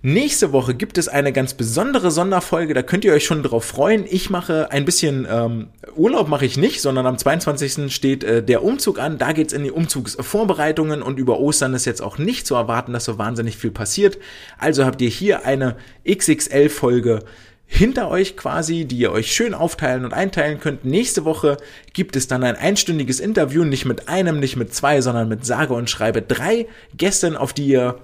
Nächste 0.00 0.52
Woche 0.52 0.76
gibt 0.76 0.96
es 0.96 1.08
eine 1.08 1.32
ganz 1.32 1.54
besondere 1.54 2.12
Sonderfolge, 2.12 2.72
da 2.72 2.82
könnt 2.82 3.04
ihr 3.04 3.12
euch 3.12 3.24
schon 3.24 3.42
drauf 3.42 3.64
freuen. 3.64 4.04
Ich 4.08 4.30
mache 4.30 4.70
ein 4.70 4.84
bisschen 4.84 5.26
ähm, 5.28 5.70
Urlaub 5.96 6.28
mache 6.28 6.46
ich 6.46 6.56
nicht, 6.56 6.80
sondern 6.80 7.04
am 7.04 7.18
22. 7.18 7.92
steht 7.92 8.22
äh, 8.22 8.40
der 8.40 8.62
Umzug 8.62 9.00
an. 9.00 9.18
Da 9.18 9.32
geht's 9.32 9.52
in 9.52 9.64
die 9.64 9.72
Umzugsvorbereitungen 9.72 11.02
und 11.02 11.18
über 11.18 11.40
Ostern 11.40 11.74
ist 11.74 11.84
jetzt 11.84 12.00
auch 12.00 12.16
nicht 12.16 12.46
zu 12.46 12.54
erwarten, 12.54 12.92
dass 12.92 13.06
so 13.06 13.18
wahnsinnig 13.18 13.56
viel 13.56 13.72
passiert. 13.72 14.18
Also 14.56 14.84
habt 14.84 15.02
ihr 15.02 15.08
hier 15.08 15.44
eine 15.44 15.74
XXL-Folge 16.08 17.24
hinter 17.66 18.08
euch 18.08 18.36
quasi, 18.36 18.84
die 18.84 18.98
ihr 18.98 19.10
euch 19.10 19.32
schön 19.32 19.52
aufteilen 19.52 20.04
und 20.04 20.14
einteilen 20.14 20.60
könnt. 20.60 20.84
Nächste 20.84 21.24
Woche 21.24 21.56
gibt 21.92 22.14
es 22.14 22.28
dann 22.28 22.44
ein 22.44 22.54
einstündiges 22.54 23.18
Interview, 23.18 23.64
nicht 23.64 23.84
mit 23.84 24.08
einem, 24.08 24.38
nicht 24.38 24.56
mit 24.56 24.72
zwei, 24.72 25.00
sondern 25.00 25.28
mit 25.28 25.44
sage 25.44 25.74
und 25.74 25.90
schreibe 25.90 26.22
drei 26.22 26.68
Gästen, 26.96 27.36
auf 27.36 27.52
die 27.52 27.66
ihr 27.66 27.96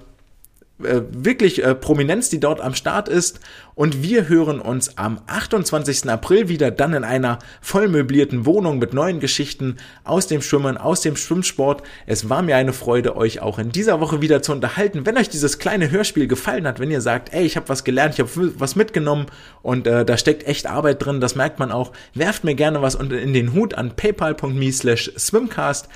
äh, 0.83 1.01
wirklich 1.09 1.63
äh, 1.63 1.73
Prominenz, 1.73 2.29
die 2.29 2.39
dort 2.41 2.59
am 2.59 2.75
Start 2.75 3.07
ist. 3.07 3.39
Und 3.75 4.03
wir 4.03 4.27
hören 4.27 4.59
uns 4.59 4.97
am 4.97 5.21
28. 5.27 6.09
April 6.09 6.49
wieder, 6.49 6.69
dann 6.69 6.93
in 6.93 7.05
einer 7.05 7.39
vollmöblierten 7.61 8.45
Wohnung 8.45 8.79
mit 8.79 8.93
neuen 8.93 9.21
Geschichten 9.21 9.77
aus 10.03 10.27
dem 10.27 10.41
Schwimmen, 10.41 10.77
aus 10.77 10.99
dem 10.99 11.15
Schwimmsport. 11.15 11.83
Es 12.07 12.29
war 12.29 12.41
mir 12.41 12.57
eine 12.57 12.73
Freude, 12.73 13.15
euch 13.15 13.41
auch 13.41 13.57
in 13.57 13.71
dieser 13.71 14.01
Woche 14.01 14.21
wieder 14.21 14.41
zu 14.41 14.51
unterhalten. 14.51 15.05
Wenn 15.05 15.17
euch 15.17 15.29
dieses 15.29 15.59
kleine 15.59 15.91
Hörspiel 15.91 16.27
gefallen 16.27 16.67
hat, 16.67 16.79
wenn 16.79 16.91
ihr 16.91 17.01
sagt, 17.01 17.33
ey, 17.33 17.45
ich 17.45 17.55
habe 17.55 17.69
was 17.69 17.85
gelernt, 17.85 18.15
ich 18.15 18.19
habe 18.19 18.59
was 18.59 18.75
mitgenommen 18.75 19.27
und 19.61 19.87
äh, 19.87 20.03
da 20.03 20.17
steckt 20.17 20.45
echt 20.45 20.67
Arbeit 20.67 21.05
drin, 21.05 21.21
das 21.21 21.35
merkt 21.35 21.59
man 21.59 21.71
auch, 21.71 21.93
werft 22.13 22.43
mir 22.43 22.55
gerne 22.55 22.81
was 22.81 22.95
in 22.95 23.33
den 23.33 23.53
Hut 23.53 23.75
an 23.75 23.95
paypal.me 23.95 24.71
slash 24.73 25.11
swimcast. 25.17 25.87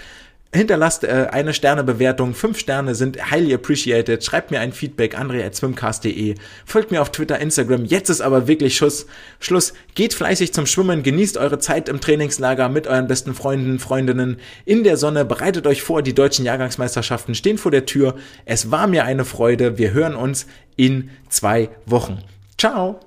Hinterlasst 0.51 1.03
äh, 1.03 1.27
eine 1.29 1.53
Sternebewertung. 1.53 2.33
Fünf 2.33 2.57
Sterne 2.57 2.95
sind 2.95 3.29
highly 3.29 3.53
appreciated. 3.53 4.23
Schreibt 4.23 4.49
mir 4.49 4.59
ein 4.59 4.73
Feedback, 4.73 5.15
andre.swimcast.de. 5.15 6.35
Folgt 6.65 6.89
mir 6.89 7.03
auf 7.03 7.11
Twitter, 7.11 7.37
Instagram. 7.37 7.85
Jetzt 7.85 8.09
ist 8.09 8.21
aber 8.21 8.47
wirklich 8.47 8.75
Schuss. 8.75 9.05
Schluss. 9.39 9.73
Geht 9.93 10.15
fleißig 10.15 10.51
zum 10.51 10.65
Schwimmen. 10.65 11.03
Genießt 11.03 11.37
eure 11.37 11.59
Zeit 11.59 11.87
im 11.87 12.01
Trainingslager 12.01 12.67
mit 12.67 12.87
euren 12.87 13.07
besten 13.07 13.35
Freunden, 13.35 13.77
Freundinnen 13.77 14.37
in 14.65 14.83
der 14.83 14.97
Sonne. 14.97 15.23
Bereitet 15.23 15.67
euch 15.67 15.83
vor. 15.83 16.01
Die 16.01 16.15
deutschen 16.15 16.45
Jahrgangsmeisterschaften 16.45 17.35
stehen 17.35 17.59
vor 17.59 17.69
der 17.69 17.85
Tür. 17.85 18.15
Es 18.45 18.71
war 18.71 18.87
mir 18.87 19.05
eine 19.05 19.25
Freude. 19.25 19.77
Wir 19.77 19.93
hören 19.93 20.15
uns 20.15 20.47
in 20.75 21.11
zwei 21.29 21.69
Wochen. 21.85 22.23
Ciao. 22.57 22.99